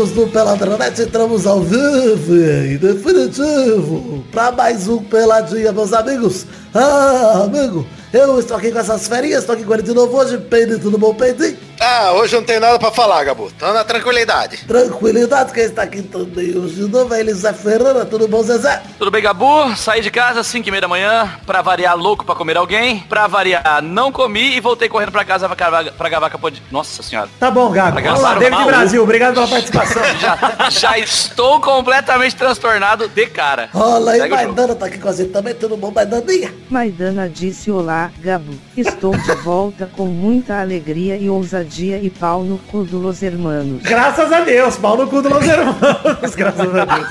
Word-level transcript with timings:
amigos 0.00 0.12
do 0.12 0.26
Peladronete, 0.28 1.02
entramos 1.02 1.46
ao 1.46 1.60
vivo 1.60 2.34
e 2.34 2.78
definitivo 2.78 4.24
para 4.32 4.50
mais 4.50 4.88
um 4.88 5.02
Peladinha, 5.02 5.72
meus 5.72 5.92
amigos. 5.92 6.46
Ah, 6.72 7.42
amigo, 7.44 7.84
eu 8.10 8.38
estou 8.38 8.56
aqui 8.56 8.72
com 8.72 8.78
essas 8.78 9.06
ferinhas, 9.06 9.40
estou 9.40 9.54
aqui 9.54 9.64
com 9.64 9.74
ele 9.74 9.82
de 9.82 9.92
novo 9.92 10.16
hoje. 10.16 10.38
Peide, 10.38 10.78
tudo 10.78 10.96
bom, 10.96 11.14
Peide? 11.14 11.58
Ah, 11.82 12.12
hoje 12.12 12.34
não 12.36 12.42
tem 12.42 12.60
nada 12.60 12.78
pra 12.78 12.90
falar, 12.90 13.24
Gabu. 13.24 13.50
Tô 13.58 13.72
na 13.72 13.82
tranquilidade. 13.82 14.58
Tranquilidade, 14.66 15.50
quem 15.52 15.64
está 15.64 15.82
aqui 15.82 16.02
também 16.02 16.56
hoje 16.56 16.74
de 16.74 16.82
novo 16.88 17.14
é 17.14 17.20
ele, 17.20 17.32
Zé 17.32 17.54
Ferreira. 17.54 18.04
Tudo 18.04 18.28
bom, 18.28 18.42
Zezé? 18.42 18.82
Tudo 18.98 19.10
bem, 19.10 19.22
Gabu? 19.22 19.74
Saí 19.76 20.02
de 20.02 20.10
casa 20.10 20.40
às 20.40 20.46
5 20.46 20.68
e 20.68 20.70
meia 20.70 20.82
da 20.82 20.88
manhã, 20.88 21.32
pra 21.46 21.62
variar 21.62 21.96
louco 21.96 22.22
pra 22.24 22.34
comer 22.34 22.58
alguém. 22.58 23.00
Pra 23.08 23.26
variar, 23.26 23.80
não 23.82 24.12
comi 24.12 24.56
e 24.56 24.60
voltei 24.60 24.90
correndo 24.90 25.10
pra 25.10 25.24
casa 25.24 25.46
pra, 25.48 25.56
gravar- 25.56 25.90
pra 25.92 26.08
gravar 26.10 26.30
pod... 26.38 26.62
Nossa 26.70 27.02
senhora. 27.02 27.30
Tá 27.40 27.50
bom, 27.50 27.70
Gago. 27.70 27.92
Pra 27.92 28.02
Vamos 28.02 28.20
lá, 28.20 28.34
gastar 28.34 28.36
o 28.36 28.40
David 28.40 28.58
maluco. 28.58 28.76
Brasil, 28.76 29.02
obrigado 29.02 29.34
pela 29.34 29.48
participação. 29.48 30.02
Já, 30.20 30.68
já 30.70 30.98
estou 30.98 31.60
completamente 31.60 32.36
transtornado 32.36 33.08
de 33.08 33.26
cara. 33.26 33.70
Rola 33.72 34.12
aí, 34.12 34.20
Segue 34.20 34.34
o 34.34 34.36
jogo. 34.38 34.46
Maidana 34.52 34.74
tá 34.74 34.86
aqui 34.86 34.98
com 34.98 35.08
a 35.08 35.12
gente 35.12 35.30
também. 35.30 35.54
Tudo 35.54 35.76
bom, 35.78 35.90
Maidaninha? 35.90 36.52
Maidana 36.68 37.26
disse 37.28 37.70
olá, 37.70 38.10
Gabu. 38.18 38.52
Estou 38.76 39.16
de 39.16 39.34
volta 39.36 39.86
com 39.96 40.04
muita 40.06 40.60
alegria 40.60 41.16
e 41.16 41.30
ousadia 41.30 41.69
e 41.78 42.10
pau 42.10 42.42
no 42.42 42.58
cu 42.58 42.84
do 42.84 42.98
Los 42.98 43.22
Hermanos. 43.22 43.82
Graças 43.82 44.32
a 44.32 44.40
Deus, 44.40 44.76
pau 44.76 44.96
no 44.96 45.06
cu 45.06 45.22
do 45.22 45.28
Los 45.28 45.46
Hermanos, 45.46 46.30
graças 46.34 46.74
a 46.74 46.84
Deus. 46.84 47.08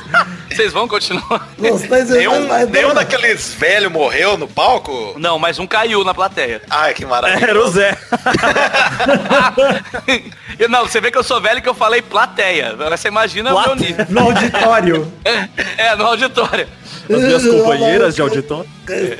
Vocês 0.52 0.73
vão 0.73 0.88
continuar? 0.88 1.50
De 1.58 2.14
Nenhum, 2.14 2.47
nenhum 2.70 2.94
daqueles 2.94 3.53
velhos 3.53 3.92
morreu 3.92 4.38
no 4.38 4.48
palco? 4.48 5.16
Não, 5.17 5.39
mas 5.39 5.59
um 5.59 5.66
caiu 5.66 6.03
na 6.03 6.14
plateia. 6.14 6.61
Ai, 6.70 6.94
que 6.94 7.06
maravilha. 7.06 7.45
Era 7.45 7.64
o 7.64 7.70
Zé. 7.70 7.98
Não, 10.70 10.86
você 10.86 11.00
vê 11.00 11.11
que 11.11 11.17
eu 11.17 11.23
sou 11.23 11.39
velho 11.39 11.61
que 11.61 11.70
eu 11.70 11.73
falei 11.73 12.02
plateia. 12.02 12.72
Agora 12.72 12.98
Você 12.98 13.08
imagina 13.08 13.55
o 13.55 13.61
meu 13.61 13.76
nível. 13.76 14.05
No 14.09 14.22
auditório. 14.22 15.14
É, 15.78 15.95
no 15.95 16.05
auditório. 16.05 16.67
As 17.09 17.22
minhas 17.22 17.48
companheiras 17.48 18.16
de 18.16 18.22
auditório. 18.22 18.70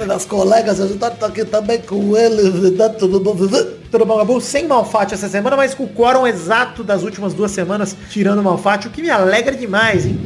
Minhas 0.06 0.26
colegas 0.26 0.76
de 0.76 0.82
auditório 0.82 1.14
estão 1.14 1.30
aqui 1.30 1.46
também 1.46 1.82
com 1.82 2.18
ele. 2.18 2.50
Vida, 2.50 2.90
Tudo 2.90 3.20
bom, 3.20 3.36
Bom, 3.92 4.18
Gabu? 4.18 4.40
Sem 4.40 4.68
Malfátio 4.68 5.16
essa 5.16 5.28
semana, 5.28 5.58
mas 5.58 5.74
com 5.74 5.84
o 5.84 5.90
quórum 5.90 6.28
exato 6.28 6.84
das 6.84 7.04
últimas 7.04 7.34
duas 7.34 7.52
semanas, 7.52 7.96
tirando 8.10 8.40
o 8.40 8.44
Malfátio, 8.44 8.90
o 8.90 8.94
que 8.94 9.02
me 9.02 9.10
alegra 9.10 9.56
demais, 9.56 10.06
hein? 10.06 10.20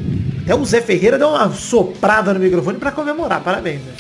Até 0.44 0.54
o 0.54 0.66
Zé 0.66 0.82
Ferreira 0.82 1.18
deu 1.18 1.30
uma 1.30 1.50
soprada 1.54 2.34
no 2.34 2.40
microfone 2.42 2.78
pra 2.78 2.92
comemorar. 2.92 3.40
Parabéns, 3.42 3.80
né? 3.80 3.94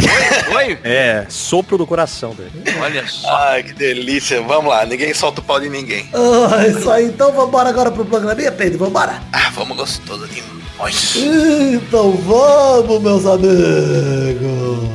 Oi? 0.54 0.78
É, 0.84 1.26
sopro 1.30 1.78
do 1.78 1.88
coração 1.88 2.36
dele. 2.36 2.52
Olha 2.82 3.08
só. 3.08 3.34
Ai, 3.34 3.64
que 3.64 3.74
delícia. 3.74 4.42
Vamos 4.42 4.70
lá, 4.70 4.86
ninguém 4.86 5.14
solta 5.14 5.40
o 5.40 5.44
pau 5.44 5.58
de 5.62 5.70
ninguém. 5.70 6.10
Ah, 6.14 6.68
isso 6.68 6.92
aí, 6.92 7.06
então 7.06 7.32
vambora 7.32 7.70
agora 7.70 7.90
pro 7.90 8.04
programinha, 8.04 8.52
Pedro, 8.52 8.78
vambora. 8.80 9.22
Ah, 9.32 9.52
vamos 9.56 9.78
gostoso 9.78 10.28
demais. 10.28 11.16
Então 11.16 12.12
vamos, 12.12 13.02
meus 13.02 13.26
amigos. 13.26 14.90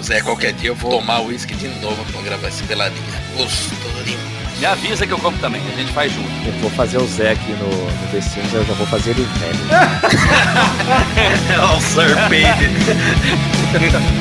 Ô 0.00 0.02
Zé, 0.02 0.22
qualquer 0.22 0.54
dia 0.54 0.70
eu 0.70 0.74
vou 0.74 0.92
tomar 0.92 1.20
uísque 1.20 1.54
de 1.54 1.68
novo 1.82 2.02
pra 2.10 2.22
gravar 2.22 2.48
esse 2.48 2.62
peladinha. 2.62 3.04
Gostoso 3.36 4.02
demais. 4.02 4.58
Me 4.58 4.64
avisa 4.64 5.06
que 5.06 5.12
eu 5.12 5.18
compro 5.18 5.38
também, 5.42 5.60
a 5.60 5.76
gente 5.76 5.92
faz 5.92 6.10
junto. 6.10 6.26
Eu 6.46 6.52
vou 6.54 6.70
fazer 6.70 6.96
o 6.96 7.06
Zé 7.06 7.32
aqui 7.32 7.52
no, 7.52 7.66
no 7.68 8.08
The 8.10 8.22
Sims, 8.22 8.54
eu 8.54 8.64
já 8.64 8.72
vou 8.72 8.86
fazer 8.86 9.10
ele 9.10 9.24
velho. 9.24 9.58
É 11.52 11.60
o 11.60 11.80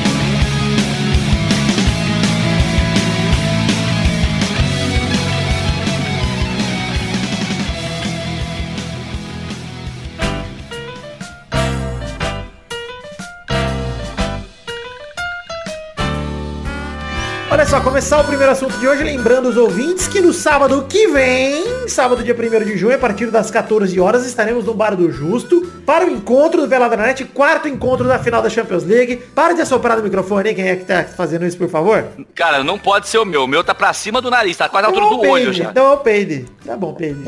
só, 17.70 17.80
começar 17.82 18.20
o 18.20 18.24
primeiro 18.24 18.52
assunto 18.52 18.76
de 18.80 18.88
hoje, 18.88 19.04
lembrando 19.04 19.48
os 19.48 19.56
ouvintes 19.56 20.08
que 20.08 20.20
no 20.20 20.34
sábado 20.34 20.88
que 20.90 21.08
vem, 21.10 21.88
sábado 21.88 22.24
dia 22.24 22.34
1 22.34 22.66
de 22.66 22.76
junho, 22.76 22.96
a 22.96 22.98
partir 22.98 23.28
das 23.28 23.52
14 23.52 24.00
horas, 24.00 24.26
estaremos 24.26 24.66
no 24.66 24.74
Bar 24.74 24.96
do 24.96 25.12
Justo 25.12 25.62
para 25.86 26.04
o 26.04 26.10
encontro 26.10 26.62
do 26.62 26.68
Veladranet, 26.68 27.24
quarto 27.26 27.68
encontro 27.68 28.08
da 28.08 28.18
final 28.18 28.42
da 28.42 28.50
Champions 28.50 28.84
League. 28.84 29.18
Para 29.36 29.54
de 29.54 29.62
assoprar 29.62 29.98
no 29.98 30.04
microfone, 30.04 30.56
quem 30.56 30.68
é 30.68 30.76
que 30.78 30.86
tá 30.86 31.04
fazendo 31.04 31.46
isso, 31.46 31.60
por 31.60 31.70
favor? 31.70 32.06
Cara, 32.34 32.64
não 32.64 32.80
pode 32.80 33.08
ser 33.08 33.20
o 33.20 33.26
meu. 33.26 33.44
O 33.44 33.48
meu 33.48 33.64
tá 33.64 33.76
pra 33.76 33.94
cima 33.94 34.20
do 34.20 34.32
nariz, 34.32 34.58
tá 34.58 34.68
quase 34.68 34.82
na 34.82 34.88
altura 34.88 35.06
do 35.06 35.16
o 35.18 35.30
olho 35.30 35.44
Peide, 35.46 35.58
já. 35.60 35.70
Então 35.70 35.86
é 35.86 35.94
o 35.94 35.98
Peide. 35.98 36.46
Tá 36.66 36.76
bom, 36.76 36.94
Peide. 36.96 37.24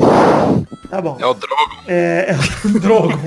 Tá 0.92 1.00
bom. 1.00 1.16
É 1.18 1.24
o 1.24 1.32
Drogo. 1.32 1.72
É, 1.88 2.26
é 2.28 2.66
o 2.66 2.68
Drogo. 2.78 3.18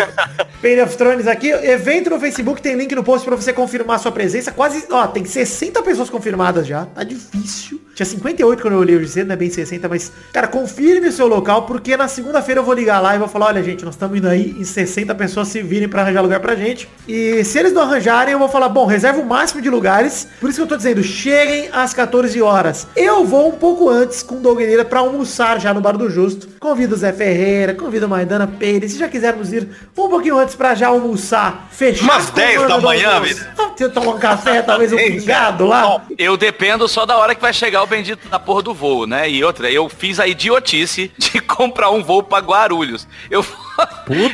Pain 0.61 0.79
of 0.81 0.95
Thrones 0.95 1.25
aqui. 1.25 1.49
Evento 1.49 2.11
no 2.11 2.19
Facebook, 2.19 2.61
tem 2.61 2.75
link 2.75 2.93
no 2.93 3.03
post 3.03 3.25
pra 3.25 3.35
você 3.35 3.51
confirmar 3.51 3.97
sua 3.99 4.11
presença. 4.11 4.51
Quase, 4.51 4.85
ó, 4.91 5.07
tem 5.07 5.25
60 5.25 5.81
pessoas 5.81 6.07
confirmadas 6.07 6.67
já. 6.67 6.85
Tá 6.85 7.03
difícil. 7.03 7.81
Tinha 7.95 8.05
58 8.05 8.61
quando 8.61 8.73
eu 8.73 8.79
olhei 8.81 8.97
hoje 8.97 9.07
cedo, 9.07 9.27
não 9.27 9.33
é 9.33 9.37
bem 9.37 9.49
60, 9.49 9.87
mas, 9.87 10.11
cara, 10.33 10.47
confirme 10.47 11.07
o 11.07 11.11
seu 11.13 11.27
local, 11.27 11.61
porque 11.63 11.95
na 11.95 12.09
segunda-feira 12.09 12.59
eu 12.59 12.65
vou 12.65 12.73
ligar 12.73 12.99
lá 12.99 13.15
e 13.15 13.17
vou 13.19 13.27
falar, 13.29 13.45
olha, 13.47 13.63
gente, 13.63 13.85
nós 13.85 13.93
estamos 13.95 14.17
indo 14.17 14.27
aí 14.27 14.53
e 14.59 14.65
60 14.65 15.15
pessoas 15.15 15.47
se 15.47 15.61
virem 15.61 15.87
pra 15.87 16.01
arranjar 16.01 16.21
lugar 16.21 16.41
pra 16.41 16.55
gente. 16.55 16.89
E 17.07 17.41
se 17.45 17.57
eles 17.57 17.71
não 17.71 17.83
arranjarem, 17.83 18.33
eu 18.33 18.39
vou 18.39 18.49
falar, 18.49 18.67
bom, 18.67 18.85
reserva 18.85 19.21
o 19.21 19.25
máximo 19.25 19.61
de 19.61 19.69
lugares. 19.69 20.27
Por 20.41 20.49
isso 20.49 20.59
que 20.59 20.63
eu 20.63 20.67
tô 20.67 20.75
dizendo, 20.75 21.01
cheguem 21.01 21.69
às 21.71 21.93
14 21.93 22.41
horas. 22.41 22.85
Eu 22.97 23.23
vou 23.23 23.47
um 23.47 23.53
pouco 23.53 23.89
antes 23.89 24.21
com 24.21 24.35
o 24.35 24.39
Dogueira 24.41 24.83
pra 24.83 24.99
almoçar 24.99 25.61
já 25.61 25.73
no 25.73 25.79
Bar 25.79 25.97
do 25.97 26.09
Justo. 26.09 26.49
Convido 26.59 26.95
o 26.95 26.97
Zé 26.97 27.13
Ferreira, 27.13 27.73
convido 27.73 28.07
a 28.07 28.09
Maidana 28.09 28.45
Peire. 28.45 28.89
Se 28.89 28.99
já 28.99 29.07
quisermos 29.07 29.53
ir 29.53 29.69
um 29.97 30.09
pouquinho 30.09 30.37
antes 30.37 30.53
pra 30.55 30.75
já 30.75 30.87
almoçar, 30.89 31.69
fechar 31.71 32.03
Umas 32.03 32.29
com 32.29 32.35
10 32.35 32.61
o 32.61 32.67
da 32.67 32.77
manhã, 32.81 33.21
vida. 33.21 33.53
Ah, 33.57 33.69
Você 33.73 33.87
tomar 33.87 34.11
um 34.15 34.19
café, 34.19 34.61
talvez 34.61 34.91
um 34.91 34.97
pingado 34.99 35.65
lá. 35.65 36.01
Eu 36.17 36.35
dependo 36.35 36.89
só 36.89 37.05
da 37.05 37.15
hora 37.17 37.33
que 37.33 37.41
vai 37.41 37.53
chegar 37.53 37.84
o 37.85 37.87
bendito 37.87 38.27
da 38.27 38.37
porra 38.39 38.61
do 38.61 38.73
voo, 38.73 39.07
né? 39.07 39.29
E 39.29 39.43
outra, 39.43 39.69
eu 39.71 39.87
fiz 39.87 40.19
a 40.19 40.27
idiotice 40.27 41.11
de 41.17 41.39
comprar 41.41 41.89
um 41.89 42.03
voo 42.03 42.21
pra 42.23 42.39
Guarulhos. 42.39 43.07
Eu, 43.29 43.45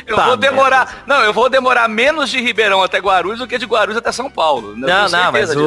eu 0.06 0.16
vou 0.16 0.36
demorar. 0.36 1.04
Não, 1.06 1.20
eu 1.22 1.32
vou 1.32 1.48
demorar 1.48 1.88
menos 1.88 2.30
de 2.30 2.40
Ribeirão 2.40 2.82
até 2.82 2.98
Guarulhos 2.98 3.38
do 3.40 3.46
que 3.46 3.58
de 3.58 3.66
Guarulhos 3.66 3.96
até 3.96 4.10
São 4.12 4.30
Paulo. 4.30 4.74
Não, 4.76 5.08
não, 5.08 5.32
mas 5.32 5.48
disso. 5.48 5.60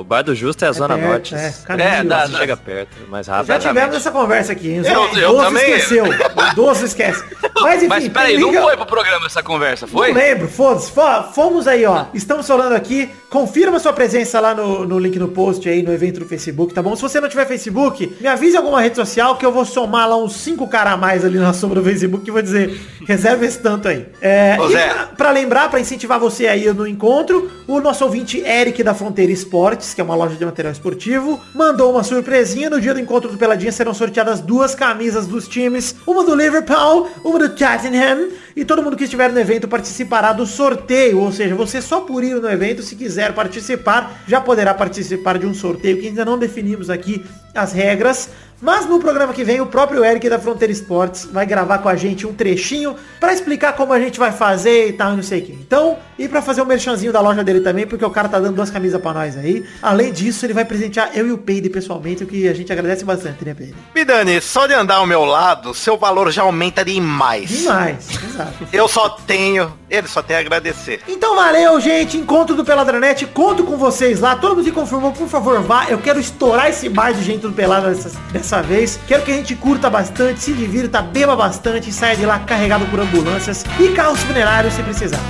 o 0.00 0.04
Bar 0.04 0.22
do 0.22 0.34
Justo 0.34 0.64
é 0.64 0.68
a 0.68 0.72
Zona 0.72 0.96
perto, 0.96 1.08
Norte. 1.08 1.34
é, 1.34 1.54
caminho, 1.64 1.88
É, 1.88 2.04
dá- 2.04 2.26
Você 2.26 2.32
dá- 2.32 2.38
chega 2.38 2.56
perto, 2.56 2.96
mais 3.08 3.26
Já 3.26 3.36
rápido. 3.36 3.58
tivemos 3.60 3.96
essa 3.96 4.10
conversa 4.10 4.52
aqui, 4.52 4.70
hein? 4.70 4.82
Eu- 4.84 5.00
O 5.02 5.18
eu 5.18 5.32
Doce 5.32 5.44
também. 5.46 5.70
esqueceu. 5.74 6.04
O 6.04 6.54
Doce 6.54 6.84
esquece. 6.84 7.24
Mas 7.60 7.76
enfim, 7.82 7.88
Mas 7.88 8.08
peraí, 8.08 8.36
tem 8.36 8.40
não 8.52 8.62
foi 8.62 8.76
pro 8.76 8.86
programa 8.86 9.26
essa 9.26 9.42
conversa, 9.42 9.86
foi? 9.86 10.08
Não 10.12 10.16
lembro, 10.20 10.48
foda-se. 10.48 10.90
Fo- 10.92 11.32
Fomos 11.34 11.66
aí, 11.66 11.84
ó. 11.84 12.06
Estamos 12.14 12.46
falando 12.46 12.72
aqui. 12.74 13.10
Confirma 13.30 13.78
sua 13.78 13.92
presença 13.92 14.40
lá 14.40 14.54
no, 14.54 14.84
no 14.86 14.98
link 14.98 15.18
no 15.18 15.28
post 15.28 15.68
aí, 15.68 15.82
no 15.82 15.92
evento 15.92 16.18
do 16.20 16.26
Facebook, 16.26 16.74
tá 16.74 16.82
bom? 16.82 16.96
Se 16.96 17.02
você 17.02 17.20
não 17.20 17.28
tiver 17.30 17.46
Facebook, 17.46 18.16
me 18.20 18.26
avise 18.26 18.56
alguma 18.56 18.80
rede 18.80 18.96
social 18.96 19.36
que 19.36 19.44
eu 19.46 19.52
vou 19.52 19.64
somar 19.64 20.08
lá 20.08 20.16
uns 20.16 20.34
5 20.36 20.66
caras 20.68 20.94
a 20.94 20.96
mais 20.96 21.24
ali 21.24 21.38
na 21.38 21.52
sombra 21.52 21.80
do 21.80 21.84
Facebook 21.86 22.28
e 22.28 22.30
vou 22.30 22.42
dizer, 22.42 22.78
reserva 23.06 23.44
esse 23.44 23.58
tanto 23.58 23.88
aí. 23.88 24.06
É, 24.20 24.56
Ô, 24.60 24.68
Zé. 24.68 24.88
pra, 24.88 25.06
pra 25.06 25.30
lembrar, 25.30 25.70
pra 25.70 25.80
incentivar 25.80 26.18
você 26.18 26.46
aí 26.46 26.72
no 26.72 26.86
encontro, 26.86 27.50
o 27.66 27.80
nosso 27.80 28.04
ouvinte 28.04 28.40
Eric 28.40 28.82
da 28.82 28.94
Fronteira 28.94 29.32
Esportes, 29.32 29.94
que 29.94 30.00
é 30.00 30.04
uma 30.04 30.14
loja 30.14 30.36
de 30.36 30.44
material 30.44 30.72
esportivo, 30.72 31.40
mandou 31.54 31.90
uma 31.92 32.02
surpresinha. 32.02 32.68
No 32.68 32.80
dia 32.80 32.92
do 32.94 33.00
encontro 33.00 33.30
do 33.30 33.38
Peladinha 33.38 33.72
serão 33.72 33.94
sorteadas 33.94 34.40
duas 34.40 34.74
camisas 34.74 35.26
dos 35.26 35.46
times, 35.48 35.94
uma 36.06 36.24
do 36.24 36.34
Liverpool, 36.34 37.08
uma 37.24 37.38
do 37.38 37.48
Tottenham, 37.48 38.28
e 38.56 38.64
todo 38.64 38.82
mundo 38.82 38.96
que 38.96 39.04
estiver 39.04 39.32
no 39.32 39.38
evento 39.38 39.68
participará 39.68 40.32
do 40.32 40.44
sorteio, 40.44 41.18
ou 41.20 41.32
seja, 41.32 41.54
você 41.54 41.80
só 41.80 42.00
por 42.00 42.24
ir 42.24 42.34
no 42.34 42.50
evento, 42.50 42.82
se 42.82 42.96
quiser 42.96 43.32
participar, 43.32 44.22
já 44.26 44.40
poderá 44.40 44.74
participar 44.74 45.38
de 45.38 45.46
um 45.46 45.54
sorteio 45.54 45.98
que 45.98 46.08
ainda 46.08 46.24
não 46.24 46.38
definimos 46.38 46.90
aqui 46.90 47.19
as 47.54 47.72
regras. 47.72 48.30
Mas 48.60 48.86
no 48.86 48.98
programa 49.00 49.32
que 49.32 49.42
vem, 49.42 49.60
o 49.60 49.66
próprio 49.66 50.04
Eric 50.04 50.28
da 50.28 50.38
Fronteira 50.38 50.72
Esportes 50.72 51.24
vai 51.24 51.46
gravar 51.46 51.78
com 51.78 51.88
a 51.88 51.96
gente 51.96 52.26
um 52.26 52.32
trechinho 52.32 52.94
pra 53.18 53.32
explicar 53.32 53.72
como 53.72 53.92
a 53.92 54.00
gente 54.00 54.18
vai 54.18 54.32
fazer 54.32 54.88
e 54.88 54.92
tal, 54.92 55.12
e 55.12 55.16
não 55.16 55.22
sei 55.22 55.40
o 55.40 55.44
que. 55.44 55.52
Então, 55.52 55.96
e 56.18 56.28
pra 56.28 56.42
fazer 56.42 56.60
o 56.60 56.66
merchanzinho 56.66 57.12
da 57.12 57.20
loja 57.20 57.42
dele 57.42 57.60
também, 57.60 57.86
porque 57.86 58.04
o 58.04 58.10
cara 58.10 58.28
tá 58.28 58.38
dando 58.38 58.54
duas 58.54 58.70
camisas 58.70 59.00
pra 59.00 59.12
nós 59.12 59.36
aí. 59.36 59.64
Além 59.80 60.12
disso, 60.12 60.44
ele 60.44 60.52
vai 60.52 60.64
presentear 60.64 61.10
eu 61.14 61.26
e 61.26 61.32
o 61.32 61.38
Peide 61.38 61.70
pessoalmente, 61.70 62.24
o 62.24 62.26
que 62.26 62.48
a 62.48 62.54
gente 62.54 62.72
agradece 62.72 63.04
bastante, 63.04 63.44
né, 63.44 63.54
Peide? 63.54 63.74
Me 63.94 64.04
Dani, 64.04 64.40
só 64.40 64.66
de 64.66 64.74
andar 64.74 64.96
ao 64.96 65.06
meu 65.06 65.24
lado, 65.24 65.72
seu 65.72 65.96
valor 65.96 66.30
já 66.30 66.42
aumenta 66.42 66.84
demais. 66.84 67.48
Demais, 67.48 68.08
exato. 68.24 68.68
Eu 68.72 68.88
só 68.88 69.08
tenho, 69.08 69.72
ele 69.88 70.06
só 70.06 70.22
tem 70.22 70.36
a 70.36 70.40
agradecer. 70.40 71.00
Então 71.08 71.34
valeu, 71.34 71.80
gente. 71.80 72.16
Encontro 72.16 72.54
do 72.54 72.64
Peladranet. 72.64 73.26
Conto 73.26 73.64
com 73.64 73.76
vocês 73.76 74.20
lá. 74.20 74.36
Todo 74.36 74.56
mundo 74.56 74.64
se 74.64 74.72
confirmou, 74.72 75.12
por 75.12 75.28
favor, 75.28 75.60
vá. 75.62 75.86
Eu 75.88 75.98
quero 75.98 76.20
estourar 76.20 76.68
esse 76.68 76.88
bar 76.88 77.12
de 77.12 77.22
gente 77.22 77.42
do 77.42 77.52
Pelada 77.52 77.90
dessa, 77.90 78.10
dessa 78.50 78.62
vez. 78.62 78.98
Quero 79.06 79.22
que 79.22 79.30
a 79.30 79.36
gente 79.36 79.54
curta 79.54 79.88
bastante, 79.88 80.40
se 80.40 80.52
divirta, 80.52 81.00
beba 81.00 81.36
bastante 81.36 81.92
saia 81.92 82.16
de 82.16 82.26
lá 82.26 82.40
carregado 82.40 82.84
por 82.86 82.98
ambulâncias 82.98 83.64
e 83.78 83.88
carros 83.90 84.20
funerários 84.20 84.74
se 84.74 84.82
precisar. 84.82 85.20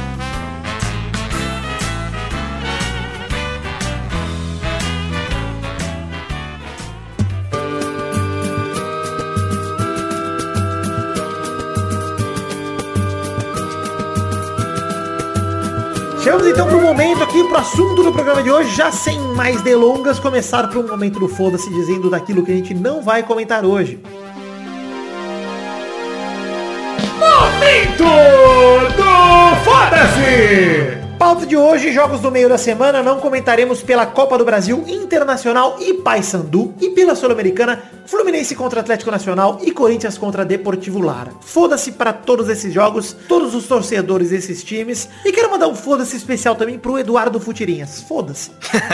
Aqui, 17.31 17.45
pro 17.45 17.59
assunto 17.59 18.03
do 18.03 18.13
programa 18.13 18.43
de 18.43 18.51
hoje, 18.51 18.75
já 18.75 18.91
sem 18.91 19.19
mais 19.21 19.63
delongas, 19.63 20.19
começar 20.19 20.67
pro 20.67 20.87
momento 20.87 21.21
do 21.21 21.29
foda-se 21.29 21.71
dizendo 21.71 22.11
daquilo 22.11 22.45
que 22.45 22.51
a 22.51 22.57
gente 22.57 22.75
não 22.75 23.01
vai 23.03 23.23
comentar 23.23 23.65
hoje. 23.65 24.01
Momento 27.19 28.05
do 28.97 29.65
foda-se! 29.65 31.00
Pauta 31.21 31.45
de 31.45 31.55
hoje, 31.55 31.93
jogos 31.93 32.21
do 32.21 32.31
meio 32.31 32.49
da 32.49 32.57
semana, 32.57 33.03
não 33.03 33.21
comentaremos 33.21 33.83
pela 33.83 34.07
Copa 34.07 34.39
do 34.39 34.45
Brasil 34.45 34.83
Internacional 34.89 35.77
e 35.79 35.93
Paysandu 35.93 36.75
e 36.81 36.89
pela 36.93 37.15
Sul-Americana 37.15 37.83
Fluminense 38.07 38.57
contra 38.57 38.81
Atlético 38.81 39.11
Nacional 39.11 39.61
e 39.63 39.71
Corinthians 39.71 40.17
contra 40.17 40.47
Deportivo 40.47 40.99
Lara. 40.99 41.31
Foda-se 41.43 41.93
para 41.93 42.15
todos 42.15 42.49
esses 42.49 42.73
jogos, 42.73 43.15
todos 43.29 43.55
os 43.55 43.67
torcedores 43.69 44.31
desses 44.31 44.65
times. 44.65 45.11
E 45.25 45.31
quero 45.31 45.51
mandar 45.51 45.69
um 45.69 45.75
foda-se 45.75 46.17
especial 46.17 46.55
também 46.57 46.79
pro 46.79 46.99
Eduardo 46.99 47.39
Futirinhas. 47.39 48.01
Foda-se. 48.01 48.51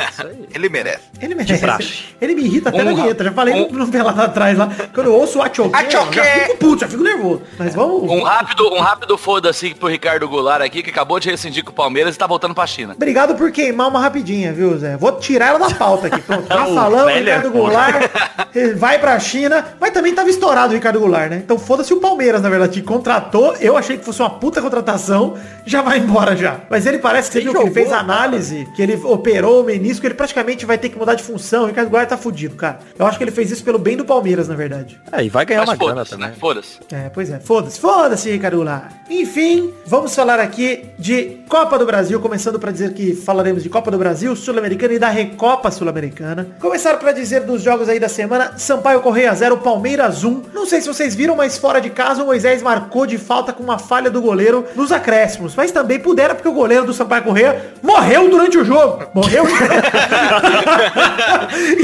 Ele 0.52 0.68
merece. 0.68 1.04
Ele 1.22 1.34
merece. 1.34 2.04
Ele 2.20 2.34
me 2.34 2.42
irrita 2.42 2.70
até 2.70 2.82
Um 2.82 2.84
na 2.86 2.92
vinheta. 2.92 3.22
Já 3.24 3.32
falei 3.32 3.54
um- 3.54 3.72
no 3.72 3.88
pelado 3.88 4.20
atrás 4.20 4.58
lá. 4.58 4.68
Quando 4.92 5.06
eu 5.06 5.14
ouço 5.14 5.38
o 5.38 5.42
Achoque, 5.42 5.70
Achoque! 5.76 6.16
já 6.16 6.24
fico 6.24 6.56
puto, 6.58 6.80
já 6.80 6.88
fico 6.88 7.02
nervoso. 7.04 7.42
Mas 7.56 7.74
vamos... 7.74 8.02
Um 8.10 8.22
rápido, 8.22 8.68
um 8.74 8.80
rápido 8.80 9.16
foda-se 9.16 9.74
pro 9.74 9.88
Ricardo 9.88 10.28
Goulart 10.28 10.60
aqui, 10.62 10.82
que 10.82 10.90
acabou 10.90 11.20
de 11.20 11.30
rescindir 11.30 11.64
com 11.64 11.70
o 11.70 11.74
Palmeiras 11.74 12.15
e 12.16 12.18
tá 12.18 12.26
voltando 12.26 12.54
pra 12.54 12.66
China. 12.66 12.94
Obrigado 12.94 13.34
por 13.36 13.50
queimar 13.52 13.88
uma 13.88 14.00
rapidinha, 14.00 14.52
viu, 14.52 14.76
Zé? 14.78 14.96
Vou 14.96 15.12
tirar 15.12 15.48
ela 15.48 15.58
da 15.58 15.74
pauta 15.74 16.08
aqui. 16.08 16.20
Pronto, 16.20 16.46
tá 16.46 16.64
falando, 16.66 17.06
velho 17.06 17.28
é 17.28 17.36
Ricardo. 17.36 17.50
Goulart 17.50 18.10
ele 18.54 18.74
vai 18.74 18.98
pra 18.98 19.18
China, 19.20 19.64
mas 19.80 19.90
também 19.90 20.14
tava 20.14 20.28
estourado 20.30 20.72
o 20.72 20.74
Ricardo 20.74 20.98
Goulart, 20.98 21.30
né? 21.30 21.36
Então 21.44 21.58
foda-se 21.58 21.92
o 21.92 22.00
Palmeiras, 22.00 22.42
na 22.42 22.48
verdade, 22.48 22.80
que 22.80 22.86
contratou. 22.86 23.54
Eu 23.60 23.76
achei 23.76 23.96
que 23.98 24.04
fosse 24.04 24.20
uma 24.20 24.30
puta 24.30 24.60
contratação, 24.62 25.36
já 25.64 25.82
vai 25.82 25.98
embora 25.98 26.34
já. 26.36 26.60
Mas 26.70 26.86
ele 26.86 26.98
parece 26.98 27.28
que 27.30 27.34
você 27.34 27.42
Quem 27.42 27.52
viu 27.52 27.52
que 27.52 27.58
ele 27.68 27.74
jogou, 27.74 27.82
fez 27.84 27.92
análise, 27.92 28.66
que 28.74 28.82
ele 28.82 28.96
operou 29.04 29.60
o 29.60 29.64
menisco, 29.64 30.06
ele 30.06 30.14
praticamente 30.14 30.64
vai 30.64 30.78
ter 30.78 30.88
que 30.88 30.98
mudar 30.98 31.14
de 31.14 31.22
função. 31.22 31.64
O 31.64 31.66
Ricardo 31.66 31.88
Goulart 31.88 32.08
tá 32.08 32.16
fudido, 32.16 32.56
cara. 32.56 32.78
Eu 32.98 33.06
acho 33.06 33.18
que 33.18 33.24
ele 33.24 33.30
fez 33.30 33.50
isso 33.50 33.62
pelo 33.62 33.78
bem 33.78 33.96
do 33.96 34.04
Palmeiras, 34.04 34.48
na 34.48 34.54
verdade. 34.54 34.98
É, 35.12 35.22
e 35.24 35.28
vai 35.28 35.44
ganhar 35.44 35.60
Mas 35.60 35.68
uma 35.68 35.76
grana 35.76 35.92
foda-se, 36.04 36.10
também. 36.10 36.28
né? 36.28 36.34
Foda-se. 36.38 36.78
É, 36.92 37.10
pois 37.12 37.30
é. 37.30 37.38
Foda-se, 37.40 37.78
foda-se, 37.80 38.30
Ricardo 38.30 38.56
Goulart. 38.56 38.90
Enfim, 39.10 39.72
vamos 39.86 40.14
falar 40.14 40.40
aqui 40.40 40.86
de 40.98 41.38
Copa 41.48 41.78
do 41.78 41.84
Brasil, 41.86 42.05
começando 42.14 42.58
para 42.58 42.70
dizer 42.70 42.94
que 42.94 43.14
falaremos 43.14 43.62
de 43.62 43.68
Copa 43.68 43.90
do 43.90 43.98
Brasil, 43.98 44.36
Sul-Americana 44.36 44.94
e 44.94 44.98
da 44.98 45.08
Recopa 45.08 45.70
Sul-Americana. 45.70 46.46
Começar 46.60 46.96
para 46.98 47.10
dizer 47.10 47.40
dos 47.40 47.60
jogos 47.60 47.88
aí 47.88 47.98
da 47.98 48.08
semana, 48.08 48.52
Sampaio 48.56 49.00
Correia 49.00 49.34
0, 49.34 49.56
Palmeiras 49.58 50.22
1. 50.22 50.42
Não 50.54 50.64
sei 50.64 50.80
se 50.80 50.86
vocês 50.86 51.14
viram, 51.14 51.34
mas 51.34 51.58
fora 51.58 51.80
de 51.80 51.90
casa 51.90 52.22
o 52.22 52.26
Moisés 52.26 52.62
marcou 52.62 53.04
de 53.06 53.18
falta 53.18 53.52
com 53.52 53.62
uma 53.62 53.78
falha 53.78 54.08
do 54.08 54.22
goleiro 54.22 54.64
nos 54.76 54.92
acréscimos. 54.92 55.54
Mas 55.56 55.72
também 55.72 55.98
pudera 55.98 56.34
porque 56.34 56.48
o 56.48 56.52
goleiro 56.52 56.86
do 56.86 56.94
Sampaio 56.94 57.24
Correia 57.24 57.72
morreu 57.82 58.30
durante 58.30 58.56
o 58.56 58.64
jogo. 58.64 59.04
Morreu? 59.12 59.44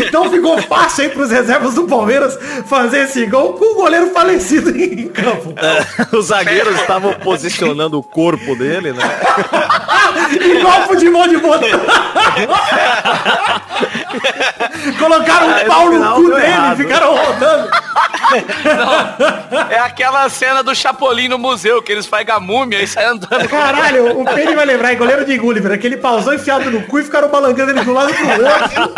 então 0.07 0.31
ficou 0.31 0.63
fácil 0.63 1.05
aí 1.05 1.11
pros 1.11 1.31
reservas 1.31 1.75
do 1.75 1.85
Palmeiras 1.85 2.39
fazer 2.67 3.05
esse 3.05 3.27
gol 3.27 3.55
com 3.55 3.73
o 3.73 3.75
goleiro 3.75 4.11
falecido 4.11 4.71
em 4.71 5.09
campo. 5.09 5.55
Os 6.17 6.27
zagueiros 6.27 6.77
estavam 6.77 7.13
posicionando 7.15 7.99
o 7.99 8.03
corpo 8.03 8.55
dele, 8.55 8.93
né? 8.93 9.03
Igual 10.59 10.83
futebol 10.87 11.29
de 11.29 11.37
botão. 11.39 11.69
Colocaram 14.99 15.47
um 15.49 15.51
no 15.51 15.65
pau 15.67 15.91
no 15.91 16.15
cu 16.15 16.31
dele 16.35 16.47
errado. 16.47 16.81
e 16.81 16.85
ficaram 16.85 17.17
rodando. 17.17 17.69
É 19.71 19.79
aquela 19.79 20.29
cena 20.29 20.63
do 20.63 20.75
Chapolin 20.75 21.29
no 21.29 21.39
museu, 21.39 21.83
que 21.83 21.93
eles 21.93 22.07
fazem 22.07 22.35
a 22.35 22.41
múmia 22.41 22.83
e 22.83 22.87
saem 22.87 23.09
andando. 23.09 23.49
Caralho, 23.49 24.21
o 24.21 24.25
Penny 24.25 24.55
vai 24.55 24.65
lembrar, 24.65 24.93
é 24.93 24.95
goleiro 24.97 25.25
de 25.25 25.37
Gulliver, 25.37 25.73
aquele 25.73 25.97
pauzão 25.97 26.33
enfiado 26.35 26.71
no 26.71 26.83
cu 26.83 26.99
e 27.01 27.05
ficaram 27.05 27.29
balangando 27.29 27.73
ele 27.73 27.81
de 27.81 27.91
um 27.91 27.93
lado 27.93 28.13
pro 28.15 28.27
outro. 28.29 28.95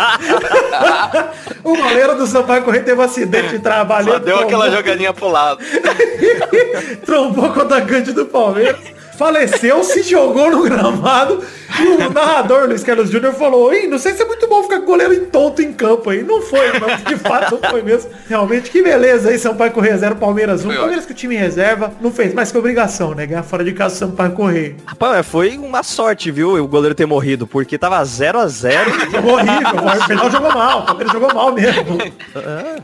o 1.63 1.75
goleiro 1.75 2.15
do 2.15 2.27
Sampaio 2.27 2.63
Correia 2.63 2.83
teve 2.83 2.99
um 2.99 3.03
acidente 3.03 3.49
de 3.49 3.59
trabalho. 3.59 4.13
Só 4.13 4.19
deu 4.19 4.35
aquela 4.39 4.65
trombou- 4.65 4.77
jogadinha 4.77 5.13
pro 5.13 5.27
lado. 5.29 5.59
trombou 7.05 7.49
com 7.51 7.59
o 7.59 7.63
atacante 7.63 8.11
do 8.11 8.25
Palmeiras, 8.25 8.77
faleceu, 9.17 9.83
se 9.83 10.03
jogou 10.03 10.51
no 10.51 10.63
gramado 10.63 11.43
e 11.79 11.87
o 12.03 12.09
narrador 12.11 12.67
Luiz 12.67 12.83
Carlos 12.83 13.09
Júnior 13.09 13.33
falou, 13.33 13.73
Ih, 13.73 13.87
não 13.87 13.97
sei 13.97 14.13
se 14.13 14.21
é 14.21 14.25
muito 14.25 14.47
bom 14.47 14.63
ficar 14.63 14.79
com 14.79 14.85
goleiro 14.85 15.25
tonto 15.27 15.61
em 15.61 15.73
campo 15.73 16.09
aí. 16.09 16.23
Não 16.23 16.41
foi, 16.41 16.79
mas 16.79 17.03
de 17.03 17.15
fato 17.17 17.59
não 17.61 17.69
foi 17.69 17.81
mesmo. 17.81 18.09
Realmente, 18.27 18.69
que 18.69 18.81
beleza 18.81 19.29
aí, 19.29 19.39
Sampaio 19.39 19.71
Correia 19.71 19.97
0, 19.97 20.15
Palmeiras 20.15 20.63
1. 20.63 20.67
Foi 20.67 20.77
Palmeiras 20.77 21.05
que 21.05 21.11
o 21.11 21.15
time 21.15 21.35
em 21.35 21.39
reserva 21.39 21.91
não 22.01 22.11
fez 22.11 22.33
mais 22.33 22.51
que 22.51 22.57
obrigação, 22.57 23.13
né? 23.13 23.25
Ganhar 23.25 23.43
fora 23.43 23.63
de 23.63 23.73
casa 23.73 23.95
o 23.95 23.97
Sampaio 23.97 24.31
Correia. 24.31 24.75
Rapaz, 24.85 25.25
foi 25.25 25.57
uma 25.57 25.83
sorte, 25.83 26.31
viu, 26.31 26.55
o 26.55 26.67
goleiro 26.67 26.95
ter 26.95 27.05
morrido, 27.05 27.47
porque 27.47 27.77
tava 27.77 28.03
0 28.03 28.39
a 28.39 28.47
0 28.47 28.91
Jogou 29.11 29.33
horrível, 29.33 30.03
o 30.03 30.07
Pernal 30.07 30.31
jogou 30.31 30.53
mal, 30.53 30.79
o 30.79 30.85
Palmeiras 30.85 31.13
jogou 31.13 31.33
mal 31.33 31.51
mesmo. 31.51 31.97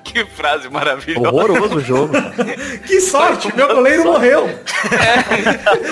Que 0.03 0.25
frase 0.25 0.69
maravilhosa. 0.69 1.29
Horroroso 1.29 1.75
o 1.75 1.81
jogo. 1.81 2.13
Que 2.85 2.99
sorte, 2.99 3.55
meu 3.55 3.67
goleiro 3.67 4.05
morreu. 4.05 4.49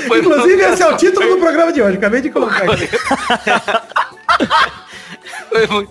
Foi 0.08 0.22
Inclusive, 0.30 0.62
esse 0.64 0.84
é 0.84 0.88
o 0.88 0.96
título 0.98 1.30
do 1.30 1.38
programa 1.38 1.74
de 1.74 1.82
hoje, 1.82 1.98
acabei 1.98 2.22
de 2.22 2.30
colocar 2.30 2.70
aqui. 2.72 2.90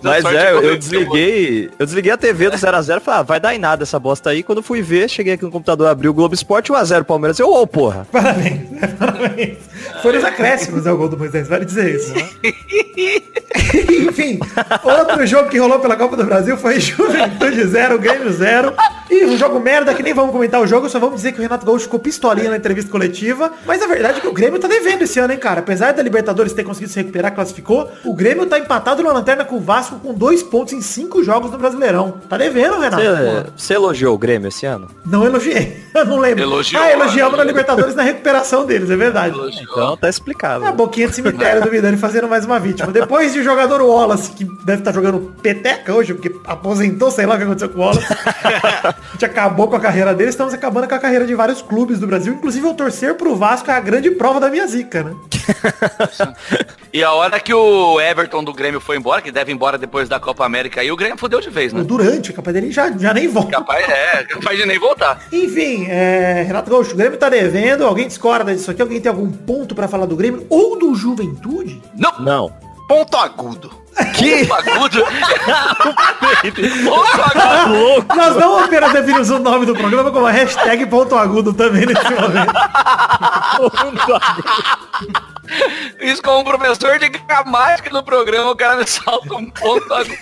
Mas 0.01 0.21
sorte 0.21 0.37
é, 0.37 0.53
eu, 0.53 0.77
desliguei. 0.77 1.69
Eu 1.77 1.85
desliguei 1.85 2.11
a 2.11 2.17
TV 2.17 2.49
do 2.49 2.55
0x0 2.57 2.97
e 2.97 2.99
falei, 3.01 3.19
ah, 3.19 3.23
vai 3.23 3.39
dar 3.39 3.53
em 3.53 3.59
nada 3.59 3.83
essa 3.83 3.99
bosta 3.99 4.29
aí. 4.29 4.41
Quando 4.41 4.59
eu 4.59 4.63
fui 4.63 4.81
ver, 4.81 5.09
cheguei 5.09 5.33
aqui 5.33 5.43
no 5.43 5.51
computador, 5.51 5.87
abri 5.87 6.07
o 6.07 6.13
Globo 6.13 6.33
Esporte 6.33 6.71
1x0 6.71 7.03
Palmeiras. 7.03 7.39
Eu, 7.39 7.51
ô, 7.51 7.67
porra. 7.67 8.07
Parabéns, 8.11 8.69
né? 8.69 8.87
Parabéns. 8.97 9.57
Foi 10.01 10.13
nos 10.13 10.23
acréscimos 10.23 10.85
é 10.85 10.91
o 10.91 10.97
gol 10.97 11.09
do 11.09 11.17
Moisés, 11.17 11.47
vale 11.47 11.65
dizer 11.65 11.95
isso. 11.95 12.13
né? 12.13 12.29
Enfim, 14.07 14.39
outro 14.83 15.25
jogo 15.25 15.49
que 15.49 15.57
rolou 15.57 15.79
pela 15.79 15.95
Copa 15.95 16.15
do 16.15 16.23
Brasil 16.23 16.57
foi 16.57 16.79
Juventude 16.79 17.63
0, 17.65 17.99
Grêmio 17.99 18.31
0. 18.31 18.73
E 19.09 19.25
um 19.25 19.37
jogo 19.37 19.59
merda 19.59 19.93
que 19.93 20.03
nem 20.03 20.13
vamos 20.13 20.31
comentar 20.31 20.61
o 20.61 20.67
jogo, 20.67 20.89
só 20.89 20.99
vamos 20.99 21.15
dizer 21.15 21.31
que 21.31 21.39
o 21.39 21.41
Renato 21.41 21.65
Gaúcho 21.65 21.85
ficou 21.85 21.99
pistolinha 21.99 22.49
na 22.49 22.57
entrevista 22.57 22.91
coletiva. 22.91 23.51
Mas 23.65 23.81
a 23.81 23.87
verdade 23.87 24.19
é 24.19 24.21
que 24.21 24.27
o 24.27 24.33
Grêmio 24.33 24.59
tá 24.59 24.67
devendo 24.67 25.01
esse 25.01 25.19
ano, 25.19 25.33
hein, 25.33 25.39
cara? 25.39 25.61
Apesar 25.61 25.93
da 25.93 26.03
Libertadores 26.03 26.53
ter 26.53 26.63
conseguido 26.63 26.91
se 26.91 26.99
recuperar, 26.99 27.33
classificou, 27.33 27.91
o 28.05 28.13
Grêmio 28.13 28.45
tá 28.45 28.59
empatado 28.59 29.01
na 29.03 29.11
lanterna 29.11 29.43
com 29.43 29.57
o 29.57 29.59
Vasco 29.59 29.99
com 29.99 30.13
dois 30.13 30.43
pontos 30.43 30.73
em 30.73 30.81
cinco 30.81 31.23
jogos 31.23 31.51
no 31.51 31.57
Brasileirão. 31.57 32.19
Tá 32.29 32.37
devendo, 32.37 32.79
Renato. 32.79 33.03
Você, 33.55 33.73
elogiou 33.73 34.15
o 34.15 34.17
Grêmio 34.17 34.49
esse 34.49 34.65
ano? 34.65 34.87
Não 35.05 35.25
elogiei. 35.25 35.83
Eu 35.93 36.05
não 36.05 36.17
lembro. 36.17 36.43
Elogiou, 36.43 36.81
ah, 36.81 36.91
elogiamos 36.91 37.37
na. 37.37 37.49
Libertadores 37.49 37.95
na 37.95 38.03
recuperação 38.03 38.63
deles, 38.63 38.91
é 38.91 38.95
verdade. 38.95 39.35
Elogiou. 39.35 39.63
Então 39.63 39.97
tá 39.97 40.07
explicado. 40.07 40.65
A 40.65 40.71
boquinha 40.71 41.07
de 41.07 41.15
cemitério 41.15 41.63
do 41.63 41.69
Vidani 41.69 41.97
fazendo 41.97 42.27
mais 42.27 42.45
uma 42.45 42.59
vítima. 42.59 42.91
Depois 42.91 43.33
de 43.33 43.39
o 43.39 43.43
jogador 43.43 43.81
Wallace, 43.81 44.31
que 44.31 44.45
deve 44.63 44.81
estar 44.81 44.93
jogando 44.93 45.33
peteca 45.41 45.93
hoje, 45.93 46.13
porque 46.13 46.35
aposentou, 46.45 47.09
sei 47.09 47.25
lá 47.25 47.33
o 47.33 47.37
que 47.37 47.43
aconteceu 47.43 47.69
com 47.69 47.79
o 47.79 47.81
Wallace. 47.81 48.05
A 49.07 49.11
gente 49.13 49.25
acabou 49.25 49.67
com 49.67 49.75
a 49.75 49.79
carreira 49.79 50.13
dele, 50.13 50.29
estamos 50.29 50.53
acabando 50.53 50.87
com 50.87 50.95
a 50.95 50.99
carreira 50.99 51.25
de 51.25 51.35
vários 51.35 51.61
clubes 51.61 51.99
do 51.99 52.07
Brasil. 52.07 52.33
Inclusive, 52.33 52.67
eu 52.67 52.73
torcer 52.73 53.15
pro 53.15 53.35
Vasco 53.35 53.69
é 53.69 53.73
a 53.73 53.79
grande 53.79 54.11
prova 54.11 54.39
da 54.39 54.49
minha 54.49 54.67
zica, 54.67 55.03
né? 55.03 55.15
E 56.91 57.03
a 57.03 57.11
hora 57.13 57.39
que 57.39 57.53
o 57.53 58.01
Everton 58.01 58.43
do 58.43 58.51
Grêmio 58.51 58.79
foi 58.79 58.97
embora, 58.97 59.21
que 59.21 59.31
deve 59.31 59.51
ir 59.51 59.53
embora 59.53 59.77
depois 59.77 60.09
da 60.09 60.19
Copa 60.19 60.43
América, 60.43 60.81
aí 60.81 60.91
o 60.91 60.95
Grêmio 60.95 61.19
fudeu 61.19 61.39
de 61.39 61.49
vez, 61.49 61.71
O 61.71 61.77
né? 61.77 61.83
Durante, 61.83 62.33
capaz 62.33 62.51
dele 62.51 62.71
já, 62.71 62.89
já 62.97 63.13
nem 63.13 63.27
volta. 63.27 63.51
Capaz, 63.51 63.87
é, 63.87 64.23
capaz 64.23 64.57
de 64.57 64.65
nem 64.65 64.79
voltar. 64.79 65.21
Enfim, 65.31 65.85
é, 65.87 66.43
Renato 66.47 66.71
Gaúcho, 66.71 66.93
o 66.93 66.97
Grêmio 66.97 67.19
tá 67.19 67.29
devendo. 67.29 67.85
Alguém 67.85 68.07
discorda 68.07 68.55
disso 68.55 68.71
aqui? 68.71 68.81
Alguém 68.81 68.99
tem 68.99 69.09
algum 69.09 69.29
ponto 69.31 69.75
pra 69.75 69.87
falar 69.87 70.07
do 70.07 70.15
Grêmio? 70.15 70.47
Ou 70.49 70.79
do 70.79 70.95
Juventude? 70.95 71.79
Não, 71.95 72.19
Não. 72.19 72.53
Ponto 72.87 73.15
agudo. 73.17 73.71
Que? 74.15 74.45
ponto 74.45 74.69
agudo. 74.69 75.05
ponto 76.85 77.21
agudo. 77.21 78.15
Nós 78.15 78.35
não 78.35 78.59
apenas 78.63 78.93
definimos 78.93 79.29
o 79.29 79.39
nome 79.39 79.65
do 79.65 79.73
programa, 79.73 80.11
como 80.11 80.25
a 80.25 80.31
hashtag 80.31 80.85
ponto 80.85 81.15
agudo 81.15 81.53
também 81.53 81.85
nesse 81.85 82.03
momento. 82.03 82.53
Isso 85.99 86.21
como 86.21 86.43
professor 86.43 86.99
de 86.99 87.09
gramática 87.09 87.89
no 87.89 88.03
programa, 88.03 88.51
o 88.51 88.55
cara 88.55 88.75
me 88.77 88.85
salta 88.87 89.33
um 89.33 89.49
ponto 89.49 89.93
agudo. 89.93 90.17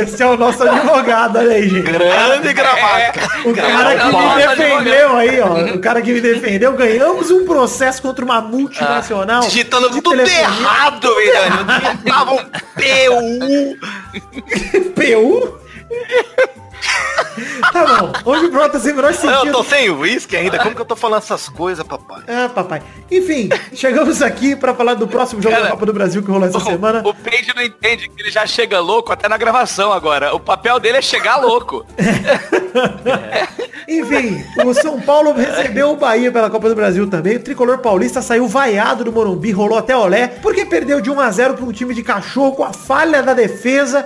Esse 0.00 0.22
é 0.22 0.26
o 0.26 0.36
nosso 0.36 0.62
advogado, 0.62 1.38
olha 1.38 1.56
aí, 1.56 1.68
gente. 1.68 1.82
Grande 1.82 2.52
gramática. 2.54 3.28
O 3.44 3.54
cara 3.54 3.96
que 3.98 4.06
me 4.06 4.34
defendeu 4.46 5.16
aí, 5.16 5.40
ó. 5.40 5.74
O 5.74 5.78
cara 5.80 6.00
que 6.02 6.12
me 6.12 6.20
defendeu, 6.20 6.72
ganhamos 6.72 7.30
um 7.30 7.44
processo 7.44 8.00
contra 8.00 8.24
uma 8.24 8.40
multinacional. 8.40 9.42
Digitando 9.42 9.90
de 9.90 10.00
tudo 10.00 10.16
telefonia. 10.16 10.40
errado, 10.40 11.14
Miranda. 11.16 11.57
Eu 11.58 11.64
digitava 11.64 12.32
um 12.32 12.38
PU. 12.74 13.78
PU? 14.94 15.58
tá 17.72 17.86
bom. 17.86 18.12
Hoje 18.24 18.46
o 18.46 18.50
programa 18.50 18.68
tá 18.72 18.80
sem 18.80 18.92
o 18.92 18.96
menor 18.96 19.10
Eu 19.10 19.14
sentido. 19.14 19.52
tô 19.52 19.64
sem 19.64 19.90
uísque 19.90 20.36
ainda. 20.36 20.58
Como 20.58 20.74
que 20.74 20.80
eu 20.80 20.84
tô 20.86 20.96
falando 20.96 21.22
essas 21.22 21.48
coisas, 21.48 21.84
papai? 21.86 22.22
Ah, 22.28 22.48
papai. 22.48 22.82
Enfim, 23.10 23.48
chegamos 23.72 24.22
aqui 24.22 24.54
pra 24.56 24.74
falar 24.74 24.94
do 24.94 25.06
próximo 25.08 25.40
jogo 25.42 25.54
Cara, 25.54 25.66
da 25.66 25.72
Copa 25.72 25.86
do 25.86 25.92
Brasil 25.92 26.22
que 26.22 26.30
rolou 26.30 26.48
essa 26.48 26.60
semana. 26.60 27.02
O 27.04 27.14
Peide 27.14 27.52
não 27.54 27.62
entende 27.62 28.08
que 28.08 28.22
ele 28.22 28.30
já 28.30 28.46
chega 28.46 28.80
louco 28.80 29.12
até 29.12 29.28
na 29.28 29.36
gravação 29.36 29.92
agora. 29.92 30.34
O 30.34 30.40
papel 30.40 30.78
dele 30.80 30.98
é 30.98 31.02
chegar 31.02 31.36
louco. 31.36 31.84
Enfim, 33.88 34.44
o 34.66 34.74
São 34.74 35.00
Paulo 35.00 35.32
recebeu 35.32 35.92
o 35.92 35.96
Bahia 35.96 36.30
pela 36.30 36.50
Copa 36.50 36.68
do 36.68 36.74
Brasil 36.74 37.08
também. 37.08 37.36
O 37.36 37.40
tricolor 37.40 37.78
paulista 37.78 38.20
saiu 38.20 38.46
vaiado 38.46 39.02
do 39.02 39.10
Morumbi, 39.10 39.50
rolou 39.50 39.78
até 39.78 39.96
olé, 39.96 40.28
porque 40.42 40.66
perdeu 40.66 41.00
de 41.00 41.10
1 41.10 41.18
a 41.18 41.30
0 41.30 41.54
para 41.54 41.64
um 41.64 41.72
time 41.72 41.94
de 41.94 42.02
cachorro 42.02 42.52
com 42.52 42.64
a 42.64 42.72
falha 42.72 43.22
da 43.22 43.32
defesa, 43.32 44.04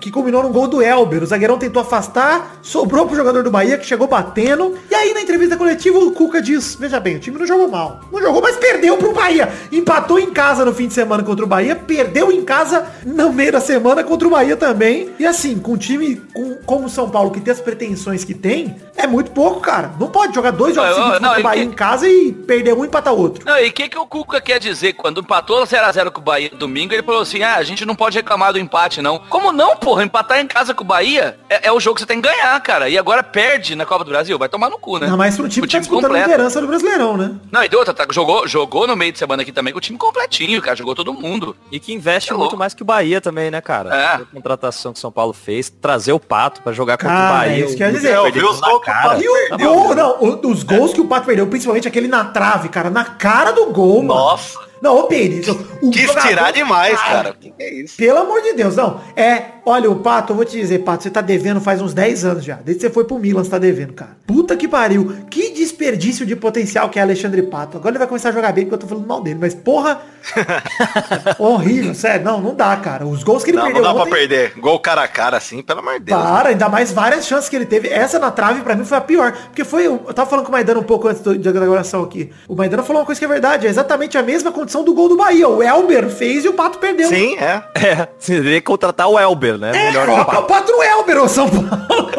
que 0.00 0.10
culminou 0.10 0.42
no 0.42 0.50
gol 0.50 0.66
do 0.66 0.82
Elber. 0.82 1.22
O 1.22 1.26
zagueirão 1.26 1.56
tentou 1.56 1.82
afastar, 1.82 2.58
sobrou 2.62 3.06
pro 3.06 3.14
jogador 3.14 3.44
do 3.44 3.50
Bahia, 3.50 3.78
que 3.78 3.86
chegou 3.86 4.08
batendo. 4.08 4.74
E 4.90 4.94
aí, 4.94 5.14
na 5.14 5.22
entrevista 5.22 5.56
coletiva, 5.56 5.96
o 5.96 6.10
Cuca 6.10 6.42
diz, 6.42 6.74
veja 6.74 6.98
bem, 6.98 7.14
o 7.14 7.20
time 7.20 7.38
não 7.38 7.46
jogou 7.46 7.68
mal. 7.68 8.00
Não 8.10 8.20
jogou, 8.20 8.42
mas 8.42 8.56
perdeu 8.56 8.96
pro 8.96 9.12
Bahia. 9.12 9.48
Empatou 9.70 10.18
em 10.18 10.32
casa 10.32 10.64
no 10.64 10.74
fim 10.74 10.88
de 10.88 10.94
semana 10.94 11.22
contra 11.22 11.44
o 11.44 11.48
Bahia, 11.48 11.76
perdeu 11.76 12.32
em 12.32 12.42
casa 12.42 12.86
no 13.06 13.32
meio 13.32 13.52
da 13.52 13.60
semana 13.60 14.02
contra 14.02 14.26
o 14.26 14.30
Bahia 14.32 14.56
também. 14.56 15.10
E 15.16 15.24
assim, 15.24 15.60
com 15.60 15.74
um 15.74 15.76
time 15.76 16.20
com, 16.34 16.56
como 16.66 16.86
o 16.86 16.90
São 16.90 17.08
Paulo, 17.08 17.30
que 17.30 17.40
tem 17.40 17.52
as 17.52 17.60
pretensões 17.60 18.24
que 18.24 18.34
tem, 18.34 18.79
é 18.96 19.06
muito 19.06 19.30
pouco, 19.30 19.60
cara. 19.60 19.90
Não 19.98 20.08
pode 20.08 20.34
jogar 20.34 20.50
dois 20.50 20.74
jogos 20.74 20.90
Não, 20.90 20.96
seguidos 20.96 21.20
não, 21.20 21.28
contra 21.28 21.40
o 21.40 21.44
Bahia 21.44 21.62
que- 21.66 21.68
em 21.68 21.72
casa 21.74 22.08
e 22.08 22.32
perder 22.32 22.74
um 22.74 22.84
e 22.84 22.86
empatar 22.88 23.12
outro. 23.14 23.44
Não, 23.44 23.58
e 23.58 23.68
o 23.68 23.72
que, 23.72 23.88
que 23.88 23.98
o 23.98 24.06
Cuca 24.06 24.40
quer 24.40 24.58
dizer? 24.58 24.92
Quando 24.94 25.20
empatou 25.20 25.62
0x0 25.66 26.10
com 26.10 26.20
o 26.20 26.24
Bahia 26.24 26.50
domingo, 26.50 26.92
ele 26.92 27.02
falou 27.02 27.22
assim, 27.22 27.42
ah, 27.42 27.56
a 27.56 27.62
gente 27.62 27.84
não 27.86 27.94
pode 27.94 28.16
reclamar 28.16 28.52
do 28.52 28.58
empate, 28.58 29.00
não. 29.00 29.18
Como 29.18 29.52
não, 29.52 29.76
porra? 29.76 30.04
Empatar 30.04 30.38
em 30.40 30.46
casa 30.46 30.74
com 30.74 30.82
o 30.84 30.86
Bahia 30.86 31.38
é, 31.48 31.68
é 31.68 31.72
o 31.72 31.80
jogo 31.80 31.94
que 31.96 32.00
você 32.02 32.06
tem 32.06 32.20
que 32.20 32.28
ganhar, 32.28 32.60
cara. 32.60 32.88
E 32.88 32.98
agora 32.98 33.22
perde 33.22 33.74
na 33.74 33.86
Copa 33.86 34.04
do 34.04 34.10
Brasil, 34.10 34.38
vai 34.38 34.48
tomar 34.48 34.68
no 34.70 34.78
cu, 34.78 34.98
né? 34.98 35.06
Ainda 35.06 35.16
mais 35.16 35.36
pro 35.36 35.48
time 35.48 35.64
O 35.64 35.68
que 35.68 35.74
tá 35.76 35.78
disputando 35.80 36.04
a 36.04 36.08
completo. 36.08 36.28
liderança 36.30 36.60
do 36.60 36.66
Brasileirão, 36.66 37.16
né? 37.16 37.34
Não, 37.50 37.62
e 37.64 37.68
de 37.68 37.76
outra, 37.76 37.94
tá, 37.94 38.06
jogou, 38.10 38.46
jogou 38.46 38.86
no 38.86 38.96
meio 38.96 39.12
de 39.12 39.18
semana 39.18 39.42
aqui 39.42 39.52
também 39.52 39.72
com 39.72 39.78
o 39.78 39.82
time 39.82 39.98
completinho, 39.98 40.60
cara. 40.60 40.76
Jogou 40.76 40.94
todo 40.94 41.12
mundo. 41.12 41.56
E 41.70 41.78
que 41.80 41.92
investe 41.92 42.32
É 42.32 42.36
muito 42.36 42.56
mais 42.56 42.74
que 42.74 42.82
o 42.82 42.84
Bahia 42.84 43.20
também, 43.20 43.50
né, 43.50 43.60
cara? 43.60 43.94
É. 43.94 44.06
A 44.16 44.18
contratação 44.32 44.92
que 44.92 44.98
o 44.98 45.00
São 45.00 45.12
Paulo 45.12 45.32
fez, 45.32 45.70
trazer 45.70 46.12
o 46.12 46.20
Pato 46.20 46.62
pra 46.62 46.72
jogar 46.72 46.96
contra 46.98 47.14
Cara, 47.14 47.30
o 47.34 47.38
Bahia. 47.38 47.52
é 47.52 47.66
isso 47.66 47.76
que 47.76 47.82
eu 47.82 47.86
ia 47.86 47.92
o- 47.92 47.96
dizer. 47.96 48.18
o- 48.18 48.26
Eu 48.26 48.32
que 48.70 48.76
o 48.76 48.80
cara. 48.80 49.08
Pato 49.10 49.22
E 49.22 49.28
o 49.28 49.58
gol, 49.58 49.94
não, 49.94 50.16
os 50.22 50.62
gols 50.62 50.92
que 50.92 51.00
o 51.00 51.06
Pato 51.06 51.26
perdeu, 51.26 51.46
principalmente 51.46 51.88
aquele 51.88 52.08
na 52.08 52.24
trave, 52.24 52.68
cara, 52.68 52.90
na 52.90 53.04
cara 53.04 53.52
do 53.52 53.66
gol, 53.66 54.02
mano. 54.02 54.20
Nossa. 54.20 54.69
Não, 54.82 54.96
ô 54.98 55.02
Pires, 55.04 55.46
o 55.48 55.90
Quis 55.90 56.02
jogador- 56.06 56.28
tirar 56.28 56.52
demais, 56.52 56.98
cara. 57.00 57.30
O 57.30 57.34
que, 57.34 57.50
que 57.50 57.62
é 57.62 57.74
isso? 57.82 57.96
Pelo 57.96 58.18
amor 58.18 58.40
de 58.42 58.54
Deus, 58.54 58.74
não. 58.76 59.00
É, 59.14 59.42
olha, 59.66 59.90
o 59.90 59.96
Pato, 59.96 60.32
eu 60.32 60.36
vou 60.36 60.44
te 60.44 60.56
dizer, 60.58 60.78
Pato, 60.80 61.02
você 61.02 61.10
tá 61.10 61.20
devendo 61.20 61.60
faz 61.60 61.82
uns 61.82 61.92
10 61.92 62.24
anos 62.24 62.44
já. 62.44 62.54
Desde 62.54 62.74
que 62.80 62.88
você 62.88 62.90
foi 62.92 63.04
pro 63.04 63.18
Milan, 63.18 63.44
você 63.44 63.50
tá 63.50 63.58
devendo, 63.58 63.92
cara. 63.92 64.12
Puta 64.26 64.56
que 64.56 64.66
pariu. 64.66 65.14
Que 65.28 65.50
desperdício 65.52 66.24
de 66.24 66.34
potencial 66.34 66.88
que 66.88 66.98
é 66.98 67.02
Alexandre 67.02 67.42
Pato. 67.42 67.76
Agora 67.76 67.90
ele 67.92 67.98
vai 67.98 68.06
começar 68.08 68.30
a 68.30 68.32
jogar 68.32 68.52
bem, 68.52 68.64
porque 68.64 68.74
eu 68.76 68.78
tô 68.78 68.86
falando 68.86 69.06
mal 69.06 69.20
dele. 69.22 69.38
Mas, 69.40 69.54
porra, 69.54 70.00
horrível, 71.38 71.94
sério. 71.94 72.24
Não, 72.24 72.40
não 72.40 72.54
dá, 72.54 72.76
cara. 72.76 73.06
Os 73.06 73.22
gols 73.22 73.44
que 73.44 73.50
ele 73.50 73.58
Não, 73.58 73.64
não 73.66 73.72
perdeu 73.72 73.88
dá 73.88 73.94
pra 73.94 74.02
ontem... 74.04 74.14
perder. 74.18 74.52
Gol 74.58 74.78
cara 74.80 75.02
a 75.02 75.08
cara 75.08 75.36
assim, 75.36 75.62
pelo 75.62 75.80
amor 75.80 75.94
de 75.94 76.06
Deus. 76.06 76.20
Para, 76.22 76.48
ainda 76.50 76.68
mais 76.68 76.92
várias 76.92 77.26
chances 77.26 77.48
que 77.48 77.56
ele 77.56 77.66
teve. 77.66 77.88
Essa 77.88 78.18
na 78.18 78.30
trave, 78.30 78.62
pra 78.62 78.74
mim, 78.74 78.84
foi 78.84 78.98
a 78.98 79.00
pior. 79.00 79.32
Porque 79.32 79.64
foi. 79.64 79.86
Eu 79.86 79.98
tava 80.14 80.28
falando 80.28 80.44
com 80.46 80.50
o 80.50 80.52
Maidana 80.52 80.80
um 80.80 80.84
pouco 80.84 81.08
antes 81.08 81.22
do, 81.22 81.38
da 81.38 81.52
gravação 81.52 82.02
aqui. 82.02 82.30
O 82.48 82.54
Maidana 82.54 82.82
falou 82.82 83.00
uma 83.02 83.06
coisa 83.06 83.18
que 83.18 83.24
é 83.24 83.28
verdade. 83.28 83.66
É 83.66 83.70
exatamente 83.70 84.16
a 84.16 84.22
mesma 84.22 84.50
condição 84.50 84.69
do 84.84 84.94
gol 84.94 85.08
do 85.08 85.16
Bahia. 85.16 85.48
O 85.48 85.62
Elber 85.62 86.08
fez 86.08 86.44
e 86.44 86.48
o 86.48 86.54
Pato 86.54 86.78
perdeu. 86.78 87.08
Sim, 87.08 87.36
é. 87.36 87.62
É, 87.74 88.08
você 88.18 88.40
que 88.42 88.60
contratar 88.62 89.08
o 89.08 89.18
Elber, 89.18 89.58
né? 89.58 89.70
É, 89.74 89.86
Melhor 89.88 90.08
o 90.08 90.12
coloca 90.12 90.30
Pato. 90.32 90.42
o 90.42 90.46
Pato 90.46 90.72
no 90.72 90.82
Elber, 90.82 91.22
ô 91.22 91.28
São 91.28 91.48
Paulo. 91.48 91.68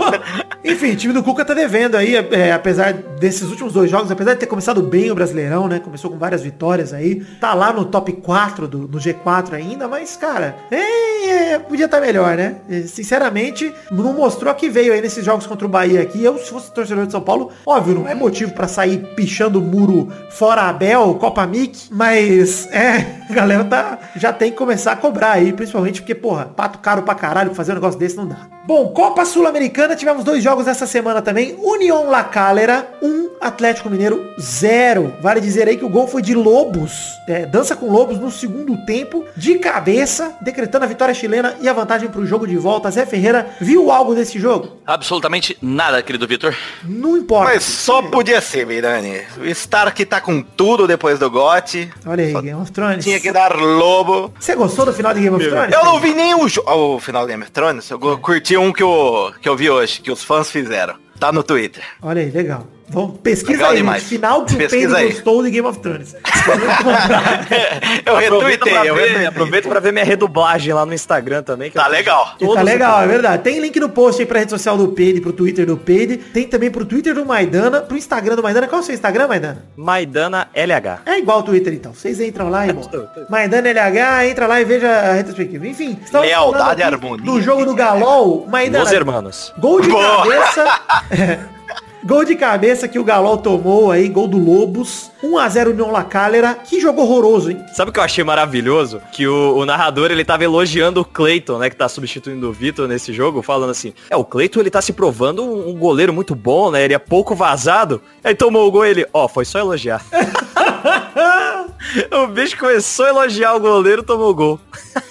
Enfim, 0.63 0.91
o 0.91 0.95
time 0.95 1.13
do 1.13 1.23
Cuca 1.23 1.43
tá 1.43 1.53
devendo 1.53 1.95
aí, 1.95 2.15
é, 2.15 2.51
apesar 2.51 2.93
desses 2.93 3.49
últimos 3.49 3.73
dois 3.73 3.89
jogos, 3.89 4.11
apesar 4.11 4.33
de 4.33 4.39
ter 4.39 4.45
começado 4.45 4.81
bem 4.81 5.09
o 5.09 5.15
Brasileirão, 5.15 5.67
né? 5.67 5.79
Começou 5.79 6.11
com 6.11 6.17
várias 6.17 6.41
vitórias 6.43 6.93
aí. 6.93 7.23
Tá 7.39 7.53
lá 7.53 7.73
no 7.73 7.85
top 7.85 8.11
4, 8.13 8.67
do, 8.67 8.77
no 8.79 8.99
G4 8.99 9.53
ainda, 9.53 9.87
mas, 9.87 10.15
cara, 10.15 10.55
é, 10.69 11.53
é, 11.53 11.59
podia 11.59 11.85
estar 11.85 11.99
melhor, 11.99 12.35
né? 12.35 12.57
É, 12.69 12.81
Sinceramente, 12.81 13.73
não 13.91 14.13
mostrou 14.13 14.53
que 14.53 14.69
veio 14.69 14.93
aí 14.93 15.01
nesses 15.01 15.23
jogos 15.25 15.47
contra 15.47 15.65
o 15.65 15.69
Bahia 15.69 16.01
aqui. 16.01 16.23
Eu, 16.23 16.37
se 16.37 16.49
fosse 16.49 16.71
torcedor 16.71 17.05
de 17.05 17.11
São 17.11 17.21
Paulo, 17.21 17.51
óbvio, 17.65 17.95
não 17.95 18.07
é 18.07 18.13
motivo 18.13 18.51
pra 18.53 18.67
sair 18.67 18.97
pichando 19.15 19.59
o 19.59 19.61
muro 19.61 20.09
fora 20.29 20.63
Abel, 20.63 21.15
Copa 21.19 21.45
Mic, 21.45 21.87
mas 21.91 22.40
é, 22.71 23.23
a 23.29 23.33
galera 23.33 23.63
tá, 23.63 23.99
já 24.15 24.31
tem 24.33 24.51
que 24.51 24.57
começar 24.57 24.93
a 24.93 24.95
cobrar 24.95 25.31
aí, 25.31 25.53
principalmente 25.53 26.01
porque, 26.01 26.15
porra, 26.15 26.45
pato 26.45 26.79
caro 26.79 27.03
pra 27.03 27.15
caralho, 27.15 27.55
fazer 27.55 27.71
um 27.71 27.75
negócio 27.75 27.99
desse 27.99 28.17
não 28.17 28.27
dá. 28.27 28.47
Bom, 28.65 28.89
Copa 28.89 29.25
Sul-Americana, 29.25 29.95
tivemos 29.95 30.23
dois 30.23 30.43
jogos 30.43 30.67
essa 30.67 30.85
semana 30.85 31.21
também. 31.21 31.57
União 31.59 32.09
La 32.09 32.23
Calera, 32.23 32.87
1, 33.01 33.07
um, 33.07 33.29
Atlético 33.41 33.89
Mineiro 33.89 34.31
0. 34.39 35.15
Vale 35.19 35.41
dizer 35.41 35.67
aí 35.67 35.75
que 35.75 35.83
o 35.83 35.89
gol 35.89 36.07
foi 36.07 36.21
de 36.21 36.35
Lobos, 36.35 36.91
é, 37.27 37.45
dança 37.47 37.75
com 37.75 37.91
Lobos 37.91 38.19
no 38.19 38.29
segundo 38.29 38.77
tempo, 38.85 39.25
de 39.35 39.57
cabeça, 39.57 40.35
decretando 40.39 40.85
a 40.85 40.87
vitória 40.87 41.13
chilena 41.13 41.55
e 41.59 41.67
a 41.67 41.73
vantagem 41.73 42.07
pro 42.07 42.25
jogo 42.25 42.45
de 42.45 42.55
volta. 42.55 42.91
Zé 42.91 43.03
Ferreira 43.03 43.49
viu 43.59 43.89
algo 43.89 44.13
desse 44.13 44.39
jogo? 44.39 44.77
Absolutamente 44.85 45.57
nada, 45.59 46.03
querido 46.03 46.27
Vitor. 46.27 46.55
Não 46.83 47.17
importa. 47.17 47.51
Mas 47.51 47.63
só 47.63 48.03
podia 48.03 48.39
ser, 48.41 48.67
Mirani. 48.67 49.21
O 49.39 49.45
Stark 49.45 50.05
tá 50.05 50.21
com 50.21 50.41
tudo 50.43 50.87
depois 50.87 51.17
do 51.17 51.29
gote. 51.31 51.91
Olha 52.05 52.23
aí, 52.23 52.30
Game 52.39 52.53
of 52.61 52.71
Thrones. 52.71 53.03
Tinha 53.03 53.19
que 53.19 53.31
dar 53.31 53.55
lobo. 53.55 54.33
Você 54.39 54.55
gostou 54.55 54.85
do 54.85 54.93
final 54.93 55.13
de 55.13 55.21
Game 55.21 55.35
of 55.35 55.47
Thrones? 55.49 55.73
Eu 55.73 55.83
não 55.83 55.99
vi 55.99 56.13
nem 56.13 56.33
o, 56.35 56.47
jo- 56.47 56.63
o 56.65 56.99
final 56.99 57.23
do 57.23 57.27
Game 57.27 57.43
of 57.43 57.51
Thrones. 57.51 57.89
Eu 57.89 57.99
curti 58.19 58.55
um 58.57 58.71
que 58.71 58.83
eu, 58.83 59.33
que 59.41 59.49
eu 59.49 59.55
vi 59.57 59.69
hoje, 59.69 60.01
que 60.01 60.11
os 60.11 60.23
fãs 60.23 60.49
fizeram. 60.51 60.95
Tá 61.19 61.31
no 61.31 61.43
Twitter. 61.43 61.83
Olha 62.01 62.21
aí, 62.21 62.31
legal. 62.31 62.65
Vamos, 62.91 63.19
pesquisa 63.23 63.53
Legal 63.53 63.71
aí, 63.71 63.77
demais. 63.77 64.03
Final 64.03 64.45
que 64.45 64.53
o 64.53 64.57
Pedro 64.57 64.99
gostou 65.07 65.43
de 65.43 65.49
Game 65.51 65.67
of 65.67 65.79
Thrones. 65.79 66.13
eu 68.05 68.15
retuitei, 68.17 68.57
pra, 68.57 68.85
eu 68.85 68.95
ver, 68.95 69.01
retuitei. 69.01 69.25
aproveita 69.27 69.69
pra 69.69 69.79
ver 69.79 69.93
minha 69.93 70.03
redublagem 70.05 70.73
lá 70.73 70.85
no 70.85 70.93
Instagram 70.93 71.41
também. 71.43 71.69
que 71.71 71.77
Tá 71.77 71.85
eu- 71.85 71.91
legal. 71.91 72.35
Tá 72.53 72.61
legal, 72.61 73.01
é 73.03 73.07
verdade. 73.07 73.43
Tem 73.43 73.59
link 73.59 73.79
no 73.79 73.89
post 73.89 74.21
aí 74.21 74.25
pra 74.27 74.39
rede 74.39 74.51
social 74.51 74.77
do 74.77 74.89
Peide, 74.89 75.21
pro 75.21 75.31
Twitter 75.31 75.65
do 75.65 75.77
Peide. 75.77 76.17
Tem 76.17 76.45
também 76.47 76.69
pro 76.69 76.83
Twitter 76.85 77.13
do 77.13 77.25
Maidana, 77.25 77.81
pro 77.81 77.97
Instagram 77.97 78.35
do 78.35 78.43
Maidana. 78.43 78.67
Qual 78.67 78.79
é 78.79 78.83
o 78.83 78.85
seu 78.85 78.93
Instagram, 78.93 79.27
Maidana? 79.27 79.65
Maidana 79.75 80.47
LH. 80.53 80.99
É 81.05 81.17
igual 81.17 81.39
o 81.39 81.43
Twitter 81.43 81.73
então. 81.73 81.93
Vocês 81.93 82.19
entram 82.19 82.49
lá 82.49 82.65
tudo. 82.67 83.07
Maidana 83.29 83.69
LH, 83.69 84.27
entra 84.27 84.47
lá 84.47 84.59
e 84.59 84.65
veja 84.65 84.89
a 84.89 85.13
retrospectiva. 85.13 85.65
Enfim, 85.67 85.97
Lealdade 86.11 86.51
falando 86.51 86.71
aqui 86.71 86.81
e 86.81 86.83
harmonia. 86.83 87.25
Do 87.25 87.41
jogo 87.41 87.65
do 87.65 87.73
Galol, 87.73 88.45
Maidana. 88.49 88.83
Os 88.83 88.91
hermanos. 88.91 89.53
Gol 89.57 89.79
de 89.81 89.89
Boa. 89.89 90.17
cabeça. 90.17 91.51
Gol 92.03 92.25
de 92.25 92.35
cabeça 92.35 92.87
que 92.87 92.97
o 92.97 93.03
Galol 93.03 93.37
tomou 93.37 93.91
aí, 93.91 94.09
gol 94.09 94.27
do 94.27 94.37
Lobos. 94.37 95.11
1x0 95.23 95.69
União 95.69 95.91
La 95.91 96.03
Calera. 96.03 96.55
Que 96.55 96.81
jogo 96.81 97.01
horroroso, 97.01 97.51
hein? 97.51 97.63
Sabe 97.73 97.91
o 97.91 97.93
que 97.93 97.99
eu 97.99 98.03
achei 98.03 98.23
maravilhoso? 98.23 98.99
Que 99.11 99.27
o, 99.27 99.57
o 99.57 99.65
narrador, 99.65 100.09
ele 100.09 100.25
tava 100.25 100.43
elogiando 100.43 101.01
o 101.01 101.05
Cleiton, 101.05 101.59
né? 101.59 101.69
Que 101.69 101.75
tá 101.75 101.87
substituindo 101.87 102.49
o 102.49 102.53
Vitor 102.53 102.87
nesse 102.87 103.13
jogo, 103.13 103.43
falando 103.43 103.69
assim, 103.69 103.93
é, 104.09 104.15
o 104.15 104.25
Cleiton, 104.25 104.61
ele 104.61 104.71
tá 104.71 104.81
se 104.81 104.93
provando 104.93 105.43
um, 105.43 105.69
um 105.69 105.75
goleiro 105.75 106.11
muito 106.11 106.33
bom, 106.33 106.71
né? 106.71 106.83
Ele 106.83 106.95
é 106.95 106.99
pouco 106.99 107.35
vazado. 107.35 108.01
Aí 108.23 108.33
tomou 108.33 108.67
o 108.67 108.71
gol 108.71 108.85
ele, 108.85 109.05
ó, 109.13 109.27
foi 109.27 109.45
só 109.45 109.59
elogiar. 109.59 110.03
o 112.11 112.27
bicho 112.27 112.57
começou 112.57 113.05
a 113.05 113.09
elogiar 113.09 113.53
o 113.53 113.59
goleiro, 113.59 114.01
tomou 114.01 114.31
o 114.31 114.35
gol. 114.35 114.59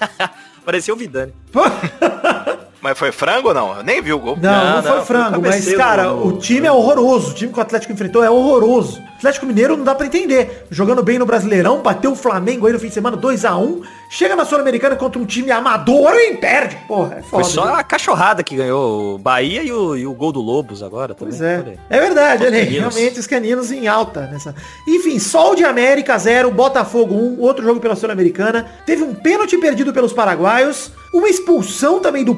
Parecia 0.67 0.93
o 0.93 0.97
Vidani. 0.97 1.33
Mas 2.83 2.99
foi 2.99 3.13
frango 3.13 3.49
ou 3.49 3.55
não? 3.55 3.77
Eu 3.77 3.83
nem 3.85 4.01
vi 4.01 4.13
o 4.13 4.19
gol. 4.19 4.39
Não, 4.41 4.51
não, 4.51 4.75
Não, 4.77 4.83
foi 4.83 4.91
não, 4.91 4.97
foi 5.05 5.05
frango, 5.17 5.39
um 5.39 5.43
mas, 5.43 5.75
cara, 5.75 6.05
no- 6.05 6.27
o 6.29 6.39
time 6.39 6.67
é 6.67 6.73
horroroso. 6.73 7.31
O 7.33 7.35
time 7.35 7.53
que 7.53 7.59
o 7.59 7.63
Atlético 7.63 7.93
enfrentou 7.93 8.25
é 8.25 8.31
horroroso. 8.31 9.01
O 9.01 9.17
Atlético 9.21 9.45
Mineiro 9.45 9.77
não 9.77 9.85
dá 9.85 9.95
pra 9.95 10.07
entender. 10.07 10.67
Jogando 10.71 11.03
bem 11.03 11.19
no 11.19 11.27
Brasileirão, 11.27 11.83
bateu 11.83 12.13
o 12.13 12.17
Flamengo 12.17 12.67
aí 12.67 12.73
no 12.73 12.79
fim 12.79 12.89
de 12.89 12.95
semana 12.95 13.19
2x1. 13.19 13.83
Chega 14.09 14.35
na 14.35 14.47
Sul-Americana 14.47 14.97
contra 14.97 15.21
um 15.21 15.27
time 15.27 15.51
amador 15.51 16.15
e 16.15 16.37
perde. 16.39 16.77
Porra, 16.89 17.17
é 17.19 17.23
Foi 17.23 17.43
foda. 17.43 17.45
só 17.45 17.63
viu? 17.67 17.75
a 17.75 17.83
cachorrada 17.85 18.43
que 18.43 18.57
ganhou 18.57 19.15
o 19.17 19.19
Bahia 19.19 19.63
e 19.63 19.71
o, 19.71 19.95
e 19.95 20.07
o 20.07 20.15
gol 20.15 20.33
do 20.33 20.41
Lobos 20.41 20.83
agora 20.83 21.15
também. 21.15 21.35
Pois 21.37 21.43
é. 21.43 21.77
É 21.91 22.01
verdade, 22.01 22.45
olha. 22.45 22.65
Caninos. 22.65 22.79
Realmente 22.97 23.21
os 23.21 23.27
caninos 23.27 23.71
em 23.71 23.87
alta 23.89 24.23
nessa. 24.33 24.55
Enfim, 24.89 25.19
Sol 25.19 25.55
de 25.55 25.65
América 25.65 26.17
0, 26.17 26.51
Botafogo 26.51 27.15
1, 27.15 27.41
outro 27.41 27.63
jogo 27.63 27.79
pela 27.79 27.95
Sul-Americana. 27.95 28.67
Teve 28.87 29.03
um 29.03 29.15
pênalti 29.15 29.59
perdido 29.59 29.93
pelos 29.93 30.15
paraguaios, 30.15 30.91
uma 31.13 31.29
expulsão 31.29 32.01
também 32.01 32.25
do 32.25 32.35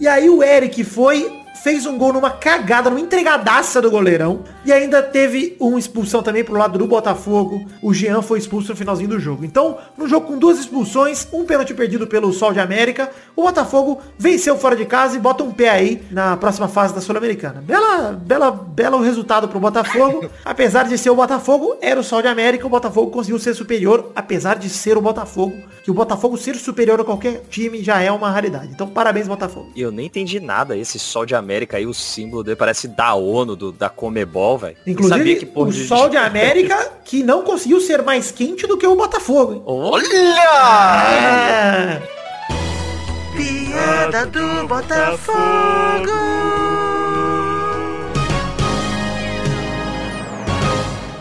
E 0.00 0.08
aí 0.08 0.28
o 0.28 0.42
Eric 0.42 0.84
foi, 0.84 1.42
fez 1.62 1.86
um 1.86 1.96
gol 1.96 2.12
numa 2.12 2.30
cagada, 2.30 2.90
numa 2.90 3.00
entregadaça 3.00 3.80
do 3.80 3.90
goleirão. 3.90 4.42
E 4.64 4.72
ainda 4.72 5.02
teve 5.02 5.56
uma 5.60 5.78
expulsão 5.78 6.22
também 6.22 6.44
pro 6.44 6.58
lado 6.58 6.78
do 6.78 6.86
Botafogo. 6.86 7.64
O 7.80 7.94
Jean 7.94 8.20
foi 8.20 8.38
expulso 8.38 8.70
no 8.70 8.76
finalzinho 8.76 9.08
do 9.08 9.20
jogo. 9.20 9.44
Então, 9.44 9.78
no 9.96 10.08
jogo 10.08 10.26
com 10.26 10.38
duas 10.38 10.58
expulsões, 10.58 11.26
um 11.32 11.44
pênalti 11.44 11.72
perdido 11.72 12.06
pelo 12.06 12.32
Sol 12.32 12.52
de 12.52 12.60
América, 12.60 13.10
o 13.36 13.42
Botafogo 13.42 14.00
venceu 14.18 14.56
fora 14.58 14.76
de 14.76 14.84
casa 14.84 15.16
e 15.16 15.20
bota 15.20 15.44
um 15.44 15.52
pé 15.52 15.68
aí 15.68 16.02
na 16.10 16.36
próxima 16.36 16.68
fase 16.68 16.94
da 16.94 17.00
Sul-Americana. 17.00 17.62
Bela, 17.64 18.12
bela, 18.12 18.50
belo 18.50 19.00
resultado 19.00 19.48
pro 19.48 19.60
Botafogo. 19.60 20.28
apesar 20.44 20.84
de 20.84 20.98
ser 20.98 21.10
o 21.10 21.16
Botafogo, 21.16 21.76
era 21.80 21.98
o 21.98 22.04
Sol 22.04 22.22
de 22.22 22.28
América, 22.28 22.66
o 22.66 22.70
Botafogo 22.70 23.10
conseguiu 23.10 23.38
ser 23.38 23.54
superior, 23.54 24.10
apesar 24.14 24.56
de 24.58 24.68
ser 24.68 24.96
o 24.96 25.00
Botafogo. 25.00 25.56
Que 25.82 25.90
o 25.90 25.94
Botafogo 25.94 26.36
ser 26.36 26.54
superior 26.56 27.00
a 27.00 27.04
qualquer 27.04 27.42
time 27.50 27.82
já 27.82 28.00
é 28.00 28.10
uma 28.10 28.30
raridade. 28.30 28.68
Então, 28.72 28.86
parabéns, 28.88 29.26
Botafogo. 29.26 29.72
E 29.74 29.80
eu 29.82 29.90
nem 29.90 30.06
entendi 30.06 30.38
nada. 30.38 30.76
Esse 30.76 30.98
Sol 30.98 31.26
de 31.26 31.34
América 31.34 31.76
aí, 31.76 31.86
o 31.86 31.94
símbolo 31.94 32.44
dele 32.44 32.56
parece 32.56 32.86
da 32.86 33.14
ONU, 33.14 33.56
do, 33.56 33.72
da 33.72 33.88
Comebol, 33.88 34.58
velho. 34.58 34.76
Inclusive, 34.86 35.18
Sabia 35.18 35.36
que 35.36 35.46
porra 35.46 35.70
o 35.70 35.72
Sol 35.72 36.08
de 36.08 36.16
América 36.18 36.92
que 37.04 37.22
não 37.22 37.42
conseguiu 37.42 37.80
ser 37.80 38.02
mais 38.02 38.30
quente 38.30 38.66
do 38.66 38.78
que 38.78 38.86
o 38.86 38.94
Botafogo, 38.94 39.54
hein? 39.54 39.62
Olha! 39.66 40.06
É. 41.10 42.02
Piada 43.36 44.26
do 44.26 44.68
Botafogo. 44.68 46.12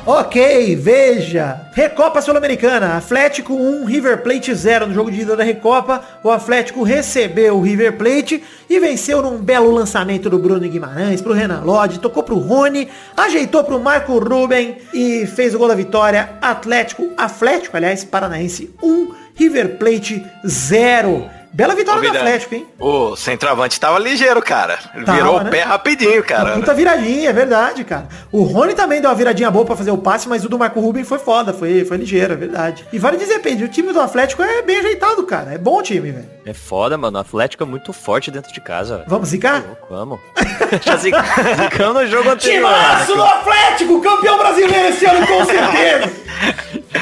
Ok, 0.03 0.75
veja. 0.77 1.69
Recopa 1.73 2.21
Sul-Americana. 2.21 2.97
Atlético 2.97 3.53
1, 3.53 3.85
River 3.85 4.23
Plate 4.23 4.55
0 4.55 4.87
no 4.87 4.95
jogo 4.95 5.11
de 5.11 5.21
ida 5.21 5.35
da 5.35 5.43
Recopa. 5.43 6.01
O 6.23 6.31
Atlético 6.31 6.81
recebeu 6.81 7.57
o 7.57 7.61
River 7.61 7.97
Plate 7.97 8.43
e 8.67 8.79
venceu 8.79 9.21
num 9.21 9.37
belo 9.37 9.69
lançamento 9.69 10.27
do 10.27 10.39
Bruno 10.39 10.67
Guimarães 10.67 11.21
pro 11.21 11.33
Renan 11.33 11.61
Lodge. 11.63 11.99
Tocou 11.99 12.23
pro 12.23 12.39
Rony, 12.39 12.89
ajeitou 13.15 13.63
pro 13.63 13.79
Marco 13.79 14.17
Ruben 14.17 14.77
e 14.91 15.27
fez 15.27 15.53
o 15.53 15.59
gol 15.59 15.67
da 15.67 15.75
vitória. 15.75 16.31
Atlético, 16.41 17.11
Atlético, 17.15 17.77
aliás, 17.77 18.03
Paranaense 18.03 18.73
1, 18.81 19.13
River 19.35 19.77
Plate 19.77 20.25
0. 20.43 21.40
Bela 21.53 21.75
vitória 21.75 22.01
do 22.09 22.17
Atlético, 22.17 22.55
hein? 22.55 22.65
O 22.79 23.15
centroavante 23.15 23.77
tava 23.79 23.99
ligeiro, 23.99 24.41
cara. 24.41 24.79
Ele 24.95 25.03
Tava, 25.05 25.17
Virou 25.17 25.39
né? 25.43 25.49
o 25.49 25.51
pé 25.51 25.61
rapidinho, 25.63 26.23
cara. 26.23 26.53
Puta 26.53 26.73
viradinha, 26.73 27.29
é 27.29 27.33
verdade, 27.33 27.83
cara. 27.83 28.07
O 28.31 28.43
Rony 28.43 28.73
também 28.73 29.01
deu 29.01 29.09
uma 29.09 29.15
viradinha 29.15 29.51
boa 29.51 29.65
pra 29.65 29.75
fazer 29.75 29.91
o 29.91 29.97
passe, 29.97 30.29
mas 30.29 30.45
o 30.45 30.49
do 30.49 30.57
Marco 30.57 30.79
Ruben 30.79 31.03
foi 31.03 31.19
foda, 31.19 31.51
foi, 31.53 31.83
foi 31.83 31.97
ligeiro, 31.97 32.31
é 32.33 32.35
verdade. 32.37 32.87
E 32.93 32.97
vale 32.97 33.17
dizer, 33.17 33.39
Pedro, 33.39 33.65
o 33.65 33.69
time 33.69 33.91
do 33.91 33.99
Atlético 33.99 34.41
é 34.41 34.61
bem 34.61 34.77
ajeitado, 34.77 35.23
cara. 35.23 35.53
É 35.53 35.57
bom 35.57 35.79
o 35.79 35.81
time, 35.83 36.11
velho. 36.11 36.29
É 36.45 36.53
foda, 36.53 36.97
mano. 36.97 37.17
O 37.17 37.21
Atlético 37.21 37.63
é 37.63 37.65
muito 37.65 37.91
forte 37.91 38.31
dentro 38.31 38.53
de 38.53 38.61
casa, 38.61 38.97
velho. 38.97 39.09
Vamos 39.09 39.27
zicar? 39.29 39.61
Louco, 39.67 39.87
Vamos. 39.89 40.19
Já 40.81 40.95
zic- 40.95 41.15
zicamos 41.63 42.01
no 42.03 42.07
jogo 42.07 42.29
anterior. 42.29 42.69
Timaço 42.69 43.13
do 43.15 43.23
Atlético, 43.23 44.01
campeão 44.01 44.37
brasileiro 44.37 44.87
esse 44.87 45.05
ano, 45.05 45.27
com 45.27 45.43
certeza. 45.45 46.11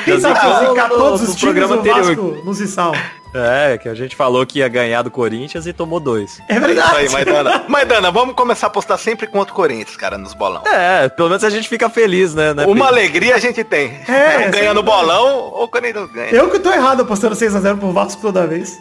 Quem 0.06 0.20
sabe 0.20 0.39
zicamos 0.39 0.70
zicar 0.70 0.89
todos 0.89 1.22
os 1.22 1.36
times 1.36 1.68
do. 1.68 1.84
Vasco 1.84 2.41
no 2.44 2.53
Zissal. 2.53 2.94
É, 3.33 3.77
que 3.77 3.88
a 3.88 3.93
gente 3.95 4.15
falou 4.15 4.45
que 4.45 4.59
ia 4.59 4.67
ganhar 4.67 5.01
do 5.01 5.12
Corinthians 5.12 5.67
e 5.67 5.74
tomou 5.74 6.00
dois. 6.00 6.41
É 6.48 6.53
Isso 6.53 6.62
verdade. 6.65 6.95
aí, 6.95 7.09
Maidana. 7.09 7.63
Maidana, 7.69 8.12
vamos 8.12 8.36
começar 8.36 8.67
a 8.67 8.69
apostar 8.69 8.98
sempre 8.98 9.27
contra 9.27 9.53
o 9.53 9.55
Corinthians, 9.55 9.95
cara, 9.95 10.17
nos 10.17 10.33
bolão. 10.33 10.63
É, 10.65 11.07
pelo 11.09 11.29
menos 11.29 11.43
a 11.43 11.50
gente 11.50 11.67
fica 11.69 11.89
feliz, 11.89 12.33
né? 12.33 12.53
né, 12.53 12.65
Uma 12.65 12.88
alegria 12.88 13.36
a 13.36 13.39
gente 13.39 13.63
tem. 13.63 14.00
É, 14.07 14.33
Não 14.33 14.39
ganha 14.39 14.53
sempre 14.53 14.74
no 14.74 14.83
bolão 14.83 15.38
ou 15.53 15.63
o 15.63 15.67
Corinthians 15.67 16.12
ganha. 16.12 16.31
Eu 16.31 16.50
que 16.50 16.59
tô 16.59 16.71
errado 16.71 17.01
apostando 17.01 17.36
6x0 17.36 17.77
pro 17.77 17.91
Vasco 17.91 18.21
toda 18.21 18.48
vez. 18.48 18.77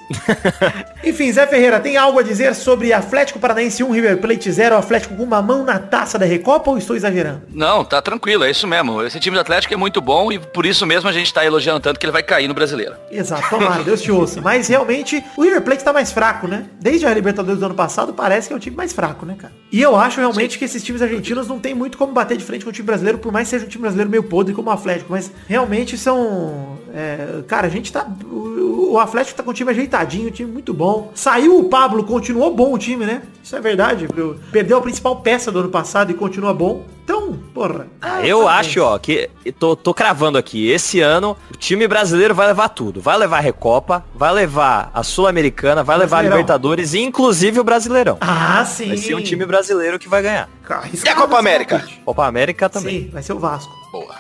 Enfim, 1.05 1.31
Zé 1.33 1.47
Ferreira, 1.47 1.79
tem 1.81 1.97
algo 1.97 2.19
a 2.19 2.23
dizer 2.23 2.55
sobre 2.55 2.93
Atlético 2.93 3.39
Paranaense 3.39 3.83
1, 3.83 3.91
River 3.91 4.19
Plate 4.19 4.51
0, 4.51 4.77
Atlético 4.77 5.15
com 5.17 5.23
uma 5.23 5.43
mão 5.43 5.65
na 5.65 5.79
taça 5.79 6.19
da 6.19 6.27
Recopa 6.27 6.71
ou 6.71 6.79
estou 6.79 6.97
exagerando? 6.97 7.43
Não, 7.51 7.85
tá 7.85 8.01
tranquilo, 8.01 8.45
é 8.45 8.51
isso 8.51 8.67
mesmo. 8.67 9.03
Esse 9.03 9.21
time 9.21 9.37
do 9.37 9.41
Atlético 9.41 9.75
é 9.75 9.77
muito 9.77 10.01
bom 10.01 10.33
e 10.33 10.39
por 10.39 10.65
isso 10.67 10.87
mesmo 10.87 11.09
a 11.09 11.13
gente 11.13 11.33
tá 11.33 11.45
elogiando 11.45 11.81
tanto 11.81 11.99
que 12.01 12.07
ele 12.07 12.13
vai 12.13 12.23
cair 12.23 12.49
no 12.49 12.55
brasileiro. 12.55 12.95
Exato, 13.11 13.49
tomara, 13.49 13.83
Deus 13.83 14.01
te 14.01 14.11
ouça. 14.11 14.38
Mas 14.43 14.69
realmente 14.69 15.25
o 15.37 15.43
River 15.43 15.63
Plate 15.63 15.85
tá 15.85 15.93
mais 15.93 16.13
fraco, 16.13 16.47
né? 16.47 16.67
Desde 16.81 17.07
a 17.07 17.15
Libertadores 17.15 17.61
do 17.61 17.67
ano 17.67 17.75
passado 17.75 18.13
parece 18.13 18.49
que 18.49 18.55
é 18.55 18.57
um 18.57 18.61
time 18.61 18.77
mais 18.77 18.93
fraco, 18.93 19.25
né, 19.27 19.37
cara? 19.39 19.53
E 19.71 19.81
eu 19.81 19.97
acho 19.97 20.21
realmente 20.21 20.59
que 20.59 20.65
esses 20.65 20.83
times 20.83 21.03
argentinos 21.03 21.49
não 21.49 21.59
tem 21.59 21.75
muito 21.75 21.99
como 21.99 22.13
bater 22.13 22.37
de 22.37 22.45
frente 22.45 22.65
com 22.65 22.71
o 22.71 22.73
time 22.73 22.87
brasileiro, 22.87 23.19
por 23.19 23.33
mais 23.33 23.47
que 23.49 23.51
seja 23.51 23.67
um 23.67 23.69
time 23.69 23.83
brasileiro 23.83 24.11
meio 24.11 24.23
podre 24.23 24.55
como 24.55 24.71
o 24.71 24.73
Atlético. 24.73 25.13
Mas 25.13 25.31
realmente 25.47 25.97
são. 25.97 26.79
É, 26.95 27.43
cara, 27.47 27.67
a 27.67 27.71
gente 27.71 27.93
tá. 27.93 28.07
O, 28.25 28.93
o 28.93 28.99
Atlético 28.99 29.37
tá 29.37 29.43
com 29.43 29.51
o 29.51 29.55
time 29.55 29.71
ajeitadinho, 29.71 30.29
um 30.29 30.33
time 30.33 30.51
muito 30.51 30.73
bom. 30.73 31.13
Saiu 31.15 31.59
o 31.59 31.65
Pablo, 31.65 32.05
continuou 32.05 32.55
bom 32.55 32.73
o 32.73 32.79
time, 32.79 33.05
né? 33.05 33.23
Isso 33.43 33.55
é 33.57 33.61
verdade. 33.61 34.09
Perdeu 34.51 34.79
a 34.79 34.81
principal 34.81 35.17
peça 35.17 35.51
do 35.51 35.61
ano 35.61 35.69
passado 35.69 36.11
e 36.11 36.15
continua 36.15 36.53
bom. 36.53 36.85
Então, 37.05 37.39
porra. 37.55 37.87
Ah, 38.03 38.27
eu 38.27 38.47
acho, 38.47 38.83
ó, 38.83 38.99
que 38.99 39.31
tô, 39.59 39.75
tô 39.75 39.95
cravando 39.95 40.37
aqui. 40.37 40.69
Esse 40.69 41.01
ano 41.01 41.35
o 41.51 41.57
time 41.57 41.89
brasileiro 41.89 42.35
vai 42.35 42.47
levar 42.47 42.69
tudo. 42.69 43.01
Vai 43.01 43.17
levar 43.17 43.39
a 43.39 43.41
Recopa, 43.41 44.05
vai 44.15 44.31
levar 44.33 44.91
a 44.93 45.03
Sul-Americana, 45.03 45.83
vai 45.83 45.97
levar 45.97 46.19
a. 46.19 46.23
Libertadores 46.23 46.93
e 46.93 47.01
inclusive 47.01 47.59
o 47.61 47.65
Brasileirão. 47.65 48.19
Ah, 48.21 48.63
sim. 48.67 48.89
Vai 48.89 48.99
ser 48.99 49.15
um 49.15 49.23
time 49.23 49.47
brasileiro 49.47 49.99
que 49.99 50.09
vai 50.09 50.21
ganhar. 50.23 50.51
E 50.93 51.09
a 51.09 51.15
Copa 51.15 51.39
América? 51.39 51.83
Copa 52.05 52.27
América 52.27 52.69
também. 52.69 53.05
Sim, 53.05 53.11
vai 53.11 53.23
ser 53.23 53.33
o 53.33 53.39
Vasco. 53.39 53.73
Boa. 53.91 54.15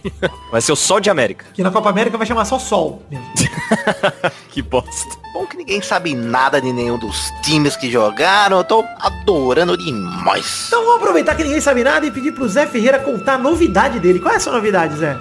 Vai 0.52 0.60
ser 0.60 0.72
o 0.72 0.76
Sol 0.76 1.00
de 1.00 1.08
América. 1.08 1.46
Que 1.54 1.62
na 1.62 1.70
Copa 1.70 1.88
América 1.88 2.18
vai 2.18 2.26
chamar 2.26 2.44
só 2.44 2.58
Sol 2.58 3.02
mesmo. 3.10 3.26
que 4.50 4.60
bosta. 4.60 5.16
Bom 5.32 5.46
que 5.46 5.56
ninguém 5.56 5.80
sabe 5.80 6.14
nada 6.14 6.60
de 6.60 6.72
nenhum 6.72 6.98
dos 6.98 7.30
times 7.42 7.76
que 7.76 7.90
jogaram. 7.90 8.58
Eu 8.58 8.64
tô 8.64 8.84
adorando 9.00 9.76
demais. 9.76 10.66
Então 10.68 10.84
vamos 10.84 10.96
aproveitar 10.96 11.34
que 11.34 11.42
ninguém 11.42 11.60
sabe 11.60 11.82
nada 11.82 12.06
e 12.06 12.10
pedir 12.10 12.32
pro 12.32 12.48
Zé 12.48 12.66
Ferreira 12.66 12.98
contar 12.98 13.34
a 13.34 13.38
novidade 13.38 13.98
dele. 13.98 14.20
Qual 14.20 14.32
é 14.32 14.36
a 14.36 14.40
sua 14.40 14.52
novidade, 14.52 14.96
Zé? 14.96 15.16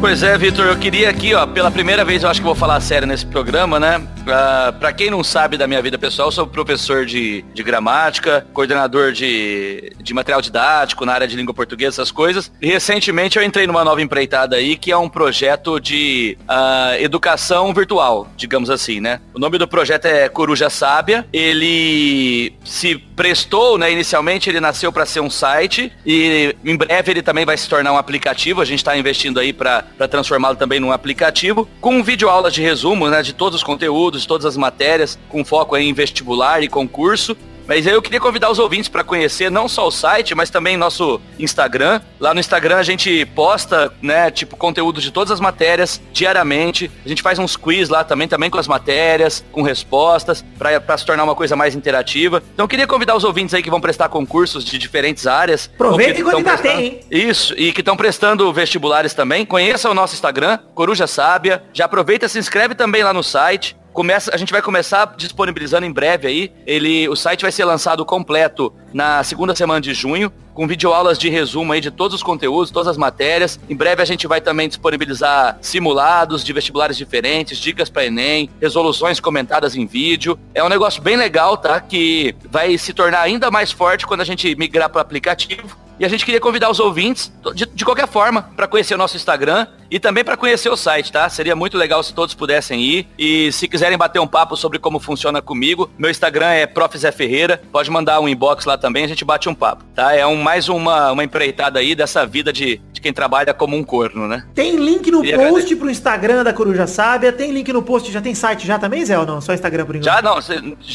Pois 0.00 0.22
é, 0.22 0.36
Vitor, 0.38 0.64
eu 0.64 0.78
queria 0.78 1.10
aqui, 1.10 1.34
ó, 1.34 1.46
pela 1.46 1.70
primeira 1.70 2.06
vez 2.06 2.22
eu 2.22 2.30
acho 2.30 2.40
que 2.40 2.46
vou 2.46 2.54
falar 2.54 2.80
sério 2.80 3.06
nesse 3.06 3.26
programa, 3.26 3.78
né? 3.78 4.02
Ah, 4.26 4.72
pra 4.72 4.94
quem 4.94 5.10
não 5.10 5.22
sabe 5.22 5.58
da 5.58 5.66
minha 5.66 5.82
vida 5.82 5.98
pessoal, 5.98 6.28
eu 6.28 6.32
sou 6.32 6.46
professor 6.46 7.04
de, 7.04 7.44
de 7.52 7.62
gramática, 7.62 8.46
coordenador 8.54 9.12
de, 9.12 9.92
de 9.98 10.14
material 10.14 10.40
didático 10.40 11.04
na 11.04 11.12
área 11.12 11.28
de 11.28 11.36
língua 11.36 11.52
portuguesa, 11.52 11.96
essas 11.96 12.10
coisas. 12.10 12.50
E 12.62 12.66
recentemente 12.68 13.38
eu 13.38 13.44
entrei 13.44 13.66
numa 13.66 13.84
nova 13.84 14.00
empreitada 14.00 14.56
aí, 14.56 14.74
que 14.74 14.90
é 14.90 14.96
um 14.96 15.08
projeto 15.08 15.78
de 15.78 16.36
ah, 16.48 16.94
educação 16.98 17.72
virtual, 17.74 18.26
digamos 18.38 18.70
assim, 18.70 19.00
né? 19.00 19.20
O 19.34 19.38
nome 19.38 19.58
do 19.58 19.68
projeto 19.68 20.06
é 20.06 20.30
Coruja 20.30 20.70
Sábia. 20.70 21.26
Ele 21.30 22.54
se 22.64 22.96
prestou, 22.96 23.76
né? 23.76 23.92
Inicialmente 23.92 24.48
ele 24.48 24.60
nasceu 24.60 24.90
para 24.90 25.04
ser 25.04 25.20
um 25.20 25.28
site 25.28 25.92
e 26.06 26.56
em 26.64 26.76
breve 26.76 27.12
ele 27.12 27.22
também 27.22 27.44
vai 27.44 27.56
se 27.58 27.68
tornar 27.68 27.92
um 27.92 27.98
aplicativo. 27.98 28.62
A 28.62 28.64
gente 28.64 28.78
está 28.78 28.96
investindo 28.96 29.38
aí 29.38 29.52
para 29.52 29.84
transformá-lo 30.08 30.56
também 30.56 30.80
num 30.80 30.92
aplicativo 30.92 31.68
com 31.80 32.02
videoaulas 32.02 32.52
de 32.52 32.62
resumo, 32.62 33.08
né? 33.08 33.22
De 33.22 33.32
todos 33.32 33.56
os 33.56 33.62
conteúdos, 33.62 34.26
todas 34.26 34.46
as 34.46 34.56
matérias, 34.56 35.18
com 35.28 35.44
foco 35.44 35.76
em 35.76 35.92
vestibular 35.92 36.62
e 36.62 36.68
concurso. 36.68 37.36
Mas 37.66 37.86
aí 37.86 37.92
eu 37.92 38.02
queria 38.02 38.20
convidar 38.20 38.50
os 38.50 38.58
ouvintes 38.58 38.88
para 38.88 39.04
conhecer 39.04 39.50
não 39.50 39.68
só 39.68 39.86
o 39.86 39.90
site, 39.90 40.34
mas 40.34 40.50
também 40.50 40.76
nosso 40.76 41.20
Instagram. 41.38 42.00
Lá 42.18 42.34
no 42.34 42.40
Instagram 42.40 42.76
a 42.76 42.82
gente 42.82 43.24
posta, 43.26 43.92
né, 44.02 44.30
tipo, 44.30 44.56
conteúdo 44.56 45.00
de 45.00 45.10
todas 45.10 45.30
as 45.30 45.40
matérias 45.40 46.00
diariamente. 46.12 46.90
A 47.04 47.08
gente 47.08 47.22
faz 47.22 47.38
uns 47.38 47.56
quiz 47.56 47.88
lá 47.88 48.02
também, 48.04 48.26
também 48.28 48.50
com 48.50 48.58
as 48.58 48.66
matérias, 48.68 49.44
com 49.52 49.62
respostas, 49.62 50.44
para 50.58 50.98
se 50.98 51.04
tornar 51.06 51.24
uma 51.24 51.34
coisa 51.34 51.54
mais 51.56 51.74
interativa. 51.74 52.42
Então 52.54 52.64
eu 52.64 52.68
queria 52.68 52.86
convidar 52.86 53.16
os 53.16 53.24
ouvintes 53.24 53.54
aí 53.54 53.62
que 53.62 53.70
vão 53.70 53.80
prestar 53.80 54.08
concursos 54.08 54.64
de 54.64 54.78
diferentes 54.78 55.26
áreas. 55.26 55.70
Aproveita 55.74 56.20
enquanto 56.20 56.36
ainda 56.38 56.50
prestando- 56.50 56.76
tem, 56.76 56.86
hein? 56.86 57.00
Isso, 57.10 57.54
e 57.56 57.72
que 57.72 57.80
estão 57.80 57.96
prestando 57.96 58.52
vestibulares 58.52 59.14
também. 59.14 59.44
Conheça 59.46 59.88
o 59.90 59.94
nosso 59.94 60.14
Instagram, 60.14 60.58
Coruja 60.74 61.06
Sábia. 61.06 61.62
Já 61.72 61.84
aproveita, 61.84 62.28
se 62.28 62.38
inscreve 62.38 62.74
também 62.74 63.02
lá 63.02 63.12
no 63.12 63.22
site. 63.22 63.76
Começa, 63.92 64.30
a 64.32 64.36
gente 64.36 64.52
vai 64.52 64.62
começar 64.62 65.14
disponibilizando 65.16 65.84
em 65.84 65.92
breve 65.92 66.28
aí. 66.28 66.52
Ele, 66.66 67.08
o 67.08 67.16
site 67.16 67.42
vai 67.42 67.50
ser 67.50 67.64
lançado 67.64 68.04
completo 68.04 68.72
na 68.92 69.22
segunda 69.24 69.54
semana 69.54 69.80
de 69.80 69.92
junho, 69.92 70.32
com 70.54 70.66
videoaulas 70.66 71.18
de 71.18 71.28
resumo 71.28 71.72
aí 71.72 71.80
de 71.80 71.90
todos 71.90 72.14
os 72.14 72.22
conteúdos, 72.22 72.70
todas 72.70 72.86
as 72.86 72.96
matérias. 72.96 73.58
Em 73.68 73.74
breve 73.74 74.00
a 74.00 74.04
gente 74.04 74.26
vai 74.28 74.40
também 74.40 74.68
disponibilizar 74.68 75.58
simulados 75.60 76.44
de 76.44 76.52
vestibulares 76.52 76.96
diferentes, 76.96 77.58
dicas 77.58 77.90
para 77.90 78.06
Enem, 78.06 78.48
resoluções 78.60 79.18
comentadas 79.18 79.74
em 79.74 79.86
vídeo. 79.86 80.38
É 80.54 80.62
um 80.62 80.68
negócio 80.68 81.02
bem 81.02 81.16
legal, 81.16 81.56
tá? 81.56 81.80
Que 81.80 82.34
vai 82.48 82.78
se 82.78 82.92
tornar 82.92 83.22
ainda 83.22 83.50
mais 83.50 83.72
forte 83.72 84.06
quando 84.06 84.20
a 84.20 84.24
gente 84.24 84.54
migrar 84.54 84.88
para 84.88 85.02
aplicativo. 85.02 85.76
E 86.00 86.04
a 86.06 86.08
gente 86.08 86.24
queria 86.24 86.40
convidar 86.40 86.70
os 86.70 86.80
ouvintes, 86.80 87.30
de, 87.54 87.66
de 87.66 87.84
qualquer 87.84 88.08
forma, 88.08 88.48
para 88.56 88.66
conhecer 88.66 88.94
o 88.94 88.96
nosso 88.96 89.18
Instagram 89.18 89.66
e 89.90 90.00
também 90.00 90.24
para 90.24 90.34
conhecer 90.34 90.70
o 90.70 90.76
site, 90.76 91.12
tá? 91.12 91.28
Seria 91.28 91.54
muito 91.54 91.76
legal 91.76 92.02
se 92.02 92.14
todos 92.14 92.34
pudessem 92.34 92.80
ir. 92.80 93.06
E 93.18 93.52
se 93.52 93.68
quiserem 93.68 93.98
bater 93.98 94.18
um 94.18 94.26
papo 94.26 94.56
sobre 94.56 94.78
como 94.78 94.98
funciona 94.98 95.42
comigo, 95.42 95.90
meu 95.98 96.10
Instagram 96.10 96.52
é 96.52 96.66
Prof. 96.66 96.96
Zé 96.96 97.12
Ferreira. 97.12 97.60
Pode 97.70 97.90
mandar 97.90 98.18
um 98.18 98.26
inbox 98.26 98.64
lá 98.64 98.78
também, 98.78 99.04
a 99.04 99.08
gente 99.08 99.26
bate 99.26 99.46
um 99.46 99.54
papo, 99.54 99.84
tá? 99.94 100.14
É 100.14 100.26
um, 100.26 100.36
mais 100.36 100.70
uma, 100.70 101.12
uma 101.12 101.22
empreitada 101.22 101.80
aí 101.80 101.94
dessa 101.94 102.24
vida 102.24 102.50
de, 102.50 102.80
de 103.00 103.02
quem 103.02 103.12
trabalha 103.12 103.54
como 103.54 103.76
um 103.76 103.82
corno, 103.82 104.28
né? 104.28 104.44
Tem 104.54 104.76
link 104.76 105.10
no 105.10 105.22
Queria 105.22 105.36
post 105.36 105.48
agradecer. 105.50 105.76
pro 105.76 105.90
Instagram 105.90 106.44
da 106.44 106.52
Coruja 106.52 106.86
Sábia. 106.86 107.32
Tem 107.32 107.50
link 107.50 107.72
no 107.72 107.82
post, 107.82 108.12
já 108.12 108.20
tem 108.20 108.34
site 108.34 108.66
já 108.66 108.78
também, 108.78 109.04
Zé, 109.04 109.18
ou 109.18 109.24
não? 109.26 109.40
Só 109.40 109.54
Instagram 109.54 109.86
por 109.86 109.96
enquanto? 109.96 110.04
Já 110.14 110.20
não, 110.22 110.38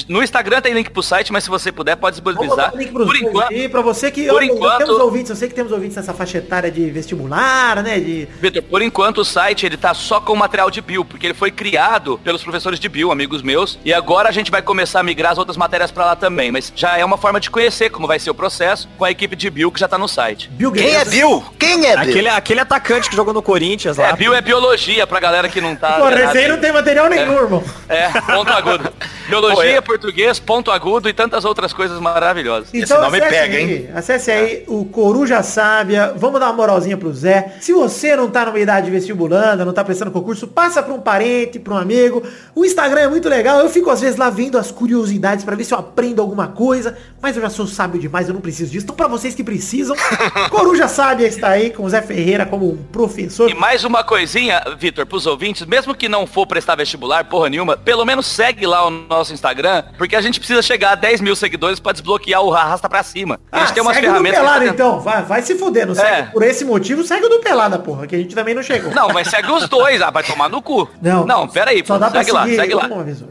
no 0.08 0.24
Instagram 0.24 0.62
tem 0.62 0.74
link 0.74 0.92
pro 0.92 1.02
site, 1.02 1.32
mas 1.34 1.44
se 1.44 1.50
você 1.50 1.72
puder, 1.72 1.96
pode 1.98 2.16
disponibilizar. 2.16 2.74
link 2.76 2.92
pros 2.92 3.08
Por 3.08 3.16
enquanto, 3.16 3.52
aí, 3.52 3.68
pra 3.68 3.82
você 3.82 4.12
que 4.12 4.28
por 4.28 4.36
olha, 4.36 4.46
enquanto- 4.46 4.78
temos 4.86 5.00
ouvintes, 5.00 5.30
eu 5.32 5.36
sei 5.36 5.50
que 5.50 5.56
temos 5.56 5.72
ouvintes 5.72 5.98
nessa 5.98 6.14
faixa 6.14 6.38
etária 6.38 6.70
de 6.72 6.90
vestibular, 6.92 7.82
né? 7.84 8.00
De 8.00 8.28
Vitor, 8.40 8.62
por 8.64 8.82
enquanto 8.82 9.20
o 9.20 9.26
site 9.26 9.66
ele 9.66 9.78
tá 9.78 9.94
só 9.94 10.22
com 10.22 10.36
material 10.36 10.70
de 10.70 10.82
bio, 10.82 11.04
porque 11.04 11.26
ele 11.26 11.34
foi 11.34 11.50
criado 11.52 12.20
pelos 12.24 12.44
professores 12.44 12.80
de 12.80 12.88
bio, 12.88 13.12
amigos 13.12 13.42
meus, 13.42 13.80
e 13.84 13.94
agora 13.94 14.30
a 14.30 14.32
gente 14.32 14.52
vai 14.52 14.62
começar 14.62 15.00
a 15.00 15.04
migrar 15.04 15.32
as 15.32 15.38
outras 15.38 15.58
matérias 15.58 15.90
pra 15.92 16.06
lá 16.06 16.16
também, 16.16 16.52
mas 16.52 16.72
já 16.76 16.98
é 16.98 17.04
uma 17.06 17.18
forma 17.18 17.40
de 17.40 17.50
conhecer 17.50 17.90
como 17.90 18.06
vai 18.08 18.20
ser 18.20 18.30
o 18.30 18.36
processo 18.36 18.88
com 18.98 19.06
a 19.06 19.12
equipe 19.12 19.36
de 19.36 19.50
bio 19.50 19.72
que 19.72 19.80
já 19.80 19.88
tá 19.88 19.98
no 19.98 20.08
site. 20.08 20.50
Bill 20.52 20.72
Quem 20.72 20.96
é. 20.96 21.06
Bill? 21.06 21.44
Quem 21.58 21.86
é 21.86 21.95
Bill? 21.98 22.10
Aquele, 22.10 22.30
aquele 22.30 22.60
atacante 22.60 23.10
que 23.10 23.16
jogou 23.16 23.34
no 23.34 23.42
Corinthians 23.42 23.98
lá. 23.98 24.10
É, 24.10 24.14
bio 24.14 24.34
é 24.34 24.42
biologia 24.42 25.06
pra 25.06 25.20
galera 25.20 25.50
que 25.50 25.62
não 25.62 25.76
tá 25.76 25.94
Porra, 25.94 26.12
ligado 26.12 26.30
esse 26.30 26.38
aí 26.38 26.48
não 26.48 26.60
tem 26.60 26.72
material 26.72 27.10
nenhum, 27.10 27.34
irmão. 27.34 27.64
É, 27.90 28.10
ponto 28.10 28.52
agudo. 28.52 28.92
Biologia, 29.28 29.82
português, 29.82 30.40
ponto 30.40 30.70
agudo 30.70 31.10
e 31.10 31.14
tantas 31.14 31.46
outras 31.46 31.74
coisas 31.74 32.00
maravilhosas. 32.00 32.70
Então 32.74 33.02
nome 33.02 33.18
acesse 33.20 33.34
pega, 33.34 33.58
aí, 33.58 33.90
Acesse 33.96 34.32
aí 34.32 34.64
o 34.68 34.86
Coruja 34.86 35.42
Sábia. 35.42 36.14
Vamos 36.16 36.40
dar 36.40 36.48
uma 36.48 36.54
moralzinha 36.54 36.96
pro 36.96 37.12
Zé. 37.12 37.56
Se 37.60 37.74
você 37.74 38.16
não 38.16 38.30
tá 38.30 38.46
numa 38.46 38.60
idade 38.60 38.92
vestibulanda, 38.92 39.66
não 39.66 39.74
tá 39.74 39.84
prestando 39.84 40.12
concurso, 40.12 40.48
passa 40.48 40.84
pra 40.84 40.94
um 40.94 41.02
parente, 41.02 41.58
pra 41.60 41.74
um 41.74 41.78
amigo. 41.78 42.22
O 42.54 42.64
Instagram 42.64 43.02
é 43.02 43.08
muito 43.08 43.28
legal. 43.28 43.60
Eu 43.60 43.70
fico 43.70 43.90
às 43.90 44.02
vezes 44.02 44.18
lá 44.18 44.30
vendo 44.30 44.58
as 44.58 44.72
curiosidades 44.72 45.44
pra 45.44 45.56
ver 45.56 45.64
se 45.64 45.74
eu 45.74 45.80
aprendo 45.80 46.22
alguma 46.22 46.48
coisa. 46.48 46.96
Mas 47.22 47.36
eu 47.36 47.42
já 47.42 47.50
sou 47.50 47.66
sábio 47.66 48.00
demais, 48.00 48.28
eu 48.28 48.34
não 48.34 48.42
preciso 48.42 48.72
disso. 48.72 48.84
Então 48.84 48.96
pra 48.96 49.08
vocês 49.08 49.34
que 49.34 49.44
precisam, 49.44 49.96
Coruja 50.52 50.88
Sábia 50.88 51.26
está 51.28 51.50
aí 51.50 51.72
com 51.72 51.84
o 51.86 51.90
Zé 51.90 52.02
Ferreira 52.02 52.46
como 52.46 52.70
um 52.72 52.78
professor. 52.78 53.50
E 53.50 53.54
mais 53.54 53.84
uma 53.84 54.04
coisinha, 54.04 54.62
Vitor, 54.78 55.06
pros 55.06 55.26
ouvintes, 55.26 55.66
mesmo 55.66 55.94
que 55.96 56.10
não 56.10 56.26
for 56.28 56.46
prestar 56.46 56.76
vestibular, 56.76 57.24
porra 57.26 57.50
nenhuma, 57.50 57.78
pelo 57.78 58.04
menos 58.06 58.26
segue 58.26 58.66
lá 58.66 58.86
o 58.86 58.90
nosso 58.90 59.34
Instagram, 59.34 59.84
porque 59.98 60.16
a 60.16 60.22
gente 60.22 60.40
precisa 60.40 60.62
chegar 60.62 60.92
a 60.92 60.96
10 60.96 61.22
mil 61.22 61.36
seguidores 61.36 61.80
pra 61.80 61.92
desbloquear 61.92 62.42
o 62.42 62.54
arrasta 62.54 62.90
pra 62.90 63.04
cima. 63.04 63.40
A 63.52 63.60
gente 63.60 63.70
Ah, 63.70 63.74
tem 63.74 63.84
umas 63.84 63.96
segue 63.96 64.08
ferramentas. 64.08 64.40
Pelada 64.40 64.66
tá 64.66 64.72
então. 64.72 65.00
Vai, 65.00 65.22
vai 65.24 65.42
se 65.42 65.56
fuder. 65.56 65.86
Não 65.88 65.94
É. 65.94 65.96
segue 65.96 66.32
por 66.32 66.44
esse 66.44 66.66
motivo, 66.66 67.04
segue 67.04 67.26
o 67.26 67.30
do 67.30 67.40
Pelada, 67.40 67.80
porra. 67.80 68.08
Que 68.08 68.16
a 68.16 68.18
gente 68.20 68.34
também 68.36 68.54
não 68.56 68.64
chegou. 68.64 68.92
Não, 68.94 69.10
mas 69.10 69.28
segue 69.28 69.52
os 69.52 69.68
dois, 69.70 70.02
ah, 70.02 70.10
vai 70.10 70.24
tomar 70.24 70.50
no 70.50 70.62
cu. 70.62 70.90
Não, 71.02 71.26
não, 71.26 71.48
pera 71.48 71.72
aí, 71.72 71.84
Só 71.86 71.94
pô, 71.94 72.00
dá 72.00 72.10
pra 72.10 72.20
segue 72.22 72.32
lá, 72.32 72.44
seguir 72.44 72.56
segue 72.56 72.74
lá. 72.74 72.86
uma 72.88 73.04
vez. 73.04 73.24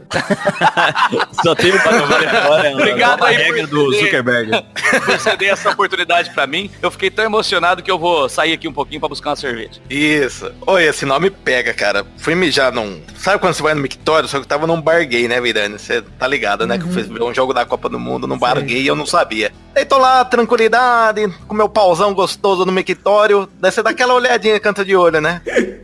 Só 1.43 1.55
tem 1.55 1.71
patrocinador. 1.77 2.71
Obrigado 2.73 3.23
aí 3.25 3.35
por 3.37 3.43
regra 3.43 3.67
do 3.67 3.91
Zuckerberg. 3.93 4.51
por 5.05 5.19
ceder 5.19 5.49
essa 5.49 5.69
oportunidade 5.71 6.31
pra 6.31 6.47
mim. 6.47 6.69
Eu 6.81 6.91
fiquei 6.91 7.09
tão 7.09 7.25
emocionado 7.25 7.81
que 7.83 7.89
eu 7.91 7.97
vou 7.99 8.29
sair 8.29 8.44
aqui 8.53 8.67
um 8.67 8.73
pouquinho 8.73 8.99
pra 8.99 9.09
buscar 9.09 9.31
uma 9.31 9.35
cerveja. 9.35 9.81
Isso. 9.89 10.51
Oi, 10.67 10.83
esse 10.85 11.05
nome 11.05 11.29
pega, 11.29 11.73
cara. 11.73 12.05
Fui 12.17 12.35
mijar 12.35 12.71
num. 12.71 13.01
Sabe 13.17 13.39
quando 13.39 13.53
você 13.53 13.63
vai 13.63 13.73
no 13.73 13.81
mictório? 13.81 14.27
Só 14.29 14.37
que 14.37 14.43
eu 14.43 14.47
tava 14.47 14.67
num 14.67 14.81
bar 14.81 15.05
gay, 15.07 15.27
né, 15.27 15.39
Virane? 15.41 15.77
Você 15.79 16.01
tá 16.01 16.27
ligado, 16.27 16.65
né? 16.67 16.77
Que 16.77 16.83
eu 16.85 16.91
fiz 16.91 17.09
um 17.09 17.33
jogo 17.33 17.53
da 17.53 17.65
Copa 17.65 17.89
do 17.89 17.99
Mundo 17.99 18.27
num 18.27 18.37
bar 18.37 18.57
Uhum. 18.57 18.65
Gay 18.65 18.81
e 18.81 18.87
eu 18.87 18.95
não 18.95 19.05
sabia. 19.05 19.51
Daí 19.75 19.83
tô 19.83 19.97
lá, 19.97 20.23
tranquilidade, 20.23 21.27
com 21.49 21.53
meu 21.53 21.67
pauzão 21.67 22.13
gostoso 22.13 22.65
no 22.65 22.71
mictório. 22.71 23.49
Daí 23.59 23.69
você 23.73 23.83
dá 23.83 23.89
aquela 23.89 24.13
olhadinha, 24.13 24.57
canto 24.57 24.85
de 24.85 24.95
olho, 24.95 25.19
né? 25.19 25.41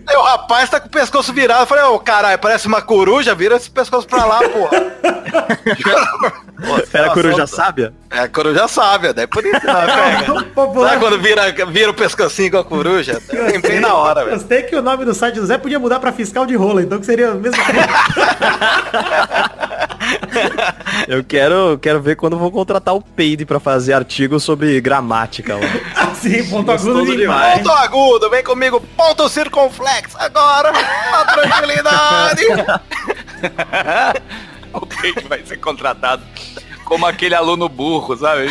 Aí 0.08 0.16
o 0.16 0.22
rapaz 0.22 0.70
tá 0.70 0.80
com 0.80 0.88
o 0.88 0.90
pescoço 0.90 1.34
virado. 1.34 1.64
Eu 1.64 1.68
falei, 1.68 1.84
ô 1.84 2.00
caralho, 2.00 2.40
parece 2.40 2.68
uma 2.68 2.82
coruja, 2.82 3.36
vira 3.36 3.58
esse 3.58 3.70
pescoço 3.70 4.08
pra 4.08 4.24
lá, 4.24 4.40
porra. 4.48 4.72
Era 6.94 7.08
a 7.08 7.14
coruja 7.14 7.46
sábia? 7.48 7.94
É 8.10 8.20
a 8.20 8.28
coruja 8.30 8.68
sábia, 8.68 9.14
daí 9.14 9.28
por 9.28 9.44
isso 9.46 9.60
não 9.66 9.74
pega. 9.86 10.44
Popular- 10.54 10.90
Sabe 10.92 11.02
quando 11.02 11.20
vira, 11.20 11.52
vira 11.68 11.90
o 11.90 11.94
pescocinho 11.94 12.52
com 12.52 12.58
a 12.60 12.64
coruja? 12.64 13.22
É 13.30 13.60
bem 13.60 13.80
na 13.82 13.94
hora, 13.94 14.24
velho. 14.24 14.38
Gostei 14.38 14.64
que 14.64 14.76
o 14.76 14.82
nome 14.82 15.04
do 15.04 15.14
site 15.14 15.36
do 15.40 15.46
Zé 15.46 15.58
podia 15.58 15.80
mudar 15.80 16.00
pra 16.00 16.14
fiscal 16.14 16.46
de 16.46 16.56
rola, 16.56 16.82
então 16.82 16.98
que 17.00 17.06
seria 17.06 17.32
a 17.32 17.36
mesma 17.36 17.62
coisa. 17.62 17.82
Eu 21.08 21.24
quero, 21.24 21.78
quero 21.80 22.02
ver 22.02 22.16
quando 22.16 22.38
vou 22.38 22.52
contratar 22.52 22.94
o 22.96 23.02
Peide 23.02 23.46
pra 23.46 23.60
fazer 23.60 23.94
artigos 23.94 24.44
sobre 24.44 24.80
gramática 24.82 25.56
lá. 25.56 25.62
assim, 25.96 26.44
ponto 26.50 26.66
Gostoso 26.72 27.00
agudo 27.00 27.18
demais. 27.18 27.58
Ponto 27.60 27.72
agudo, 27.72 28.30
vem 28.30 28.44
comigo, 28.44 28.82
ponto 28.96 29.28
circunflexo, 29.30 30.18
agora, 30.18 30.72
na 30.72 31.26
tranquilidade. 31.26 32.44
o 34.74 34.86
Peide 34.86 35.28
vai 35.28 35.44
ser 35.46 35.58
contratado 35.58 36.24
como 36.92 37.06
aquele 37.06 37.34
aluno 37.34 37.70
burro, 37.70 38.18
sabe? 38.18 38.48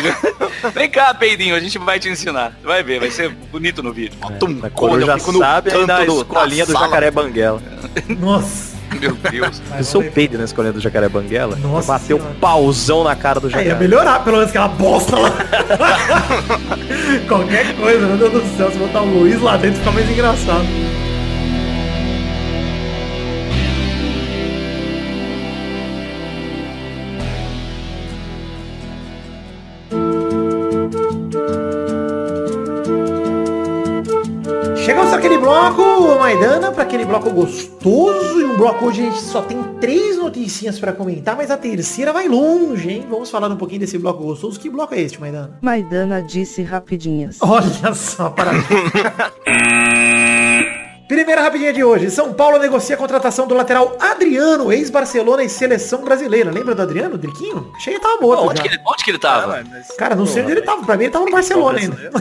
Vem 0.73 0.89
cá, 0.89 1.13
Peidinho, 1.13 1.55
a 1.55 1.59
gente 1.59 1.77
vai 1.77 1.99
te 1.99 2.09
ensinar. 2.09 2.57
Vai 2.63 2.81
ver, 2.81 2.99
vai 2.99 3.11
ser 3.11 3.29
bonito 3.29 3.83
no 3.83 3.93
vídeo. 3.93 4.17
Tum, 4.39 4.59
A 4.63 4.69
coruja 4.71 5.15
fico 5.19 5.31
no 5.31 5.39
sábia 5.39 5.69
e 5.69 5.73
canto 5.73 5.87
na 5.87 6.05
escolinha 6.05 6.65
do. 6.65 6.73
Jacaré 6.73 7.11
Banguela. 7.11 7.61
Nossa. 8.07 8.70
Meu 8.99 9.15
Deus. 9.31 9.61
Eu 9.77 9.83
sou 9.83 10.01
o 10.01 10.11
Peide 10.11 10.37
na 10.37 10.43
escolinha 10.43 10.73
do 10.73 10.79
Jacaré 10.79 11.07
Banguela. 11.07 11.55
Nossa 11.57 11.93
Bateu 11.93 12.17
Senhora. 12.17 12.35
pauzão 12.41 13.03
na 13.03 13.15
cara 13.15 13.39
do 13.39 13.47
Aí 13.47 13.53
ia 13.53 13.59
Jacaré. 13.59 13.79
melhorar, 13.79 14.19
pelo 14.23 14.37
menos 14.37 14.49
aquela 14.49 14.67
bosta 14.67 15.17
lá. 15.17 15.31
Qualquer 17.27 17.75
coisa, 17.75 18.05
meu 18.05 18.17
Deus 18.17 18.31
do 18.43 18.57
céu, 18.57 18.71
se 18.71 18.77
botar 18.77 19.01
o 19.01 19.05
Luiz 19.05 19.41
lá 19.41 19.57
dentro 19.57 19.79
fica 19.79 19.91
mais 19.91 20.09
engraçado. 20.09 20.65
Naquele 35.21 35.37
bloco, 35.37 36.17
Maidana, 36.17 36.71
para 36.71 36.81
aquele 36.81 37.05
bloco 37.05 37.29
gostoso. 37.29 38.41
E 38.41 38.43
um 38.43 38.57
bloco 38.57 38.85
hoje 38.85 39.01
a 39.01 39.03
gente 39.05 39.21
só 39.21 39.43
tem 39.43 39.61
três 39.79 40.17
noticinhas 40.17 40.79
para 40.79 40.93
comentar, 40.93 41.37
mas 41.37 41.51
a 41.51 41.57
terceira 41.57 42.11
vai 42.11 42.27
longe, 42.27 42.89
hein? 42.89 43.05
Vamos 43.07 43.29
falar 43.29 43.47
um 43.47 43.55
pouquinho 43.55 43.81
desse 43.81 43.99
bloco 43.99 44.23
gostoso. 44.23 44.59
Que 44.59 44.67
bloco 44.67 44.95
é 44.95 45.01
este, 45.01 45.21
Maidana? 45.21 45.59
Maidana 45.61 46.23
disse 46.23 46.63
rapidinhas. 46.63 47.37
Olha 47.39 47.93
só, 47.93 48.31
parabéns. 48.31 48.65
Primeira 51.07 51.43
rapidinha 51.43 51.71
de 51.71 51.83
hoje. 51.83 52.09
São 52.09 52.33
Paulo 52.33 52.57
negocia 52.57 52.95
a 52.95 52.97
contratação 52.97 53.45
do 53.45 53.53
lateral 53.53 53.95
Adriano, 53.99 54.73
ex-Barcelona 54.73 55.43
e 55.43 55.49
seleção 55.49 56.01
brasileira. 56.01 56.49
Lembra 56.49 56.73
do 56.73 56.81
Adriano, 56.81 57.15
Driquinho? 57.15 57.71
Achei 57.75 57.93
que 57.93 57.99
ele 57.99 58.03
tava 58.03 58.19
morto 58.23 58.43
Onde 58.45 58.57
já. 58.57 58.63
que, 58.63 58.69
ele, 58.69 58.79
onde 58.87 59.03
que 59.03 59.11
ele 59.11 59.19
tava? 59.19 59.63
Cara, 59.99 60.15
não 60.15 60.25
sei 60.25 60.41
onde 60.41 60.53
ele 60.53 60.61
tava. 60.63 60.83
Pra 60.83 60.97
mim 60.97 61.03
ele 61.03 61.13
tava 61.13 61.25
no 61.25 61.31
Barcelona 61.31 61.77
ainda. 61.77 62.11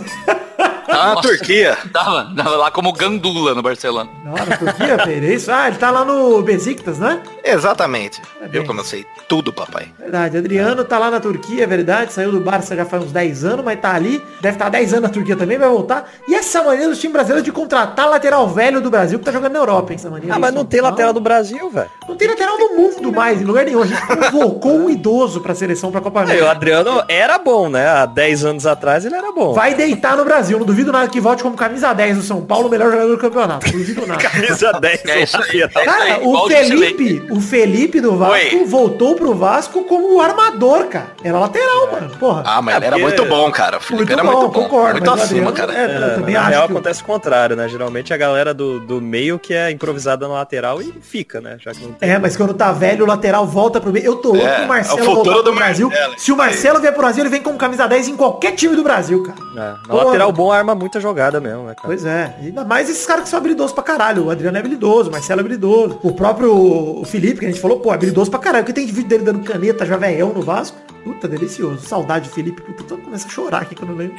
Tá 0.90 1.14
na. 1.14 1.20
Turquia. 1.20 1.76
Tava, 1.92 2.32
tava 2.36 2.56
lá 2.56 2.70
como 2.70 2.92
gandula 2.92 3.54
no 3.54 3.62
Barcelona. 3.62 4.10
Não, 4.24 4.32
na 4.32 4.56
Turquia, 4.56 4.98
Pedro, 5.04 5.32
isso? 5.32 5.50
Ah, 5.50 5.68
ele 5.68 5.76
tá 5.76 5.90
lá 5.90 6.04
no 6.04 6.42
Besiktas, 6.42 6.98
né? 6.98 7.20
Exatamente. 7.44 8.20
É 8.40 8.48
bem. 8.48 8.60
Eu 8.60 8.66
como 8.66 8.80
eu 8.80 8.84
sei 8.84 9.04
tudo, 9.28 9.52
papai. 9.52 9.92
Verdade, 9.98 10.38
Adriano 10.38 10.84
tá 10.84 10.98
lá 10.98 11.10
na 11.10 11.20
Turquia, 11.20 11.64
é 11.64 11.66
verdade, 11.66 12.12
saiu 12.12 12.32
do 12.32 12.40
Barça 12.40 12.74
já 12.74 12.84
faz 12.84 13.04
uns 13.04 13.12
10 13.12 13.44
anos, 13.44 13.64
mas 13.64 13.78
tá 13.80 13.94
ali, 13.94 14.22
deve 14.40 14.56
estar 14.56 14.68
10 14.68 14.92
anos 14.94 15.02
na 15.04 15.08
Turquia 15.08 15.36
também, 15.36 15.58
vai 15.58 15.68
voltar. 15.68 16.10
E 16.26 16.34
essa 16.34 16.62
mania 16.62 16.88
dos 16.88 16.98
times 16.98 17.12
brasileiros 17.12 17.44
de 17.44 17.52
contratar 17.52 18.08
lateral 18.08 18.48
velho 18.48 18.80
do 18.80 18.90
Brasil 18.90 19.18
que 19.18 19.24
tá 19.24 19.32
jogando 19.32 19.52
na 19.52 19.58
Europa, 19.58 19.92
hein, 19.92 19.96
essa 19.96 20.10
mania. 20.10 20.34
Ah, 20.34 20.38
mas 20.38 20.52
não 20.52 20.64
tem 20.64 20.80
lateral 20.80 21.12
do 21.12 21.20
Brasil, 21.20 21.70
velho. 21.70 21.90
Não 22.08 22.16
tem 22.16 22.28
lateral 22.28 22.58
do 22.58 22.70
mundo 22.76 23.12
mais, 23.12 23.40
em 23.40 23.44
lugar 23.44 23.64
nenhum. 23.64 23.82
A 23.82 23.86
gente 23.86 24.00
convocou 24.06 24.72
um 24.72 24.90
idoso 24.90 25.40
pra 25.40 25.54
seleção 25.54 25.90
pra 25.92 26.00
Copa 26.00 26.20
Aí, 26.20 26.26
o 26.26 26.28
América. 26.30 26.50
Adriano 26.50 27.04
era 27.08 27.38
bom, 27.38 27.68
né? 27.68 27.88
Há 27.88 28.06
10 28.06 28.44
anos 28.44 28.66
atrás 28.66 29.04
ele 29.04 29.14
era 29.14 29.30
bom. 29.32 29.52
Vai 29.52 29.74
deitar 29.74 30.16
no 30.16 30.24
Brasil, 30.24 30.58
não 30.58 30.66
duvido 30.66 30.79
nada 30.92 31.08
que 31.08 31.20
volte 31.20 31.42
como 31.42 31.56
camisa 31.56 31.92
10 31.92 32.16
do 32.18 32.22
São 32.22 32.40
Paulo, 32.42 32.68
o 32.68 32.70
melhor 32.70 32.90
jogador 32.90 33.10
do 33.10 33.18
campeonato. 33.18 33.66
Não 33.66 33.78
duvido 33.78 34.06
nada. 34.06 34.20
Camisa 34.30 34.72
10. 34.72 35.04
É 35.06 35.22
isso 35.22 35.36
aí. 35.36 35.60
lateral. 35.60 35.84
Cara, 35.84 36.04
aí, 36.04 36.20
o 36.24 36.48
Felipe, 36.48 37.26
o 37.30 37.40
Felipe 37.40 38.00
do 38.00 38.16
Vasco 38.16 38.34
Oi. 38.56 38.64
voltou 38.64 39.14
pro 39.14 39.34
Vasco 39.34 39.84
como 39.84 40.20
armador, 40.20 40.86
cara. 40.86 41.08
Era 41.22 41.38
lateral, 41.38 41.92
mano. 41.92 42.10
Porra. 42.18 42.42
Ah, 42.46 42.62
mas 42.62 42.74
É, 42.74 42.76
ele 42.78 42.86
era 42.86 42.98
muito 42.98 43.24
bom, 43.26 43.50
cara. 43.50 43.78
O 43.78 43.80
Felipe 43.80 44.12
era 44.12 44.24
muito 44.24 44.40
bom. 44.48 44.50
concordo. 44.50 44.92
muito 44.92 45.10
mas 45.10 45.20
o 45.20 45.24
acima, 45.24 45.52
cara. 45.52 45.72
É, 45.74 45.96
eu 45.96 46.14
também 46.16 46.34
na 46.34 46.40
acho 46.40 46.50
real 46.50 46.66
que 46.66 46.72
o- 46.72 46.76
acontece 46.76 47.02
o 47.02 47.04
contrário, 47.04 47.56
né? 47.56 47.68
Geralmente 47.68 48.12
a 48.14 48.16
galera 48.16 48.54
do, 48.54 48.80
do 48.80 49.00
meio 49.00 49.38
que 49.38 49.52
é 49.54 49.70
improvisada 49.70 50.26
na 50.26 50.34
lateral 50.34 50.80
e 50.80 50.92
fica, 51.02 51.40
né? 51.40 51.56
Já 51.60 51.72
que 51.72 51.82
não 51.82 51.92
tem. 51.92 52.10
É, 52.10 52.18
mas 52.18 52.36
quando 52.36 52.54
tá 52.54 52.72
velho, 52.72 53.04
o 53.04 53.08
lateral 53.08 53.46
volta 53.46 53.80
pro 53.80 53.92
meio. 53.92 54.04
Eu 54.06 54.16
tô 54.16 54.28
louco 54.30 54.46
É, 54.46 54.66
Marcelo 54.66 54.98
é 54.98 55.02
o 55.02 55.04
futuro 55.04 55.24
voltar 55.24 55.42
pro 55.42 55.52
do 55.52 55.54
Brasil. 55.54 55.88
Marcelo. 55.88 56.14
Se 56.18 56.32
o 56.32 56.36
Marcelo 56.36 56.80
vier 56.80 56.92
pro 56.92 57.02
Brasil, 57.02 57.22
ele 57.22 57.30
vem 57.30 57.42
como 57.42 57.58
camisa 57.58 57.86
10 57.86 58.08
em 58.08 58.16
qualquer 58.16 58.52
time 58.52 58.76
do 58.76 58.82
Brasil, 58.82 59.22
cara. 59.22 59.78
É, 59.88 59.92
lateral 59.94 60.32
bom 60.32 60.50
arma 60.52 60.69
muita 60.74 61.00
jogada 61.00 61.40
mesmo, 61.40 61.64
né, 61.64 61.74
cara? 61.74 61.86
Pois 61.86 62.04
é. 62.04 62.34
Ainda 62.40 62.64
mais 62.64 62.88
esses 62.88 63.04
caras 63.06 63.24
que 63.24 63.28
são 63.28 63.38
habilidosos 63.38 63.72
pra 63.72 63.82
caralho. 63.82 64.26
O 64.26 64.30
Adriano 64.30 64.56
é 64.56 64.60
habilidoso, 64.60 65.08
o 65.08 65.12
Marcelo 65.12 65.40
é 65.40 65.42
habilidoso. 65.42 65.98
O 66.02 66.12
próprio 66.12 67.02
Felipe, 67.04 67.40
que 67.40 67.46
a 67.46 67.48
gente 67.48 67.60
falou, 67.60 67.80
pô, 67.80 67.90
é 67.90 67.94
habilidoso 67.94 68.30
pra 68.30 68.40
caralho. 68.40 68.64
Porque 68.64 68.80
tem 68.80 68.86
vídeo 68.86 69.08
dele 69.08 69.24
dando 69.24 69.40
caneta, 69.40 69.84
já 69.86 69.96
velhão 69.96 70.32
no 70.32 70.42
Vasco. 70.42 70.76
Puta, 71.04 71.26
delicioso. 71.26 71.80
Saudade 71.86 72.28
de 72.28 72.34
Felipe. 72.34 72.60
Puta, 72.62 72.84
tô 72.84 72.98
começando 72.98 73.30
a 73.30 73.32
chorar 73.32 73.62
aqui 73.62 73.74
quando 73.74 73.90
eu 73.90 73.96
lembro. 73.96 74.16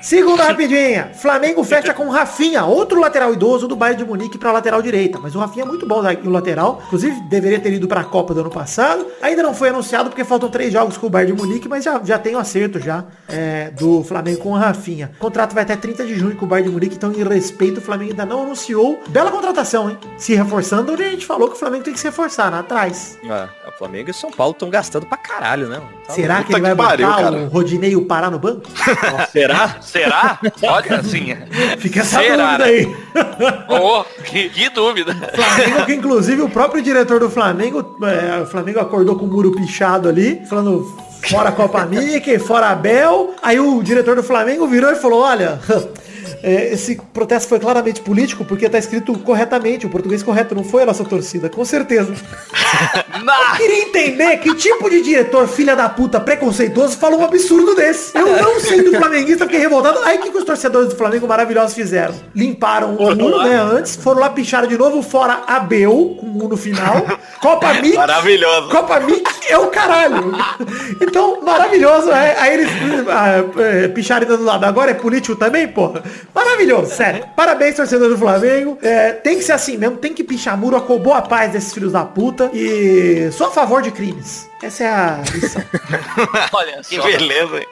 Segunda 0.00 0.44
rapidinha. 0.44 1.10
Flamengo 1.14 1.62
fecha 1.64 1.92
com 1.92 2.08
Rafinha, 2.08 2.64
outro 2.64 3.00
lateral 3.00 3.32
idoso 3.32 3.66
do 3.66 3.76
Bayern 3.76 4.02
de 4.02 4.08
Munique 4.08 4.38
pra 4.38 4.52
lateral 4.52 4.80
direita. 4.80 5.18
Mas 5.20 5.34
o 5.34 5.38
Rafinha 5.38 5.64
é 5.64 5.68
muito 5.68 5.86
bom 5.86 6.02
o 6.24 6.30
lateral. 6.30 6.82
Inclusive, 6.86 7.20
deveria 7.22 7.58
ter 7.60 7.72
ido 7.72 7.88
pra 7.88 8.04
Copa 8.04 8.32
do 8.32 8.40
ano 8.40 8.50
passado. 8.50 9.06
Ainda 9.20 9.42
não 9.42 9.54
foi 9.54 9.70
anunciado 9.70 10.08
porque 10.08 10.24
faltam 10.24 10.48
três 10.48 10.72
jogos 10.72 10.96
com 10.96 11.06
o 11.06 11.10
Bayern 11.10 11.34
de 11.34 11.42
Munique, 11.42 11.68
mas 11.68 11.84
já, 11.84 12.00
já 12.04 12.18
tem 12.18 12.34
o 12.34 12.38
acerto 12.38 12.78
já 12.78 13.04
é, 13.28 13.70
do 13.70 14.02
Flamengo 14.04 14.38
com 14.40 14.50
o 14.50 14.56
Rafinha. 14.56 15.10
O 15.16 15.20
contrato 15.20 15.54
vai 15.54 15.64
até 15.64 15.76
30 15.76 16.06
de 16.06 16.16
junho 16.16 16.36
com 16.36 16.44
o 16.44 16.48
Bayern 16.48 16.68
de 16.68 16.74
Munique, 16.74 16.96
então 16.96 17.12
em 17.12 17.22
respeito, 17.28 17.78
o 17.78 17.80
Flamengo 17.80 18.10
ainda 18.10 18.24
não 18.24 18.42
anunciou. 18.42 19.00
Bela 19.08 19.30
contratação, 19.30 19.90
hein? 19.90 19.98
Se 20.16 20.34
reforçando, 20.34 20.92
onde 20.92 21.02
a 21.02 21.10
gente 21.10 21.26
falou 21.26 21.48
que 21.48 21.54
o 21.54 21.58
Flamengo 21.58 21.84
tem 21.84 21.92
que 21.92 22.00
se 22.00 22.06
reforçar, 22.06 22.50
né? 22.50 22.58
Atrás. 22.60 23.18
É, 23.24 23.48
o 23.68 23.72
Flamengo 23.78 24.08
e 24.08 24.12
o 24.12 24.14
São 24.14 24.30
Paulo 24.30 24.52
estão 24.52 24.70
gastando 24.70 25.06
pra 25.06 25.16
caralho, 25.18 25.68
né? 25.68 25.80
Tá 26.06 26.14
Será 26.14 26.42
que 26.42 26.52
ele 26.52 26.60
vai 26.60 26.74
pariu, 26.74 27.06
botar 27.06 27.22
cara. 27.22 27.36
o 27.36 27.48
Rodinei 27.48 27.90
e 27.90 27.96
o 27.96 28.04
Pará 28.04 28.30
no 28.30 28.38
banco? 28.38 28.62
Será? 29.30 29.76
Será? 30.02 30.38
Olha, 30.62 30.96
assim. 30.96 31.36
Fica 31.78 32.00
essa 32.00 32.20
Será, 32.20 32.56
dúvida 32.56 32.58
né? 32.58 32.64
aí. 32.64 32.96
Oh, 33.68 34.04
que, 34.24 34.48
que 34.50 34.70
dúvida. 34.70 35.14
Flamengo, 35.14 35.86
que 35.86 35.94
inclusive 35.94 36.42
o 36.42 36.48
próprio 36.48 36.82
diretor 36.82 37.20
do 37.20 37.30
Flamengo, 37.30 37.96
é, 38.02 38.42
o 38.42 38.46
Flamengo 38.46 38.80
acordou 38.80 39.16
com 39.16 39.24
o 39.24 39.28
muro 39.28 39.52
pichado 39.52 40.08
ali, 40.08 40.42
falando 40.48 40.84
fora 41.28 41.52
Copa 41.52 41.84
Mickey, 41.84 42.38
fora 42.38 42.70
Abel. 42.70 43.34
Aí 43.42 43.58
o 43.58 43.82
diretor 43.82 44.16
do 44.16 44.22
Flamengo 44.22 44.66
virou 44.66 44.90
e 44.92 44.96
falou, 44.96 45.22
olha, 45.22 45.60
é, 46.42 46.72
esse 46.72 46.96
protesto 47.12 47.48
foi 47.48 47.58
claramente 47.58 48.00
político 48.00 48.44
porque 48.44 48.68
tá 48.68 48.78
escrito 48.78 49.16
corretamente, 49.18 49.86
o 49.86 49.90
português 49.90 50.22
correto, 50.22 50.54
não 50.54 50.64
foi 50.64 50.82
a 50.82 50.86
nossa 50.86 51.04
torcida, 51.04 51.48
com 51.48 51.64
certeza. 51.64 52.12
Eu 53.18 53.56
queria 53.56 53.82
entender 53.82 54.36
que 54.38 54.54
tipo 54.54 54.88
de 54.88 55.02
diretor, 55.02 55.48
filha 55.48 55.74
da 55.74 55.88
puta, 55.88 56.20
preconceituoso, 56.20 56.96
fala 56.96 57.16
um 57.16 57.24
absurdo 57.24 57.74
desse. 57.74 58.16
Eu 58.16 58.26
não 58.26 58.60
sei 58.60 58.82
do 58.82 58.96
flamenguista, 58.96 59.44
fiquei 59.44 59.60
revoltado. 59.60 59.98
Aí 60.00 60.18
o 60.18 60.20
que, 60.22 60.30
que 60.30 60.38
os 60.38 60.44
torcedores 60.44 60.88
do 60.90 60.96
Flamengo 60.96 61.26
maravilhosos 61.26 61.74
fizeram? 61.74 62.14
Limparam 62.34 62.94
o 62.94 63.14
muro, 63.14 63.42
né, 63.42 63.56
antes, 63.56 63.96
foram 63.96 64.20
lá, 64.20 64.30
picharam 64.30 64.68
de 64.68 64.78
novo, 64.78 65.02
fora 65.02 65.42
Abel, 65.46 66.16
com 66.20 66.44
o 66.44 66.48
no 66.48 66.56
final. 66.56 67.04
Copa 67.40 67.74
Mix. 67.74 67.96
Maravilhoso. 67.96 68.68
Copa 68.68 69.00
Mix 69.00 69.40
é 69.48 69.58
o 69.58 69.66
caralho. 69.68 70.32
Então, 71.00 71.40
maravilhoso. 71.42 72.10
É, 72.10 72.38
aí 72.38 72.54
eles 72.54 72.68
ah, 73.08 73.44
é, 73.62 73.88
picharam 73.88 74.26
do 74.26 74.42
lado. 74.42 74.64
Agora 74.64 74.90
é 74.90 74.94
político 74.94 75.36
também, 75.36 75.66
porra. 75.68 76.02
Maravilhoso, 76.34 76.94
sério. 76.94 77.24
Parabéns, 77.36 77.76
torcedor 77.76 78.08
do 78.08 78.18
Flamengo. 78.18 78.78
É, 78.82 79.12
tem 79.12 79.36
que 79.38 79.42
ser 79.44 79.52
assim 79.52 79.76
mesmo, 79.76 79.96
tem 79.96 80.12
que 80.12 80.22
pichar 80.22 80.56
muro, 80.56 80.76
acabou 80.76 81.12
a 81.14 81.22
paz 81.22 81.52
desses 81.52 81.72
filhos 81.72 81.92
da 81.92 82.04
puta. 82.04 82.50
E 82.52 83.30
sou 83.32 83.46
a 83.48 83.50
favor 83.50 83.82
de 83.82 83.90
crimes. 83.90 84.48
Essa 84.62 84.84
é 84.84 84.88
a 84.88 85.22
lição. 85.32 85.62
Olha 86.52 86.80
Que 86.82 87.00
beleza, 87.00 87.58
hein? 87.58 87.66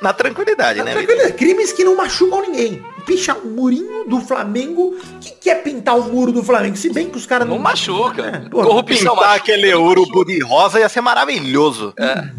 Na 0.00 0.12
tranquilidade, 0.12 0.80
né? 0.82 0.92
Tranquilo, 0.92 1.32
Crimes 1.32 1.72
que 1.72 1.82
não 1.82 1.96
machucam 1.96 2.40
ninguém. 2.42 2.84
Pichar 3.04 3.36
um 3.44 3.50
murinho 3.50 4.04
do 4.04 4.20
Flamengo. 4.20 4.94
O 4.96 5.18
que, 5.18 5.30
que 5.32 5.50
é 5.50 5.56
pintar 5.56 5.98
o 5.98 6.04
muro 6.04 6.30
do 6.30 6.42
Flamengo? 6.42 6.76
Se 6.76 6.92
bem 6.92 7.08
que 7.10 7.16
os 7.16 7.26
caras 7.26 7.48
Não 7.48 7.58
machuca. 7.58 8.22
É, 8.22 8.48
Corrupção 8.48 9.14
Pintar 9.14 9.16
machuca. 9.16 9.34
aquele 9.34 9.74
urubu 9.74 10.24
de 10.24 10.38
rosa 10.40 10.78
ia 10.78 10.88
ser 10.88 11.00
maravilhoso. 11.00 11.92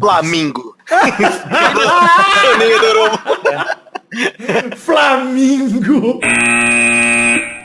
Toninho 2.42 2.80
do 2.80 2.86
urubu. 2.86 3.18
Flamingo. 4.76 6.18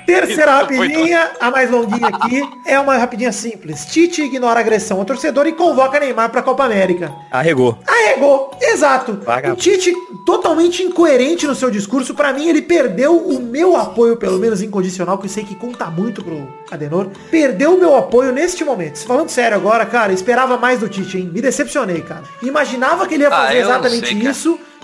Terceira 0.05 0.57
Isso 0.61 0.67
foi 0.75 0.87
rapidinha, 0.87 1.31
a 1.39 1.49
mais 1.49 1.71
longuinha 1.71 2.07
aqui, 2.07 2.47
é 2.67 2.79
uma 2.79 2.95
rapidinha 2.95 3.31
simples. 3.31 3.85
Tite 3.85 4.21
ignora 4.21 4.59
a 4.59 4.61
agressão 4.61 4.99
ao 4.99 5.05
torcedor 5.05 5.47
e 5.47 5.53
convoca 5.53 5.99
Neymar 5.99 6.29
pra 6.29 6.43
Copa 6.43 6.63
América. 6.63 7.11
Arregou. 7.31 7.79
Arregou, 7.87 8.51
exato. 8.61 9.19
Vagabundo. 9.25 9.55
O 9.55 9.57
Tite, 9.57 9.91
totalmente 10.23 10.83
incoerente 10.83 11.47
no 11.47 11.55
seu 11.55 11.71
discurso, 11.71 12.13
pra 12.13 12.31
mim 12.31 12.47
ele 12.47 12.61
perdeu 12.61 13.17
o 13.17 13.41
meu 13.41 13.75
apoio, 13.75 14.15
pelo 14.15 14.37
menos 14.37 14.61
incondicional, 14.61 15.17
que 15.17 15.25
eu 15.25 15.29
sei 15.29 15.43
que 15.43 15.55
conta 15.55 15.85
muito 15.87 16.23
pro 16.23 16.53
Adenor. 16.69 17.07
Perdeu 17.31 17.73
o 17.73 17.79
meu 17.79 17.95
apoio 17.97 18.31
neste 18.31 18.63
momento. 18.63 19.03
Falando 19.07 19.29
sério 19.29 19.57
agora, 19.57 19.87
cara, 19.87 20.13
esperava 20.13 20.55
mais 20.55 20.79
do 20.79 20.87
Tite, 20.87 21.17
hein? 21.17 21.31
Me 21.33 21.41
decepcionei, 21.41 22.01
cara. 22.01 22.23
Imaginava 22.43 23.07
que 23.07 23.15
ele 23.15 23.23
ia 23.23 23.29
Ah, 23.29 23.47
fazer 23.47 23.53
não 23.55 23.69
exatamente 23.71 24.07
sei, 24.07 24.15
cara. 24.21 24.33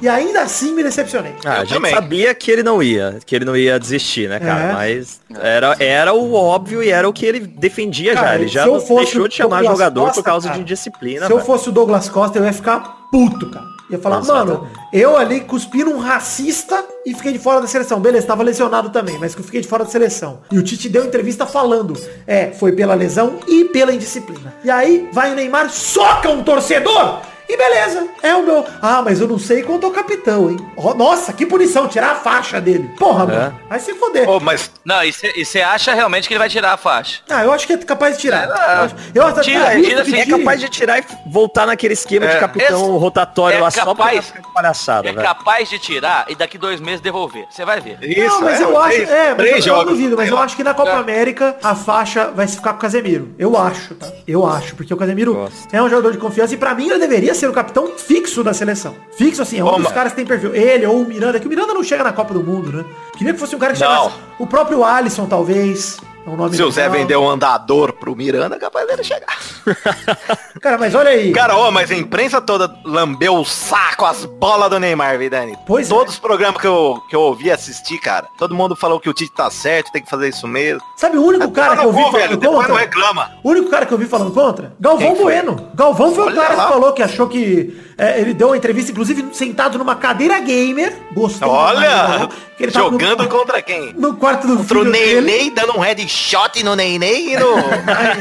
E 0.02 0.10
ainda 0.10 0.42
assim 0.42 0.74
me 0.74 0.84
decepcionei. 0.84 1.34
Ah, 1.46 1.52
a 1.52 1.56
Eu 1.60 1.66
gente 1.66 1.74
também. 1.76 1.94
sabia 1.94 2.34
que 2.34 2.50
ele 2.52 2.64
não 2.64 2.82
ia, 2.82 3.20
que 3.26 3.36
ele 3.36 3.46
não 3.46 3.56
ia 3.56 3.80
desistir, 3.80 4.28
né, 4.28 4.40
cara? 4.40 4.64
É. 4.64 4.74
Mas 4.74 5.22
era, 5.40 5.76
era 5.80 6.14
o 6.14 6.34
óbvio 6.34 6.82
e 6.84 6.90
era 6.90 7.08
o 7.08 7.14
que 7.14 7.26
ele 7.26 7.40
defendia 7.42 8.14
Cara, 8.14 8.28
já. 8.28 8.36
Ele 8.36 8.48
já 8.48 8.66
eu 8.68 8.80
fosse 8.82 9.06
deixou 9.06 9.24
o 9.24 9.28
de 9.30 9.36
chamar 9.36 9.58
Douglas 9.58 9.78
jogador 9.78 10.02
Costa, 10.06 10.16
por 10.22 10.26
causa 10.26 10.48
cara, 10.48 10.58
de 10.58 10.62
indisciplina. 10.64 11.26
Se 11.28 11.32
eu 11.32 11.38
velho. 11.38 11.46
fosse 11.46 11.70
o 11.70 11.72
Douglas 11.72 12.10
Costa, 12.10 12.40
eu 12.40 12.46
ia 12.46 12.54
ficar 12.54 12.80
puto, 13.12 13.50
cara. 13.50 13.72
Ia 13.92 14.00
falar, 14.00 14.20
Exatamente. 14.20 14.62
mano, 14.62 14.70
eu 14.94 15.18
ali 15.18 15.42
cuspi 15.42 15.84
num 15.84 15.98
racista 15.98 16.82
e 17.06 17.14
fiquei 17.14 17.34
de 17.34 17.40
fora 17.40 17.60
da 17.60 17.68
seleção. 17.68 18.00
Beleza, 18.00 18.26
tava 18.26 18.42
lesionado 18.42 18.90
também, 18.90 19.18
mas 19.20 19.36
que 19.36 19.42
eu 19.42 19.46
fiquei 19.46 19.60
de 19.60 19.68
fora 19.68 19.84
da 19.84 19.90
seleção. 19.90 20.40
E 20.50 20.58
o 20.58 20.64
Tite 20.64 20.88
deu 20.88 21.04
entrevista 21.04 21.46
falando, 21.46 21.94
é, 22.26 22.52
foi 22.54 22.72
pela 22.72 22.94
lesão 22.96 23.40
e 23.50 23.66
pela 23.66 23.94
indisciplina. 23.94 24.54
E 24.64 24.72
aí 24.72 25.10
vai 25.12 25.34
o 25.34 25.36
Neymar, 25.36 25.70
soca 25.70 26.30
um 26.30 26.42
torcedor! 26.42 27.20
E 27.50 27.58
beleza, 27.58 28.08
é 28.24 28.34
o 28.36 28.44
meu. 28.46 28.66
Ah, 28.82 29.02
mas 29.04 29.20
eu 29.20 29.28
não 29.28 29.38
sei 29.38 29.62
quanto 29.64 29.86
ao 29.86 29.92
capitão, 29.92 30.50
hein? 30.50 30.58
Ó, 30.78 30.94
nossa, 30.94 31.34
que 31.34 31.46
punição, 31.46 31.88
tirar 31.88 32.12
a 32.12 32.16
faixa 32.16 32.62
dele. 32.62 32.90
Porra, 32.98 33.26
mano. 33.26 33.60
Vai 33.70 33.80
se 33.80 33.94
foder. 33.96 34.30
Ô, 34.30 34.40
mas 34.40 34.72
Não, 34.86 35.04
e 35.04 35.12
você 35.12 35.62
acha 35.62 35.94
realmente 35.94 36.28
que 36.28 36.34
ele 36.34 36.40
vai 36.40 36.50
tirar 36.50 36.74
a 36.74 36.78
faixa? 36.78 37.20
Ah, 37.30 37.44
eu 37.44 37.52
acho 37.52 37.68
que 37.68 37.74
é 37.74 37.78
capaz 37.78 38.16
de 38.16 38.22
tirar. 38.22 38.50
Ah, 38.52 38.76
eu 38.78 38.84
acho, 38.84 38.96
eu 39.16 39.26
acho 39.28 39.42
tira, 39.42 39.66
duvido 39.70 39.84
tira 39.90 40.04
que 40.04 40.12
sim. 40.12 40.18
É 40.18 40.26
capaz 40.38 40.60
de 40.60 40.70
tirar 40.70 41.00
e 41.00 41.04
voltar 41.28 41.66
naquele 41.66 41.94
esquema 41.94 42.26
de 42.28 42.34
É, 42.36 42.40
capitão 42.40 42.82
esse- 42.82 43.00
rotatório 43.00 43.58
é 43.58 43.62
lá 43.62 43.70
só 43.72 43.84
pra 43.94 44.06
capaz- 44.06 44.26
ficar 44.28 44.42
com 44.42 44.54
palhaçada, 44.54 45.10
É 45.10 45.12
velho. 45.12 45.26
capaz 45.28 45.70
de 45.70 45.80
tirar 45.80 46.26
e 46.30 46.36
daqui 46.36 46.58
dois 46.58 46.80
meses 46.80 47.02
devolver. 47.02 47.46
Você 47.50 47.66
vai 47.66 47.80
ver. 47.82 47.98
isso, 48.02 48.28
não, 48.36 48.42
mas 48.42 48.60
é, 48.60 48.64
eu 48.64 48.80
acho, 48.82 48.96
três- 48.96 49.10
é, 49.10 49.36
mas 49.38 49.68
eu, 49.68 49.76
eu 49.76 49.86
duvido, 49.86 50.16
mas 50.18 50.30
eu 50.30 50.38
acho 50.38 50.56
que 50.56 50.64
na 50.64 50.74
Copa 50.74 50.92
É. 50.92 50.96
América 50.96 51.58
a 51.62 51.76
faixa 51.76 52.32
vai 52.34 52.48
ficar 52.48 52.72
com 52.72 52.78
o 52.78 52.82
Casemiro. 52.82 53.36
Eu 53.38 53.58
acho, 53.58 53.96
tá? 53.96 54.08
Eu 54.28 54.46
acho, 54.46 54.76
porque 54.76 54.94
o 54.94 54.98
Casemiro 54.98 55.34
Gosto. 55.34 55.68
é 55.76 55.82
um 55.82 55.90
jogador 55.90 56.12
de 56.12 56.18
confiança 56.18 56.54
e 56.54 56.58
pra 56.58 56.74
mim 56.74 56.90
ele 56.90 57.00
deveria 57.00 57.31
ser 57.34 57.48
o 57.50 57.54
capitão 57.54 57.88
fixo 57.98 58.44
da 58.44 58.54
seleção. 58.54 58.96
Fixo 59.18 59.42
assim, 59.42 59.60
é 59.60 59.64
um 59.64 59.80
dos 59.80 59.92
caras 59.92 60.12
que 60.12 60.18
tem 60.18 60.26
perfil. 60.26 60.54
Ele 60.56 60.86
ou 60.86 61.02
o 61.02 61.06
Miranda, 61.08 61.40
que 61.40 61.48
o 61.48 61.50
Miranda 61.50 61.74
não 61.74 61.84
chega 61.84 62.04
na 62.04 62.14
Copa 62.14 62.34
do 62.34 62.44
Mundo, 62.44 62.72
né? 62.72 62.86
Queria 63.18 63.34
que 63.34 63.40
fosse 63.40 63.56
um 63.56 63.60
cara 63.60 63.74
que 63.74 63.80
Não. 63.80 63.88
chegasse. 64.10 64.16
O 64.40 64.48
próprio 64.48 64.84
Alisson, 64.84 65.26
talvez. 65.26 65.98
É 66.24 66.56
Se 66.56 66.62
o 66.64 66.70
Zé 66.72 66.88
vender 66.88 67.18
um 67.18 67.28
andador 67.28 67.94
pro 67.94 68.16
Miranda, 68.16 68.56
é 68.56 68.60
capaz 68.60 68.88
dele 68.88 69.04
chegar. 69.04 69.36
Cara, 70.62 70.78
mas 70.78 70.94
olha 70.94 71.10
aí. 71.10 71.32
Cara, 71.32 71.58
ó, 71.58 71.72
mas 71.72 71.90
a 71.90 71.96
imprensa 71.96 72.40
toda 72.40 72.74
lambeu 72.86 73.36
o 73.36 73.44
saco, 73.46 74.06
as 74.06 74.26
bolas 74.26 74.70
do 74.70 74.80
Neymar, 74.80 75.18
Vidani. 75.18 75.58
Pois 75.66 75.88
é. 75.88 75.90
Todos 75.90 76.14
os 76.14 76.20
programas 76.20 76.62
que 76.62 76.68
eu, 76.68 77.02
que 77.10 77.16
eu 77.16 77.22
ouvi 77.22 77.50
assistir, 77.52 77.98
cara, 78.00 78.28
todo 78.38 78.54
mundo 78.54 78.76
falou 78.76 79.00
que 79.00 79.10
o 79.10 79.14
Tite 79.14 79.32
tá 79.34 79.50
certo, 79.50 79.92
tem 79.92 80.04
que 80.04 80.10
fazer 80.10 80.30
isso 80.30 80.48
mesmo. 80.48 80.82
Sabe 80.96 81.18
o 81.18 81.24
único 81.26 81.50
cara 81.52 81.76
que 81.78 81.86
eu 81.86 81.92
vi 81.92 81.98
falando 82.00 82.14
velho, 82.14 82.38
depois 82.38 82.68
não 82.68 82.76
contra? 82.76 82.82
reclama. 82.86 83.32
O 83.44 83.50
único 83.50 83.70
cara 83.70 83.86
que 83.88 83.94
eu 83.94 83.98
vi 83.98 84.06
falando 84.06 84.32
contra? 84.32 84.74
Galvão? 84.80 85.16
Bueno. 85.16 85.72
Galvão 85.74 86.14
foi 86.14 86.24
o 86.26 86.28
Olha 86.28 86.42
cara 86.42 86.54
lá. 86.56 86.66
que 86.68 86.72
falou 86.74 86.94
que 86.94 87.02
achou 87.04 87.28
que 87.28 87.80
é, 87.98 88.20
ele 88.22 88.34
deu 88.34 88.48
uma 88.50 88.58
entrevista, 88.58 88.92
inclusive, 88.92 89.28
sentado 89.34 89.78
numa 89.78 89.96
cadeira 89.96 90.40
gamer. 90.40 90.96
Do 91.12 91.24
Olha, 91.48 92.30
ele 92.60 92.72
tava 92.72 92.92
no- 92.92 93.00
jogando 93.00 93.28
contra 93.28 93.62
quem? 93.62 93.94
no 93.94 94.16
quarto 94.16 94.48
do 94.48 94.58
Contra 94.58 94.78
o 94.78 94.82
filho 94.82 94.92
dele. 94.92 95.22
Nenê, 95.22 95.50
dando 95.52 95.78
um 95.78 95.80
headshot 96.12 96.64
no 96.64 96.76
Nenê 96.76 97.34
e 97.34 97.38
no... 97.38 97.56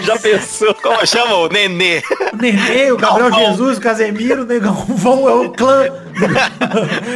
Já 0.02 0.18
pensou? 0.18 0.74
Como 0.74 1.04
chama 1.06 1.34
o 1.34 1.48
Nenê? 1.48 2.02
O 2.32 2.36
Nenê, 2.36 2.92
o 2.92 2.96
Gabriel 2.96 3.30
Galvão. 3.30 3.50
Jesus, 3.50 3.78
o 3.78 3.80
Casemiro, 3.80 4.42
o 4.42 4.46
Nego 4.46 4.66
Galvão 4.66 5.28
é 5.28 5.34
o 5.34 5.50
clã. 5.50 5.88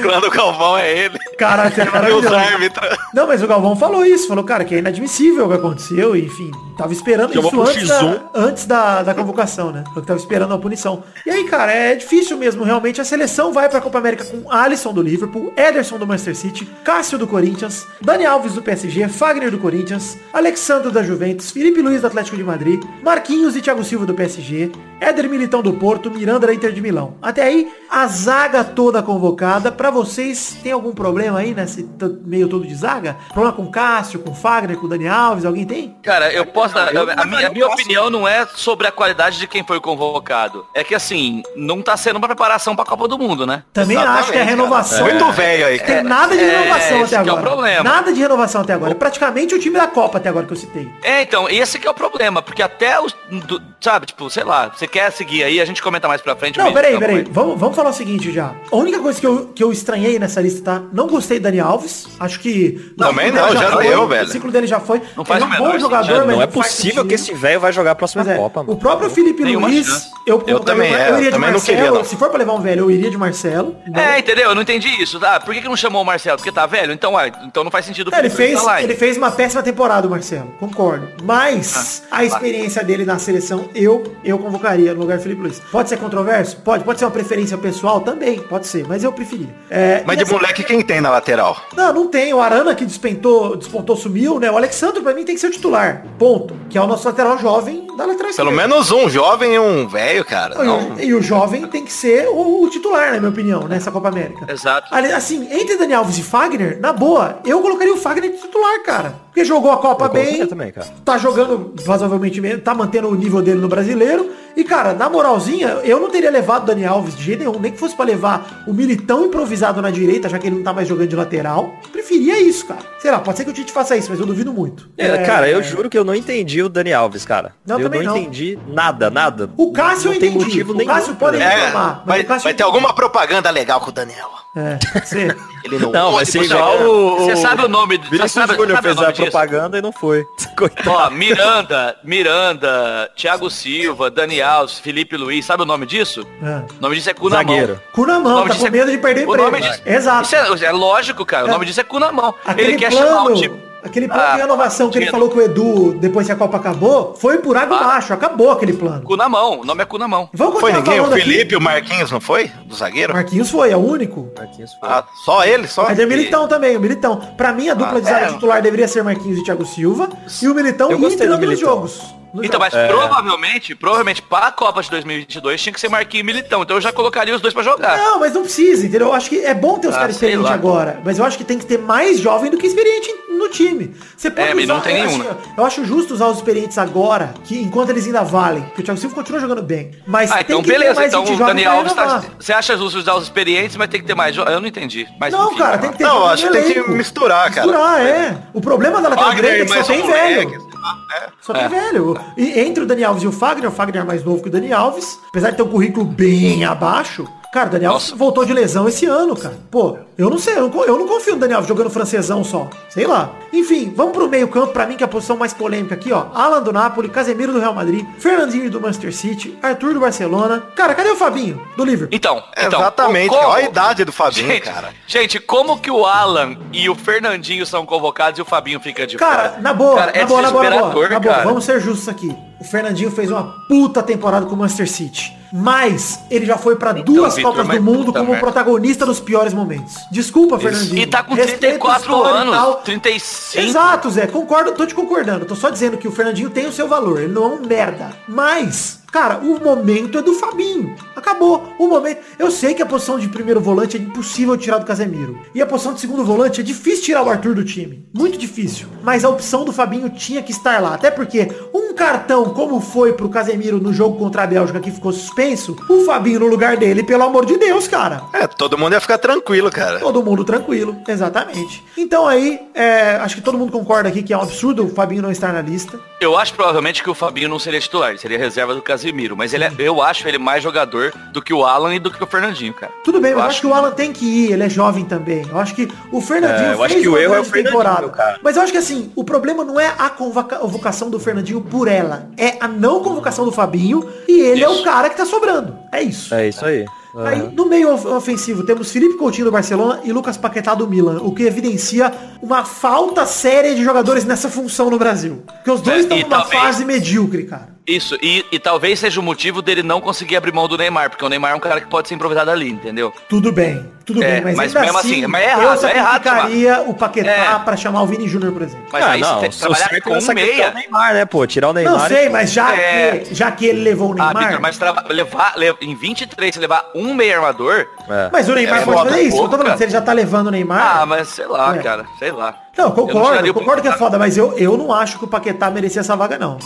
Clã 0.03 0.21
do 0.21 0.31
Calvão 0.31 0.77
é 0.77 0.91
ele. 1.05 1.19
Caraca, 1.39 1.83
é 1.83 1.85
E 1.85 1.89
os 1.89 1.93
maravilhoso. 1.93 2.35
árbitros. 2.35 2.99
Não, 3.13 3.27
mas 3.27 3.43
o 3.43 3.47
Galvão 3.47 3.77
falou 3.77 4.05
isso, 4.05 4.29
falou, 4.29 4.45
cara, 4.45 4.65
que 4.65 4.75
é 4.75 4.79
inadmissível 4.79 5.47
o 5.47 5.49
que 5.49 5.55
aconteceu, 5.55 6.17
enfim, 6.17 6.51
tava 6.77 6.93
esperando 6.93 7.33
Chamou 7.33 7.51
isso 7.51 7.61
pro 7.61 7.71
antes, 7.71 7.89
da, 7.89 8.01
X1. 8.03 8.21
antes 8.35 8.67
da, 8.67 9.03
da 9.03 9.15
convocação, 9.15 9.71
né? 9.73 9.85
Tava 10.07 10.19
esperando 10.19 10.55
a 10.55 10.59
punição. 10.59 11.03
E 11.27 11.31
aí, 11.31 11.45
cara, 11.45 11.73
é 11.73 11.95
difícil 11.95 12.37
mesmo, 12.37 12.65
realmente, 12.65 13.01
a 13.01 13.05
seleção 13.05 13.53
vai 13.53 13.69
pra 13.69 13.81
Copa 13.81 13.99
América 13.99 14.25
com 14.25 14.51
Alisson 14.51 14.93
do 14.93 15.03
Liverpool, 15.03 15.53
Ederson 15.57 15.99
do 15.99 16.07
Manchester 16.07 16.37
City, 16.37 16.69
Cássio 16.85 17.19
do 17.19 17.27
Corinthians, 17.27 17.87
Dani 18.01 18.25
Alves 18.27 18.53
do 18.55 18.63
PSG, 18.63 19.09
Fagner 19.09 19.51
do 19.51 19.59
Corinthians, 19.59 20.17
Alexandre 20.33 20.91
da 20.93 21.03
Juventus, 21.03 21.51
Felipe 21.51 21.81
Luiz 21.83 22.01
do 22.01 22.07
Atlético 22.07 22.37
de 22.37 22.45
Madrid, 22.45 22.83
Marquinhos 23.03 23.57
e 23.57 23.61
Thiago 23.63 23.85
Silva 23.85 24.07
do 24.07 24.15
PSG, 24.15 24.71
Éder 25.05 25.29
Militão 25.29 25.63
do 25.63 25.73
Porto, 25.75 26.11
Miranda 26.11 26.47
da 26.47 26.55
Inter 26.55 26.73
de 26.73 26.81
Milão. 26.81 27.15
Até 27.21 27.43
aí, 27.43 27.71
a 27.91 28.07
zaga 28.07 28.65
toda 28.65 29.03
convocada. 29.03 29.71
Pra 29.71 29.91
vocês, 29.91 30.57
tem 30.63 30.73
algum 30.73 30.93
problema 30.93 31.39
aí 31.39 31.55
nesse 31.55 31.89
meio 32.25 32.49
todo 32.49 32.67
de 32.67 32.75
zaga? 32.75 33.17
Problema 33.33 33.55
com 33.55 33.71
Cássio, 33.71 34.19
com 34.21 34.35
Fagner, 34.35 34.77
com 34.77 34.89
Dani 34.89 35.07
Alves? 35.09 35.45
Alguém 35.45 35.65
tem? 35.67 35.97
Cara, 36.03 36.33
eu 36.33 36.47
posso 36.47 36.75
dar. 36.75 36.93
eu- 36.95 37.09
a 37.11 37.25
minha, 37.25 37.49
a 37.49 37.51
minha 37.51 37.67
opinião 37.67 38.09
não 38.11 38.27
é 38.27 38.47
sobre 38.55 38.87
a 38.87 38.93
qualidade 38.93 39.39
de 39.39 39.47
quem 39.47 39.63
foi 39.65 39.81
convocado. 39.81 40.65
É 40.75 40.83
que 40.85 40.95
assim, 40.95 41.43
não 41.57 41.83
tá 41.83 41.97
sendo 41.97 42.17
uma 42.17 42.27
preparação 42.27 42.75
pra 42.75 42.85
Copa 42.85 43.07
do 43.09 43.19
Mundo, 43.19 43.47
né? 43.47 43.63
Também 43.73 43.97
Exatamente, 43.97 44.21
acho 44.23 44.33
que 44.33 44.37
é 44.39 44.41
cara. 44.41 44.51
renovação. 44.51 45.05
Muito 45.05 45.33
velho 45.33 45.67
aí, 45.67 45.79
Tem 45.79 45.87
cara. 45.97 46.03
nada 46.03 46.37
de 46.37 46.43
é, 46.45 46.59
renovação 46.59 47.03
esse 47.05 47.15
até 47.15 47.25
que 47.25 47.29
é 47.31 47.33
o 47.33 47.37
agora. 47.37 47.51
problema. 47.55 47.85
Nada 47.85 48.13
de 48.13 48.21
renovação 48.21 48.61
até 48.63 48.73
agora. 48.73 48.93
É 48.93 48.95
praticamente 48.95 49.55
o 49.55 49.59
time 49.59 49.77
da 49.77 49.87
Copa 49.87 50.19
até 50.19 50.29
agora 50.29 50.47
que 50.47 50.53
eu 50.53 50.57
citei. 50.57 50.89
É, 51.03 51.23
então, 51.23 51.49
esse 51.49 51.79
que 51.79 51.87
é 51.87 51.91
o 51.91 51.95
problema, 51.95 52.43
porque 52.43 52.63
até 52.63 53.01
os. 53.01 53.15
do- 53.31 53.63
sabe, 53.81 54.07
tipo, 54.07 54.29
sei 54.31 54.45
lá, 54.45 54.69
você 54.75 54.87
quer 54.95 55.11
seguir 55.11 55.43
aí, 55.43 55.61
a 55.61 55.65
gente 55.65 55.83
comenta 55.83 56.07
mais 56.07 56.21
pra 56.23 56.37
frente. 56.37 56.57
o 56.57 56.63
Não, 56.63 56.69
de 56.69 56.75
peraí, 56.75 56.97
peraí. 56.99 57.17
aí. 57.17 57.27
Vamos, 57.29 57.59
vamos 57.59 57.75
falar 57.75 57.91
o 57.91 57.93
seguinte 57.93 58.31
já. 58.31 58.53
A 58.71 58.77
única 58.77 59.01
coisa 59.01 59.21
que 59.21 59.27
eu, 59.27 59.47
que 59.53 59.63
eu 59.65 59.73
estranhei 59.73 60.21
nessa 60.21 60.41
lista, 60.41 60.63
tá? 60.63 60.83
Não 60.93 61.09
gostei 61.09 61.41
do 61.41 61.43
Dani 61.43 61.59
Alves. 61.59 62.07
Acho 62.21 62.39
que... 62.39 62.93
o 62.93 62.97
Também 63.03 63.33
não, 63.33 63.49
dele 63.49 63.59
já 63.59 63.73
foi, 63.73 63.89
deu, 63.89 64.07
velho. 64.07 64.25
O 64.29 64.31
ciclo 64.31 64.53
dele 64.53 64.67
já 64.69 64.79
foi. 64.79 65.03
Não 65.17 65.25
faz 65.25 65.43
Ele 65.43 65.53
é 65.53 65.59
o 65.59 65.63
um 65.65 65.73
bom 65.73 65.79
jogador, 65.81 66.19
mas 66.27 66.37
Não 66.37 66.43
é 66.43 66.47
possível 66.47 67.05
que 67.05 67.15
esse 67.15 67.35
velho 67.35 67.59
vai 67.59 67.73
jogar 67.73 67.91
a 67.91 67.95
próxima 67.97 68.23
é, 68.31 68.37
Copa, 68.37 68.61
o 68.61 68.65
mano. 68.67 68.79
próprio 68.79 69.11
Felipe 69.11 69.43
Nenhuma 69.43 69.67
Luiz, 69.67 69.85
chance. 69.89 70.07
eu, 70.27 70.45
Eu 70.47 70.61
também, 70.61 70.93
eu, 70.93 70.97
é, 70.97 71.01
iria 71.01 71.17
eu 71.17 71.23
de 71.23 71.31
também 71.31 71.41
não 71.51 71.53
Marcelo. 71.59 71.77
queria, 71.79 71.91
não. 71.91 72.05
Se 72.05 72.17
for 72.17 72.29
pra 72.29 72.39
levar 72.39 72.53
um 72.53 72.61
velho, 72.61 72.81
eu 72.83 72.91
iria 72.91 73.11
de 73.11 73.19
Marcelo. 73.19 73.77
É, 73.93 74.21
entendeu? 74.21 74.51
Eu 74.51 74.55
não 74.55 74.63
entendi 74.63 74.89
isso. 75.03 75.19
Ah, 75.25 75.41
por 75.41 75.53
que, 75.53 75.61
que 75.61 75.69
não 75.69 75.77
chamou 75.77 76.03
o 76.03 76.05
Marcelo? 76.05 76.37
Porque 76.37 76.53
tá 76.53 76.67
velho? 76.67 76.93
Então, 76.93 77.17
ah, 77.19 77.27
então 77.45 77.65
não 77.65 77.71
faz 77.71 77.85
sentido 77.85 78.13
o 78.13 78.15
É, 78.15 78.21
ele, 78.21 78.31
fez, 78.31 78.63
tá 78.63 78.81
ele 78.81 78.95
fez 78.95 79.17
uma 79.17 79.33
péssima 79.33 79.63
temporada, 79.63 80.07
o 80.07 80.11
Marcelo, 80.11 80.55
concordo. 80.61 81.09
Mas 81.25 82.05
Ah, 82.13 82.19
a 82.19 82.25
experiência 82.25 82.85
dele 82.85 83.05
na 83.05 83.19
seleção, 83.19 83.69
eu 83.75 84.05
eu 84.25 84.39
convocaria 84.39 84.74
no 84.79 85.01
lugar 85.01 85.17
do 85.19 85.23
Felipe 85.23 85.43
Luiz. 85.43 85.61
Pode 85.71 85.89
ser 85.89 85.97
controverso? 85.99 86.57
Pode. 86.59 86.83
Pode 86.85 86.99
ser 86.99 87.05
uma 87.05 87.11
preferência 87.11 87.57
pessoal? 87.57 88.01
Também, 88.01 88.39
pode 88.41 88.67
ser. 88.67 88.87
Mas 88.89 89.05
eu 89.05 89.13
preferia. 89.13 89.49
É, 89.71 90.03
Mas 90.07 90.15
e 90.15 90.17
de 90.19 90.23
assim- 90.25 90.33
moleque 90.33 90.63
quem 90.65 90.83
tem 90.83 91.01
na 91.01 91.11
lateral? 91.11 91.57
Não, 91.77 91.93
não 91.93 92.07
tem. 92.09 92.33
O 92.35 92.41
Arana 92.41 92.75
que 92.75 92.85
despentou, 92.85 93.57
despontou, 93.57 93.97
sumiu, 93.97 94.39
né? 94.41 94.51
O 94.51 94.57
Alexandre, 94.57 95.01
pra 95.03 95.15
mim, 95.15 95.25
tem 95.25 95.35
que 95.35 95.41
ser 95.41 95.47
o 95.49 95.51
titular. 95.53 96.05
Ponto. 96.19 96.55
Que 96.69 96.77
é 96.77 96.81
o 96.83 96.87
nosso 96.87 97.07
lateral 97.07 97.39
jovem 97.39 97.87
da 97.97 98.05
lateral 98.07 98.17
Pelo 98.35 98.51
esquerda. 98.51 98.51
menos 98.53 98.91
um 98.91 99.09
jovem 99.09 99.55
e 99.55 99.59
um 99.59 99.87
velho, 99.87 100.25
cara. 100.25 100.57
Não, 100.63 100.91
Não. 100.91 101.01
E, 101.01 101.15
o 101.15 101.23
jovem 101.23 101.67
tem 101.67 101.85
que 101.85 101.93
ser 101.93 102.27
o, 102.29 102.63
o 102.65 102.69
titular, 102.71 103.13
na 103.13 103.19
minha 103.19 103.31
opinião, 103.31 103.69
nessa 103.69 103.91
Copa 103.91 104.09
América. 104.09 104.51
Exato. 104.53 104.89
Ali, 104.95 105.13
Assim, 105.13 105.47
entre 105.53 105.77
Dani 105.77 105.95
Alves 105.95 106.19
e 106.19 106.23
Fagner, 106.23 106.79
na 106.81 106.93
boa, 106.93 107.39
eu 107.45 107.61
colocaria 107.61 107.93
o 107.95 107.97
Fagner 107.97 108.31
de 108.33 108.39
titular, 108.39 108.83
cara. 108.83 109.15
Porque 109.35 109.45
jogou 109.45 109.73
a 109.73 109.79
Copa 109.79 110.09
bem, 110.09 110.47
também, 110.47 110.71
cara. 110.71 110.87
tá 111.05 111.19
jogando 111.19 111.75
razoavelmente 111.85 112.41
bem, 112.41 112.57
tá 112.57 112.73
mantendo 112.73 113.09
o 113.09 113.17
nível 113.17 113.43
dele 113.43 113.59
no 113.59 113.67
brasileiro. 113.67 114.31
E, 114.57 114.63
cara, 114.63 114.95
na 114.95 115.11
moralzinha, 115.11 115.81
eu 115.83 115.99
não 115.99 116.09
teria 116.09 116.31
levado 116.31 116.63
o 116.63 116.67
Dani 116.67 116.85
Alves 116.87 117.17
de 117.17 117.25
jeito 117.25 117.41
nenhum, 117.41 117.59
nem 117.59 117.73
que 117.73 117.79
fosse 117.79 117.97
pra 117.97 118.05
levar 118.05 118.63
o 118.65 118.73
Militão 118.73 119.25
improvisado 119.27 119.83
na 119.83 119.91
direita, 119.91 120.29
já 120.29 120.39
que 120.39 120.47
ele 120.47 120.55
não 120.55 120.63
tá 120.63 120.73
mais 120.73 120.87
jogando 120.87 121.09
de 121.09 121.17
lateral. 121.17 121.75
Preferia 121.91 122.41
isso, 122.41 122.65
cara. 122.65 122.79
Sei 123.01 123.11
lá, 123.11 123.19
pode 123.19 123.37
ser 123.37 123.45
que 123.45 123.51
o 123.51 123.53
Tite 123.53 123.73
faça 123.73 123.97
isso, 123.97 124.09
mas 124.09 124.21
eu 124.21 124.25
duvido 124.27 124.53
muito. 124.53 124.89
É, 124.97 125.19
cara, 125.25 125.51
eu 125.51 125.59
É, 125.59 125.63
juro 125.65 125.91
que 125.91 125.99
eu 125.99 126.05
não 126.05 126.15
entendi 126.15 126.63
o 126.63 126.69
Dani 126.69 126.93
Alves, 126.93 127.25
cara. 127.25 127.57
Não, 127.67 127.81
eu 127.81 127.83
também 127.91 128.05
não, 128.05 128.13
não. 128.15 128.21
entendi 128.21 128.57
nada, 128.69 129.11
nada. 129.11 129.51
O 129.57 129.73
Cássio 129.73 130.11
não 130.11 130.15
eu 130.15 130.21
tem 130.21 130.29
entendi. 130.29 130.45
motivo 130.45 130.73
O 130.73 130.77
nenhum. 130.77 130.91
Cássio 130.93 131.17
pode 131.17 131.39
cara. 131.39 131.53
É, 131.53 131.65
reclamar, 131.65 131.97
mas 132.07 132.07
vai, 132.07 132.21
o 132.21 132.25
Cássio 132.27 132.45
vai 132.45 132.55
ter 132.55 132.63
alguma 132.63 132.95
propaganda 132.95 133.51
legal 133.51 133.81
com 133.81 133.91
o 133.91 133.93
Daniel. 133.93 134.31
É, 134.57 134.79
ser. 135.05 135.37
Ele 135.65 135.79
não, 135.79 135.91
Não, 135.91 136.05
vai 136.13 136.25
pode 136.25 136.31
ser 136.31 136.43
igual 136.43 136.79
o... 136.83 137.17
Você 137.25 137.37
sabe 137.37 137.65
o 137.65 137.69
nome 137.69 137.97
do- 137.99 138.05
Vinícius 138.05 138.31
você 138.33 138.41
sabe- 138.41 138.55
Júnior 138.55 138.77
sabe 138.77 138.79
o 138.79 138.83
fez 138.83 138.97
nome 138.97 139.09
a 139.09 139.11
disso? 139.13 139.23
propaganda 139.31 139.79
e 139.79 139.83
não 139.83 139.91
foi. 139.93 140.25
Coitado. 140.57 140.91
Ó, 140.91 141.11
Miranda, 141.11 141.97
Miranda, 142.05 143.11
Thiago 143.17 143.51
Silva, 143.51 144.11
Dani 144.11 144.41
Alves, 144.41 144.79
Felipe 144.79 145.17
Luiz, 145.17 145.45
sabe 145.45 145.63
o 145.63 145.67
nome 145.67 145.87
disso? 145.87 146.27
É. 146.43 146.59
O 146.79 146.81
nome 146.81 146.95
disso 146.97 147.11
é 147.11 147.15
cu 147.15 147.29
na 147.29 147.43
mão. 147.43 147.81
Cu 147.93 148.07
na 148.07 148.19
O 148.19 148.23
mão, 148.23 148.33
nome 148.37 148.49
tá 148.49 148.55
disso 148.55 148.67
com 148.67 148.73
medo 148.73 148.91
de 148.91 148.99
perder 148.99 149.21
o 149.21 149.25
emprego. 149.35 149.43
nome 149.51 149.61
disso- 149.61 149.83
Exato. 149.85 150.23
Isso 150.25 150.37
é, 150.65 150.69
é 150.69 150.73
lógico, 150.73 151.25
cara. 151.27 151.47
O 151.47 151.49
nome 151.49 151.67
disso 151.67 151.81
é 151.81 151.85
cu 151.85 151.99
na 151.99 152.13
mão. 152.13 152.35
Aquele 152.45 152.69
Ele 152.73 152.79
quer 152.79 152.91
plano, 152.91 153.07
chamar 153.09 153.25
o 153.25 153.35
time. 153.35 153.61
Aquele 153.85 154.09
plano 154.09 154.23
Ah, 154.23 154.33
de 154.35 154.41
renovação 154.41 154.91
que 154.91 154.99
ele 154.99 155.11
falou 155.11 155.29
com 155.31 155.39
o 155.39 155.43
Edu 155.43 155.93
depois 156.01 156.27
que 156.27 156.33
a 156.33 156.37
Copa 156.37 156.57
acabou, 156.57 157.15
foi 157.19 157.39
por 157.39 157.57
água 157.57 157.77
Ah. 157.77 157.81
abaixo, 157.85 158.13
acabou 158.13 158.51
aquele 158.51 158.73
plano. 158.73 159.03
Cu 159.03 159.17
na 159.17 159.29
mão. 159.29 159.61
O 159.61 159.65
nome 159.65 159.83
é 159.83 159.85
cu 159.85 159.99
na 159.99 160.09
mão. 160.09 160.29
Vamos 160.33 160.61
Foi 160.61 160.73
ninguém? 160.73 160.95
O 161.01 161.05
falando 161.05 161.13
aqui. 161.15 161.23
Felipe, 161.23 161.57
o 161.57 161.61
Marquinhos, 161.61 162.11
não 162.11 162.21
foi? 162.21 162.51
Do 162.67 162.75
zagueiro? 162.75 163.13
Marquinhos 163.13 163.51
foi, 163.51 163.71
é 163.71 163.77
o 163.77 163.81
único. 163.81 164.29
Marquinhos 164.37 164.73
foi. 164.75 164.89
Ah, 164.89 165.05
só 165.25 165.45
ele? 165.45 165.67
Só? 165.69 165.85
Mas 165.85 165.99
é 165.99 166.05
o 166.05 166.09
Militão 166.09 166.49
também, 166.49 166.77
o 166.77 166.81
Militão. 166.81 167.21
Pra 167.37 167.53
mim, 167.53 167.69
a 167.69 167.75
dupla 167.75 167.99
Ah, 167.99 168.01
de 168.01 168.07
zaga 168.07 168.27
é. 168.27 168.33
titular 168.33 168.63
deveria 168.63 168.89
ser 168.89 169.03
Marquinhos 169.05 169.39
e 169.39 169.45
Thiago 169.45 169.65
Silva. 169.67 170.09
E 170.43 170.49
o 170.49 170.55
Militão 170.55 170.91
Eu 170.91 170.99
ia 171.01 171.09
entrando 171.09 171.47
nos 171.47 171.59
jogos. 171.61 172.15
Nos 172.35 172.45
Então, 172.47 172.59
jogos. 172.61 172.75
mas 172.75 172.89
provavelmente, 172.91 173.75
provavelmente, 173.77 174.21
para 174.21 174.49
a 174.49 174.53
Copa 174.53 174.83
de 174.83 174.91
2022 174.91 175.63
tinha 175.63 175.73
que 175.73 175.81
ser 175.81 175.89
Marquinhos 175.89 176.25
e 176.25 176.27
Militão. 176.27 176.63
Então 176.63 176.77
eu 176.77 176.81
já 176.81 176.93
colocaria 176.93 177.35
os 177.35 177.41
dois 177.41 177.55
pra 177.55 177.63
jogar. 177.63 177.97
Não, 177.97 178.19
mas 178.19 178.35
não 178.35 178.43
precisa, 178.43 178.87
entendeu? 178.87 179.07
Eu 179.09 179.13
acho 179.15 179.31
que 179.31 179.39
é 179.45 179.55
bom 179.55 179.79
ter 179.79 179.89
os 179.89 179.95
Ah, 179.95 180.01
caras 180.01 180.17
experientes 180.17 180.51
agora. 180.51 181.01
Mas 181.05 181.19
eu 181.19 181.25
acho 181.25 181.39
que 181.39 181.45
tem 181.45 181.59
que 181.59 181.65
ter 181.67 181.79
mais 181.79 182.19
jovem 182.19 182.51
do 182.51 182.59
que 182.59 182.67
experiente 182.67 183.09
no 183.31 183.49
time. 183.49 183.95
Você 184.17 184.31
pode 184.31 184.49
É, 184.49 184.55
mas 184.55 184.67
não 184.67 184.81
tem 184.81 184.99
eu 184.99 185.07
nenhum, 185.07 185.21
acho- 185.21 185.31
né? 185.31 185.37
Eu 185.57 185.65
acho 185.65 185.85
justo 185.85 186.13
usar 186.15 186.27
os 186.27 186.39
experientes 186.39 186.77
agora, 186.77 187.35
que 187.45 187.57
enquanto 187.61 187.91
eles 187.91 188.05
ainda 188.07 188.23
valem. 188.25 188.63
Porque 188.65 188.81
o 188.81 188.85
Thiago 188.85 189.01
Silva 189.01 189.15
continua 189.15 189.41
jogando 189.41 189.63
bem. 189.63 189.93
Mas 190.07 190.31
Ah, 190.33 190.37
tem 190.37 190.45
então 190.45 190.63
que 190.63 190.69
ter 190.71 190.73
beleza. 190.79 190.95
mais 190.95 191.09
Então 191.13 191.25
gente 191.27 191.35
o 191.35 191.39
jovem 191.39 191.55
Dani 191.55 191.63
pra 191.65 191.73
Alves 191.73 191.93
tá. 191.93 192.25
Você 192.39 192.53
acha 192.53 192.77
justo 192.77 192.99
usar 192.99 193.15
os 193.15 193.25
experientes, 193.25 193.77
mas 193.77 193.89
tem 193.89 194.01
que 194.01 194.07
ter 194.07 194.15
mais. 194.15 194.37
Eu 194.37 194.61
não 194.61 194.67
entendi. 194.67 195.07
Mas, 195.21 195.33
Não, 195.33 195.47
enfim, 195.51 195.59
cara, 195.59 195.79
tem 195.79 195.93
que 195.93 195.99
ter 195.99 196.05
Não, 196.05 196.15
jovem 196.15 196.33
acho 196.33 196.47
no 196.47 196.53
que 196.53 196.63
tem 196.63 196.83
que 196.85 196.91
misturar, 196.91 197.51
cara. 197.53 197.67
Misturar, 197.67 198.01
é. 198.05 198.37
O 198.53 198.61
problema 198.61 199.01
da 199.01 199.09
lateral 199.09 199.35
direita 199.35 199.63
é 199.63 199.79
que 199.79 199.85
só 199.85 199.93
tem 199.93 200.07
velho. 200.07 200.74
É. 201.19 201.29
Só 201.41 201.53
tem 201.53 201.69
velho. 201.69 202.19
E 202.37 202.61
entre 202.61 202.83
o 202.83 202.87
Dani 202.87 203.05
Alves 203.05 203.23
e 203.23 203.27
o 203.27 203.33
Fagner, 203.33 203.69
o 203.69 203.73
Fagner 203.73 204.03
é 204.03 204.05
mais 204.05 204.25
novo 204.25 204.43
que 204.43 204.49
o 204.49 204.53
Dani 204.53 204.73
Alves, 204.73 205.19
apesar 205.29 205.51
de 205.51 205.57
ter 205.57 205.63
um 205.63 205.69
currículo 205.69 206.05
bem 206.05 206.65
abaixo. 206.65 207.27
Cara, 207.55 207.69
o 207.69 207.71
Dani 207.71 207.87
Alves 207.87 208.07
Nossa. 208.11 208.17
voltou 208.17 208.45
de 208.45 208.53
lesão 208.53 208.89
esse 208.89 209.07
ano, 209.07 209.37
cara. 209.37 209.55
Pô, 209.71 209.97
eu 210.19 210.29
não 210.29 210.39
sei, 210.39 210.57
eu 210.59 210.69
não, 210.69 210.85
eu 210.87 210.99
não 210.99 211.07
confio 211.07 211.35
no 211.35 211.39
Dani 211.41 211.55
Alves 211.55 211.69
jogando 211.69 211.89
francesão 211.89 212.43
só. 212.43 212.69
Sei 212.89 213.07
lá. 213.07 213.31
Enfim, 213.53 213.93
vamos 213.95 214.13
pro 214.13 214.29
meio 214.29 214.49
campo, 214.49 214.73
pra 214.73 214.85
mim, 214.89 214.97
que 214.97 215.05
é 215.05 215.07
a 215.07 215.09
posição 215.09 215.37
mais 215.37 215.55
polêmica 215.55 215.95
aqui, 215.95 216.13
ó. 216.13 216.27
Alan 216.35 216.61
do 216.61 216.73
Napoli, 216.73 217.09
Casemiro 217.09 217.53
do 217.53 217.61
Real 217.61 217.73
Madrid, 217.73 218.05
Fernandinho 218.19 218.69
do 218.69 218.81
Manchester 218.81 219.15
City, 219.15 219.57
Arthur 219.63 219.95
do 219.95 220.01
Barcelona. 220.01 220.65
Cara, 220.75 220.97
cadê 220.97 221.11
o 221.11 221.15
Fabinho, 221.17 221.63
do 221.77 221.85
Liverpool? 221.85 222.09
Então, 222.17 222.43
então 222.59 222.81
Exatamente, 222.81 223.29
como- 223.29 223.47
olha 223.47 223.67
a 223.67 223.69
idade 223.69 224.05
do 224.05 224.11
Fabinho, 224.11 224.49
gente, 224.49 224.63
cara. 224.63 224.89
Gente, 225.07 225.39
como 225.39 225.79
que 225.79 225.93
o 225.93 226.05
Alan 226.05 226.57
e 226.73 226.89
o 226.91 226.97
Fernandinho 226.97 227.65
são 227.65 227.87
convocados 227.87 228.37
e 228.37 228.43
o 228.43 228.45
Fabinho 228.45 228.81
fica 228.81 229.07
de 229.07 229.17
Cara, 229.17 229.51
fora? 229.51 229.63
na 229.63 229.73
boa, 229.73 229.95
Cara, 229.95 230.11
é 230.13 230.23
na 230.23 230.27
boa, 230.27 230.43
na 230.43 230.51
boa, 230.51 230.65
na 230.65 230.71
boa, 230.71 231.09
na 231.09 231.21
boa, 231.21 231.35
cara. 231.35 231.45
vamos 231.45 231.65
ser 231.65 231.81
justos 231.81 232.09
aqui. 232.09 232.35
O 232.65 232.67
Fernandinho 232.67 233.11
fez 233.11 233.31
uma 233.31 233.45
puta 233.69 234.03
temporada 234.03 234.47
com 234.47 234.55
o 234.55 234.59
Manchester 234.59 234.89
City. 234.91 235.37
Mas 235.53 236.19
ele 236.31 236.47
já 236.47 236.57
foi 236.57 236.77
pra 236.77 236.93
duas 236.93 237.37
Vitor, 237.37 237.53
Copas 237.53 237.69
do 237.69 237.83
Mundo 237.83 238.13
como 238.13 238.31
merda. 238.31 238.41
protagonista 238.41 239.05
dos 239.05 239.21
piores 239.21 239.53
momentos. 239.53 239.95
Desculpa, 240.11 240.59
Fernandinho. 240.59 240.99
E 240.99 241.07
tá 241.07 241.23
com 241.23 241.35
Respeito 241.35 241.61
34 241.61 241.95
a 241.95 242.17
história 242.17 242.39
e 242.39 242.41
anos, 242.41 242.55
tal. 242.55 242.75
35. 242.77 243.65
Exato, 243.65 244.11
Zé. 244.11 244.27
Concordo, 244.27 244.73
tô 244.73 244.87
te 244.87 244.95
concordando. 244.95 245.45
Tô 245.45 245.55
só 245.55 245.69
dizendo 245.69 245.99
que 245.99 246.09
o 246.09 246.11
Fernandinho 246.11 246.49
tem 246.51 246.67
o 246.67 246.73
seu 246.73 246.89
valor. 246.89 247.21
Ele 247.21 247.33
não 247.33 247.45
é 247.45 247.47
um 247.55 247.67
merda. 247.67 248.11
Mas, 248.27 249.01
cara, 249.15 249.39
o 249.39 249.61
momento 249.63 250.19
é 250.19 250.23
do 250.23 250.35
Fabinho. 250.35 250.97
Acabou. 251.15 251.73
O 251.79 251.87
momento. 251.87 252.19
Eu 252.37 252.51
sei 252.51 252.75
que 252.75 252.83
a 252.83 252.87
posição 252.87 253.17
de 253.17 253.29
primeiro 253.29 253.61
volante 253.61 253.97
é 253.97 254.01
impossível 254.01 254.57
tirar 254.57 254.79
do 254.79 254.85
Casemiro. 254.85 255.39
E 255.55 255.63
a 255.63 255.67
posição 255.67 255.95
de 255.95 256.01
segundo 256.01 256.25
volante 256.25 256.61
é 256.61 256.65
difícil 256.65 257.05
tirar 257.05 257.23
o 257.23 257.31
Arthur 257.31 257.55
do 257.55 257.65
time. 257.65 258.05
Muito 258.13 258.37
difícil. 258.37 258.89
Mas 259.05 259.25
a 259.25 259.29
opção 259.29 259.65
do 259.65 259.73
Fabinho 259.73 260.11
tinha 260.11 260.43
que 260.43 260.51
estar 260.51 260.83
lá. 260.83 260.95
Até 260.95 261.13
porque 261.13 261.49
um 261.73 261.95
cartão, 261.95 262.51
como 262.51 262.81
foi 262.81 263.13
pro 263.13 263.29
Casemiro 263.29 263.79
no 263.79 263.93
jogo 263.93 264.19
contra 264.19 264.43
a 264.43 264.47
Bélgica 264.49 264.81
que 264.81 264.91
ficou 264.91 265.13
suspenso, 265.13 265.77
o 265.89 266.05
Fabinho 266.05 266.41
no 266.41 266.49
lugar 266.49 266.77
dele, 266.77 267.05
pelo 267.05 267.23
amor 267.23 267.47
de 267.47 267.57
Deus, 267.57 267.87
cara. 267.87 268.21
É, 268.33 268.49
todo 268.49 268.77
mundo 268.77 268.95
ia 268.95 269.01
ficar 269.01 269.19
tranquilo, 269.19 269.71
cara. 269.71 270.01
Todo 270.01 270.25
mundo 270.25 270.45
tranquilo, 270.45 270.97
exatamente. 271.07 271.85
Então 271.97 272.27
aí, 272.27 272.61
é, 272.75 273.17
acho 273.17 273.37
que 273.37 273.43
todo 273.43 273.57
mundo 273.57 273.71
concorda 273.71 274.09
aqui 274.09 274.25
que 274.25 274.33
é 274.33 274.37
um 274.37 274.43
absurdo 274.43 274.85
o 274.85 274.89
Fabinho 274.89 275.23
não 275.23 275.31
estar 275.31 275.53
na 275.53 275.63
lista. 275.63 276.01
Eu 276.21 276.37
acho 276.37 276.53
provavelmente 276.55 277.03
que 277.03 277.09
o 277.09 277.15
Fabinho 277.15 277.49
não 277.49 277.61
seria 277.61 277.81
titular, 277.81 278.11
ele 278.11 278.19
seria 278.19 278.39
reserva 278.39 278.75
do 278.75 278.83
Casimiro. 279.05 279.37
Mas 279.37 279.53
ele 279.53 279.65
é- 279.65 279.73
eu 279.79 280.01
acho 280.03 280.27
ele 280.27 280.39
mais 280.39 280.63
jogador 280.63 281.13
do 281.33 281.43
que 281.43 281.53
o 281.53 281.65
Alan 281.65 281.95
e 281.95 281.99
do 281.99 282.11
que 282.11 282.23
o 282.23 282.27
Fernandinho, 282.27 282.73
cara. 282.73 282.93
Tudo 283.05 283.21
bem, 283.21 283.33
Eu 283.33 283.37
mas 283.39 283.45
eu 283.45 283.49
acho 283.49 283.55
acho 283.55 283.61
que 283.61 283.67
o 283.67 283.75
Alan 283.75 283.91
tem 283.91 284.13
que 284.13 284.25
ir, 284.25 284.53
ele 284.53 284.63
é 284.65 284.69
jovem 284.69 285.05
também. 285.05 285.45
Eu 285.49 285.59
acho 285.59 285.75
que 285.75 285.89
o 286.11 286.21
Fernandinho 286.21 286.71
É, 286.71 286.75
eu 286.75 286.83
acho 286.83 286.95
fez 286.95 287.03
que 287.03 287.09
o 287.09 287.13
uma 287.13 287.21
erro 287.21 287.35
é 287.35 287.41
o 287.41 287.45
temporada. 287.45 288.09
cara. 288.09 288.39
Mas 288.43 288.57
eu 288.57 288.63
acho 288.63 288.73
que 288.73 288.79
assim, 288.79 289.13
o 289.15 289.23
problema 289.25 289.65
não 289.65 289.79
é 289.79 289.93
a 289.99 290.09
convoca- 290.11 290.57
convocação 290.57 291.11
do 291.11 291.21
Fernandinho 291.21 291.61
por 291.61 291.87
ela, 291.89 292.29
é 292.37 292.57
a 292.61 292.67
não 292.69 293.03
convocação 293.03 293.45
do 293.45 293.53
Fabinho 293.53 294.07
e 294.27 294.41
ele 294.41 294.65
é 294.65 294.71
Isso. 294.71 294.81
o 294.81 294.85
cara 294.85 295.09
que 295.11 295.17
tá 295.17 295.27
sobrando. 295.27 295.77
É 295.93 296.03
isso. 296.03 296.35
É 296.35 296.49
isso 296.49 296.65
aí. 296.65 296.85
Aí, 297.17 297.49
no 297.55 297.67
meio 297.67 297.95
of- 297.95 298.09
ofensivo, 298.09 298.65
temos 298.65 298.91
Felipe 298.91 299.15
Coutinho 299.17 299.45
do 299.45 299.53
Barcelona 299.53 300.01
e 300.03 300.13
Lucas 300.13 300.37
Paquetá 300.37 300.75
do 300.75 300.89
Milan, 300.89 301.21
o 301.23 301.33
que 301.33 301.45
evidencia 301.45 302.13
uma 302.43 302.65
falta 302.65 303.25
séria 303.25 303.73
de 303.73 303.85
jogadores 303.85 304.25
nessa 304.25 304.49
função 304.49 304.91
no 304.91 304.99
Brasil. 304.99 305.45
Porque 305.47 305.71
os 305.71 305.81
dois 305.81 305.99
É, 305.99 306.01
estão 306.01 306.19
numa 306.19 306.41
talvez- 306.41 306.61
fase 306.61 306.85
medíocre, 306.85 307.45
cara. 307.45 307.69
Isso, 307.87 308.17
e, 308.23 308.45
e 308.51 308.59
talvez 308.59 308.99
seja 308.99 309.21
o 309.21 309.23
motivo 309.23 309.61
dele 309.61 309.83
não 309.83 310.01
conseguir 310.01 310.37
abrir 310.37 310.53
mão 310.55 310.67
do 310.67 310.79
Neymar, 310.79 311.11
porque 311.11 311.23
o 311.25 311.29
Neymar 311.29 311.53
é 311.53 311.55
um 311.55 311.61
cara 311.61 311.83
que 311.83 311.87
pode 311.87 312.09
ser 312.09 312.15
improvisado 312.15 312.51
ali, 312.51 312.71
entendeu? 312.71 313.13
Tudo 313.29 313.53
bem, 313.53 313.91
tudo 314.07 314.23
É, 314.25 314.41
bem, 314.41 314.43
mas, 314.43 314.57
mas 314.57 314.67
ainda 314.77 314.81
mesmo 314.87 314.99
assim, 314.99 315.13
assim, 315.19 315.27
mas 315.27 315.43
é 315.43 315.53
eu 315.55 315.61
errado, 315.61 315.85
é 315.87 315.97
errado, 315.97 316.89
o 316.89 316.95
Paquetá 316.95 317.31
É. 317.31 317.59
pra 317.59 317.77
chamar 317.77 318.01
o 318.03 318.07
Vini 318.07 318.27
Júnior, 318.27 318.53
por 318.55 318.63
exemplo. 318.63 318.87
Mas 318.91 319.05
ah, 319.05 319.11
aí 319.11 319.21
não, 319.21 319.35
você 319.35 319.41
tem 319.41 319.51
que 319.51 319.59
trabalhar 319.59 320.01
com 320.01 320.11
um 320.19 320.35
meia. 320.35 320.71
o 320.71 320.75
Neymar, 320.75 321.13
né, 321.13 321.25
pô? 321.27 321.47
Tirar 321.47 321.69
o 321.69 321.73
Não 321.75 321.83
Neymar. 321.83 322.09
sei, 322.09 322.29
mas 322.31 322.51
já, 322.53 322.75
É. 322.75 323.19
que, 323.19 323.35
já 323.35 323.51
que 323.51 323.67
ele 323.67 323.83
levou 323.83 324.09
o 324.09 324.13
Ah, 324.13 324.33
Neymar... 324.33 324.43
Victor, 324.45 324.61
mas 324.63 324.79
levar, 325.11 325.53
le- 325.59 325.77
em 325.83 325.95
23, 325.95 326.55
você 326.55 326.61
levar 326.61 326.91
um 326.95 327.13
meio 327.13 327.35
armador. 327.37 327.87
É. 328.09 328.31
Mas 328.33 328.49
o 328.49 328.55
Neymar 328.55 328.81
É 328.81 328.85
pode 328.87 329.11
fazer 329.11 329.21
isso. 329.25 329.37
Eu 329.37 329.49
tô 329.49 329.59
falando, 329.59 329.77
se 329.77 329.85
ele 329.85 329.93
já 329.93 330.01
tá 330.01 330.15
levando 330.15 330.47
o 330.47 330.51
Neymar... 330.51 331.01
Ah, 331.03 331.05
mas 331.05 331.29
sei 331.29 331.47
lá, 331.47 331.77
É. 331.77 331.83
cara, 331.83 332.07
sei 332.19 332.33
lá. 332.33 332.55
Não, 332.77 332.85
Eu 332.85 332.89
não 332.89 332.97
concordo, 332.97 333.51
o 333.51 333.55
concordo 333.55 333.83
que 333.83 333.89
é 333.89 333.93
foda, 333.93 334.19
mas 334.19 334.37
eu, 334.37 334.57
eu 334.59 334.77
não 334.77 334.93
acho 334.93 335.19
que 335.19 335.25
o 335.25 335.29
Paquetá 335.29 335.71
merecia 335.71 336.01
essa 336.01 336.17
vaga, 336.17 336.39
não. 336.39 336.59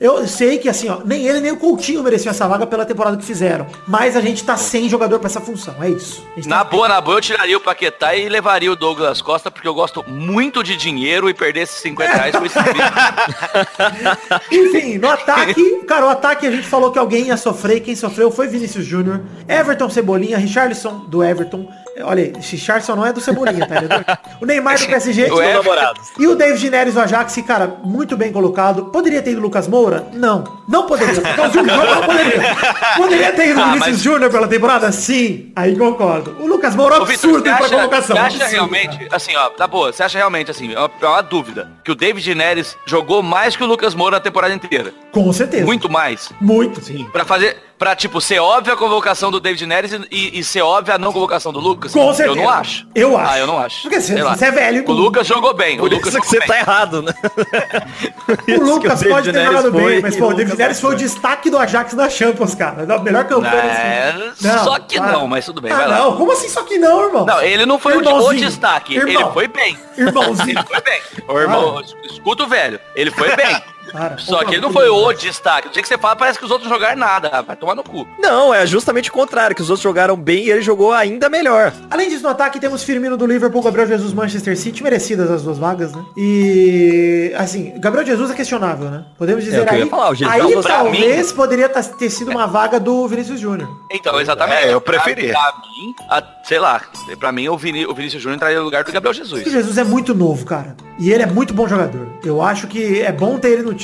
Eu 0.00 0.26
sei 0.26 0.58
que, 0.58 0.68
assim, 0.68 0.88
ó, 0.88 0.98
nem 1.04 1.26
ele 1.26 1.40
nem 1.40 1.52
o 1.52 1.56
Coutinho 1.56 2.02
mereciam 2.02 2.30
essa 2.30 2.48
vaga 2.48 2.66
pela 2.66 2.86
temporada 2.86 3.16
que 3.16 3.24
fizeram. 3.24 3.66
Mas 3.86 4.16
a 4.16 4.20
gente 4.20 4.42
tá 4.44 4.56
sem 4.56 4.88
jogador 4.88 5.18
pra 5.18 5.26
essa 5.28 5.40
função, 5.40 5.74
é 5.80 5.90
isso. 5.90 6.24
Gente 6.36 6.48
Na 6.48 6.64
tá- 6.64 6.70
boa, 6.70 6.88
na 6.88 7.00
boa, 7.00 7.18
eu 7.18 7.20
tiraria 7.20 7.56
o 7.56 7.60
Paquetá 7.60 8.14
e 8.14 8.28
levaria 8.28 8.72
o 8.72 8.76
Douglas 8.76 9.20
Costa, 9.20 9.50
porque 9.50 9.68
eu 9.68 9.74
gosto 9.74 10.02
muito 10.08 10.62
de 10.62 10.76
dinheiro 10.76 11.28
e 11.28 11.34
perder 11.34 11.60
esses 11.62 11.80
50 11.80 12.12
reais 12.12 12.34
com 12.36 12.46
esse. 12.46 12.58
Enfim, 14.50 14.98
no 14.98 15.08
ataque, 15.08 15.82
cara, 15.86 16.06
o 16.06 16.08
ataque 16.08 16.46
a 16.46 16.50
gente 16.50 16.66
falou 16.66 16.90
que 16.90 16.98
alguém 16.98 17.26
ia 17.26 17.36
sofrer, 17.36 17.80
quem 17.80 17.94
sofreu 17.94 18.30
foi 18.30 18.48
Vinícius 18.48 18.84
Júnior, 18.84 19.20
Everton 19.48 19.88
Cebolinha, 19.90 20.38
Richarlison 20.38 21.00
do 21.08 21.22
Everton. 21.22 21.68
Olha 22.04 22.22
aí, 22.24 22.32
Richarlison 22.40 22.96
não 22.96 23.04
é 23.06 23.12
do 23.12 23.20
Cebolinha, 23.20 23.66
tá 23.66 23.80
ligado? 23.80 24.04
O 24.40 24.46
Neymar 24.46 24.78
do 24.78 24.86
PSG. 24.86 25.30
O 25.32 25.40
namorados. 25.40 26.08
E 26.18 26.26
o 26.26 26.34
David 26.34 26.70
Neres 26.70 26.94
do 26.94 27.00
Ajax, 27.00 27.36
cara, 27.46 27.76
muito 27.84 28.16
bem 28.16 28.32
colocado. 28.32 28.86
Poderia 28.86 29.20
ter 29.22 29.32
ido 29.32 29.40
o 29.40 29.42
Lucas 29.42 29.68
Moura? 29.68 30.06
Não. 30.12 30.44
Não 30.68 30.86
poderia. 30.86 31.14
Por 31.20 31.34
causa 31.36 31.52
jogo, 31.52 31.66
não 31.66 32.02
poderia. 32.02 32.56
Poderia 32.96 33.32
ter 33.32 33.48
ido 33.50 33.60
o 33.60 33.62
Ah, 33.62 33.66
Vinícius 33.72 33.92
mas- 33.96 34.02
Júnior 34.02 34.30
pela 34.30 34.48
temporada? 34.48 34.90
Sim. 34.92 35.52
Aí 35.54 35.76
concordo. 35.76 36.36
O 36.40 36.46
Lucas 36.46 36.74
Moura 36.74 36.96
é 36.96 37.00
um 37.00 37.04
Vitor, 37.04 37.30
absurdo 37.30 37.42
pra 37.42 37.54
acha, 37.66 37.68
convocação. 37.76 38.16
você 38.16 38.22
acha 38.22 38.36
Absurdo, 38.36 38.50
realmente, 38.52 38.98
cara. 38.98 39.16
assim, 39.16 39.36
ó, 39.36 39.50
tá 39.50 39.66
boa, 39.66 39.92
você 39.92 40.02
acha 40.02 40.18
realmente, 40.18 40.50
assim, 40.50 40.72
é 40.72 40.78
uma, 40.78 40.90
é 41.00 41.06
uma 41.06 41.22
dúvida, 41.22 41.70
que 41.84 41.90
o 41.92 41.94
David 41.94 42.34
Neres 42.34 42.76
jogou 42.86 43.22
mais 43.22 43.54
que 43.56 43.62
o 43.62 43.66
Lucas 43.66 43.94
Moura 43.94 44.16
na 44.16 44.20
temporada 44.22 44.54
inteira? 44.54 44.92
Com 45.12 45.32
certeza. 45.32 45.64
Muito 45.66 45.90
mais. 45.90 46.30
Muito, 46.40 46.82
sim. 46.82 47.04
Pra 47.12 47.24
fazer, 47.24 47.56
pra, 47.82 47.96
tipo, 47.96 48.20
ser 48.20 48.38
óbvia 48.38 48.74
a 48.74 48.76
convocação 48.76 49.28
do 49.28 49.40
David 49.40 49.66
Neres 49.66 49.90
e, 50.08 50.38
e 50.38 50.44
ser 50.44 50.62
óbvia 50.62 50.94
a 50.94 50.98
não 50.98 51.12
convocação 51.12 51.52
do 51.52 51.58
Lucas? 51.58 51.90
Com 51.92 52.14
certeza. 52.14 52.28
Eu 52.28 52.36
não 52.44 52.48
acho. 52.48 52.86
Eu 52.94 53.18
acho. 53.18 53.30
Ah, 53.32 53.38
eu 53.40 53.46
não 53.48 53.58
acho. 53.58 53.82
Porque 53.82 54.00
você- 54.00 54.22
você 54.22 54.44
é 54.44 54.50
velho. 54.52 54.84
O 54.88 54.92
Lucas 54.92 55.26
jogou 55.26 55.52
bem. 55.52 55.78
O 55.78 55.80
Por 55.80 55.90
Lucas 55.90 56.08
isso 56.14 56.20
que 56.20 56.28
você 56.28 56.38
bem. 56.38 56.46
tá 56.46 56.58
errado, 56.58 57.02
né? 57.02 57.12
O 58.60 58.64
Lucas 58.64 59.02
pode 59.02 59.32
ter 59.32 59.44
jogado 59.44 59.72
bem, 59.72 60.00
mas 60.00 60.16
pô, 60.16 60.28
o 60.28 60.34
David 60.34 60.56
Neres 60.56 60.80
foi 60.80 60.94
o 60.94 60.96
destaque 60.96 61.50
do 61.50 61.58
Ajax 61.58 61.94
da 61.94 62.08
Champions, 62.08 62.54
cara. 62.54 62.86
Da 62.86 62.98
melhor 62.98 63.24
campanha. 63.24 63.52
É, 63.52 64.14
assim. 64.30 64.64
só 64.64 64.78
que 64.78 64.98
para. 64.98 65.12
não, 65.12 65.26
mas 65.26 65.44
tudo 65.44 65.60
bem, 65.60 65.72
Ah, 65.72 65.76
vai 65.76 65.88
lá. 65.88 65.98
não, 65.98 66.16
como 66.16 66.30
assim 66.32 66.48
só 66.48 66.62
que 66.62 66.78
não, 66.78 67.02
irmão? 67.04 67.26
Não, 67.26 67.40
ele 67.42 67.66
não 67.66 67.78
foi 67.78 67.96
o, 67.96 68.00
o 68.28 68.34
destaque. 68.34 68.94
Irmão. 68.94 69.22
Ele 69.22 69.32
foi 69.32 69.48
bem. 69.48 69.76
Irmãozinho. 69.98 70.50
Ele 70.62 70.64
foi 70.66 70.80
bem. 70.82 71.00
Ô, 71.28 71.38
irmão, 71.40 71.82
escuta 72.04 72.44
o 72.44 72.46
velho. 72.46 72.78
Ele 72.94 73.10
foi 73.10 73.34
bem. 73.36 73.62
Para, 73.92 74.16
Só 74.18 74.42
que 74.44 74.54
ele 74.54 74.60
não 74.62 74.72
foi 74.72 74.88
o 74.88 75.12
destaque. 75.12 75.68
Do 75.68 75.74
jeito 75.74 75.84
que 75.86 75.94
você 75.94 75.98
fala, 76.00 76.16
parece 76.16 76.38
que 76.38 76.44
os 76.44 76.50
outros 76.50 76.68
não 76.70 76.76
jogaram 76.76 76.98
nada. 76.98 77.42
Vai 77.42 77.54
tomar 77.56 77.74
no 77.74 77.82
cu. 77.84 78.06
Não, 78.18 78.52
é 78.54 78.66
justamente 78.66 79.10
o 79.10 79.12
contrário, 79.12 79.54
que 79.54 79.60
os 79.62 79.68
outros 79.68 79.82
jogaram 79.82 80.16
bem 80.16 80.44
e 80.46 80.50
ele 80.50 80.62
jogou 80.62 80.92
ainda 80.92 81.28
melhor. 81.28 81.72
Além 81.90 82.08
disso, 82.08 82.22
no 82.22 82.30
ataque 82.30 82.58
temos 82.58 82.82
Firmino 82.82 83.16
do 83.16 83.26
Liverpool, 83.26 83.62
Gabriel 83.62 83.86
Jesus 83.88 84.12
Manchester 84.12 84.56
City, 84.56 84.82
merecidas 84.82 85.30
as 85.30 85.42
duas 85.42 85.58
vagas, 85.58 85.92
né? 85.92 86.02
E 86.16 87.32
assim, 87.36 87.72
Gabriel 87.78 88.06
Jesus 88.06 88.30
é 88.30 88.34
questionável, 88.34 88.90
né? 88.90 89.04
Podemos 89.18 89.44
dizer 89.44 89.60
É 89.60 89.64
que 89.64 89.70
eu 89.70 89.74
aí. 89.74 89.80
ia 89.80 89.86
falar, 89.86 90.10
o 90.10 90.14
Jesus- 90.14 90.34
aí 90.34 90.62
talvez 90.62 91.32
poderia 91.32 91.68
tá- 91.68 91.82
ter 91.82 92.08
sido 92.10 92.30
uma 92.30 92.46
vaga 92.46 92.80
do 92.80 93.06
Vinícius 93.08 93.38
Júnior. 93.40 93.68
Então, 93.90 94.20
exatamente. 94.20 94.64
É, 94.64 94.72
eu 94.72 94.80
preferia. 94.80 95.32
Pra, 95.32 95.52
pra 95.52 95.60
mim, 95.60 95.94
a- 96.08 96.22
sei 96.44 96.58
lá, 96.58 96.80
pra 97.18 97.30
mim 97.32 97.48
o, 97.48 97.56
Vini, 97.58 97.86
o 97.86 97.94
Vinícius 97.94 98.22
Júnior 98.22 98.36
entraria 98.36 98.58
no 98.58 98.64
lugar 98.64 98.84
do 98.84 98.92
Gabriel 98.92 99.12
Jesus. 99.14 99.46
O 99.46 99.50
Jesus 99.50 99.76
é 99.78 99.84
muito 99.84 100.14
novo, 100.14 100.44
cara. 100.44 100.76
E 100.98 101.12
ele 101.12 101.22
é 101.22 101.26
muito 101.26 101.52
bom 101.54 101.66
jogador. 101.68 102.06
Eu 102.24 102.40
acho 102.42 102.66
que 102.66 103.00
é 103.02 103.10
bom 103.10 103.38
ter 103.38 103.48
ele 103.50 103.62
no 103.62 103.74
time, 103.74 103.81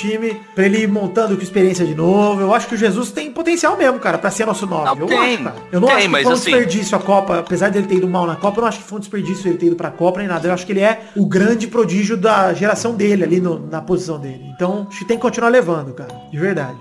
pra 0.54 0.64
ele 0.64 0.82
ir 0.82 0.88
montando 0.88 1.36
com 1.36 1.42
experiência 1.42 1.84
de 1.84 1.94
novo. 1.94 2.40
Eu 2.40 2.54
acho 2.54 2.66
que 2.66 2.74
o 2.74 2.78
Jesus 2.78 3.10
tem 3.10 3.30
potencial 3.30 3.76
mesmo, 3.76 3.98
cara, 3.98 4.18
pra 4.18 4.30
ser 4.30 4.46
nosso 4.46 4.66
9. 4.66 4.84
Não, 4.84 4.98
eu 5.02 5.06
tem. 5.06 5.18
acho, 5.34 5.44
cara. 5.44 5.56
Eu 5.72 5.80
não 5.80 5.88
Tem, 5.88 5.96
acho 5.96 6.04
que 6.06 6.10
mas 6.12 6.22
foi 6.22 6.30
um 6.32 6.34
assim- 6.34 6.50
desperdício 6.50 6.96
a 6.96 7.00
Copa, 7.00 7.38
apesar 7.38 7.70
dele 7.70 7.86
ter 7.86 7.96
ido 7.96 8.08
mal 8.08 8.26
na 8.26 8.36
Copa, 8.36 8.58
eu 8.58 8.62
não 8.62 8.68
acho 8.68 8.78
que 8.78 8.84
foi 8.84 8.96
um 8.96 9.00
desperdício 9.00 9.48
ele 9.48 9.58
ter 9.58 9.66
ido 9.66 9.76
pra 9.76 9.90
Copa 9.90 10.18
nem 10.18 10.28
nada. 10.28 10.46
Eu 10.48 10.52
acho 10.54 10.64
que 10.66 10.72
ele 10.72 10.80
é 10.80 11.00
o 11.16 11.26
grande 11.26 11.66
prodígio 11.66 12.16
da 12.16 12.52
geração 12.52 12.94
dele 12.94 13.24
ali 13.24 13.40
no- 13.40 13.58
na 13.70 13.80
posição 13.80 14.18
dele. 14.18 14.44
Então, 14.54 14.86
acho 14.88 15.00
que 15.00 15.04
tem 15.04 15.16
que 15.16 15.22
continuar 15.22 15.48
levando, 15.50 15.92
cara. 15.92 16.10
De 16.30 16.38
verdade. 16.38 16.76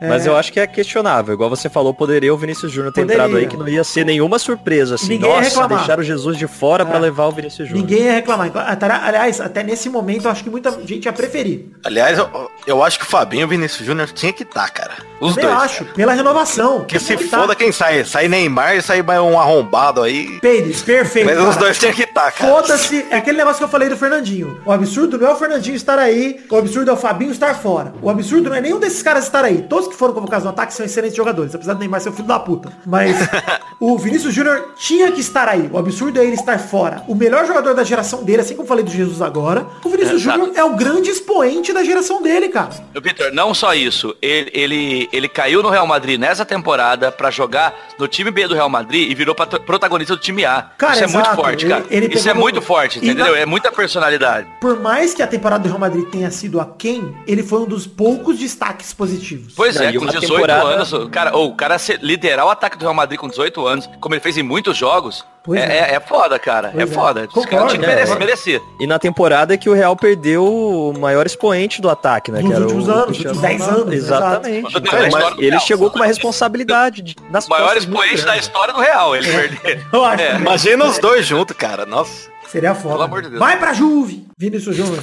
É. 0.00 0.08
Mas 0.08 0.24
eu 0.26 0.36
acho 0.36 0.52
que 0.52 0.58
é 0.60 0.66
questionável. 0.66 1.34
Igual 1.34 1.50
você 1.50 1.68
falou, 1.68 1.92
poderia 1.92 2.32
o 2.32 2.36
Vinícius 2.36 2.72
Júnior 2.72 2.92
ter 2.92 3.02
Poderia. 3.02 3.22
entrado 3.24 3.36
aí, 3.38 3.46
que 3.46 3.56
não 3.56 3.68
ia 3.68 3.84
ser 3.84 4.04
nenhuma 4.06 4.38
surpresa, 4.38 4.94
assim. 4.94 5.08
Ninguém 5.10 5.28
Nossa, 5.28 5.48
reclamar. 5.48 5.78
deixaram 5.78 6.00
o 6.00 6.04
Jesus 6.04 6.36
de 6.38 6.46
fora 6.46 6.84
pra 6.86 6.96
É. 6.96 7.00
levar 7.00 7.26
o 7.26 7.32
Vinícius 7.32 7.68
Júnior. 7.68 7.86
Ninguém 7.86 8.04
ia 8.06 8.12
reclamar. 8.14 8.46
Então, 8.48 8.60
Aliás, 9.00 9.40
até 9.40 9.62
nesse 9.62 9.88
momento, 9.90 10.24
eu 10.24 10.30
acho 10.30 10.42
que 10.44 10.50
muita 10.50 10.70
gente 10.86 11.04
ia 11.04 11.12
preferir. 11.12 11.66
Aliás, 11.84 12.18
eu, 12.66 12.76
eu 12.76 12.82
acho 12.82 12.98
que 12.98 13.04
o 13.04 13.08
Fabinho 13.08 13.42
e 13.42 13.44
o 13.44 13.48
Vinícius 13.48 13.86
Júnior 13.86 14.08
tinha 14.12 14.32
que 14.32 14.42
estar, 14.42 14.68
cara. 14.70 15.08
Os 15.20 15.34
Também 15.34 15.50
dois. 15.50 15.62
acho, 15.64 15.84
pela 15.86 16.14
renovação. 16.14 16.84
Que 16.86 16.98
se 16.98 17.14
Tá. 17.16 17.40
foda 17.40 17.54
quem 17.54 17.70
sai. 17.70 18.04
Sai 18.06 18.26
Neymar 18.26 18.76
e 18.76 18.82
sai 18.82 19.02
um 19.02 19.38
arrombado 19.38 20.00
aí. 20.02 20.38
Peides, 20.40 20.80
perfeito. 20.80 21.26
Mas 21.26 21.38
os 21.38 21.44
cara. 21.46 21.58
dois 21.58 21.78
tinham 21.78 21.92
que 21.92 22.04
estar, 22.04 22.32
cara. 22.32 22.50
Foda-se, 22.54 23.06
é 23.10 23.16
aquele 23.16 23.36
negócio 23.36 23.58
que 23.58 23.64
eu 23.64 23.68
falei 23.68 23.88
do 23.90 23.96
Fernandinho. 23.98 24.60
O 24.64 24.72
absurdo 24.72 25.18
não 25.18 25.28
é 25.28 25.32
o 25.32 25.36
Fernandinho 25.36 25.76
estar 25.76 25.98
aí, 25.98 26.40
o 26.48 26.56
absurdo 26.56 26.90
é 26.90 26.94
o 26.94 26.96
Fabinho 26.96 27.30
estar 27.32 27.54
fora. 27.54 27.92
O 28.00 28.08
absurdo 28.08 28.48
não 28.48 28.56
é 28.56 28.60
nenhum 28.62 28.78
desses 28.80 29.02
caras 29.02 29.24
estar 29.24 29.44
aí. 29.44 29.62
Todos 29.68 29.88
que 29.88 29.94
foram 29.94 30.14
convocados 30.14 30.44
no 30.44 30.50
ataque 30.50 30.72
são 30.72 30.86
excelentes 30.86 31.16
jogadores, 31.16 31.54
apesar 31.54 31.74
do 31.74 31.80
Neymar 31.80 32.00
ser 32.00 32.08
o 32.08 32.12
filho 32.12 32.26
da 32.28 32.38
puta. 32.40 32.72
Mas 32.86 33.16
o 33.78 33.98
Vinícius 33.98 34.32
Júnior 34.32 34.72
tinha 34.78 35.12
que 35.12 35.20
estar 35.20 35.48
aí. 35.48 35.68
O 35.70 35.76
absurdo 35.76 36.18
é 36.18 36.24
ele 36.24 36.34
estar 36.34 36.58
fora. 36.58 37.02
O 37.06 37.14
melhor 37.14 37.46
jogador 37.46 37.74
da 37.74 37.84
geração 37.84 38.22
dele, 38.24 38.40
assim 38.40 38.54
como 38.54 38.64
eu 38.64 38.68
falei 38.68 38.84
do 38.84 38.90
Jesus 38.90 39.20
agora, 39.20 39.66
o 39.84 39.88
Vinícius 39.90 40.22
Exato. 40.22 40.38
Júnior 40.38 40.56
é 40.56 40.64
o 40.64 40.74
grande 40.76 41.10
expoente 41.10 41.74
da 41.74 41.84
geração 41.84 42.22
dele, 42.22 42.29
cara. 42.50 42.70
Ô, 42.96 43.00
Vitor, 43.00 43.32
não 43.32 43.52
só 43.54 43.74
isso, 43.74 44.14
ele, 44.22 44.50
ele, 44.54 45.08
ele 45.12 45.28
caiu 45.28 45.62
no 45.62 45.68
Real 45.70 45.86
Madrid 45.86 46.18
nessa 46.18 46.44
temporada 46.44 47.10
pra 47.12 47.30
jogar 47.30 47.74
no 47.98 48.06
time 48.08 48.30
B 48.30 48.46
do 48.46 48.54
Real 48.54 48.68
Madrid 48.68 49.10
e 49.10 49.14
virou 49.14 49.34
protagonista 49.34 50.14
do 50.16 50.20
time 50.22 50.44
A. 50.44 50.62
Cara, 50.78 50.94
Isso 50.94 51.04
é 51.04 51.06
muito 51.06 51.26
exato. 51.26 51.36
forte, 51.42 51.64
Ele- 51.66 51.74
cara. 51.74 51.84
ele 51.90 52.14
Isso 52.14 52.28
é 52.28 52.34
muito 52.34 52.62
forte, 52.62 52.98
entendeu? 52.98 53.32
na- 53.32 53.38
É 53.38 53.46
muita 53.46 53.70
personalidade. 53.72 54.46
Por 54.60 54.78
mais 54.80 55.14
que 55.14 55.22
a 55.22 55.26
temporada 55.26 55.62
do 55.62 55.68
Real 55.68 55.78
Madrid 55.80 56.04
tenha 56.08 56.30
sido 56.30 56.60
aquém, 56.60 57.14
ele 57.26 57.42
foi 57.42 57.60
um 57.60 57.66
dos 57.66 57.86
poucos 57.86 58.38
destaques 58.38 58.92
positivos. 58.92 59.52
Pois 59.56 59.74
Não, 59.76 59.82
é, 59.84 59.92
com 59.92 59.98
uma 60.00 60.12
18 60.12 60.32
temporada- 60.34 60.62
anos, 60.68 60.92
o 60.92 61.08
cara, 61.08 61.36
ou 61.36 61.48
o 61.50 61.54
cara 61.54 61.76
liderar 62.02 62.46
o 62.46 62.50
ataque 62.50 62.76
do 62.76 62.82
Real 62.82 62.94
Madrid 62.94 63.18
com 63.18 63.28
18 63.28 63.66
anos, 63.66 63.88
como 64.00 64.14
ele 64.14 64.20
fez 64.20 64.36
em 64.36 64.42
muitos 64.42 64.76
jogos, 64.76 65.24
Pois 65.42 65.58
é, 65.58 65.64
é. 65.64 65.78
é- 65.92 65.94
é 65.94 66.00
foda, 66.00 66.38
cara. 66.38 66.68
Pois 66.74 66.88
é 66.88 66.92
é. 66.92 66.94
foda. 66.94 67.20
Cara 67.20 67.32
Concordo, 67.32 67.68
tinha 67.68 67.78
que 67.80 67.86
é. 67.86 67.94
merecer, 67.94 68.18
merecer. 68.18 68.62
E 68.78 68.86
na 68.86 68.98
temporada 68.98 69.56
que 69.56 69.70
o 69.70 69.72
Real 69.72 69.96
perdeu 69.96 70.44
o 70.44 70.92
maior 70.98 71.24
expoente 71.24 71.80
do 71.80 71.88
ataque, 71.88 72.19
né? 72.28 72.40
Nos 72.40 72.48
que 72.50 72.54
era 72.54 72.64
últimos 72.64 72.88
o 72.88 72.90
anos, 72.92 73.16
últimos 73.18 73.38
10 73.38 73.60
Ronaldo. 73.60 73.82
anos, 73.82 73.94
Exatamente. 73.94 74.76
Então, 74.76 74.98
mas 75.12 75.38
ele 75.38 75.50
Real, 75.50 75.60
chegou 75.60 75.90
com 75.90 75.96
uma 75.96 76.06
responsabilidade 76.06 77.02
de, 77.02 77.16
nas 77.30 77.46
Maior 77.48 77.76
expoente 77.76 78.22
da 78.24 78.36
história 78.36 78.74
do 78.74 78.80
Real, 78.80 79.14
ele 79.14 79.26
perdeu. 79.26 79.80
Eu 79.92 80.04
acho. 80.04 80.22
É. 80.22 80.36
Imagina 80.36 80.84
os 80.84 80.98
dois 80.98 81.24
juntos, 81.26 81.56
cara. 81.56 81.86
Nossa. 81.86 82.28
Seria 82.48 82.74
foda. 82.74 82.94
Pelo 82.94 83.04
amor 83.04 83.22
de 83.22 83.28
Deus. 83.28 83.38
Vai 83.38 83.56
pra 83.58 83.72
Juve! 83.72 84.26
Vinícius 84.36 84.74
Júnior. 84.74 85.02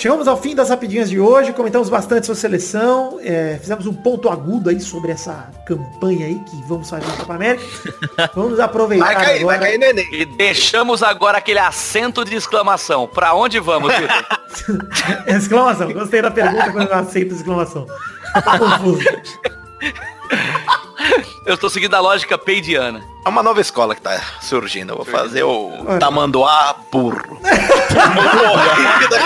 Chegamos 0.00 0.26
ao 0.26 0.40
fim 0.40 0.54
das 0.54 0.70
rapidinhas 0.70 1.10
de 1.10 1.20
hoje, 1.20 1.52
comentamos 1.52 1.90
bastante 1.90 2.24
sobre 2.24 2.40
seleção, 2.40 3.18
é, 3.22 3.58
fizemos 3.60 3.86
um 3.86 3.92
ponto 3.92 4.30
agudo 4.30 4.70
aí 4.70 4.80
sobre 4.80 5.12
essa 5.12 5.50
campanha 5.66 6.24
aí 6.24 6.36
que 6.36 6.56
vamos 6.66 6.88
fazer 6.88 7.06
na 7.06 7.16
Copa 7.18 7.34
América. 7.34 7.62
Vamos 8.34 8.58
aproveitar 8.58 9.04
Vai 9.04 9.14
cair, 9.14 9.40
agora. 9.40 9.58
vai 9.58 9.68
cair 9.68 9.78
neném. 9.78 10.08
E 10.10 10.24
deixamos 10.24 11.02
agora 11.02 11.36
aquele 11.36 11.58
acento 11.58 12.24
de 12.24 12.34
exclamação. 12.34 13.06
Pra 13.06 13.34
onde 13.34 13.60
vamos, 13.60 13.92
Vitor? 13.94 14.86
exclamação. 15.28 15.92
Gostei 15.92 16.22
da 16.22 16.30
pergunta 16.30 16.72
quando 16.72 16.88
eu 16.88 16.94
aceito 16.94 17.34
exclamação. 17.34 17.84
Tô 17.84 18.58
confuso. 18.58 19.04
Eu 21.46 21.54
estou 21.54 21.70
seguindo 21.70 21.94
a 21.94 22.00
lógica 22.00 22.36
peidiana. 22.36 23.02
É 23.24 23.28
uma 23.28 23.42
nova 23.42 23.60
escola 23.60 23.94
que 23.94 24.02
tá 24.02 24.20
surgindo. 24.40 24.92
Eu 24.92 24.96
vou 24.96 25.04
fazer 25.04 25.42
o 25.42 25.98
tamanduá 25.98 26.76
burro. 26.92 27.40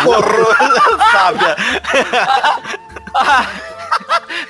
Corrida 0.04 0.98
sábia. 1.12 1.56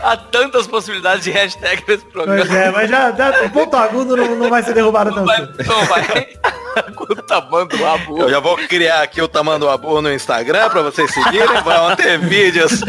Há 0.01 0.17
tantas 0.17 0.67
possibilidades 0.67 1.25
de 1.25 1.31
hashtag 1.31 1.83
nesse 1.87 2.05
programa. 2.07 2.45
Pois 2.45 2.55
é, 2.55 2.71
mas 2.71 2.91
já 2.91 3.11
dá, 3.11 3.43
o 3.45 3.51
ponto 3.51 3.77
agudo 3.77 4.17
não, 4.17 4.37
não 4.37 4.51
vai 4.51 4.63
ser 4.63 4.75
derrubado 4.75 5.15
tão 5.15 5.25
Vai, 5.25 5.49
não 5.67 5.85
vai. 5.87 6.29
O. 8.09 8.19
Eu 8.23 8.29
já 8.29 8.41
vou 8.41 8.57
criar 8.57 9.03
aqui 9.03 9.23
o 9.23 9.29
tamanduá 9.29 9.77
burro 9.77 10.03
no 10.03 10.13
Instagram 10.13 10.69
pra 10.71 10.83
vocês 10.83 11.13
seguirem. 11.13 11.63
Vão 11.63 11.95
ter 11.95 12.19
vídeos. 12.19 12.81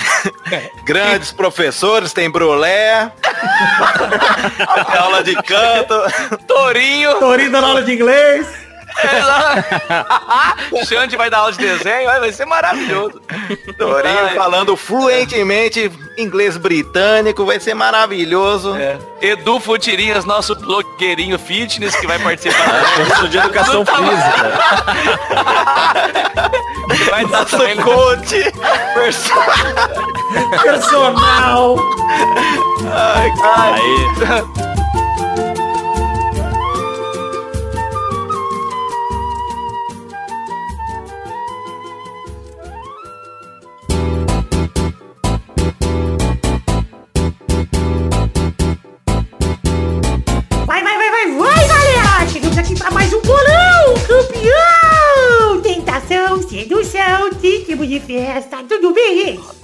Grandes 0.84 1.30
professores, 1.30 2.12
tem 2.12 2.30
brulé. 2.30 3.12
Aula 4.98 5.22
de 5.22 5.34
canto. 5.42 5.94
Tourinho. 6.46 7.18
Torinho 7.18 7.52
dando 7.52 7.66
aula 7.66 7.82
de 7.82 7.92
inglês. 7.92 8.61
Xande 10.86 11.16
vai 11.16 11.30
dar 11.30 11.38
aula 11.38 11.52
de 11.52 11.58
desenho. 11.58 12.06
Vai, 12.06 12.32
ser 12.32 12.44
maravilhoso. 12.46 13.20
Torinho 13.76 14.26
Ai, 14.26 14.34
falando 14.34 14.76
fluentemente 14.76 15.90
inglês 16.18 16.56
britânico, 16.56 17.44
vai 17.44 17.58
ser 17.60 17.74
maravilhoso. 17.74 18.76
é. 18.76 18.98
Edu 19.20 19.60
Futirinhas, 19.60 20.24
nosso 20.24 20.54
blogueirinho 20.56 21.38
fitness 21.38 21.94
que 21.96 22.06
vai 22.06 22.18
participar. 22.18 22.82
Curso 23.06 23.28
de 23.28 23.38
educação 23.38 23.84
Tá 23.84 23.96
física. 23.96 24.60
vai 27.10 27.24
estar 27.24 27.38
Nosso 27.40 27.56
também 27.56 27.74
no 27.76 27.82
coach. 27.84 28.52
Personal. 30.62 31.76
Aí, 32.92 33.32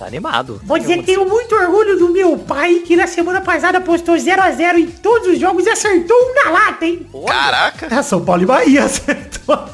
animado. 0.08 0.60
Vou 0.64 0.78
dizer 0.78 0.98
que 0.98 1.04
tenho 1.04 1.28
muito 1.28 1.54
orgulho 1.54 1.98
do 1.98 2.08
meu 2.08 2.36
pai, 2.38 2.82
que 2.86 2.96
na 2.96 3.06
semana 3.06 3.40
passada 3.40 3.80
postou 3.80 4.16
0x0 4.16 4.78
em 4.78 4.86
todos 4.86 5.28
os 5.28 5.38
jogos 5.38 5.64
e 5.66 5.70
acertou 5.70 6.16
um 6.16 6.44
na 6.44 6.50
lata, 6.50 6.84
hein? 6.86 7.06
Caraca. 7.26 7.94
É, 7.94 8.02
São 8.02 8.24
Paulo 8.24 8.42
e 8.42 8.46
Bahia 8.46 8.84
acertou. 8.84 9.68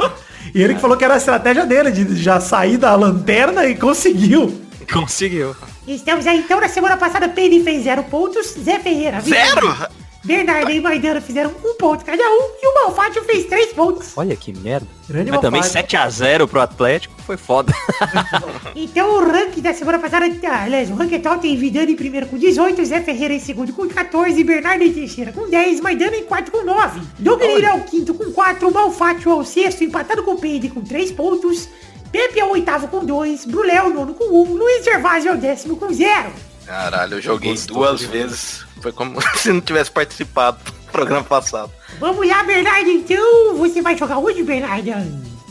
E 0.54 0.62
ele 0.62 0.74
que 0.74 0.80
falou 0.80 0.96
que 0.96 1.04
era 1.04 1.14
a 1.14 1.16
estratégia 1.16 1.64
dele, 1.66 1.90
de 1.90 2.16
já 2.22 2.38
sair 2.40 2.76
da 2.76 2.94
lanterna 2.94 3.66
e 3.66 3.74
conseguiu. 3.74 4.60
Conseguiu. 4.92 5.56
Estamos 5.86 6.26
aí 6.26 6.38
então, 6.38 6.60
na 6.60 6.68
semana 6.68 6.96
passada, 6.96 7.28
Peide 7.28 7.62
fez 7.62 7.84
0 7.84 8.04
pontos, 8.04 8.54
Zé 8.62 8.78
Ferreira. 8.78 9.20
viu? 9.20 9.34
Zero? 9.34 9.76
Bernardo 10.24 10.70
e 10.70 10.80
Maidana 10.80 11.20
fizeram 11.20 11.50
um 11.62 11.74
ponto 11.74 12.04
cada 12.04 12.22
um 12.22 12.50
e 12.62 12.66
o 12.66 12.74
Malfátio 12.82 13.22
fez 13.24 13.44
três 13.44 13.72
pontos. 13.72 14.12
Olha 14.16 14.34
que 14.34 14.52
merda. 14.52 14.86
Grande 15.06 15.30
Mas 15.30 15.40
também 15.40 15.60
Malfátio. 15.60 15.98
7x0 15.98 16.48
pro 16.48 16.60
Atlético 16.60 17.14
foi 17.22 17.36
foda. 17.36 17.72
Então 18.76 19.14
o 19.14 19.24
ranking 19.24 19.60
da 19.60 19.72
semana 19.72 19.98
passada, 19.98 20.26
ah, 20.26 20.64
aliás, 20.64 20.90
o 20.90 20.94
ranking 20.94 21.16
atual 21.16 21.38
tem 21.38 21.56
Vidani 21.56 21.92
em 21.92 21.96
primeiro 21.96 22.26
com 22.26 22.36
18, 22.36 22.84
Zé 22.84 23.00
Ferreira 23.00 23.34
em 23.34 23.38
segundo 23.38 23.72
com 23.72 23.88
14, 23.88 24.42
Bernardo 24.42 24.82
em 24.82 24.92
terceiro 24.92 25.32
com 25.32 25.48
10, 25.48 25.80
Maidana 25.80 26.16
em 26.16 26.24
quarto 26.24 26.50
com 26.50 26.64
9, 26.64 27.00
Dominir 27.18 27.64
é 27.64 27.72
o 27.72 27.80
quinto 27.82 28.14
com 28.14 28.32
4, 28.32 28.72
Malfátio 28.72 29.30
é 29.30 29.34
o 29.34 29.44
sexto, 29.44 29.84
empatado 29.84 30.22
com 30.24 30.32
o 30.32 30.38
Peide 30.38 30.68
com 30.68 30.80
3 30.80 31.12
pontos, 31.12 31.68
Pepe 32.10 32.40
é 32.40 32.44
o 32.44 32.50
oitavo 32.50 32.88
com 32.88 33.04
2, 33.04 33.44
Brulé 33.44 33.76
é 33.76 33.82
o 33.82 33.90
nono 33.90 34.14
com 34.14 34.24
1, 34.24 34.54
Luiz 34.54 34.84
Gervásio 34.84 35.30
é 35.30 35.34
o 35.34 35.38
décimo 35.38 35.76
com 35.76 35.92
0. 35.92 36.32
Caralho, 36.66 37.14
eu 37.14 37.22
joguei 37.22 37.50
Gostou 37.52 37.76
duas 37.78 38.00
de- 38.00 38.06
vezes. 38.06 38.64
Foi 38.80 38.92
como 38.92 39.18
se 39.36 39.52
não 39.52 39.60
tivesse 39.60 39.90
participado 39.90 40.58
do 40.64 40.72
programa 40.92 41.24
passado. 41.24 41.70
Vamos 41.98 42.26
lá, 42.26 42.42
Bernardo, 42.44 42.88
então, 42.90 43.56
você 43.56 43.80
vai 43.82 43.96
jogar 43.96 44.18
hoje, 44.18 44.42
Bernardo? 44.42 44.90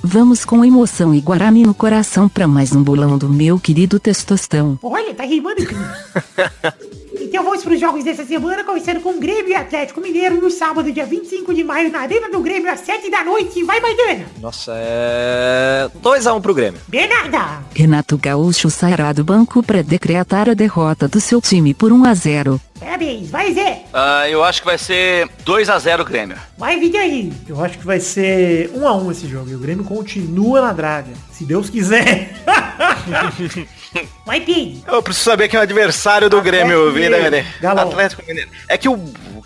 Vamos 0.05 0.43
com 0.43 0.65
emoção 0.65 1.13
e 1.15 1.21
Guarani 1.21 1.63
no 1.63 1.73
coração 1.73 2.27
pra 2.27 2.45
mais 2.47 2.73
um 2.73 2.83
bolão 2.83 3.17
do 3.17 3.29
meu 3.29 3.57
querido 3.59 3.99
Testostão. 3.99 4.77
Olha, 4.83 5.13
tá 5.13 5.23
rimando. 5.23 5.61
Então 7.23 7.41
vamos 7.41 7.63
para 7.63 7.73
os 7.73 7.79
jogos 7.79 8.03
dessa 8.03 8.25
semana, 8.25 8.65
começando 8.65 8.99
com 9.01 9.17
Grêmio 9.17 9.47
e 9.47 9.55
Atlético 9.55 10.01
Mineiro 10.01 10.41
no 10.41 10.51
sábado, 10.51 10.91
dia 10.91 11.05
25 11.05 11.53
de 11.53 11.63
maio, 11.63 11.89
na 11.89 11.99
Arena 11.99 12.29
do 12.29 12.41
Grêmio, 12.41 12.69
às 12.69 12.81
7 12.81 13.09
da 13.09 13.23
noite. 13.23 13.63
Vai, 13.63 13.79
Maidana! 13.79 14.25
Nossa, 14.41 14.73
é... 14.75 15.89
2x1 16.03 16.41
pro 16.41 16.53
Grêmio. 16.53 16.81
Bernarda! 16.85 17.63
Renato 17.73 18.17
Gaúcho 18.17 18.69
sairá 18.69 19.13
do 19.13 19.23
banco 19.23 19.63
pra 19.63 19.81
decretar 19.81 20.49
a 20.49 20.53
derrota 20.53 21.07
do 21.07 21.21
seu 21.21 21.39
time 21.39 21.73
por 21.73 21.93
1 21.93 22.03
a 22.03 22.13
0. 22.13 22.61
Parabéns! 22.83 23.29
Vai, 23.29 23.53
Zé! 23.53 23.85
Ah, 23.93 24.27
eu 24.29 24.43
acho 24.43 24.61
que 24.61 24.65
vai 24.67 24.77
ser 24.77 25.29
2x0 25.45 26.03
Grêmio. 26.03 26.37
Vai, 26.57 26.77
Vidani! 26.79 27.33
Eu 27.47 27.63
acho 27.63 27.77
que 27.77 27.85
vai 27.85 27.99
ser 27.99 28.69
1 28.73 28.87
a 28.87 28.95
1 28.95 29.11
esse 29.11 29.27
jogo. 29.27 29.49
E 29.49 29.55
o 29.55 29.59
Grêmio 29.59 29.85
continua 29.85 30.61
na 30.61 30.73
draga. 30.73 31.13
Se 31.31 31.45
Deus 31.45 31.69
quiser. 31.69 32.29
Vai, 34.25 34.41
Pedro! 34.41 34.81
Eu 34.87 35.03
preciso 35.03 35.25
saber 35.25 35.47
quem 35.47 35.57
é 35.57 35.61
o 35.61 35.63
adversário 35.63 36.29
do 36.29 36.37
Atlético 36.37 36.65
Grêmio, 36.65 36.91
Mineiro. 36.91 37.15
Vidani. 37.15 37.45
Galão. 37.61 37.89
Atlético 37.89 38.23
Mineiro. 38.27 38.49
É 38.67 38.77
que 38.77 38.89
o 38.89 38.97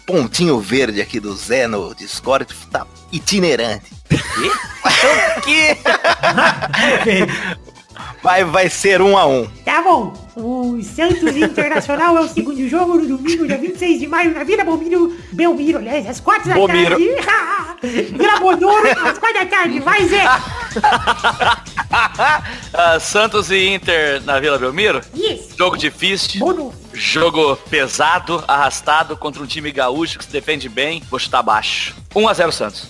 pontinho 0.06 0.60
verde 0.60 1.02
aqui 1.02 1.20
do 1.20 1.36
Zé 1.36 1.68
no 1.68 1.94
Discord 1.94 2.48
tá 2.72 2.88
itinerante. 3.12 3.92
O 5.38 5.42
quê? 5.42 5.78
Vai, 8.24 8.44
vai 8.44 8.70
ser 8.70 9.02
um 9.02 9.18
a 9.18 9.26
um. 9.26 9.48
Tá 9.64 9.82
bom! 9.82 10.27
O 10.40 10.80
Santos 10.84 11.36
Internacional 11.36 12.16
é 12.16 12.22
o 12.22 12.28
segundo 12.28 12.70
jogo 12.70 12.96
no 12.96 13.18
domingo, 13.18 13.48
dia 13.48 13.58
26 13.58 14.00
de 14.02 14.08
maio, 14.08 14.32
na 14.36 14.44
Vila 14.44 14.64
Belmiro, 14.64 15.16
Belmiro, 15.32 15.80
aliás, 15.80 16.06
às 16.08 16.20
4 16.20 16.50
da 16.50 16.54
Belmiro. 16.54 16.96
tarde. 17.24 18.04
Vila 18.16 18.40
Bodoro, 18.40 18.88
às 18.88 19.18
4 19.18 19.40
da 19.40 19.46
tarde. 19.48 19.80
Vai, 19.80 20.06
Zé! 20.08 20.24
Ah, 22.74 23.00
Santos 23.00 23.50
e 23.50 23.70
Inter 23.74 24.22
na 24.24 24.40
Vila 24.40 24.60
Belmiro. 24.60 25.02
Isso! 25.16 25.56
Jogo 25.58 25.78
difícil. 25.78 26.40
Bono! 26.40 26.72
Jogo 26.98 27.56
pesado, 27.70 28.44
arrastado 28.48 29.16
contra 29.16 29.42
um 29.42 29.46
time 29.46 29.72
gaúcho 29.72 30.18
que 30.18 30.26
se 30.26 30.32
defende 30.32 30.68
bem. 30.68 31.02
Vou 31.10 31.20
chutar 31.20 31.44
baixo. 31.44 31.96
1x0 32.16 32.52
Santos. 32.52 32.88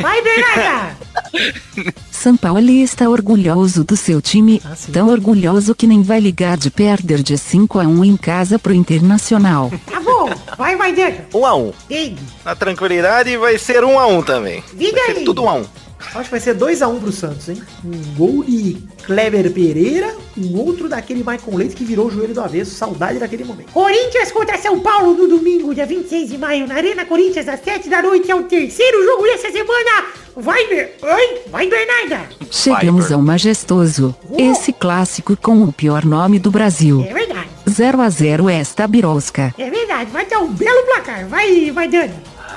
Vai, 0.00 0.22
Bernarda! 0.22 0.96
São 2.10 2.36
Paulo 2.36 2.60
está 2.70 3.08
orgulhoso 3.08 3.84
do 3.84 3.96
seu 3.96 4.20
time, 4.20 4.60
tão 4.92 5.08
orgulhoso 5.08 5.74
que 5.74 5.86
nem 5.86 6.02
vai 6.02 6.20
ligar 6.20 6.56
de 6.56 6.70
perder 6.70 7.22
de 7.22 7.36
5 7.36 7.78
a 7.78 7.82
1 7.82 8.04
em 8.04 8.16
casa 8.16 8.58
pro 8.58 8.74
Internacional. 8.74 9.70
Tá 9.90 10.00
bom! 10.00 10.30
Vai, 10.56 10.74
Maidana! 10.76 11.26
1x1. 11.32 11.74
Pedro! 11.88 12.24
Na 12.44 12.54
tranquilidade 12.56 13.36
vai 13.36 13.58
ser 13.58 13.84
um 13.84 13.98
a 13.98 14.06
um 14.06 14.22
também. 14.22 14.62
Diga 14.74 14.96
Vai 14.96 15.06
ser 15.14 15.18
aí. 15.18 15.24
tudo 15.24 15.42
um 15.44 15.48
a 15.48 15.54
um. 15.54 15.66
Acho 16.14 16.24
que 16.24 16.30
vai 16.30 16.40
ser 16.40 16.56
2x1 16.56 17.00
pro 17.00 17.12
Santos, 17.12 17.48
hein? 17.48 17.62
Um 17.84 18.14
gol 18.16 18.44
de 18.44 18.78
Kleber 19.04 19.50
Pereira, 19.52 20.14
um 20.36 20.56
outro 20.58 20.88
daquele 20.88 21.20
Michael 21.20 21.56
Leite 21.56 21.76
que 21.76 21.84
virou 21.84 22.06
o 22.06 22.10
joelho 22.10 22.34
do 22.34 22.40
avesso. 22.40 22.74
Saudade 22.74 23.18
daquele 23.18 23.44
momento. 23.44 23.72
Corinthians 23.72 24.32
contra 24.32 24.58
São 24.58 24.80
Paulo 24.80 25.14
no 25.14 25.28
domingo, 25.28 25.74
dia 25.74 25.86
26 25.86 26.30
de 26.30 26.38
maio, 26.38 26.66
na 26.66 26.74
Arena 26.74 27.04
Corinthians, 27.04 27.48
às 27.48 27.60
7 27.60 27.88
da 27.88 28.02
noite. 28.02 28.30
É 28.30 28.34
o 28.34 28.44
terceiro 28.44 29.04
jogo 29.04 29.24
dessa 29.24 29.50
semana. 29.52 30.06
Vai, 30.36 30.66
Ber... 30.68 30.94
Oi? 31.02 31.40
Vai, 31.50 31.68
Bernarda. 31.68 32.28
Chegamos 32.50 33.12
ao 33.12 33.20
majestoso, 33.20 34.14
esse 34.36 34.72
clássico 34.72 35.36
com 35.36 35.62
o 35.62 35.72
pior 35.72 36.04
nome 36.04 36.38
do 36.38 36.50
Brasil. 36.50 37.04
É 37.08 37.12
verdade. 37.12 37.48
0 37.68 38.00
a 38.00 38.08
0 38.08 38.48
esta 38.48 38.86
birosca. 38.86 39.54
É 39.56 39.70
verdade. 39.70 40.10
Vai 40.10 40.26
dar 40.26 40.40
um 40.40 40.52
belo 40.52 40.82
placar. 40.86 41.26
Vai, 41.28 41.70
vai, 41.70 41.88
Dani. 41.88 42.12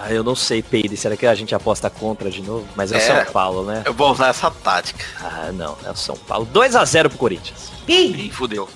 Ah, 0.06 0.12
eu 0.12 0.22
não 0.24 0.36
sei, 0.36 0.62
Peide. 0.62 0.98
Será 0.98 1.16
que 1.16 1.26
a 1.26 1.34
gente 1.34 1.56
aposta 1.56 1.90
contra 1.90 2.30
de 2.30 2.42
novo? 2.42 2.68
Mas 2.76 2.92
é 2.92 2.96
o 2.96 2.98
É. 2.98 3.00
São 3.00 3.32
Paulo, 3.32 3.64
né? 3.64 3.84
Eu 3.86 3.94
vou 3.94 4.12
usar 4.12 4.28
essa 4.28 4.52
tática. 4.52 5.06
Ah, 5.22 5.50
não. 5.54 5.78
É 5.86 5.92
o 5.92 5.96
São 5.96 6.16
Paulo. 6.18 6.46
2x0 6.54 7.08
pro 7.08 7.18
Corinthians. 7.18 7.72
Pedro. 7.86 8.20
Ih, 8.20 8.30
fudeu. 8.30 8.68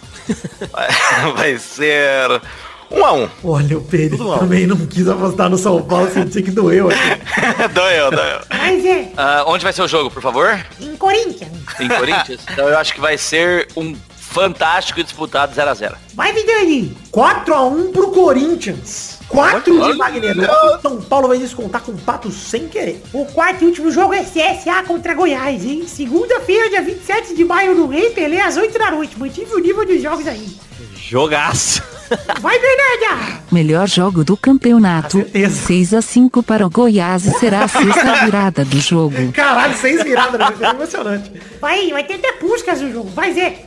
Vai, 0.72 0.88
vai 1.36 1.58
ser 1.58 2.42
um 2.90 3.04
a 3.04 3.12
um. 3.12 3.30
Olha, 3.44 3.78
o 3.78 3.82
Pedro 3.82 4.38
também 4.38 4.66
não 4.66 4.78
quis 4.88 5.08
apostar 5.08 5.50
no 5.50 5.58
São 5.58 5.82
Paulo, 5.82 6.10
sentia 6.12 6.42
que 6.42 6.52
doeu 6.52 6.88
aqui. 6.90 6.98
doeu, 7.74 8.10
doeu. 8.12 8.40
Vai, 8.50 8.80
Zé. 8.82 9.12
Ah, 9.18 9.44
onde 9.48 9.64
vai 9.66 9.74
ser 9.74 9.82
o 9.82 9.88
jogo, 9.88 10.10
por 10.10 10.22
favor? 10.22 10.58
Em 10.80 10.96
Corinthians. 10.96 11.52
Em 11.80 11.90
Corinthians? 11.90 12.40
então 12.50 12.70
eu 12.70 12.78
acho 12.78 12.94
que 12.94 13.02
vai 13.02 13.18
ser 13.18 13.68
um 13.76 13.94
fantástico 14.16 15.00
e 15.02 15.04
disputado 15.04 15.54
0x0. 15.54 15.94
Vai, 16.14 16.32
Vidani. 16.32 16.96
4x1 17.12 17.92
pro 17.92 18.12
Corinthians. 18.12 19.17
4 19.30 19.92
de. 19.92 19.98
Wagner. 19.98 20.36
São 20.82 21.02
Paulo 21.02 21.28
vai 21.28 21.38
descontar 21.38 21.82
com 21.82 21.92
o 21.92 21.98
Pato 21.98 22.32
sem 22.32 22.68
querer. 22.68 23.02
O 23.14 23.26
quarto 23.26 23.64
e 23.64 23.68
último 23.68 23.92
jogo 23.92 24.14
é 24.14 24.24
CSA 24.24 24.84
contra 24.86 25.14
Goiás, 25.14 25.64
hein? 25.66 25.86
Segunda-feira, 25.88 26.70
dia 26.70 26.82
27 26.82 27.36
de 27.36 27.44
maio, 27.44 27.76
no 27.76 27.88
Rei 27.88 28.10
Pelé, 28.12 28.42
às 28.42 28.58
8 28.58 28.78
da 28.78 28.92
noite. 28.92 29.20
Mantive 29.20 29.54
o 29.54 29.60
nível 29.60 29.86
dos 29.86 30.02
jogos 30.02 30.28
aí. 30.28 30.58
Jogaço. 30.96 31.82
Vai, 32.40 32.58
Bernarda. 32.60 33.42
Melhor 33.52 33.88
jogo 33.88 34.24
do 34.24 34.38
campeonato. 34.38 35.18
Com 35.18 35.24
certeza. 35.24 35.66
6 35.68 35.94
a 35.94 36.02
5 36.02 36.44
para 36.44 36.66
o 36.66 36.70
Goiás 36.70 37.26
e 37.26 37.32
será 37.32 37.64
a 37.64 37.68
sexta 37.68 38.26
virada 38.26 38.64
do 38.64 38.80
jogo. 38.80 39.32
Caralho, 39.34 39.76
seis 39.78 40.04
viradas, 40.04 40.40
né? 40.40 40.68
é 40.68 40.70
emocionante. 40.70 41.32
Vai, 41.60 41.92
vai 41.92 42.04
ter 42.04 42.16
até 42.16 42.32
puscas 42.34 42.82
no 42.82 42.92
jogo. 42.92 43.10
Vai, 43.10 43.34
Zé. 43.34 43.66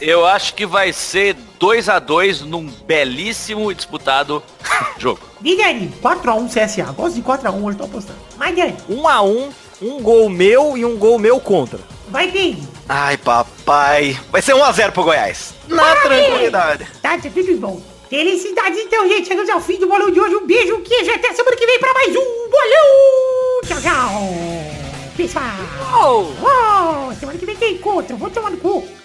Eu 0.00 0.26
acho 0.26 0.54
que 0.54 0.66
vai 0.66 0.92
ser 0.92 1.36
2x2 1.60 2.40
num 2.40 2.66
belíssimo 2.86 3.70
e 3.70 3.74
disputado 3.74 4.42
jogo. 4.98 5.20
Vidani. 5.40 5.92
4x1 6.02 6.48
CSA. 6.48 6.92
Gosto 6.92 7.14
de 7.14 7.22
4x1, 7.22 7.62
hoje 7.62 7.78
tô 7.78 7.84
apostando. 7.84 8.18
Vai, 8.36 8.52
Dani. 8.52 8.76
1x1, 8.90 9.52
um 9.82 10.02
gol 10.02 10.28
meu 10.28 10.76
e 10.76 10.84
um 10.84 10.96
gol 10.96 11.18
meu 11.18 11.40
contra. 11.40 11.78
Vai, 12.08 12.30
Pedro. 12.30 12.68
Ai, 12.88 13.16
papai. 13.16 14.18
Vai 14.30 14.42
ser 14.42 14.54
um 14.54 14.62
a 14.62 14.72
zero 14.72 14.92
pro 14.92 15.04
Goiás. 15.04 15.54
Na 15.68 15.96
tranquilidade. 15.96 16.86
Tá, 17.00 17.16
tá 17.18 17.30
tudo 17.32 17.56
bom. 17.56 17.80
Felicidades 18.10 18.78
então, 18.78 19.08
gente. 19.08 19.26
Chegamos 19.26 19.50
ao 19.50 19.60
fim 19.60 19.78
do 19.78 19.86
bolão 19.88 20.10
de 20.10 20.20
hoje. 20.20 20.36
Um 20.36 20.46
beijo, 20.46 20.78
queijo. 20.80 21.10
Até 21.10 21.32
semana 21.32 21.56
que 21.56 21.66
vem 21.66 21.78
pra 21.78 21.92
mais 21.94 22.14
um 22.14 22.48
bolão. 22.50 23.60
Tchau, 23.66 23.80
tchau. 23.80 24.83
Pessoal. 25.16 25.44
Oh, 25.92 27.14
semana 27.14 27.38
que 27.38 27.46
vem 27.46 27.54
tem 27.56 27.74
encontro. 27.74 28.16
Vou 28.16 28.28
tomar 28.30 28.50
no 28.50 28.56
cu. 28.56 28.84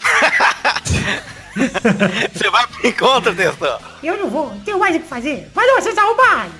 Você 2.34 2.50
vai 2.50 2.66
pro 2.68 2.88
encontro, 2.88 3.36
Testão. 3.36 3.80
Eu 4.02 4.18
não 4.18 4.30
vou. 4.30 4.52
Tenho 4.66 4.80
mais 4.80 4.96
o 4.96 5.00
que 5.00 5.08
fazer. 5.08 5.50
Falou, 5.54 5.82
seus 5.82 5.98
arrombados. 5.98 6.52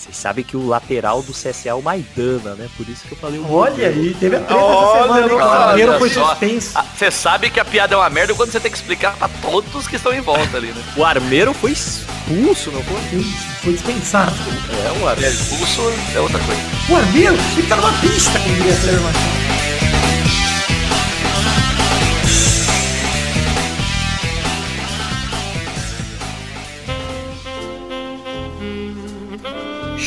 Vocês 0.00 0.16
sabem 0.16 0.42
que 0.42 0.56
o 0.56 0.66
lateral 0.66 1.22
do 1.22 1.30
CSA 1.32 1.68
é 1.68 1.74
o 1.74 1.82
Maidana, 1.82 2.54
né? 2.54 2.70
Por 2.74 2.88
isso 2.88 3.04
que 3.06 3.12
eu 3.12 3.18
falei 3.18 3.38
o 3.38 3.52
Olha 3.52 3.88
aí, 3.88 4.16
teve 4.18 4.34
a 4.36 4.40
treta 4.40 4.54
Olha, 4.56 4.86
essa 4.88 5.02
semana, 5.02 5.26
hein? 5.26 5.34
O 5.34 5.38
zagueiro 5.66 5.98
foi 5.98 6.08
suspenso. 6.08 6.70
Ah, 6.74 6.84
Você 6.96 7.10
sabe 7.10 7.50
que 7.50 7.60
a 7.60 7.64
piada 7.66 7.94
é 7.94 7.98
uma 7.98 8.08
merda 8.08 8.34
quando 8.34 8.50
você 8.50 8.58
tem 8.58 8.70
que 8.70 8.78
explicar 8.78 9.14
pra 9.16 9.28
todos 9.42 9.86
que 9.86 9.96
estão 9.96 10.10
em 10.14 10.22
volta 10.22 10.56
ali, 10.56 10.68
né? 10.68 10.82
O 10.96 11.04
armeiro 11.04 11.52
foi 11.52 11.72
expulso, 11.72 12.70
não 12.70 12.82
foi? 12.82 13.22
Foi 13.62 13.72
dispensado. 13.74 14.32
É, 14.70 15.02
o 15.04 15.06
É, 15.06 15.10
armeiro. 15.12 15.34
expulso 15.34 15.82
é 16.14 16.20
outra 16.20 16.38
coisa. 16.38 16.62
O 16.88 16.96
Armeiro 16.96 17.36
fica 17.54 17.76
numa 17.76 17.92
pista, 18.00 18.38
como 18.40 18.54
diria 18.54 18.74
Cleber 18.76 19.00
Machado. 19.02 19.49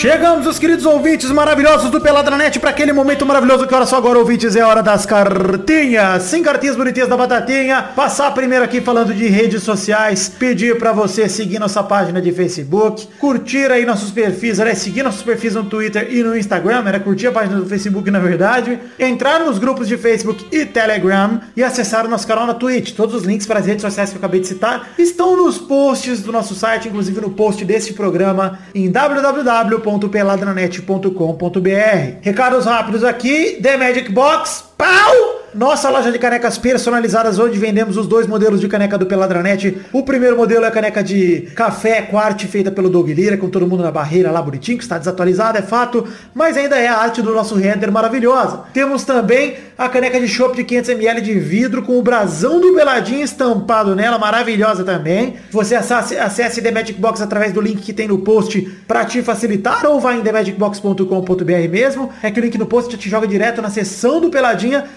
Chegamos, 0.03 0.45
os 0.45 0.59
queridos 0.59 0.85
ouvintes 0.85 1.31
maravilhosos 1.31 1.89
do 1.89 2.01
Peladranet, 2.01 2.59
para 2.59 2.71
aquele 2.71 2.91
momento 2.91 3.25
maravilhoso 3.25 3.65
que, 3.65 3.73
olha 3.73 3.85
só 3.85 3.95
agora, 3.95 4.19
ouvintes, 4.19 4.53
é 4.53 4.61
hora 4.61 4.83
das 4.83 5.05
cartinhas. 5.05 6.23
Sim, 6.23 6.43
cartinhas 6.43 6.75
bonitinhas 6.75 7.07
da 7.07 7.15
Batatinha. 7.15 7.81
Passar 7.95 8.29
primeiro 8.31 8.65
aqui 8.65 8.81
falando 8.81 9.13
de 9.13 9.29
redes 9.29 9.63
sociais, 9.63 10.27
pedir 10.27 10.77
para 10.77 10.91
você 10.91 11.29
seguir 11.29 11.57
nossa 11.57 11.81
página 11.81 12.21
de 12.21 12.33
Facebook, 12.33 13.07
curtir 13.17 13.71
aí 13.71 13.85
nossos 13.85 14.11
perfis, 14.11 14.59
era 14.59 14.75
seguir 14.75 15.03
nossos 15.03 15.23
perfis 15.23 15.55
no 15.55 15.63
Twitter 15.63 16.13
e 16.13 16.21
no 16.21 16.37
Instagram, 16.37 16.83
era 16.85 16.99
curtir 16.99 17.27
a 17.27 17.31
página 17.31 17.61
do 17.61 17.65
Facebook, 17.65 18.11
na 18.11 18.19
verdade, 18.19 18.77
entrar 18.99 19.39
nos 19.39 19.57
grupos 19.57 19.87
de 19.87 19.95
Facebook 19.95 20.45
e 20.51 20.65
Telegram 20.65 21.39
e 21.55 21.63
acessar 21.63 22.05
o 22.05 22.09
nosso 22.09 22.27
canal 22.27 22.45
na 22.45 22.53
Twitch. 22.53 22.91
Todos 22.91 23.15
os 23.15 23.23
links 23.23 23.47
para 23.47 23.59
as 23.59 23.65
redes 23.65 23.83
sociais 23.83 24.09
que 24.09 24.17
eu 24.17 24.19
acabei 24.19 24.41
de 24.41 24.47
citar 24.47 24.89
estão 24.97 25.37
nos 25.37 25.59
posts 25.59 26.21
do 26.21 26.33
nosso 26.33 26.53
site, 26.55 26.89
inclusive 26.89 27.21
no 27.21 27.29
post 27.29 27.63
deste 27.63 27.93
programa 27.93 28.59
em 28.75 28.91
www 28.91 29.92
www.peladranet.com.br. 29.99 32.19
Recados 32.21 32.65
rápidos 32.65 33.03
aqui, 33.03 33.59
The 33.61 33.77
Magic 33.77 34.11
Box, 34.11 34.72
pau! 34.77 35.43
Nossa 35.53 35.87
loja 35.87 36.11
de 36.11 36.17
canecas 36.17 36.57
personalizadas, 36.57 37.37
onde 37.37 37.59
vendemos 37.59 37.95
os 37.95 38.07
dois 38.07 38.25
modelos 38.25 38.59
de 38.59 38.67
caneca 38.67 38.97
do 38.97 39.05
Peladranet. 39.05 39.77
O 39.93 40.01
primeiro 40.01 40.35
modelo 40.35 40.65
é 40.65 40.67
a 40.67 40.71
caneca 40.71 41.03
de 41.03 41.41
café 41.55 42.01
quart 42.01 42.43
feita 42.45 42.71
pelo 42.71 42.89
Doug 42.89 43.09
Lira, 43.09 43.37
com 43.37 43.47
todo 43.47 43.67
mundo 43.67 43.83
na 43.83 43.91
barreira 43.91 44.31
lá 44.31 44.41
bonitinho, 44.41 44.79
que 44.79 44.83
está 44.83 44.97
desatualizada, 44.97 45.59
é 45.59 45.61
fato, 45.61 46.07
mas 46.33 46.57
ainda 46.57 46.75
é 46.75 46.87
a 46.87 46.97
arte 46.97 47.21
do 47.21 47.31
nosso 47.35 47.53
render 47.53 47.91
maravilhosa. 47.91 48.61
Temos 48.73 49.03
também 49.03 49.55
a 49.77 49.87
caneca 49.87 50.19
de 50.19 50.27
chopp 50.27 50.55
de 50.55 50.63
500ml 50.63 51.21
de 51.21 51.39
vidro, 51.39 51.83
com 51.83 51.99
o 51.99 52.01
brasão 52.01 52.59
do 52.59 52.73
Peladinho 52.73 53.23
estampado 53.23 53.95
nela, 53.95 54.17
maravilhosa 54.17 54.83
também. 54.83 55.35
Você 55.51 55.75
acesse, 55.75 56.17
acesse 56.17 56.63
The 56.63 56.71
Magic 56.71 56.99
Box 56.99 57.21
através 57.21 57.53
do 57.53 57.61
link 57.61 57.79
que 57.79 57.93
tem 57.93 58.07
no 58.07 58.19
post 58.19 58.59
para 58.87 59.05
te 59.05 59.21
facilitar, 59.21 59.85
ou 59.85 59.99
vai 59.99 60.17
em 60.17 60.21
themagicbox.com.br 60.21 61.69
mesmo. 61.69 62.09
É 62.23 62.31
que 62.31 62.39
o 62.39 62.43
link 62.43 62.57
no 62.57 62.65
post 62.65 62.97
te 62.97 63.07
joga 63.07 63.27
direto 63.27 63.61
na 63.61 63.69
seção 63.69 64.19
do 64.19 64.31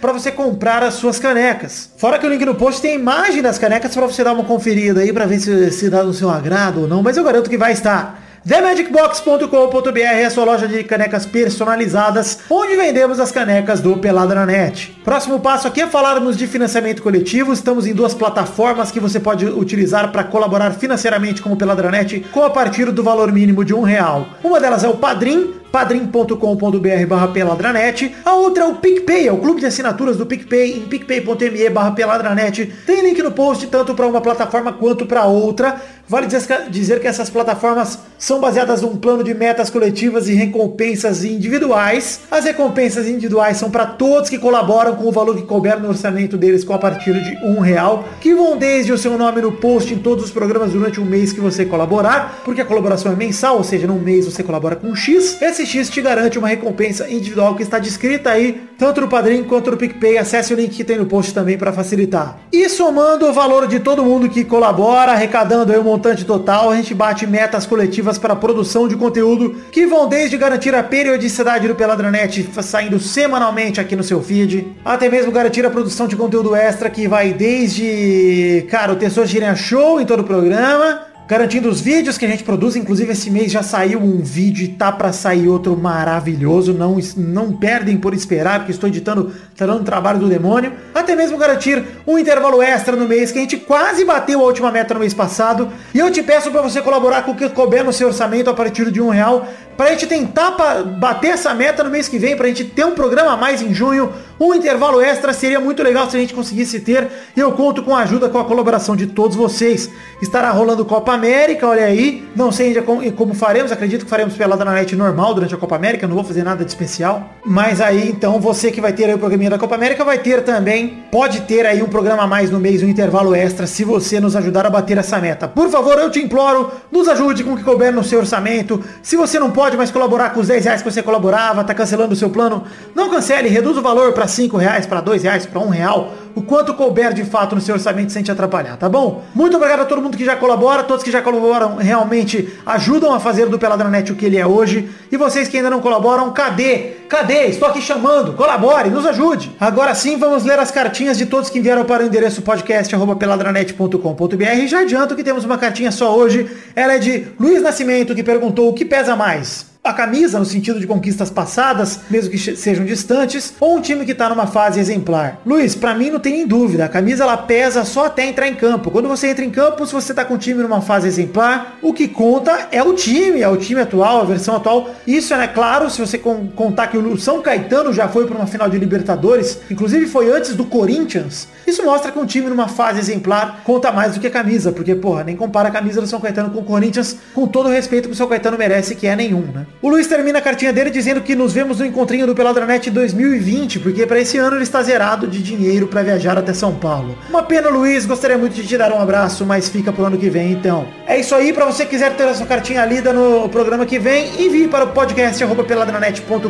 Para 0.01 0.12
você 0.12 0.31
comprar 0.31 0.83
as 0.83 0.95
suas 0.95 1.19
canecas. 1.19 1.91
Fora 1.97 2.19
que 2.19 2.27
o 2.27 2.31
link 2.31 2.45
no 2.45 2.55
post 2.55 2.81
tem 2.81 2.95
imagem 2.95 3.43
das 3.43 3.59
canecas 3.59 3.95
para 3.95 4.07
você 4.07 4.23
dar 4.23 4.33
uma 4.33 4.45
conferida 4.45 5.01
aí 5.01 5.12
para 5.12 5.27
ver 5.27 5.39
se, 5.39 5.71
se 5.71 5.91
dá 5.91 6.03
do 6.03 6.12
seu 6.12 6.31
agrado 6.31 6.83
ou 6.83 6.89
não, 6.89 7.03
mas 7.03 7.17
eu 7.17 7.25
garanto 7.25 7.51
que 7.51 7.59
vai 7.59 7.73
estar. 7.73 8.27
TheMagicBox.com.br 8.47 9.99
é 9.99 10.25
a 10.25 10.31
sua 10.31 10.45
loja 10.45 10.69
de 10.69 10.85
canecas 10.85 11.27
personalizadas, 11.27 12.39
onde 12.49 12.77
vendemos 12.77 13.19
as 13.19 13.33
canecas 13.33 13.81
do 13.81 13.97
Pelada 13.97 14.37
na 14.37 14.47
Net. 14.47 14.97
Próximo 15.05 15.41
passo 15.41 15.67
aqui 15.67 15.81
é 15.81 15.87
falarmos 15.89 16.37
de 16.37 16.47
financiamento 16.47 17.03
coletivo. 17.03 17.53
Estamos 17.53 17.89
em 17.89 17.93
duas 17.93 18.14
plataformas 18.14 18.93
que 18.93 19.01
você 19.01 19.19
pode 19.19 19.47
utilizar 19.47 20.12
para 20.12 20.23
colaborar 20.23 20.75
financeiramente 20.75 21.43
com 21.43 21.53
o 21.53 21.57
Peladranet 21.57 22.21
com 22.31 22.45
a 22.45 22.51
partir 22.51 22.93
do 22.93 23.03
valor 23.03 23.33
mínimo 23.33 23.64
de 23.64 23.75
um 23.75 23.83
real. 23.83 24.29
Uma 24.45 24.61
delas 24.61 24.85
é 24.85 24.89
o 24.89 24.97
Padrim, 24.97 25.55
padrim.com.br 25.73 27.07
barra 27.09 27.29
peladranet. 27.29 28.14
A 28.25 28.35
outra 28.35 28.64
é 28.64 28.67
o 28.67 28.77
PicPay, 28.77 29.29
é 29.29 29.33
o 29.33 29.39
clube 29.39 29.61
de 29.61 29.67
assinaturas 29.67 30.17
do 30.17 30.27
PicPay, 30.27 30.79
em 30.79 30.83
picpay.me 30.83 31.71
barra 31.71 31.91
peladranet. 31.93 32.73
Tem 32.87 33.03
link 33.03 33.23
no 33.23 33.33
post 33.33 33.67
tanto 33.67 33.95
para 33.95 34.07
uma 34.07 34.21
plataforma 34.21 34.73
quanto 34.73 35.07
para 35.07 35.25
outra. 35.25 35.81
Vale 36.09 36.29
dizer 36.71 37.01
que 37.01 37.09
essas 37.09 37.29
plataformas 37.29 37.99
são 38.17 38.39
baseadas 38.41 38.83
num 38.83 38.97
plano 38.97 39.25
de 39.25 39.35
metas 39.35 39.69
coletivas 39.69 40.29
e 40.29 40.35
recompensas 40.35 41.25
individuais. 41.25 42.21
As 42.31 42.45
recompensas 42.45 43.09
individuais 43.09 43.57
são 43.57 43.73
para 43.73 43.87
todos 43.87 44.31
que 44.31 44.39
colaboram 44.39 44.95
com 44.95 45.09
o 45.09 45.11
valor 45.11 45.35
que 45.35 45.43
couber 45.43 45.81
no 45.81 45.89
orçamento 45.89 46.37
deles 46.37 46.62
com 46.62 46.73
a 46.73 46.79
partir 46.79 47.12
de 47.12 47.45
um 47.45 47.59
real, 47.59 48.05
que 48.21 48.33
vão 48.35 48.57
desde 48.57 48.93
o 48.93 48.99
seu 48.99 49.19
nome 49.19 49.41
no 49.43 49.53
post 49.53 49.93
em 49.93 49.99
todos 49.99 50.27
os 50.27 50.31
programas 50.31 50.71
durante 50.71 51.01
o 51.01 51.05
mês 51.05 51.33
que 51.33 51.41
você 51.41 51.64
colaborar, 51.64 52.41
porque 52.45 52.61
a 52.61 52.64
colaboração 52.64 53.11
é 53.11 53.17
mensal, 53.17 53.57
ou 53.57 53.64
seja, 53.64 53.89
num 53.89 53.99
mês 53.99 54.27
você 54.27 54.45
colabora 54.45 54.77
com 54.77 54.95
X. 54.95 55.43
Esse 55.43 55.56
X 55.65 55.89
te 55.89 56.03
garante 56.03 56.39
uma 56.39 56.49
recompensa 56.49 57.09
individual 57.09 57.55
que 57.55 57.63
está 57.63 57.79
descrita 57.79 58.31
aí, 58.31 58.63
tanto 58.77 59.01
no 59.01 59.09
Padrim 59.09 59.45
quanto 59.45 59.71
no 59.71 59.77
PicPay. 59.77 60.19
Acesse 60.19 60.53
o 60.53 60.57
link 60.57 60.75
que 60.75 60.85
tem 60.85 60.99
no 60.99 61.07
post 61.07 61.33
também 61.33 61.57
para 61.57 61.73
facilitar. 61.73 62.39
E 62.53 62.69
somando 62.69 63.27
o 63.27 63.33
valor 63.33 63.67
de 63.67 63.81
todo 63.81 64.05
mundo 64.05 64.29
que 64.29 64.45
colabora, 64.45 65.13
arrecadando 65.13 65.73
aí 65.73 65.79
um 65.79 65.85
montante 65.85 66.25
total, 66.25 66.71
a 66.71 66.77
gente 66.77 66.95
bate 66.95 67.27
metas 67.27 67.65
coletivas 67.65 68.19
para 68.19 68.33
a 68.33 68.37
produção 68.37 68.89
de 68.89 68.97
conteúdo 68.97 69.55
que 69.71 69.87
vão 69.87 70.09
desde 70.09 70.37
garantir 70.37 70.75
a 70.75 70.83
periodicidade 70.83 71.69
do 71.69 71.75
Peladranet 71.75 72.49
saindo 72.63 72.99
semanalmente 72.99 73.81
aqui 73.81 73.95
no 73.95 74.03
seu 74.03 74.23
feed, 74.23 74.67
até 74.85 75.09
mesmo 75.09 75.31
garantir 75.31 75.65
a 75.65 75.71
produção 75.71 76.09
de 76.09 76.17
conteúdo 76.17 76.55
extra 76.55 76.91
que 76.91 77.07
vai 77.07 77.33
desde, 77.33 78.67
cara, 78.69 78.93
o 78.93 78.97
Tessor 78.97 79.27
Girinha 79.27 79.55
Show 79.55 80.01
em 80.01 80.07
todo 80.07 80.21
o 80.21 80.25
programa, 80.25 81.07
garantindo 81.29 81.68
os 81.68 81.81
vídeos 81.81 82.16
que 82.16 82.24
a 82.24 82.29
gente 82.29 82.45
produz. 82.45 82.77
Inclusive 82.77 83.12
esse 83.12 83.31
mês 83.31 83.51
já 83.51 83.62
saiu 83.62 84.01
um 84.01 84.22
vídeo 84.22 84.64
e 84.64 84.68
tá 84.68 84.93
para 84.93 85.12
sair 85.12 85.49
outro 85.49 85.77
maravilhoso. 85.77 86.72
Não, 86.72 86.99
não 87.16 87.53
perdem 87.53 87.97
por 87.97 88.14
esperar, 88.14 88.61
porque 88.61 88.72
estou 88.72 88.89
editando, 88.89 89.33
tá 89.57 89.66
dando 89.66 89.85
trabalho 89.85 90.18
do 90.18 90.29
demônio. 90.29 90.72
Até 90.95 91.16
mesmo 91.16 91.37
garantir 91.39 91.83
um 92.07 92.18
intervalo 92.18 92.62
extra 92.62 92.97
no 92.97 93.09
mês, 93.09 93.33
que 93.33 93.39
a 93.39 93.43
gente 93.43 93.57
quase 93.57 94.05
bateu 94.05 94.41
a 94.41 94.45
última 94.45 94.70
meta 94.70 94.95
no 94.95 95.01
mês 95.01 95.14
passado. 95.14 95.68
E 95.95 95.99
eu 95.99 96.11
te 96.11 96.22
peço 96.22 96.51
para 96.51 96.62
você 96.62 96.81
colaborar 96.81 97.22
com 97.22 97.33
o 97.33 97.37
que 97.37 97.49
couber 97.49 97.85
no 97.85 97.93
seu 97.93 98.09
orçamento 98.09 98.51
a 98.51 98.55
partir 98.55 98.91
de 98.91 99.01
um 99.01 99.09
real. 99.09 99.47
Pra 99.77 99.91
gente 99.91 100.07
tentar 100.07 100.53
bater 100.99 101.33
essa 101.33 101.53
meta 101.55 101.85
no 101.85 101.91
mês 101.91 102.09
que 102.09 102.18
vem, 102.18 102.35
pra 102.35 102.47
gente 102.49 102.64
ter 102.64 102.87
um 102.87 102.93
programa 102.93 103.33
a 103.33 103.37
mais 103.37 103.61
em 103.61 103.74
junho, 103.74 104.11
um 104.39 104.55
intervalo 104.55 105.01
extra, 105.01 105.32
seria 105.32 105.59
muito 105.59 105.82
legal 105.82 106.11
se 106.11 106.16
a 106.16 106.20
gente 106.20 106.34
conseguisse 106.34 106.80
ter. 106.80 107.09
E 107.34 107.41
eu 107.41 107.53
conto 107.53 107.82
com 107.82 107.95
a 107.95 108.01
ajuda, 108.01 108.28
com 108.28 108.39
a 108.39 108.45
colaboração 108.45 108.95
de 108.95 109.07
todos 109.07 109.37
vocês. 109.37 109.91
Estará 110.20 110.51
rolando 110.51 110.84
Copa 110.84 111.12
América, 111.12 111.66
olha 111.66 111.84
aí. 111.84 112.26
Não 112.37 112.53
sei 112.53 112.68
ainda 112.68 112.82
como, 112.82 113.11
como 113.12 113.34
faremos, 113.34 113.72
acredito 113.72 114.05
que 114.05 114.11
faremos 114.11 114.34
pelada 114.34 114.64
na 114.64 114.72
net 114.72 114.95
normal 114.95 115.34
durante 115.34 115.55
a 115.55 115.59
Copa 115.59 115.76
América, 115.76 116.07
não 116.07 116.14
vou 116.14 116.24
fazer 116.24 116.43
nada 116.43 116.64
de 116.64 116.70
especial. 116.70 117.30
Mas 117.45 117.80
aí, 117.80 118.11
então, 118.11 118.39
você 118.41 118.70
que 118.70 118.80
vai 118.80 118.93
ter 118.93 119.12
o 119.14 119.18
programinha 119.18 119.51
da 119.51 119.59
Copa 119.59 119.74
América 119.74 120.05
vai 120.05 120.18
ter 120.18 120.43
também, 120.43 121.05
pode 121.11 121.43
ter 121.43 121.64
aí 121.64 121.82
um 121.82 121.89
programa 121.89 122.24
a 122.24 122.26
mais 122.26 122.51
no 122.51 122.61
mês, 122.61 122.82
um 122.82 122.89
intervalo 122.89 123.34
extra, 123.34 123.66
se 123.66 123.84
você 123.84 124.20
nos 124.20 124.37
ajudar 124.37 124.66
a 124.66 124.70
bater 124.70 124.99
essa 124.99 125.18
meta. 125.18 125.49
Por 125.49 125.70
favor, 125.70 125.99
eu 125.99 126.11
te 126.11 126.20
imploro, 126.20 126.70
nos 126.91 127.09
ajude 127.09 127.43
com 127.43 127.55
o 127.55 127.57
que 127.57 127.64
couber 127.64 127.93
no 127.93 128.05
seu 128.05 128.18
orçamento. 128.18 128.82
Se 129.03 129.16
você 129.16 129.39
não 129.39 129.51
pode 129.51 129.76
mais 129.76 129.91
colaborar 129.91 130.30
com 130.30 130.41
os 130.41 130.49
10 130.49 130.64
reais 130.64 130.82
que 130.82 130.91
você 130.91 131.03
colaborava, 131.03 131.64
tá 131.64 131.72
cancelando 131.72 132.12
o 132.12 132.16
seu 132.16 132.28
plano, 132.28 132.64
não 132.95 133.11
cancele, 133.11 133.49
reduz 133.49 133.76
o 133.78 133.82
valor 133.82 134.12
para 134.12 134.26
5 134.27 134.57
reais, 134.57 134.87
para 134.87 135.01
2 135.01 135.22
reais, 135.22 135.47
para 135.47 135.61
1 135.61 135.68
real, 135.68 136.12
o 136.37 136.43
quanto 136.43 136.74
couber 136.74 137.12
de 137.14 137.24
fato 137.24 137.55
no 137.55 137.62
seu 137.62 137.74
orçamento 137.74 138.12
sem 138.12 138.22
te 138.22 138.31
atrapalhar, 138.31 138.77
tá 138.77 138.91
bom? 138.91 139.24
Muito 139.35 139.57
obrigado 139.57 139.81
a 139.81 139.87
todo 139.87 140.03
mundo 140.03 140.18
que 140.18 140.24
já 140.24 140.37
colabora, 140.37 140.85
todos 140.85 141.03
que 141.03 141.11
já 141.11 141.22
colaboram 141.22 141.77
realmente 141.77 142.53
ajudam 142.66 143.14
a 143.14 143.20
fazer 143.20 143.49
do 143.49 143.59
Peladranet 143.59 144.12
o 144.12 144.14
que 144.14 144.27
ele 144.27 144.37
é 144.37 144.47
hoje. 144.47 144.91
E 145.11 145.16
vocês 145.16 145.49
que 145.49 145.57
ainda 145.57 145.70
não 145.70 145.81
colaboram, 145.81 146.31
cadê? 146.33 146.97
Cadê? 147.09 147.47
Estou 147.47 147.68
aqui 147.68 147.81
chamando, 147.81 148.35
colabore, 148.35 148.91
nos 148.91 149.07
ajude. 149.07 149.51
Agora 149.59 149.95
sim, 149.95 150.18
vamos 150.18 150.45
ler 150.45 150.59
as 150.59 150.70
cartinhas 150.70 151.16
de 151.16 151.24
todos 151.24 151.49
que 151.49 151.59
enviaram 151.59 151.87
para 151.87 152.03
o 152.03 152.07
endereço 152.07 152.43
podcast.peladranet.com.br. 152.43 154.66
Já 154.66 154.81
adianto 154.81 155.16
que 155.16 155.24
temos 155.24 155.43
uma 155.45 155.57
cartinha 155.57 155.91
só 155.91 156.14
hoje, 156.14 156.51
ela 156.74 156.93
é 156.95 156.99
de 156.99 157.29
Luiz 157.41 157.62
Nascimento, 157.62 158.14
que 158.14 158.22
perguntou 158.22 158.68
o 158.68 158.74
que 158.74 158.85
pesa 158.85 159.16
mais 159.16 159.74
a 159.87 159.93
camisa 159.93 160.39
no 160.39 160.45
sentido 160.45 160.80
de 160.80 160.87
conquistas 160.87 161.30
passadas, 161.30 162.01
mesmo 162.11 162.30
que 162.30 162.39
sejam 162.39 162.84
distantes, 162.84 163.55
ou 163.61 163.76
um 163.76 163.80
time 163.80 164.05
que 164.05 164.12
está 164.12 164.28
numa 164.28 164.47
fase 164.47 164.80
exemplar. 164.80 165.41
Luiz, 165.45 165.74
para 165.74 165.95
mim 165.95 166.11
não 166.11 166.20
tem 166.20 166.32
nem 166.32 166.47
dúvida, 166.47 166.84
a 166.84 166.89
camisa 166.89 167.24
ela 167.24 167.37
pesa 167.37 167.84
só 167.84 168.07
até 168.07 168.26
entrar 168.26 168.49
em 168.49 168.55
campo. 168.55 168.91
Quando 168.91 169.09
você 169.09 169.28
entra 169.28 169.45
em 169.45 169.51
campo, 169.51 169.87
se 169.87 169.93
você 169.93 170.12
está 170.12 170.24
com 170.24 170.34
o 170.34 170.39
time 170.39 170.62
numa 170.62 170.80
fase 170.80 171.07
exemplar, 171.07 171.78
o 171.82 171.93
que 171.93 172.09
conta 172.09 172.68
é 172.70 172.82
o 172.82 172.95
time, 172.95 173.41
é 173.41 173.49
o 173.49 173.57
time 173.57 173.80
atual, 173.80 174.20
a 174.20 174.24
versão 174.24 174.57
atual. 174.57 174.91
Isso 175.07 175.32
é 175.34 175.39
né, 175.39 175.49
claro, 175.49 175.91
se 175.91 176.01
você 176.01 176.18
contar 176.18 176.89
que 176.89 176.99
o 176.99 177.18
São 177.18 177.41
Caetano 177.41 177.93
já 177.93 178.09
foi 178.09 178.26
para 178.26 178.37
uma 178.37 178.47
final 178.47 178.68
de 178.68 178.78
Libertadores, 178.78 179.61
inclusive 179.70 180.07
foi 180.07 180.30
antes 180.30 180.55
do 180.55 180.64
Corinthians. 180.64 181.49
Isso 181.66 181.84
mostra 181.84 182.12
que 182.12 182.18
um 182.18 182.26
time 182.26 182.49
numa 182.49 182.68
fase 182.68 182.99
exemplar 182.99 183.62
conta 183.64 183.91
mais 183.91 184.14
do 184.14 184.20
que 184.20 184.26
a 184.26 184.30
camisa, 184.30 184.72
porque 184.72 184.95
porra, 184.95 185.24
nem 185.24 185.37
compara 185.37 185.68
a 185.68 185.72
camisa 185.72 186.01
do 186.01 186.07
São 186.07 186.20
Caetano 186.20 186.51
com 186.51 186.61
o 186.61 186.64
Corinthians, 186.64 187.16
com 187.34 187.47
todo 187.47 187.66
o 187.66 187.72
respeito 187.72 188.09
que 188.09 188.14
o 188.14 188.16
São 188.16 188.28
Caetano 188.28 188.57
merece, 188.57 188.95
que 188.95 189.07
é 189.07 189.16
nenhum, 189.16 189.43
né? 189.43 189.66
O 189.83 189.91
Luiz 189.91 190.07
termina 190.07 190.39
a 190.39 190.43
cartinha 190.43 190.72
dele 190.72 190.89
dizendo 190.89 191.20
que 191.20 191.35
nos 191.35 191.53
vemos 191.53 191.81
no 191.81 191.87
encontrinho 191.87 192.27
do 192.27 192.35
Peladranet 192.35 192.91
2020, 192.91 193.81
porque 193.81 194.07
para 194.07 194.18
esse 194.18 194.39
ano 194.39 194.57
ele 194.57 194.62
está 194.62 194.83
zerado 194.83 195.27
de 195.27 195.43
dinheiro 195.43 195.87
para 195.87 196.03
viajar 196.03 196.39
até 196.39 196.55
São 196.55 196.74
Paulo. 196.74 197.16
Uma 197.29 197.43
pena, 197.43 197.68
Luiz, 197.68 198.07
gostaria 198.07 198.39
muito 198.39 198.55
de 198.55 198.66
te 198.66 198.79
dar 198.79 198.91
um 198.91 198.99
abraço, 198.99 199.45
mas 199.45 199.68
fica 199.68 199.93
pro 199.93 200.07
ano 200.07 200.16
que 200.16 200.31
vem 200.31 200.53
então. 200.53 200.87
É 201.07 201.20
isso 201.20 201.35
aí, 201.35 201.53
para 201.53 201.66
você 201.66 201.85
quiser 201.85 202.16
ter 202.16 202.24
a 202.24 202.35
sua 202.35 202.47
cartinha 202.47 202.87
lida 202.87 203.12
no 203.12 203.49
programa 203.51 203.85
que 203.85 203.99
vem, 203.99 204.43
envie 204.43 204.66
para 204.66 204.87
o 204.87 204.93
podcast 204.93 205.45
peladranet.com.br, 205.68 206.49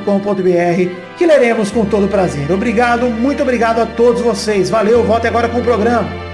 que 1.19 1.27
leremos 1.27 1.71
com 1.73 1.85
todo 1.85 2.07
prazer. 2.07 2.51
Obrigado, 2.53 3.11
muito 3.11 3.43
obrigado 3.43 3.81
a 3.81 3.87
todos 3.87 4.23
vocês. 4.23 4.71
Valeu, 4.71 5.03
volte 5.03 5.27
agora 5.27 5.49
com 5.49 5.59
o 5.59 5.65
programa. 5.65 6.26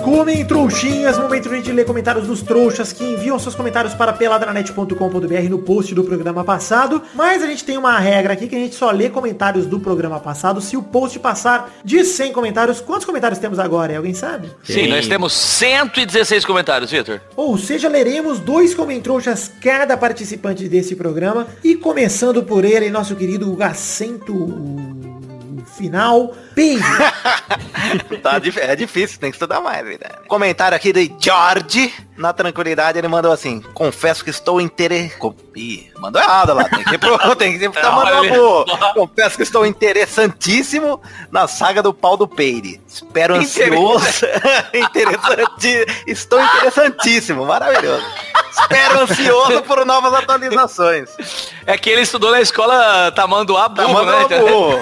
Comem 0.00 0.44
trouxinhas, 0.44 1.18
momento 1.18 1.48
de 1.48 1.54
a 1.54 1.58
gente 1.58 1.72
ler 1.72 1.84
comentários 1.84 2.26
dos 2.26 2.42
trouxas 2.42 2.92
que 2.92 3.04
enviam 3.04 3.38
seus 3.38 3.54
comentários 3.54 3.94
para 3.94 4.12
peladranet.com.br 4.12 5.48
no 5.48 5.58
post 5.58 5.94
do 5.94 6.02
programa 6.04 6.42
passado. 6.42 7.02
Mas 7.14 7.42
a 7.42 7.46
gente 7.46 7.64
tem 7.64 7.76
uma 7.76 7.98
regra 7.98 8.32
aqui 8.32 8.48
que 8.48 8.56
a 8.56 8.58
gente 8.58 8.74
só 8.74 8.90
lê 8.90 9.10
comentários 9.10 9.66
do 9.66 9.78
programa 9.78 10.18
passado 10.18 10.60
se 10.60 10.76
o 10.76 10.82
post 10.82 11.18
passar 11.18 11.70
de 11.84 12.04
100 12.04 12.32
comentários. 12.32 12.80
Quantos 12.80 13.04
comentários 13.04 13.38
temos 13.38 13.58
agora? 13.58 13.96
Alguém 13.96 14.14
sabe? 14.14 14.50
Sim, 14.62 14.88
nós 14.88 15.06
temos 15.06 15.32
116 15.32 16.44
comentários, 16.44 16.90
Vitor. 16.90 17.20
Ou 17.36 17.58
seja, 17.58 17.88
leremos 17.88 18.38
dois 18.38 18.74
comentrouxas 18.74 19.50
cada 19.60 19.96
participante 19.96 20.68
desse 20.68 20.96
programa. 20.96 21.46
E 21.62 21.74
começando 21.74 22.42
por 22.42 22.64
ele, 22.64 22.90
nosso 22.90 23.14
querido 23.14 23.56
acento 23.60 24.99
final, 25.64 26.34
Pedro. 26.54 26.86
Tá 28.22 28.36
é 28.36 28.76
difícil, 28.76 29.18
tem 29.18 29.30
que 29.30 29.36
estudar 29.36 29.60
mais, 29.60 29.84
verdade. 29.84 30.14
Comentário 30.28 30.76
aqui 30.76 30.92
de 30.92 31.12
George. 31.18 31.92
Na 32.16 32.32
tranquilidade, 32.34 32.98
ele 32.98 33.08
mandou 33.08 33.32
assim: 33.32 33.60
Confesso 33.72 34.22
que 34.22 34.28
estou 34.30 34.60
intere... 34.60 35.10
Co- 35.18 35.34
Ih, 35.56 35.90
mandou 35.98 36.20
errado 36.20 36.52
lá. 36.52 36.64
Tem 36.64 36.84
que, 36.84 36.98
pro- 36.98 37.18
tem 37.36 37.58
que 37.58 37.68
tá 37.70 37.90
mandando 37.90 38.28
pro- 38.28 38.66
Confesso 38.94 39.36
que 39.36 39.42
estou 39.42 39.64
interessantíssimo 39.66 41.00
na 41.32 41.48
saga 41.48 41.82
do 41.82 41.94
pau 41.94 42.16
do 42.18 42.28
Peire. 42.28 42.80
Espero 42.86 43.34
ansioso. 43.34 44.26
Interessante. 44.74 45.86
Estou 46.06 46.40
interessantíssimo, 46.42 47.46
maravilhoso. 47.46 48.04
Espero 48.50 49.00
ansioso 49.00 49.62
por 49.62 49.86
novas 49.86 50.12
atualizações. 50.12 51.08
É 51.66 51.78
que 51.78 51.88
ele 51.88 52.02
estudou 52.02 52.30
na 52.32 52.40
escola 52.40 53.10
Tamanduá 53.12 53.68
Tá 53.70 53.86
Burro, 53.86 54.04
né? 54.04 54.12
mandando 54.12 54.46
burro. 54.46 54.80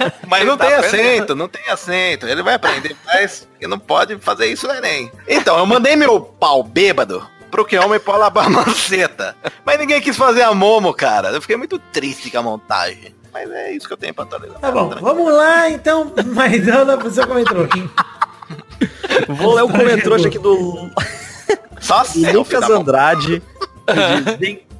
Mas 0.26 0.46
não 0.46 0.56
tá 0.56 0.66
tem 0.66 0.74
aprendendo. 0.74 1.00
acento, 1.00 1.34
não 1.34 1.48
tem 1.48 1.68
acento. 1.68 2.26
Ele 2.26 2.42
vai 2.42 2.54
aprender, 2.54 2.96
mas 3.04 3.48
ele 3.60 3.70
não 3.70 3.78
pode 3.78 4.16
fazer 4.18 4.46
isso 4.46 4.66
no 4.66 4.74
Enem. 4.74 5.10
Então, 5.26 5.58
eu 5.58 5.66
mandei 5.66 5.96
meu 5.96 6.20
pau 6.20 6.62
bêbado 6.62 7.26
pro 7.50 7.64
que 7.64 7.78
homem 7.78 7.98
pau 7.98 8.18
lavar 8.18 8.48
maceta. 8.50 9.34
Mas 9.64 9.78
ninguém 9.78 10.00
quis 10.00 10.16
fazer 10.16 10.42
a 10.42 10.54
Momo, 10.54 10.92
cara. 10.94 11.30
Eu 11.30 11.40
fiquei 11.40 11.56
muito 11.56 11.78
triste 11.78 12.30
com 12.30 12.38
a 12.38 12.42
montagem. 12.42 13.14
Mas 13.32 13.50
é 13.50 13.72
isso 13.72 13.86
que 13.86 13.92
eu 13.92 13.96
tenho 13.96 14.14
pra 14.14 14.24
atualizar. 14.24 14.58
Tá 14.58 14.70
bom, 14.72 14.88
vamos 15.00 15.32
lá 15.32 15.68
então, 15.70 16.12
Maidana, 16.34 16.96
pro 16.96 17.10
seu 17.10 17.26
comentrouxa. 17.26 17.88
Vou 19.28 19.54
ler 19.54 19.62
o 19.62 19.68
comentrouxa 19.68 20.28
aqui 20.28 20.38
do 20.38 20.90
Só 21.80 22.02
Lucas. 22.32 22.68
Andrade 22.70 23.42
diz, 24.38 24.38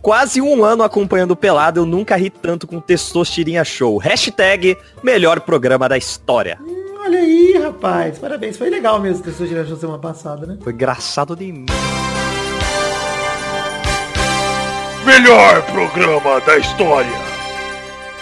quase 0.09 0.41
um 0.41 0.65
ano 0.65 0.83
acompanhando 0.83 1.33
o 1.33 1.37
Pelado, 1.37 1.81
eu 1.81 1.85
nunca 1.85 2.17
ri 2.17 2.31
tanto 2.31 2.67
com 2.67 2.81
Testosterinha 2.81 3.63
Show. 3.63 3.99
Hashtag 3.99 4.79
melhor 5.03 5.39
programa 5.41 5.87
da 5.87 5.99
história. 5.99 6.59
Olha 7.05 7.19
aí, 7.19 7.61
rapaz. 7.63 8.19
Parabéns. 8.19 8.57
Foi 8.57 8.71
legal 8.71 8.99
mesmo 9.03 9.23
ter 9.23 9.33
sua 9.33 9.47
geração 9.47 9.77
semana 9.77 9.99
passada, 9.99 10.47
né? 10.47 10.57
Foi 10.63 10.73
engraçado 10.73 11.37
de 11.37 11.53
mim. 11.53 11.67
Melhor 15.05 15.63
programa 15.73 16.41
da 16.41 16.57
história. 16.57 17.28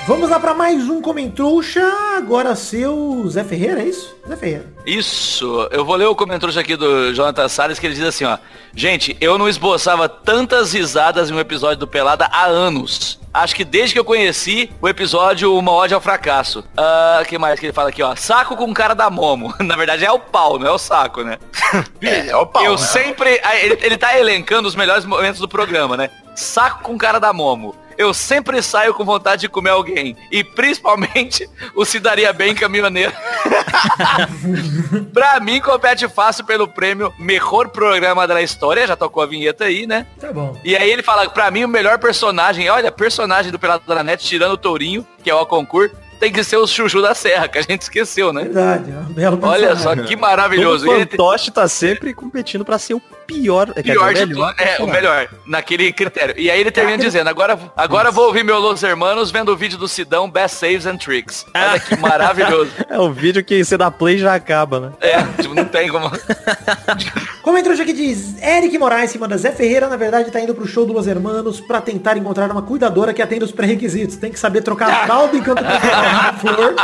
Vamos 0.07 0.31
lá 0.31 0.39
pra 0.39 0.55
mais 0.55 0.89
um 0.89 1.03
Comentrouxa. 1.03 1.83
Agora 2.17 2.55
seu 2.55 3.25
Zé 3.29 3.43
Ferreira, 3.43 3.83
é 3.83 3.87
isso? 3.89 4.17
Zé 4.29 4.37
Ferreira. 4.37 4.67
Isso, 4.87 5.69
eu 5.73 5.85
vou 5.85 5.97
ler 5.97 6.07
o 6.07 6.15
comentário 6.15 6.57
aqui 6.57 6.77
do 6.77 7.13
Jonathan 7.13 7.49
Salles 7.49 7.81
que 7.81 7.87
ele 7.89 7.95
diz 7.97 8.05
assim, 8.05 8.25
ó. 8.25 8.39
Gente, 8.73 9.17
eu 9.21 9.37
não 9.37 9.49
esboçava 9.49 10.09
tantas 10.09 10.73
risadas 10.75 11.29
em 11.29 11.35
um 11.35 11.41
episódio 11.41 11.79
do 11.79 11.89
Pelada 11.89 12.27
há 12.27 12.45
anos. 12.47 13.19
Acho 13.35 13.57
que 13.57 13.65
desde 13.65 13.95
que 13.95 13.99
eu 13.99 14.05
conheci 14.05 14.71
o 14.81 14.89
episódio 14.89 15.53
Uma 15.53 15.73
Ode 15.73 15.93
ao 15.93 16.01
Fracasso. 16.01 16.63
Ah, 16.77 17.25
que 17.27 17.37
mais 17.37 17.59
que 17.59 17.67
ele 17.67 17.73
fala 17.73 17.89
aqui, 17.89 18.01
ó? 18.01 18.15
Saco 18.15 18.57
com 18.57 18.73
cara 18.73 18.95
da 18.95 19.11
Momo. 19.11 19.53
Na 19.59 19.75
verdade 19.75 20.05
é 20.05 20.13
o 20.13 20.21
pau, 20.21 20.57
não 20.57 20.69
é 20.69 20.71
o 20.71 20.79
saco, 20.79 21.25
né? 21.25 21.37
É, 22.01 22.29
é 22.29 22.37
o 22.37 22.47
pau. 22.47 22.65
eu 22.65 22.73
né? 22.73 22.79
sempre... 22.79 23.41
Ele, 23.61 23.77
ele 23.83 23.99
tá 23.99 24.17
elencando 24.17 24.69
os 24.69 24.77
melhores 24.77 25.05
momentos 25.05 25.41
do 25.41 25.49
programa, 25.49 25.97
né? 25.97 26.11
Saco 26.37 26.85
com 26.85 26.97
cara 26.97 27.19
da 27.19 27.33
Momo. 27.33 27.75
Eu 27.99 28.15
sempre 28.15 28.63
saio 28.63 28.95
com 28.95 29.05
vontade 29.05 29.43
de 29.43 29.49
comer 29.49 29.71
alguém. 29.71 30.17
E 30.31 30.45
principalmente 30.45 31.49
o 31.75 31.85
se 31.85 31.99
daria 31.99 32.33
bem 32.33 32.55
caminhoneiro. 32.55 33.13
pra 35.13 35.41
mim, 35.41 35.61
compete 35.61 36.09
fácil 36.09 36.45
pelo 36.45 36.69
prêmio 36.69 37.13
Melhor 37.19 37.69
Programa 37.69 38.27
da 38.27 38.41
História. 38.43 38.87
Já 38.87 38.97
tocou 38.97 39.23
a 39.23 39.27
vinheta 39.27 39.65
aí, 39.65 39.87
né? 39.87 40.07
Tá 40.21 40.33
bom. 40.33 40.59
E 40.65 40.77
aí 40.77 40.91
ele 40.91 41.03
fala, 41.03 41.29
pra 41.29 41.51
mim, 41.51 41.65
o 41.65 41.69
melhor 41.69 41.99
personagem, 41.99 42.69
olha, 42.71 42.91
personagem 42.93 43.51
do 43.53 43.59
Pelado 43.59 43.85
da 43.87 44.03
Net, 44.03 44.25
tirando 44.25 44.53
o 44.53 44.57
Tourinho, 44.59 45.07
que 45.23 45.31
é 45.31 45.35
o 45.35 45.47
concurso, 45.47 45.95
tem 46.19 46.33
que 46.33 46.43
ser 46.43 46.57
o 46.57 46.67
Chuchu 46.67 47.03
da 47.03 47.15
Serra, 47.15 47.47
que 47.47 47.59
a 47.59 47.63
gente 47.63 47.83
esqueceu, 47.83 48.33
né? 48.33 48.45
Verdade. 48.45 48.91
É 48.91 48.99
um 48.99 49.13
belo 49.13 49.39
Olha 49.43 49.77
só 49.77 49.95
que 49.95 50.17
maravilhoso. 50.17 50.89
O 50.89 50.93
Ele 50.95 51.05
tem- 51.07 51.19
fantoche 51.19 51.51
tá 51.51 51.69
sempre 51.69 52.15
competindo 52.15 52.65
pra 52.65 52.79
ser 52.79 52.95
o 52.95 53.01
pior. 53.27 53.73
pior 53.75 54.13
dizer, 54.13 54.27
de 54.27 54.35
melhor 54.35 54.55
tudo. 54.55 54.69
É, 54.69 54.83
o 54.83 54.87
melhor, 54.87 55.29
naquele 55.47 55.93
critério. 55.93 56.35
E 56.39 56.51
aí 56.51 56.61
ele 56.61 56.71
termina 56.71 56.99
dizendo, 56.99 57.29
agora, 57.29 57.59
agora 57.77 58.11
vou 58.11 58.27
ouvir 58.27 58.45
meu 58.45 58.59
Los 58.59 58.83
Hermanos 58.83 59.31
vendo 59.31 59.53
o 59.53 59.57
vídeo 59.57 59.79
do 59.79 59.89
Sidão, 59.89 60.31
Best 60.31 60.57
Saves 60.57 60.87
and 60.87 60.97
Tricks. 60.99 61.45
Olha 61.55 61.81
que 61.81 61.97
maravilhoso. 61.97 62.71
É 62.89 62.99
o 62.99 63.13
vídeo 63.13 63.45
que 63.45 63.65
você 63.65 63.77
dá 63.77 63.91
play 63.91 64.17
já 64.17 64.35
acaba, 64.35 64.81
né? 64.81 64.93
É, 65.01 65.23
tipo, 65.43 65.55
não 65.55 65.65
tem 65.65 65.89
como... 65.89 66.11
Comentrouxa 67.43 67.83
aqui 67.83 67.93
diz, 67.93 68.41
Eric 68.43 68.77
Moraes, 68.77 69.13
que 69.13 69.19
manda 69.19 69.39
Zé 69.39 69.53
Ferreira, 69.53 69.89
na 69.89 69.97
verdade, 69.97 70.33
tá 70.33 70.41
indo 70.41 70.53
pro 70.53 70.67
show 70.67 70.85
do 70.85 70.93
Los 70.93 71.07
Hermanos 71.07 71.61
pra 71.61 71.81
tentar 71.81 72.17
encontrar 72.17 72.51
uma 72.51 72.61
cuidadora 72.61 73.15
que 73.15 73.23
atenda 73.23 73.45
os 73.45 73.53
pré-requisitos. 73.53 74.17
Tem 74.17 74.33
que 74.33 74.39
saber 74.39 74.63
trocar 74.63 74.91
a 74.91 75.07
fralda 75.07 75.37
enquanto 75.37 75.63
a 75.63 76.33
flor 76.35 76.75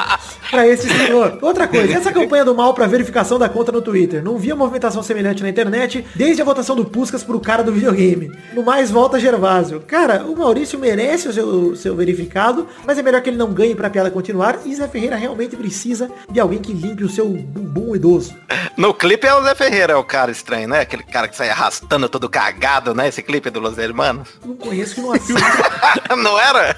pra 0.50 0.66
esse 0.66 0.88
senhor. 0.88 1.38
Outra 1.42 1.66
coisa, 1.66 1.92
essa 1.92 2.12
campanha 2.12 2.44
do 2.44 2.54
mal 2.54 2.72
pra 2.74 2.86
verificação 2.86 3.40
da 3.40 3.48
conta 3.48 3.72
no 3.72 3.82
Twitter. 3.82 4.22
Não 4.22 4.38
via 4.38 4.54
movimentação 4.54 5.02
semelhante 5.02 5.42
na 5.42 5.48
internet 5.48 6.06
desde 6.14 6.31
a 6.40 6.44
votação 6.44 6.74
do 6.74 6.84
Puscas 6.84 7.22
pro 7.22 7.40
cara 7.40 7.62
do 7.62 7.72
videogame. 7.72 8.32
No 8.54 8.62
mais, 8.62 8.90
volta 8.90 9.20
Gervásio. 9.20 9.80
Cara, 9.80 10.24
o 10.24 10.36
Maurício 10.36 10.78
merece 10.78 11.28
o 11.28 11.32
seu, 11.32 11.76
seu 11.76 11.94
verificado, 11.96 12.66
mas 12.86 12.96
é 12.96 13.02
melhor 13.02 13.20
que 13.20 13.28
ele 13.30 13.36
não 13.36 13.52
ganhe 13.52 13.74
pra 13.74 13.90
piada 13.90 14.10
continuar. 14.10 14.60
E 14.64 14.74
Zé 14.74 14.88
Ferreira 14.88 15.16
realmente 15.16 15.56
precisa 15.56 16.10
de 16.30 16.40
alguém 16.40 16.58
que 16.60 16.72
limpe 16.72 17.04
o 17.04 17.08
seu 17.08 17.28
bumbum 17.28 17.94
idoso. 17.94 18.34
No 18.76 18.94
clipe 18.94 19.26
é 19.26 19.34
o 19.34 19.42
Zé 19.42 19.54
Ferreira, 19.54 19.92
é 19.92 19.96
o 19.96 20.04
cara 20.04 20.30
estranho, 20.30 20.68
né? 20.68 20.80
Aquele 20.80 21.02
cara 21.02 21.28
que 21.28 21.36
sai 21.36 21.50
arrastando 21.50 22.08
todo 22.08 22.28
cagado, 22.28 22.94
né? 22.94 23.08
Esse 23.08 23.22
clipe 23.22 23.50
do 23.50 23.60
Los 23.60 23.76
Hermanos. 23.76 24.28
Não 24.44 24.56
conheço 24.56 24.94
que 24.94 25.00
não 25.00 25.12
assiste. 25.12 25.42
não 26.16 26.38
era? 26.38 26.76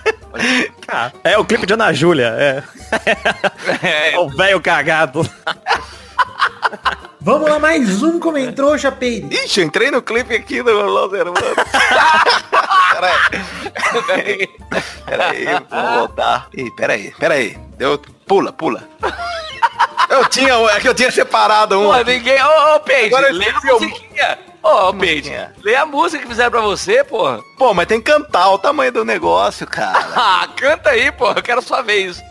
É 1.22 1.38
o 1.38 1.44
clipe 1.44 1.66
de 1.66 1.74
Ana 1.74 1.92
Júlia, 1.92 2.34
é. 2.38 2.62
É, 4.14 4.18
O 4.18 4.28
velho 4.28 4.60
cagado. 4.60 5.28
Vamos 7.24 7.48
lá, 7.48 7.58
mais 7.58 8.02
um 8.02 8.20
comentrouxa, 8.20 8.92
Peide. 8.92 9.34
Ixi, 9.34 9.60
eu 9.60 9.66
entrei 9.66 9.90
no 9.90 10.02
clipe 10.02 10.34
aqui 10.34 10.62
do 10.62 10.70
Los 10.72 11.10
Hermanos. 11.10 11.40
peraí. 14.06 14.46
Peraí, 15.06 15.44
vou 15.70 15.98
voltar. 16.00 16.48
Ih, 16.54 16.70
peraí, 16.72 17.14
peraí. 17.18 17.56
Deu. 17.78 17.98
Pula, 18.26 18.52
pula. 18.52 18.86
Eu 20.10 20.26
tinha, 20.26 20.52
é 20.52 20.80
que 20.80 20.86
eu 20.86 20.92
tinha 20.94 21.10
separado 21.10 21.80
um. 21.80 21.84
Pô, 21.84 21.96
ninguém... 22.02 22.36
Ô, 22.42 22.74
ô, 22.76 22.80
Peide, 22.80 23.14
Agora 23.14 23.32
lê 23.32 23.48
a 23.48 23.60
musiquinha. 23.72 24.38
Ô, 24.62 24.92
Peide, 24.92 25.30
musiquinha? 25.30 25.54
lê 25.62 25.76
a 25.76 25.86
música 25.86 26.22
que 26.22 26.28
fizeram 26.28 26.50
pra 26.50 26.60
você, 26.60 27.02
porra. 27.04 27.40
Pô, 27.56 27.72
mas 27.72 27.86
tem 27.86 28.02
que 28.02 28.12
cantar 28.12 28.50
o 28.50 28.58
tamanho 28.58 28.92
do 28.92 29.02
negócio, 29.02 29.66
cara. 29.66 30.08
Ah, 30.14 30.46
canta 30.54 30.90
aí, 30.90 31.10
porra, 31.10 31.38
eu 31.38 31.42
quero 31.42 31.62
sua 31.62 31.80
vez. 31.80 32.22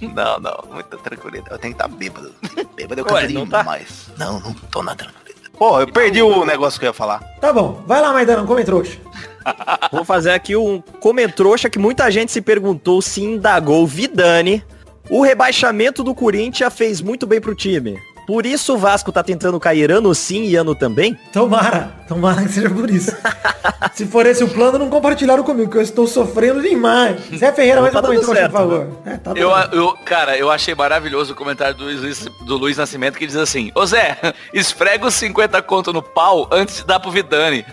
Não, 0.00 0.40
não, 0.40 0.64
muita 0.72 0.96
tranquilidade. 0.96 1.50
Eu 1.50 1.58
tenho 1.58 1.74
que 1.74 1.82
estar 1.82 1.88
bêbado. 1.88 2.34
Bêbado 2.74 3.00
eu 3.00 3.04
Ué, 3.04 3.10
cantaria 3.10 3.38
não 3.38 3.46
tá? 3.46 3.62
mais. 3.62 4.10
Não, 4.16 4.40
não 4.40 4.54
tô 4.54 4.82
na 4.82 4.94
tranquilidade. 4.94 5.50
Pô, 5.58 5.78
eu 5.80 5.86
perdi 5.86 6.22
o 6.22 6.44
negócio 6.44 6.80
que 6.80 6.86
eu 6.86 6.90
ia 6.90 6.94
falar. 6.94 7.20
Tá 7.40 7.52
bom, 7.52 7.82
vai 7.86 8.00
lá, 8.00 8.12
Maidana, 8.12 8.46
comentrouxa. 8.46 8.98
Vou 9.92 10.04
fazer 10.04 10.30
aqui 10.30 10.56
um 10.56 10.80
comentrouxa 10.80 11.68
que 11.68 11.78
muita 11.78 12.10
gente 12.10 12.32
se 12.32 12.40
perguntou 12.40 13.02
se 13.02 13.22
indagou 13.22 13.86
Vidani. 13.86 14.64
O 15.08 15.22
rebaixamento 15.22 16.04
do 16.04 16.14
Corinthians 16.14 16.72
fez 16.72 17.00
muito 17.00 17.26
bem 17.26 17.40
pro 17.40 17.54
time. 17.54 18.00
Por 18.30 18.46
isso 18.46 18.74
o 18.74 18.78
Vasco 18.78 19.10
tá 19.10 19.24
tentando 19.24 19.58
cair 19.58 19.90
ano 19.90 20.14
sim 20.14 20.44
e 20.44 20.54
ano 20.54 20.72
também? 20.72 21.18
Tomara, 21.32 21.92
tomara 22.06 22.42
que 22.42 22.52
seja 22.52 22.70
por 22.70 22.88
isso. 22.88 23.10
Se 23.92 24.06
for 24.06 24.24
esse 24.24 24.44
o 24.44 24.48
plano, 24.48 24.78
não 24.78 24.88
compartilharam 24.88 25.42
comigo, 25.42 25.70
que 25.70 25.78
eu 25.78 25.82
estou 25.82 26.06
sofrendo 26.06 26.62
demais. 26.62 27.20
Zé 27.36 27.52
Ferreira, 27.52 27.80
mais 27.80 27.92
Tá 27.92 28.08
um 28.08 28.22
certo, 28.22 28.52
por 28.52 28.58
favor. 28.58 28.88
É, 29.04 29.16
tá 29.16 29.32
Eu, 29.34 29.50
eu, 29.72 29.96
cara, 30.04 30.38
eu 30.38 30.48
achei 30.48 30.74
maravilhoso 30.76 31.32
o 31.32 31.36
comentário 31.36 31.74
do 31.74 31.84
Luiz, 31.84 32.24
do 32.42 32.56
Luiz 32.56 32.76
Nascimento 32.76 33.18
que 33.18 33.26
diz 33.26 33.36
assim, 33.36 33.72
Ô 33.74 33.84
Zé, 33.84 34.16
esfrega 34.54 35.06
os 35.06 35.14
50 35.14 35.60
conto 35.62 35.92
no 35.92 36.02
pau 36.02 36.48
antes 36.52 36.76
de 36.76 36.86
dar 36.86 37.00
pro 37.00 37.10
Vidani. 37.10 37.66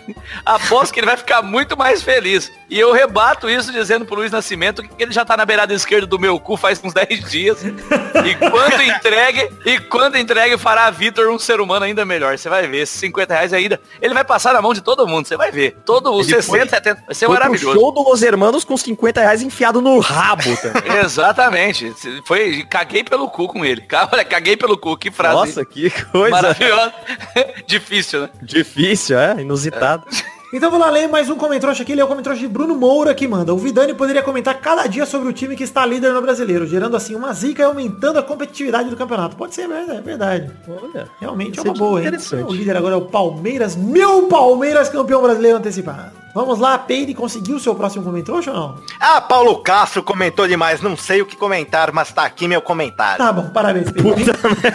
Aposto 0.44 0.92
que 0.92 0.98
ele 0.98 1.06
vai 1.06 1.16
ficar 1.16 1.40
muito 1.40 1.76
mais 1.76 2.02
feliz. 2.02 2.50
E 2.68 2.78
eu 2.78 2.92
rebato 2.92 3.48
isso 3.48 3.72
dizendo 3.72 4.04
pro 4.04 4.16
Luiz 4.16 4.32
Nascimento 4.32 4.82
que 4.82 4.90
ele 5.02 5.12
já 5.12 5.24
tá 5.24 5.36
na 5.36 5.46
beirada 5.46 5.72
esquerda 5.72 6.06
do 6.06 6.18
meu 6.18 6.40
cu 6.40 6.56
faz 6.56 6.80
uns 6.82 6.92
10 6.92 7.30
dias. 7.30 7.62
E 7.64 8.34
quando 8.50 8.82
entregue, 8.82 9.48
e 9.64 9.78
quando 9.80 10.18
entregue 10.18 10.47
consegue 10.48 10.58
fará 10.58 10.90
Vitor 10.90 11.28
um 11.28 11.38
ser 11.38 11.60
humano 11.60 11.84
ainda 11.84 12.04
melhor. 12.04 12.38
Você 12.38 12.48
vai 12.48 12.66
ver. 12.66 12.78
Esses 12.82 12.98
50 13.00 13.34
reais 13.34 13.52
ainda. 13.52 13.80
Ele 14.00 14.14
vai 14.14 14.24
passar 14.24 14.52
na 14.54 14.62
mão 14.62 14.72
de 14.72 14.80
todo 14.80 15.06
mundo. 15.06 15.26
Você 15.26 15.36
vai 15.36 15.50
ver. 15.50 15.76
Todo 15.84 16.12
os 16.12 16.26
Ele 16.28 16.36
60, 16.42 16.46
foi- 16.58 16.68
70. 16.68 17.02
Vai 17.06 17.14
ser 17.14 17.26
Foi 17.26 17.34
maravilhoso. 17.34 17.78
show 17.78 17.92
do 17.92 18.02
Los 18.02 18.22
Hermanos 18.22 18.64
com 18.64 18.76
50 18.76 19.20
reais 19.20 19.42
enfiado 19.42 19.80
no 19.80 19.98
rabo 19.98 20.56
também. 20.56 20.98
Exatamente. 21.04 21.92
Foi, 22.26 22.64
caguei 22.64 23.04
pelo 23.04 23.28
cu 23.28 23.48
com 23.48 23.64
ele. 23.64 23.86
Olha, 24.12 24.24
caguei 24.24 24.56
pelo 24.56 24.76
cu. 24.78 24.96
Que 24.96 25.10
frase 25.10 25.34
Nossa, 25.34 25.64
que 25.64 25.90
coisa 25.90 26.30
maravilhosa. 26.30 26.92
Difícil, 27.66 28.22
né? 28.22 28.30
difícil, 28.42 29.18
é? 29.18 29.40
Inusitado. 29.40 30.04
Então 30.50 30.70
vou 30.70 30.80
lá 30.80 30.88
ler 30.88 31.06
mais 31.06 31.28
um 31.28 31.36
comentário 31.36 31.78
aqui, 31.78 31.92
ele 31.92 32.00
é 32.00 32.04
o 32.04 32.08
comentário 32.08 32.38
de 32.38 32.48
Bruno 32.48 32.74
Moura 32.74 33.14
que 33.14 33.28
manda. 33.28 33.52
O 33.52 33.58
Vidani 33.58 33.92
poderia 33.92 34.22
comentar 34.22 34.58
cada 34.58 34.86
dia 34.86 35.04
sobre 35.04 35.28
o 35.28 35.32
time 35.32 35.54
que 35.54 35.62
está 35.62 35.84
líder 35.84 36.14
no 36.14 36.22
brasileiro, 36.22 36.66
gerando 36.66 36.96
assim 36.96 37.14
uma 37.14 37.34
zica 37.34 37.60
e 37.60 37.64
aumentando 37.66 38.18
a 38.18 38.22
competitividade 38.22 38.88
do 38.88 38.96
campeonato. 38.96 39.36
Pode 39.36 39.54
ser, 39.54 39.70
é 39.70 39.96
é 39.96 40.00
verdade. 40.00 40.50
Olha. 40.66 41.06
Realmente 41.20 41.58
é 41.58 41.62
uma 41.62 41.74
é 41.74 41.76
boa, 41.76 42.00
hein? 42.00 42.06
interessante. 42.06 42.50
O 42.50 42.54
líder 42.54 42.78
agora 42.78 42.94
é 42.94 42.98
o 42.98 43.02
Palmeiras, 43.02 43.76
meu 43.76 44.26
Palmeiras 44.26 44.88
campeão 44.88 45.20
brasileiro 45.20 45.58
antecipado. 45.58 46.12
Vamos 46.34 46.58
lá, 46.58 46.78
Peide 46.78 47.14
conseguiu 47.14 47.56
o 47.56 47.60
seu 47.60 47.74
próximo 47.74 48.04
comentário 48.04 48.42
ou 48.48 48.54
não? 48.54 48.74
Ah, 49.00 49.20
Paulo 49.20 49.58
Castro 49.58 50.02
comentou 50.02 50.46
demais. 50.46 50.80
Não 50.80 50.96
sei 50.96 51.20
o 51.22 51.26
que 51.26 51.36
comentar, 51.36 51.92
mas 51.92 52.12
tá 52.12 52.22
aqui 52.24 52.46
meu 52.46 52.60
comentário. 52.62 53.18
Tá 53.18 53.32
bom, 53.32 53.48
parabéns, 53.50 53.90
Peide. 53.90 54.30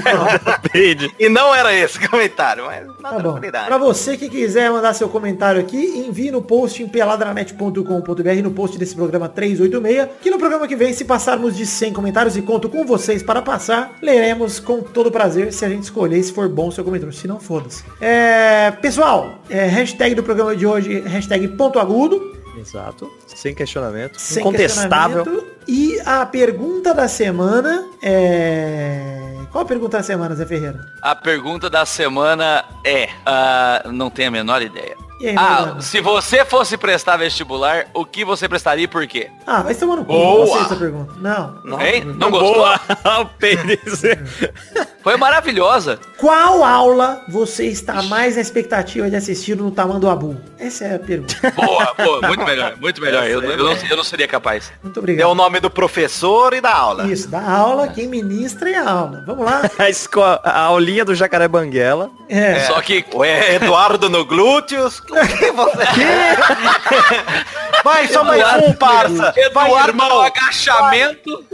Peide. 0.71 1.11
E 1.19 1.29
não 1.29 1.53
era 1.53 1.73
esse 1.73 1.99
comentário, 2.07 2.65
mas 2.65 2.85
na 2.99 3.09
Tá 3.09 3.15
bom. 3.19 3.21
tranquilidade. 3.31 3.65
Pra 3.67 3.77
você 3.77 4.17
que 4.17 4.29
quiser 4.29 4.69
mandar 4.71 4.93
seu 4.93 5.07
comentário 5.09 5.59
aqui, 5.61 6.05
envie 6.07 6.31
no 6.31 6.41
post 6.41 6.81
em 6.83 6.87
peladranet.com.br, 6.87 8.41
no 8.43 8.51
post 8.51 8.77
desse 8.77 8.95
programa 8.95 9.29
386, 9.29 10.09
que 10.21 10.29
no 10.29 10.37
programa 10.37 10.67
que 10.67 10.75
vem, 10.75 10.93
se 10.93 11.05
passarmos 11.05 11.55
de 11.55 11.65
100 11.65 11.93
comentários 11.93 12.35
e 12.37 12.41
conto 12.41 12.69
com 12.69 12.85
vocês 12.85 13.21
para 13.23 13.41
passar, 13.41 13.93
leremos 14.01 14.59
com 14.59 14.81
todo 14.81 15.11
prazer 15.11 15.51
se 15.53 15.63
a 15.65 15.69
gente 15.69 15.83
escolher, 15.83 16.21
se 16.23 16.33
for 16.33 16.47
bom 16.49 16.67
o 16.67 16.71
seu 16.71 16.83
comentário, 16.83 17.13
se 17.13 17.27
não, 17.27 17.39
foda-se. 17.39 17.83
É, 18.01 18.71
pessoal, 18.71 19.39
é, 19.49 19.65
hashtag 19.67 20.15
do 20.15 20.23
programa 20.23 20.55
de 20.55 20.65
hoje, 20.65 20.99
hashtag 21.01 21.42
ponto 21.47 21.79
agudo, 21.79 22.33
Exato. 22.55 23.11
Sem 23.25 23.53
questionamento. 23.55 24.19
sem 24.19 24.39
Incontestável. 24.39 25.23
questionamento. 25.23 25.53
E 25.67 25.99
a 26.05 26.25
pergunta 26.25 26.93
da 26.93 27.07
semana 27.07 27.89
é... 28.01 29.33
Qual 29.51 29.63
a 29.63 29.67
pergunta 29.67 29.97
da 29.97 30.03
semana, 30.03 30.35
Zé 30.35 30.45
Ferreira? 30.45 30.79
A 31.01 31.15
pergunta 31.15 31.69
da 31.69 31.85
semana 31.85 32.65
é. 32.83 33.09
ah, 33.25 33.83
não 33.91 34.09
tenho 34.09 34.29
a 34.29 34.31
menor 34.31 34.61
ideia. 34.61 34.97
E 35.23 35.29
aí, 35.29 35.35
Ah, 35.37 35.77
se 35.79 36.01
você 36.01 36.43
fosse 36.43 36.75
prestar 36.75 37.15
vestibular, 37.15 37.85
o 37.93 38.03
que 38.05 38.25
você 38.25 38.49
prestaria 38.49 38.83
e 38.83 38.87
por 38.89 39.07
quê? 39.07 39.29
Ah, 39.47 39.61
vai 39.61 39.73
tomar 39.73 39.95
no 39.95 40.03
cu, 40.03 40.11
Boa. 40.11 40.45
não 40.57 40.61
essa 40.65 40.75
pergunta. 40.75 41.13
Não. 41.17 41.55
Não, 41.63 41.81
hein? 41.81 42.03
Não 42.03 42.29
gostou? 42.29 42.55
Boa. 42.55 42.79
Peide. 43.39 43.79
Foi 45.01 45.15
maravilhosa. 45.17 45.99
Qual 46.17 46.63
aula 46.63 47.21
você 47.29 47.67
está 47.67 48.01
mais 48.03 48.35
na 48.35 48.41
expectativa 48.41 49.09
de 49.09 49.15
assistir 49.15 49.55
no 49.55 49.69
Tamanho 49.71 50.09
Abu? 50.09 50.37
Essa 50.59 50.85
é 50.85 50.95
a 50.95 50.99
pergunta. 50.99 51.35
Boa, 51.55 51.93
boa, 51.97 52.21
muito 52.27 52.43
melhor, 52.45 52.75
muito 52.79 53.01
melhor. 53.01 53.25
Eu, 53.27 53.41
eu 53.43 53.57
não, 53.57 53.73
eu 53.73 53.97
não 53.97 54.03
seria 54.03 54.27
capaz. 54.27 54.71
Muito 54.81 54.97
É 54.97 54.99
o 54.99 55.03
obrigado. 55.03 55.35
nome 55.35 55.59
do 55.59 55.69
professor 55.69 56.53
e 56.53 56.59
da 56.61 56.73
aula. 56.73 57.05
Isso, 57.07 57.27
da 57.29 57.41
aula, 57.49 57.87
quem 57.89 58.07
ministra 58.07 58.69
é 58.69 58.75
a 58.77 58.89
aula. 58.89 59.23
Vamos 59.25 59.45
lá. 59.45 59.69
A, 59.79 59.89
escola, 59.89 60.39
a 60.43 60.61
aulinha 60.61 61.03
do 61.05 61.13
Jacaré 61.15 61.47
Banguela. 61.47 62.09
É. 62.29 62.61
Só 62.61 62.81
que 62.81 63.05
O 63.13 63.23
E- 63.25 63.55
Eduardo 63.55 64.09
no 64.09 64.25
glúteos. 64.25 65.01
O 65.13 65.27
que 65.37 65.51
você 65.51 65.83
Vai, 67.83 68.07
só 68.07 68.23
mais 68.23 68.63
um, 68.63 68.73
parça. 68.73 69.33
Vai, 69.53 69.67
Eduardo 69.69 69.89
irmão. 69.89 70.21
agachamento. 70.21 71.45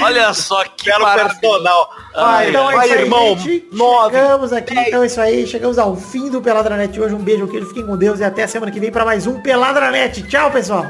Olha 0.00 0.32
só 0.32 0.62
que 0.64 0.84
Quero 0.84 1.04
personal. 1.04 1.90
Vai, 2.14 2.48
então 2.50 2.70
é 2.70 2.74
vai, 2.74 2.86
isso 2.86 2.94
aí, 2.94 3.02
irmão. 3.02 3.38
gente. 3.38 3.68
Nove. 3.72 4.16
Chegamos 4.16 4.52
aqui, 4.52 4.78
então 4.78 5.02
é 5.02 5.06
isso 5.06 5.20
aí. 5.20 5.46
Chegamos 5.46 5.78
ao 5.78 5.96
fim 5.96 6.30
do 6.30 6.40
Peladranet 6.40 6.98
hoje. 7.00 7.14
Um 7.14 7.18
beijo, 7.18 7.48
queijo, 7.48 7.66
fiquem 7.66 7.86
com 7.86 7.96
Deus 7.96 8.20
e 8.20 8.24
até 8.24 8.44
a 8.44 8.48
semana 8.48 8.70
que 8.70 8.80
vem 8.80 8.90
para 8.90 9.04
mais 9.04 9.26
um 9.26 9.40
Peladranet. 9.40 10.22
Tchau, 10.22 10.50
pessoal. 10.50 10.86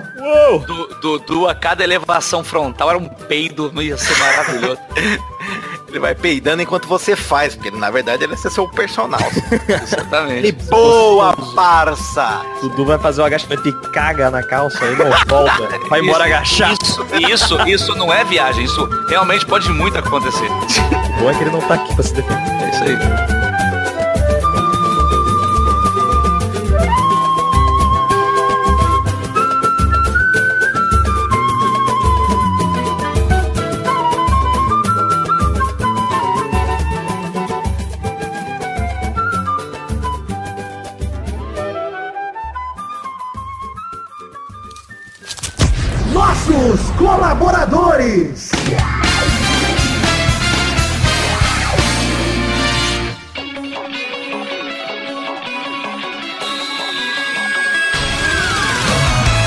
Dudu, 1.01 1.49
a 1.49 1.55
cada 1.55 1.83
elevação 1.83 2.45
frontal 2.45 2.91
era 2.91 2.99
um 2.99 3.09
peido, 3.09 3.73
ia 3.83 3.97
ser 3.97 4.17
maravilhoso. 4.19 4.81
Ele 5.91 5.99
vai 5.99 6.15
peidando 6.15 6.63
enquanto 6.63 6.87
você 6.87 7.17
faz, 7.17 7.57
porque 7.57 7.71
na 7.71 7.91
verdade 7.91 8.23
ele 8.23 8.35
é 8.35 8.37
ser 8.37 8.51
seu 8.51 8.69
personal. 8.69 9.21
E 9.69 9.73
Exatamente. 9.83 10.53
boa, 10.71 11.37
parça. 11.55 12.43
Dudu 12.63 12.87
vai 12.87 12.99
fazer 12.99 13.21
o 13.21 13.25
agachamento 13.25 13.69
e 13.69 13.73
caga 13.91 14.31
na 14.31 14.43
calça 14.43 14.85
aí, 14.85 14.97
não 14.97 15.11
volta. 15.27 15.69
Vai 15.91 16.01
embora 16.01 16.25
agachar. 16.25 16.73
Isso, 16.73 17.05
isso, 17.29 17.69
isso 17.69 17.95
não 17.97 18.13
é 18.13 18.23
viagem, 18.25 18.65
isso 18.65 18.89
realmente 19.09 19.45
pode 19.45 19.69
muito 19.71 19.99
acontecer. 19.99 20.47
O 20.47 21.21
bom 21.21 21.31
é 21.31 21.35
que 21.35 21.43
ele 21.43 21.51
não 21.51 21.61
tá 21.61 21.75
aqui 21.75 21.93
pra 21.95 22.05
se 22.05 22.15
defender. 22.15 22.63
É 22.63 22.71
isso 22.71 22.85
aí. 22.85 23.40
Colaboradores. 47.11 48.51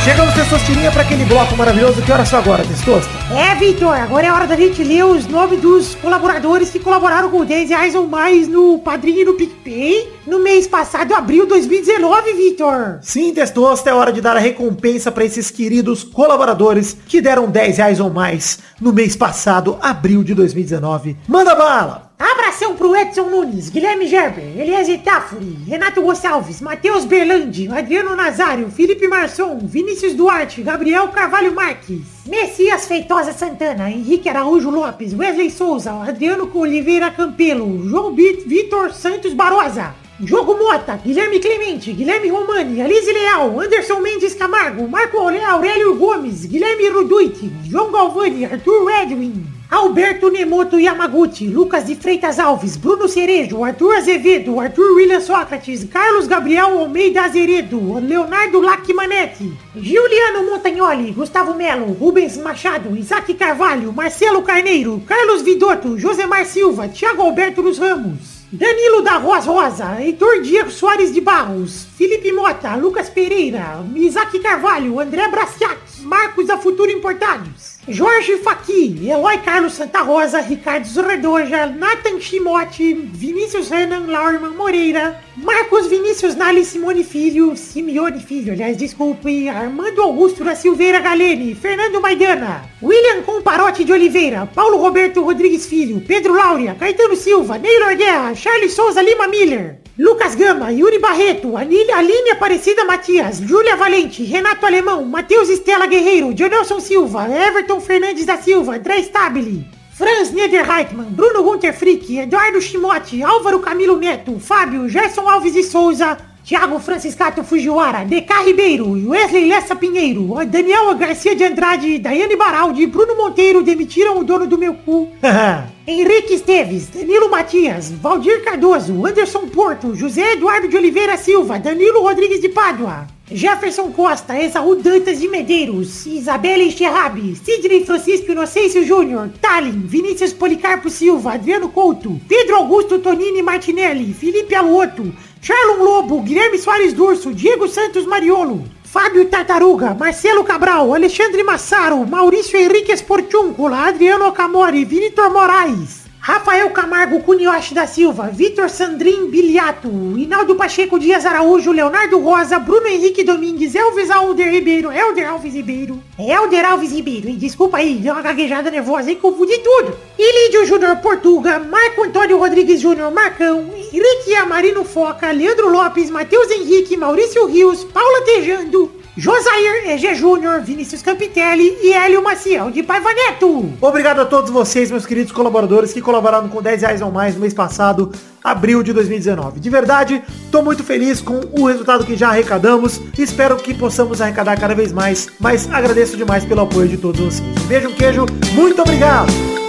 Chegamos, 0.03 0.33
Testosterinha, 0.33 0.91
para 0.91 1.03
aquele 1.03 1.23
bloco 1.23 1.55
maravilhoso. 1.55 2.01
Que 2.01 2.11
horas 2.11 2.27
são 2.27 2.37
agora, 2.37 2.61
Testosta? 2.65 3.09
É, 3.33 3.55
Vitor, 3.55 3.95
agora 3.95 4.27
é 4.27 4.31
hora 4.33 4.45
da 4.45 4.57
gente 4.57 4.83
ler 4.83 5.05
os 5.05 5.25
nomes 5.27 5.61
dos 5.61 5.95
colaboradores 5.95 6.69
que 6.69 6.77
colaboraram 6.77 7.29
com 7.29 7.45
10 7.45 7.69
reais 7.69 7.95
ou 7.95 8.05
mais 8.05 8.45
no 8.49 8.79
Padrinho 8.79 9.21
e 9.21 9.25
no 9.25 9.35
PicPay 9.35 10.11
no 10.27 10.39
mês 10.39 10.67
passado, 10.67 11.13
abril 11.13 11.43
de 11.43 11.49
2019, 11.51 12.33
Vitor. 12.33 12.99
Sim, 13.01 13.33
Testosta, 13.33 13.91
é 13.91 13.93
hora 13.93 14.11
de 14.11 14.19
dar 14.19 14.35
a 14.35 14.41
recompensa 14.41 15.09
para 15.09 15.23
esses 15.23 15.49
queridos 15.49 16.03
colaboradores 16.03 16.97
que 17.07 17.21
deram 17.21 17.49
10 17.49 17.77
reais 17.77 17.99
ou 18.01 18.09
mais 18.09 18.59
no 18.81 18.91
mês 18.91 19.15
passado, 19.15 19.77
abril 19.81 20.21
de 20.21 20.33
2019. 20.33 21.15
Manda 21.29 21.55
bala! 21.55 22.12
Abração 22.53 22.75
pro 22.75 22.95
Edson 22.95 23.29
Nunes, 23.31 23.67
Guilherme 23.67 24.05
Gerber, 24.05 24.43
Eliezer 24.55 24.99
Tafuri, 24.99 25.57
Renato 25.67 26.03
Gonçalves, 26.03 26.61
Matheus 26.61 27.03
Berlandi, 27.03 27.67
Adriano 27.67 28.15
Nazário, 28.15 28.69
Felipe 28.69 29.07
Marçom, 29.07 29.57
Vinícius 29.63 30.13
Duarte, 30.13 30.61
Gabriel 30.61 31.07
Carvalho 31.07 31.55
Marques, 31.55 32.01
Messias 32.27 32.85
Feitosa 32.85 33.33
Santana, 33.33 33.89
Henrique 33.89 34.29
Araújo 34.29 34.69
Lopes, 34.69 35.15
Wesley 35.15 35.49
Souza, 35.49 35.93
Adriano 35.93 36.47
Oliveira 36.53 37.09
Campelo, 37.09 37.89
João 37.89 38.13
Vitor 38.13 38.93
Santos 38.93 39.33
Barosa, 39.33 39.95
Diogo 40.19 40.55
Mota, 40.55 40.95
Guilherme 41.03 41.39
Clemente, 41.39 41.91
Guilherme 41.91 42.29
Romani, 42.29 42.83
Alice 42.83 43.11
Leal, 43.11 43.59
Anderson 43.59 43.99
Mendes 43.99 44.35
Camargo, 44.35 44.87
Marco 44.87 45.17
Aurélio 45.17 45.95
Gomes, 45.95 46.45
Guilherme 46.45 46.87
Ruduit, 46.89 47.51
João 47.63 47.91
Galvani, 47.91 48.45
Arthur 48.45 48.91
Edwin, 49.01 49.43
Alberto 49.73 50.29
Nemoto 50.29 50.77
Yamaguchi, 50.77 51.47
Lucas 51.47 51.87
de 51.87 51.95
Freitas 51.95 52.37
Alves, 52.37 52.77
Bruno 52.77 53.07
Cerejo, 53.07 53.63
Arthur 53.63 53.95
Azevedo, 53.95 54.59
Arthur 54.59 54.93
William 54.93 55.19
Sócrates, 55.19 55.83
Carlos 55.85 56.27
Gabriel 56.27 56.77
Almeida 56.77 57.23
Azeredo, 57.23 57.99
Leonardo 57.99 58.61
Lacmanetti, 58.61 59.51
Giuliano 59.75 60.43
Montagnoli, 60.43 61.11
Gustavo 61.11 61.55
Melo, 61.55 61.87
Rubens 61.87 62.37
Machado, 62.37 62.95
Isaac 62.95 63.33
Carvalho, 63.33 63.91
Marcelo 63.91 64.43
Carneiro, 64.43 65.01
Carlos 65.07 65.41
Vidotto, 65.41 65.97
Josemar 65.97 66.45
Silva, 66.45 66.87
Thiago 66.87 67.23
Alberto 67.23 67.63
dos 67.63 67.79
Ramos, 67.79 68.45
Danilo 68.51 69.01
da 69.01 69.17
Roas 69.17 69.47
Rosa, 69.47 69.99
Heitor 69.99 70.39
Diego 70.43 70.69
Soares 70.69 71.11
de 71.11 71.19
Barros, 71.19 71.87
Felipe 71.97 72.31
Mota, 72.31 72.75
Lucas 72.75 73.09
Pereira, 73.09 73.83
Isaac 73.95 74.39
Carvalho, 74.39 74.99
André 74.99 75.27
Braciac, 75.29 75.79
Marcos 76.03 76.45
da 76.45 76.59
Futuro 76.59 76.91
Importados, 76.91 77.72
Jorge 77.85 78.37
Faqui, 78.37 79.09
Eloy 79.09 79.39
Carlos 79.43 79.73
Santa 79.73 80.01
Rosa, 80.03 80.39
Ricardo 80.41 80.87
Zorredoja, 80.87 81.65
Nathan 81.65 82.17
Chimote, 82.17 82.93
Vinícius 82.93 83.69
Renan 83.69 84.07
Laurman 84.07 84.55
Moreira, 84.55 85.19
Marcos 85.35 85.87
Vinícius 85.87 86.33
Nali 86.33 86.63
Simone 86.63 87.03
Filho, 87.03 87.57
Simeone 87.57 88.21
Filho, 88.21 88.53
aliás, 88.53 88.77
desculpe, 88.77 89.49
Armando 89.49 90.01
Augusto 90.01 90.45
da 90.45 90.55
Silveira 90.55 91.01
Galene, 91.01 91.55
Fernando 91.55 91.99
Maidana, 91.99 92.63
William 92.81 93.21
Comparote 93.21 93.83
de 93.83 93.91
Oliveira, 93.91 94.45
Paulo 94.45 94.77
Roberto 94.77 95.21
Rodrigues 95.21 95.65
Filho, 95.65 95.99
Pedro 95.99 96.35
Laura, 96.35 96.75
Caetano 96.75 97.17
Silva, 97.17 97.57
Neylor 97.57 97.97
Guerra, 97.97 98.33
Charles 98.33 98.73
Souza 98.73 99.01
Lima 99.01 99.27
Miller, 99.27 99.82
Lucas 99.95 100.33
Gama, 100.33 100.71
Yuri 100.71 100.97
Barreto, 100.97 101.55
Aline, 101.55 101.91
Aline 101.91 102.31
Aparecida 102.31 102.83
Matias, 102.83 103.39
Júlia 103.39 103.75
Valente, 103.75 104.23
Renato 104.23 104.65
Alemão, 104.65 105.05
Matheus 105.05 105.49
Estela 105.49 105.85
Guerreiro, 105.85 106.33
Jonelson 106.33 106.79
Silva, 106.79 107.27
Everton 107.29 107.79
Fernandes 107.79 108.25
da 108.25 108.35
Silva, 108.35 108.77
André 108.77 109.03
Stabile, 109.03 109.67
Franz 109.91 110.31
Niederreitmann, 110.31 111.11
Bruno 111.11 111.43
Gunter 111.43 111.71
Frick, 111.73 112.17
Eduardo 112.17 112.59
Shimote, 112.59 113.21
Álvaro 113.21 113.59
Camilo 113.59 113.95
Neto, 113.95 114.39
Fábio, 114.39 114.89
Gerson 114.89 115.29
Alves 115.29 115.53
de 115.53 115.61
Souza, 115.61 116.17
Thiago 116.45 116.77
Franciscato 116.77 117.41
Fujiwara, 117.41 118.03
DK 118.03 118.43
Ribeiro, 118.43 118.89
Wesley 118.89 119.47
Lessa 119.47 119.77
Pinheiro, 119.77 120.45
Daniel 120.45 120.93
Garcia 120.95 121.33
de 121.33 121.45
Andrade, 121.45 121.97
Daiane 121.99 122.35
Baraldi, 122.35 122.85
Bruno 122.85 123.15
Monteiro 123.15 123.63
demitiram 123.63 124.19
o 124.19 124.25
dono 124.25 124.45
do 124.45 124.57
meu 124.57 124.73
cu. 124.73 125.09
Henrique 125.87 126.33
Esteves, 126.33 126.87
Danilo 126.87 127.29
Matias, 127.29 127.91
Valdir 127.91 128.43
Cardoso, 128.43 129.05
Anderson 129.05 129.47
Porto, 129.47 129.95
José 129.95 130.33
Eduardo 130.33 130.67
de 130.67 130.75
Oliveira 130.75 131.15
Silva, 131.15 131.59
Danilo 131.59 132.01
Rodrigues 132.01 132.41
de 132.41 132.49
Pádua, 132.49 133.07
Jefferson 133.31 133.91
Costa, 133.91 134.37
Esaú 134.37 134.75
Dantas 134.75 135.19
de 135.19 135.27
Medeiros, 135.29 136.05
Isabela 136.05 136.63
Enxerrabi, 136.63 137.35
Sidney 137.35 137.85
Francisco 137.85 138.31
Inocêncio 138.31 138.85
Júnior, 138.85 139.29
Talin, 139.41 139.87
Vinícius 139.87 140.33
Policarpo 140.33 140.89
Silva, 140.89 141.33
Adriano 141.33 141.69
Couto, 141.69 142.19
Pedro 142.27 142.57
Augusto 142.57 142.99
Tonini 142.99 143.41
Martinelli, 143.41 144.13
Felipe 144.13 144.55
Aluoto, 144.55 145.11
Charlon 145.43 145.83
Lobo, 145.83 146.21
Guilherme 146.21 146.57
Soares 146.57 146.93
Durso, 146.93 147.33
Diego 147.33 147.67
Santos 147.67 148.07
Mariolo, 148.07 148.63
Fábio 148.81 149.27
Tartaruga, 149.27 149.93
Marcelo 149.93 150.41
Cabral, 150.45 150.93
Alexandre 150.93 151.43
Massaro, 151.43 151.97
Maurício 152.05 152.57
Henrique 152.57 152.93
Esportúncula, 152.93 153.87
Adriano 153.87 154.29
Okamori, 154.29 154.85
Vitor 154.85 155.29
Moraes, 155.31 156.02
Rafael 156.25 156.69
Camargo 156.69 157.19
Cunioche 157.19 157.73
da 157.73 157.85
Silva, 157.85 158.29
Vitor 158.29 158.69
Sandrin 158.69 159.29
Biliato, 159.29 159.89
Hinaldo 159.89 160.55
Pacheco 160.55 160.97
Dias 160.97 161.25
Araújo, 161.25 161.73
Leonardo 161.73 162.17
Rosa, 162.17 162.57
Bruno 162.59 162.87
Henrique 162.87 163.25
Domingues, 163.25 163.75
Elvis 163.75 164.09
Alder 164.09 164.49
Ribeiro, 164.49 164.89
Elder 164.89 165.27
Alves 165.27 165.53
Ribeiro, 165.53 166.01
Elder 166.17 166.63
Alves 166.63 166.93
Ribeiro, 166.93 167.27
e 167.27 167.33
desculpa 167.33 167.79
aí, 167.79 167.95
deu 167.95 168.13
uma 168.13 168.21
gaguejada 168.21 168.71
nervosa 168.71 169.11
e 169.11 169.17
confundi 169.17 169.57
tudo. 169.57 169.97
Ilídio 170.17 170.65
Júnior 170.65 170.95
Portuga, 170.99 171.59
Marco 171.59 172.05
Antônio 172.05 172.37
Rodrigues 172.37 172.79
Júnior 172.79 173.11
Marcão, 173.11 173.69
Henrique 173.75 174.33
Amarino 174.35 174.85
Foca, 174.85 175.29
Leandro 175.29 175.69
Lopes, 175.69 176.09
Matheus 176.09 176.49
Henrique, 176.49 176.95
Maurício 176.95 177.45
Rios, 177.47 177.83
Paula 177.83 178.21
Tejando, 178.21 178.89
Josair 179.15 179.89
EG 179.89 180.15
Júnior, 180.15 180.61
Vinícius 180.61 181.03
Campitelli 181.03 181.77
e 181.83 181.93
Hélio 181.93 182.23
Maciel 182.23 182.71
de 182.71 182.81
Paiva 182.81 183.13
Neto. 183.13 183.71
Obrigado 183.79 184.21
a 184.21 184.25
todos 184.25 184.49
vocês, 184.49 184.89
meus 184.89 185.05
queridos 185.05 185.31
colaboradores, 185.31 185.93
que 185.93 186.01
colaboraram 186.01 186.49
com 186.49 186.61
10 186.61 186.81
reais 186.81 187.01
ou 187.01 187.11
mais 187.11 187.35
no 187.35 187.41
mês 187.41 187.53
passado, 187.53 188.11
abril 188.43 188.81
de 188.81 188.91
2019. 188.91 189.59
De 189.59 189.69
verdade, 189.69 190.23
tô 190.51 190.63
muito 190.63 190.83
feliz 190.83 191.21
com 191.21 191.41
o 191.51 191.67
resultado 191.67 192.05
que 192.05 192.15
já 192.15 192.29
arrecadamos. 192.29 192.99
Espero 193.17 193.55
que 193.57 193.73
possamos 193.73 194.19
arrecadar 194.19 194.59
cada 194.59 194.73
vez 194.73 194.91
mais, 194.91 195.29
mas 195.39 195.69
agradeço 195.71 196.17
demais 196.17 196.43
pelo 196.43 196.61
apoio 196.61 196.87
de 196.87 196.97
todos 196.97 197.21
vocês. 197.21 197.63
Beijo, 197.67 197.93
queijo, 197.95 198.25
muito 198.55 198.81
obrigado! 198.81 199.62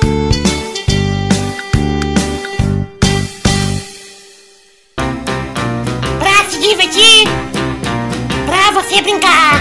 Você 8.95 9.03
brincar. 9.03 9.59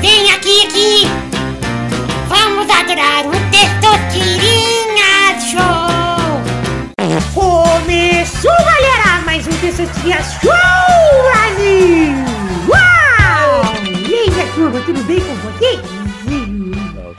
Vem 0.00 0.32
aqui, 0.32 0.66
aqui. 0.66 1.06
Vamos 2.28 2.68
adorar 2.68 3.24
o 3.24 3.30
Testosterinha 3.52 5.38
Show. 5.40 6.42
Começou, 7.32 8.50
galera, 8.50 9.22
mais 9.24 9.46
um 9.46 9.52
Testosterinha 9.60 10.20
Show, 10.24 10.50
Brasil! 11.30 12.16
Uau! 12.68 13.74
E 14.08 14.14
aí, 14.14 14.30
minha 14.30 14.46
turma, 14.48 14.80
tudo 14.80 15.04
bem 15.04 15.20
com 15.20 15.34
vocês? 15.36 16.07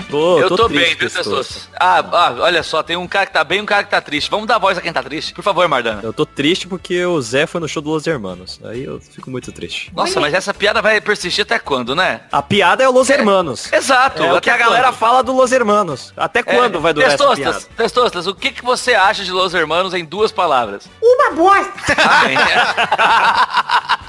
Tô, 0.10 0.40
eu 0.40 0.50
tô, 0.50 0.68
triste, 0.68 0.86
bem, 0.86 0.96
viu. 0.96 1.10
Testos? 1.10 1.70
Ah, 1.80 2.00
ah, 2.12 2.36
olha 2.40 2.64
só, 2.64 2.82
tem 2.84 2.96
um 2.98 3.08
cara 3.08 3.26
que 3.26 3.34
tá 3.34 3.44
bem 3.44 3.60
e 3.60 3.62
um 3.62 3.66
cara 3.66 3.84
que 3.84 3.90
tá 3.90 4.02
triste. 4.02 4.30
Vamos 4.30 4.48
dar 4.48 4.58
voz 4.58 4.78
a 4.78 4.82
quem 4.82 4.92
tá 4.92 5.02
triste. 5.04 5.34
Por 5.34 5.44
favor, 5.44 5.68
Mardana. 5.68 6.02
Eu 6.04 6.14
tô 6.14 6.26
triste 6.26 6.68
porque 6.68 7.06
o 7.06 7.22
Zé 7.22 7.46
foi 7.46 7.62
no 7.62 7.68
show 7.68 7.82
do 7.82 7.90
Los 7.90 8.06
Hermanos. 8.08 8.60
Aí 8.64 8.84
eu 8.84 9.00
fico 9.00 9.30
muito 9.30 9.52
triste. 9.52 9.92
Nossa, 9.96 10.20
mas 10.20 10.34
essa 10.34 10.54
piada 10.54 10.82
vai 10.82 11.00
persistir 11.02 11.44
até 11.44 11.60
quando, 11.60 11.96
né? 11.96 12.22
A 12.32 12.42
piada 12.42 12.84
é 12.84 12.90
o 12.90 12.92
Los 12.92 13.10
Hermanos. 13.10 13.72
Exato. 13.72 14.24
É 14.24 14.34
o 14.34 14.42
que 14.42 14.50
a 14.50 14.58
galera 14.58 14.88
quando? 14.90 14.96
fala 14.96 15.24
do 15.24 15.34
Los 15.34 15.52
Hermanos. 15.52 16.14
Até 16.16 16.44
quando 16.44 16.78
É, 16.78 16.82
vai 16.82 16.94
durar 16.94 17.12
essa 17.12 17.18
piada? 17.18 17.36
Testostas, 17.36 17.70
Testostas, 17.76 18.28
o 18.28 18.36
que, 18.36 18.52
que 18.52 18.64
você 18.64 18.94
acha 18.94 19.24
de 19.24 19.32
Los 19.32 19.54
Hermanos 19.54 19.94
em 19.94 20.04
duas 20.06 20.32
palavras? 20.32 20.90
Uma 21.02 21.32
bosta! 21.32 21.96
Ah, 22.10 22.26
bem. 22.26 22.38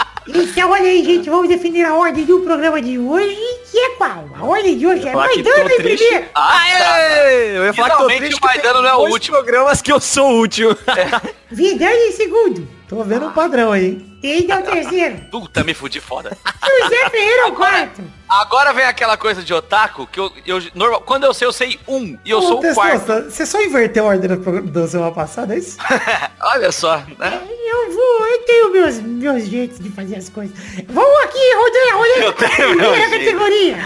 Então, 0.34 0.70
olha 0.70 0.84
aí, 0.84 1.04
gente, 1.04 1.28
vamos 1.28 1.48
definir 1.48 1.84
a 1.84 1.94
ordem 1.94 2.24
do 2.24 2.40
programa 2.40 2.80
de 2.80 2.98
hoje, 2.98 3.36
que 3.70 3.78
é 3.78 3.90
qual? 3.96 4.28
A 4.34 4.44
ordem 4.44 4.78
de 4.78 4.86
hoje 4.86 5.06
é 5.08 5.14
Maidana 5.14 5.72
em 5.72 5.76
primeiro. 5.76 6.26
Ah. 6.34 6.58
Aê! 6.60 7.56
Eu 7.58 7.64
ia 7.64 7.72
falar 7.72 7.90
que 7.90 7.96
tô 7.96 8.08
Finalmente 8.08 8.18
triste 8.20 8.40
o 8.40 8.46
Maidana 8.46 8.82
não 8.82 8.88
é 8.88 8.94
o 8.94 9.10
último. 9.10 9.36
programas 9.36 9.82
que 9.82 9.92
eu 9.92 10.00
sou 10.00 10.30
o 10.30 10.38
último. 10.38 10.76
Vidani 11.50 12.08
em 12.08 12.12
segundo. 12.12 12.79
Tô 12.90 13.04
vendo 13.04 13.26
um 13.26 13.30
padrão 13.30 13.70
aí? 13.70 14.04
Ele 14.20 14.50
é 14.50 14.58
o 14.58 14.62
terceiro. 14.64 15.16
Puta, 15.30 15.62
me 15.62 15.72
fudi 15.72 16.00
foda. 16.00 16.36
E 16.44 16.84
o 16.84 16.88
Zé 16.88 17.08
Ferreira 17.08 17.42
é 17.42 17.46
o 17.46 17.52
quarto. 17.52 18.02
Agora 18.28 18.72
vem 18.72 18.84
aquela 18.84 19.16
coisa 19.16 19.44
de 19.44 19.54
otaku, 19.54 20.08
que 20.08 20.18
eu, 20.18 20.32
eu 20.44 20.60
normal, 20.74 21.00
quando 21.02 21.22
eu 21.22 21.32
sei, 21.32 21.46
eu 21.46 21.52
sei 21.52 21.78
um, 21.86 22.18
e 22.24 22.30
eu 22.30 22.42
sou 22.42 22.58
o 22.58 22.74
quarto. 22.74 23.30
Você 23.30 23.46
só 23.46 23.62
inverteu 23.62 24.06
a 24.06 24.08
ordem 24.08 24.28
da 24.72 24.88
semana 24.88 25.12
passada, 25.12 25.54
é 25.54 25.58
isso? 25.58 25.78
Olha 26.42 26.72
só, 26.72 26.96
né? 27.16 27.40
Eu 27.64 27.92
vou, 27.92 28.26
eu 28.26 28.38
tenho 28.42 28.72
meus, 28.72 28.98
meus 28.98 29.46
jeitos 29.46 29.78
de 29.78 29.88
fazer 29.90 30.16
as 30.16 30.28
coisas. 30.28 30.58
Vamos 30.88 31.24
aqui, 31.24 31.38
rodando, 31.54 31.96
rodando. 31.96 32.22
Eu 32.24 32.32
tenho 32.32 32.76
meu 32.76 32.92
categoria. 33.08 33.76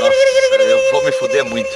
Nossa, 0.00 0.62
eu 0.62 0.92
vou 0.92 1.04
me 1.04 1.12
fuder 1.12 1.44
muito. 1.44 1.68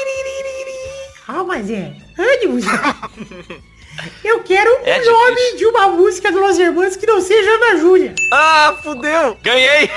Calma, 1.26 1.62
Zé. 1.62 1.92
Ânimo, 2.16 2.58
Zé. 2.58 2.70
Eu 4.24 4.42
quero 4.42 4.70
o 4.70 4.80
É 4.84 5.02
nome 5.04 5.56
de 5.56 5.66
uma 5.66 5.88
música 5.88 6.30
do 6.30 6.38
Los 6.40 6.58
Hermanos 6.58 6.96
que 6.96 7.06
não 7.06 7.20
seja 7.20 7.50
Ana 7.50 7.76
Júlia. 7.78 8.14
Ah, 8.32 8.74
fudeu! 8.82 9.36
Ganhei! 9.42 9.90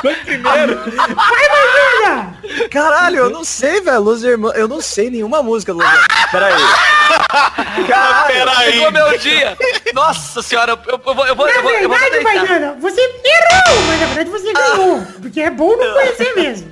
Foi 0.00 0.14
primeiro. 0.24 0.80
Vai, 0.94 1.48
Mariana! 1.48 2.36
Caralho, 2.70 3.16
eu 3.18 3.30
não 3.30 3.44
sei, 3.44 3.80
velho. 3.80 4.00
Los 4.00 4.22
Hermanos. 4.22 4.56
Eu 4.56 4.68
não 4.68 4.80
sei 4.80 5.10
nenhuma 5.10 5.42
música 5.42 5.72
do 5.72 5.78
Los 5.78 5.86
Hermanos. 5.88 6.06
Pera 6.30 6.46
aí. 6.46 7.86
Caralho. 7.86 8.72
Chegou 8.72 8.92
meu 8.92 9.18
dia! 9.18 9.56
Nossa 9.94 10.42
senhora, 10.42 10.72
eu, 10.86 10.92
eu 10.92 11.14
vou, 11.14 11.26
eu 11.26 11.36
vou, 11.36 11.46
Na 11.46 11.52
eu 11.52 11.62
vou, 11.62 11.72
eu 11.72 11.88
vou 11.88 11.98
verdade, 11.98 12.24
deitar. 12.24 12.34
Mariana, 12.34 12.76
você 12.80 13.00
errou, 13.00 13.82
mas 13.88 14.00
na 14.00 14.06
verdade 14.06 14.30
você 14.30 14.52
ganhou. 14.52 15.02
Porque 15.20 15.40
é 15.40 15.50
bom 15.50 15.76
não 15.76 15.92
conhecer 15.94 16.34
mesmo. 16.34 16.71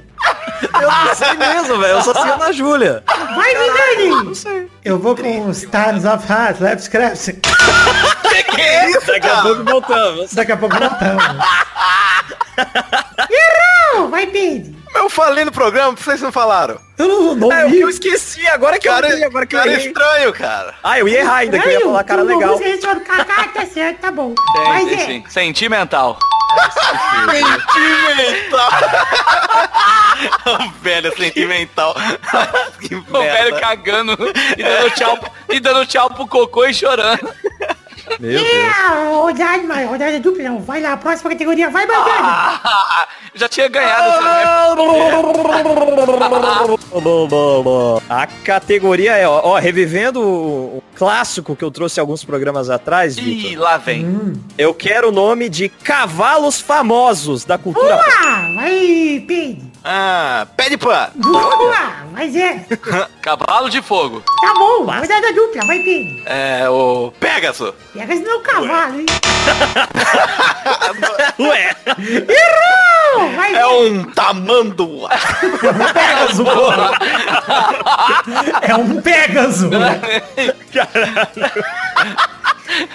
Eu 0.80 0.90
não 0.90 1.14
sei 1.14 1.32
mesmo, 1.34 1.78
velho. 1.78 1.92
Eu 1.94 2.02
só 2.02 2.12
sei 2.14 2.30
Ana 2.32 2.52
Júlia. 2.52 3.02
Vai, 3.06 3.54
Vidani! 3.54 4.68
Eu 4.84 4.98
vou 4.98 5.16
com 5.16 5.48
os 5.48 5.60
Times 5.62 6.04
of 6.04 6.30
Heart, 6.30 6.60
Left 6.60 6.84
Scraps. 6.84 7.30
Que 8.50 8.60
é 8.62 8.90
isso, 8.90 9.06
Daqui 9.06 9.28
a 9.28 9.42
pouco 9.42 9.64
voltamos. 9.64 10.32
Daqui 10.34 10.52
a 10.52 10.56
pouco 10.56 10.76
voltamos. 10.76 11.24
Errou! 13.30 14.08
Vai, 14.08 14.26
Pedro. 14.26 14.74
Eu 14.94 15.08
falei 15.08 15.44
no 15.44 15.52
programa, 15.52 15.92
vocês 15.96 16.20
não 16.20 16.32
falaram. 16.32 16.80
Eu 16.98 17.06
não, 17.06 17.34
não 17.36 17.52
É, 17.52 17.66
o 17.66 17.68
vi. 17.68 17.76
que 17.78 17.84
eu 17.84 17.88
esqueci, 17.88 18.44
agora 18.48 18.76
que 18.78 18.88
Cara, 18.88 19.08
eu 19.08 19.16
vi, 19.16 19.24
agora 19.24 19.46
que 19.46 19.54
eu 19.54 19.60
cara 19.60 19.70
errei. 19.72 19.86
estranho, 19.86 20.32
cara. 20.32 20.74
Ah, 20.82 20.98
eu 20.98 21.06
ia 21.06 21.20
errar 21.20 21.36
ainda, 21.36 21.58
que 21.60 21.68
eu 21.68 21.72
ia 21.72 21.80
falar 21.80 22.04
cara 22.04 22.22
legal. 22.22 22.58
Kaká, 22.58 23.48
tá 23.54 23.66
certo, 23.66 23.98
tá 24.00 24.10
bom. 24.10 24.34
Tem, 24.52 24.64
Mas 24.64 24.88
tem 24.88 25.00
é, 25.00 25.06
sim. 25.06 25.24
Sentimental. 25.28 26.18
Sentimental. 27.30 28.70
O 30.54 30.70
velho 30.82 31.16
sentimental. 31.16 31.94
que 32.80 32.94
O 32.94 33.02
velho 33.02 33.60
cagando 33.60 34.12
e 34.56 34.62
dando 34.62 34.90
tchau, 34.90 35.18
e 35.48 35.60
dando 35.60 35.86
tchau 35.86 36.10
pro 36.10 36.26
cocô 36.26 36.66
e 36.66 36.74
chorando. 36.74 37.30
Meu 38.18 38.42
Deus. 38.42 38.76
a 38.76 39.10
rodada, 39.14 39.86
rodada 39.86 40.20
dupla 40.20 40.42
não. 40.42 40.60
Vai 40.60 40.80
lá, 40.80 40.96
próxima 40.96 41.30
categoria, 41.30 41.70
vai, 41.70 41.86
Mariana. 41.86 42.10
Ah, 42.22 43.08
já 43.34 43.48
tinha 43.48 43.68
ganhado. 43.68 44.20
A 48.08 48.26
categoria 48.44 49.16
é, 49.16 49.28
ó, 49.28 49.40
ó, 49.44 49.58
revivendo 49.58 50.20
o 50.20 50.82
clássico 50.96 51.54
que 51.54 51.64
eu 51.64 51.70
trouxe 51.70 52.00
alguns 52.00 52.24
programas 52.24 52.68
atrás, 52.68 53.16
Ih, 53.16 53.54
lá 53.56 53.76
vem. 53.76 54.34
Eu 54.58 54.74
quero 54.74 55.08
o 55.08 55.12
nome 55.12 55.48
de 55.48 55.68
cavalos 55.68 56.60
famosos 56.60 57.44
da 57.44 57.56
cultura! 57.56 57.96
Vai, 58.54 59.24
Pedro. 59.26 59.69
Ah, 59.82 60.46
pé 60.56 60.68
de 60.68 60.76
pano. 60.76 61.10
Boa! 61.16 61.74
Vai, 62.12 62.30
Zé. 62.30 62.66
Cavalo 63.22 63.70
de 63.70 63.80
fogo. 63.80 64.22
Tá 64.42 64.52
bom, 64.54 64.84
rodada 64.84 65.32
dupla, 65.32 65.64
vai, 65.66 65.78
Pedro. 65.78 66.22
É 66.26 66.68
o 66.68 67.10
Pegasus. 67.18 67.72
Pega 67.94 68.12
esse 68.12 68.22
meu 68.22 68.40
cavalo, 68.40 69.00
hein? 69.00 69.06
Ué, 71.40 71.74
Errou! 71.98 73.30
Vai, 73.36 73.54
É 73.54 73.66
um 73.66 74.04
tamanduá. 74.04 75.08
Pegasus, 75.94 76.40
porra. 76.46 76.90
É 78.62 78.74
um 78.74 79.00
Pegasus. 79.00 79.70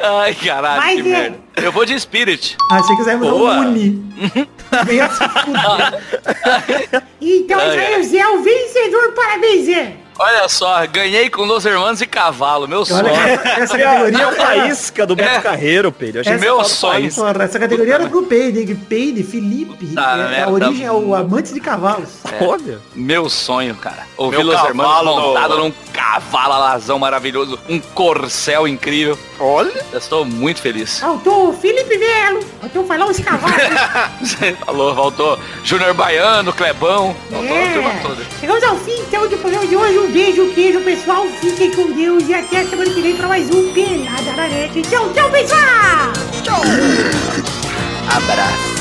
Ai, 0.02 0.36
caralho, 0.36 0.82
Mas 0.82 1.02
que 1.02 1.08
é. 1.08 1.12
merda. 1.12 1.40
Eu 1.58 1.72
vou 1.72 1.86
de 1.86 2.00
Spirit. 2.00 2.58
Ah, 2.72 2.82
você 2.82 3.12
ia 3.12 3.18
mudar 3.18 3.34
um 3.34 3.70
Uni. 3.70 4.06
Se 4.76 5.30
fuder. 5.46 7.04
Então, 7.22 7.60
Israel 7.60 8.04
Zé 8.04 8.18
é 8.18 8.28
o 8.30 8.42
vencedor, 8.42 9.12
parabéns, 9.14 9.66
Zé. 9.66 10.05
Olha 10.18 10.48
só, 10.48 10.86
ganhei 10.88 11.30
com 11.30 11.44
Los 11.44 11.66
Hermanos 11.66 12.00
e 12.00 12.06
Cavalo, 12.08 12.68
meu 12.70 12.86
sonho. 12.86 13.06
Essa 13.08 13.78
categoria 13.78 14.12
minha 14.12 14.32
faísca 14.34 15.06
do 15.06 15.14
Beto 15.16 15.30
É. 15.30 15.42
Carreiro, 15.42 15.92
Pedro. 15.92 16.22
Achei 16.22 16.34
É 16.34 16.38
meu 16.38 16.64
sonho. 16.64 17.06
essa 17.42 17.60
categoria 17.60 17.96
era 17.96 18.08
pro 18.08 18.24
Peide, 18.24 18.60
hein? 18.62 18.76
Peide, 18.88 19.24
Felipe. 19.24 19.86
Puta 19.88 20.02
é, 20.02 20.44
a 20.44 20.50
origem 20.50 20.86
é 20.86 20.92
o 20.92 21.14
amante 21.14 21.54
de 21.54 21.60
cavalos. 21.60 22.10
Olha. 22.40 22.80
Meu 22.96 23.30
sonho, 23.30 23.76
cara. 23.76 24.08
Ouvir 24.16 24.38
Meu 24.38 24.48
Los 24.48 24.64
Hermanos 24.64 25.04
montado 25.16 25.58
no- 25.58 25.64
num 25.66 25.74
cavalo 25.92 26.54
alazão 26.54 26.98
maravilhoso, 26.98 27.60
um 27.68 27.80
corcel 27.80 28.66
incrível. 28.68 29.20
Olha. 29.38 29.84
Eu 29.92 30.00
estou 30.00 30.24
muito 30.24 30.62
feliz. 30.62 31.00
Faltou 31.00 31.50
o 31.50 31.54
Felipe 31.54 31.98
Melo. 31.98 32.40
Faltou 32.62 32.86
falar 32.86 33.06
os 33.08 33.20
cavalos. 33.20 33.56
Você 34.22 34.54
falou, 34.66 34.96
voltou 34.96 35.38
Júnior 35.64 35.94
Baiano, 35.94 36.54
Clebão, 36.54 37.14
voltou 37.30 37.54
a 37.58 37.74
turma 37.74 37.90
É. 37.92 38.00
toda. 38.02 38.26
Chegamos 38.40 38.64
ao 38.64 38.78
fim, 38.78 38.98
então, 39.02 39.28
do 39.28 39.38
programa 39.38 39.68
de 39.68 39.76
hoje. 39.76 40.05
Um 40.06 40.12
beijo, 40.12 40.54
queijo, 40.54 40.82
pessoal. 40.82 41.26
Fiquem 41.42 41.72
com 41.72 41.92
Deus 41.92 42.30
e 42.30 42.34
até 42.36 42.64
semana 42.64 42.94
que 42.94 43.02
vem 43.02 43.16
pra 43.16 43.28
mais 43.28 43.50
um 43.50 43.74
Pelada 43.74 44.34
na 44.38 44.48
Net. 44.48 44.80
Tchau, 44.84 45.12
tchau, 45.14 45.32
pessoal! 45.32 46.14
Abraço. 48.08 48.75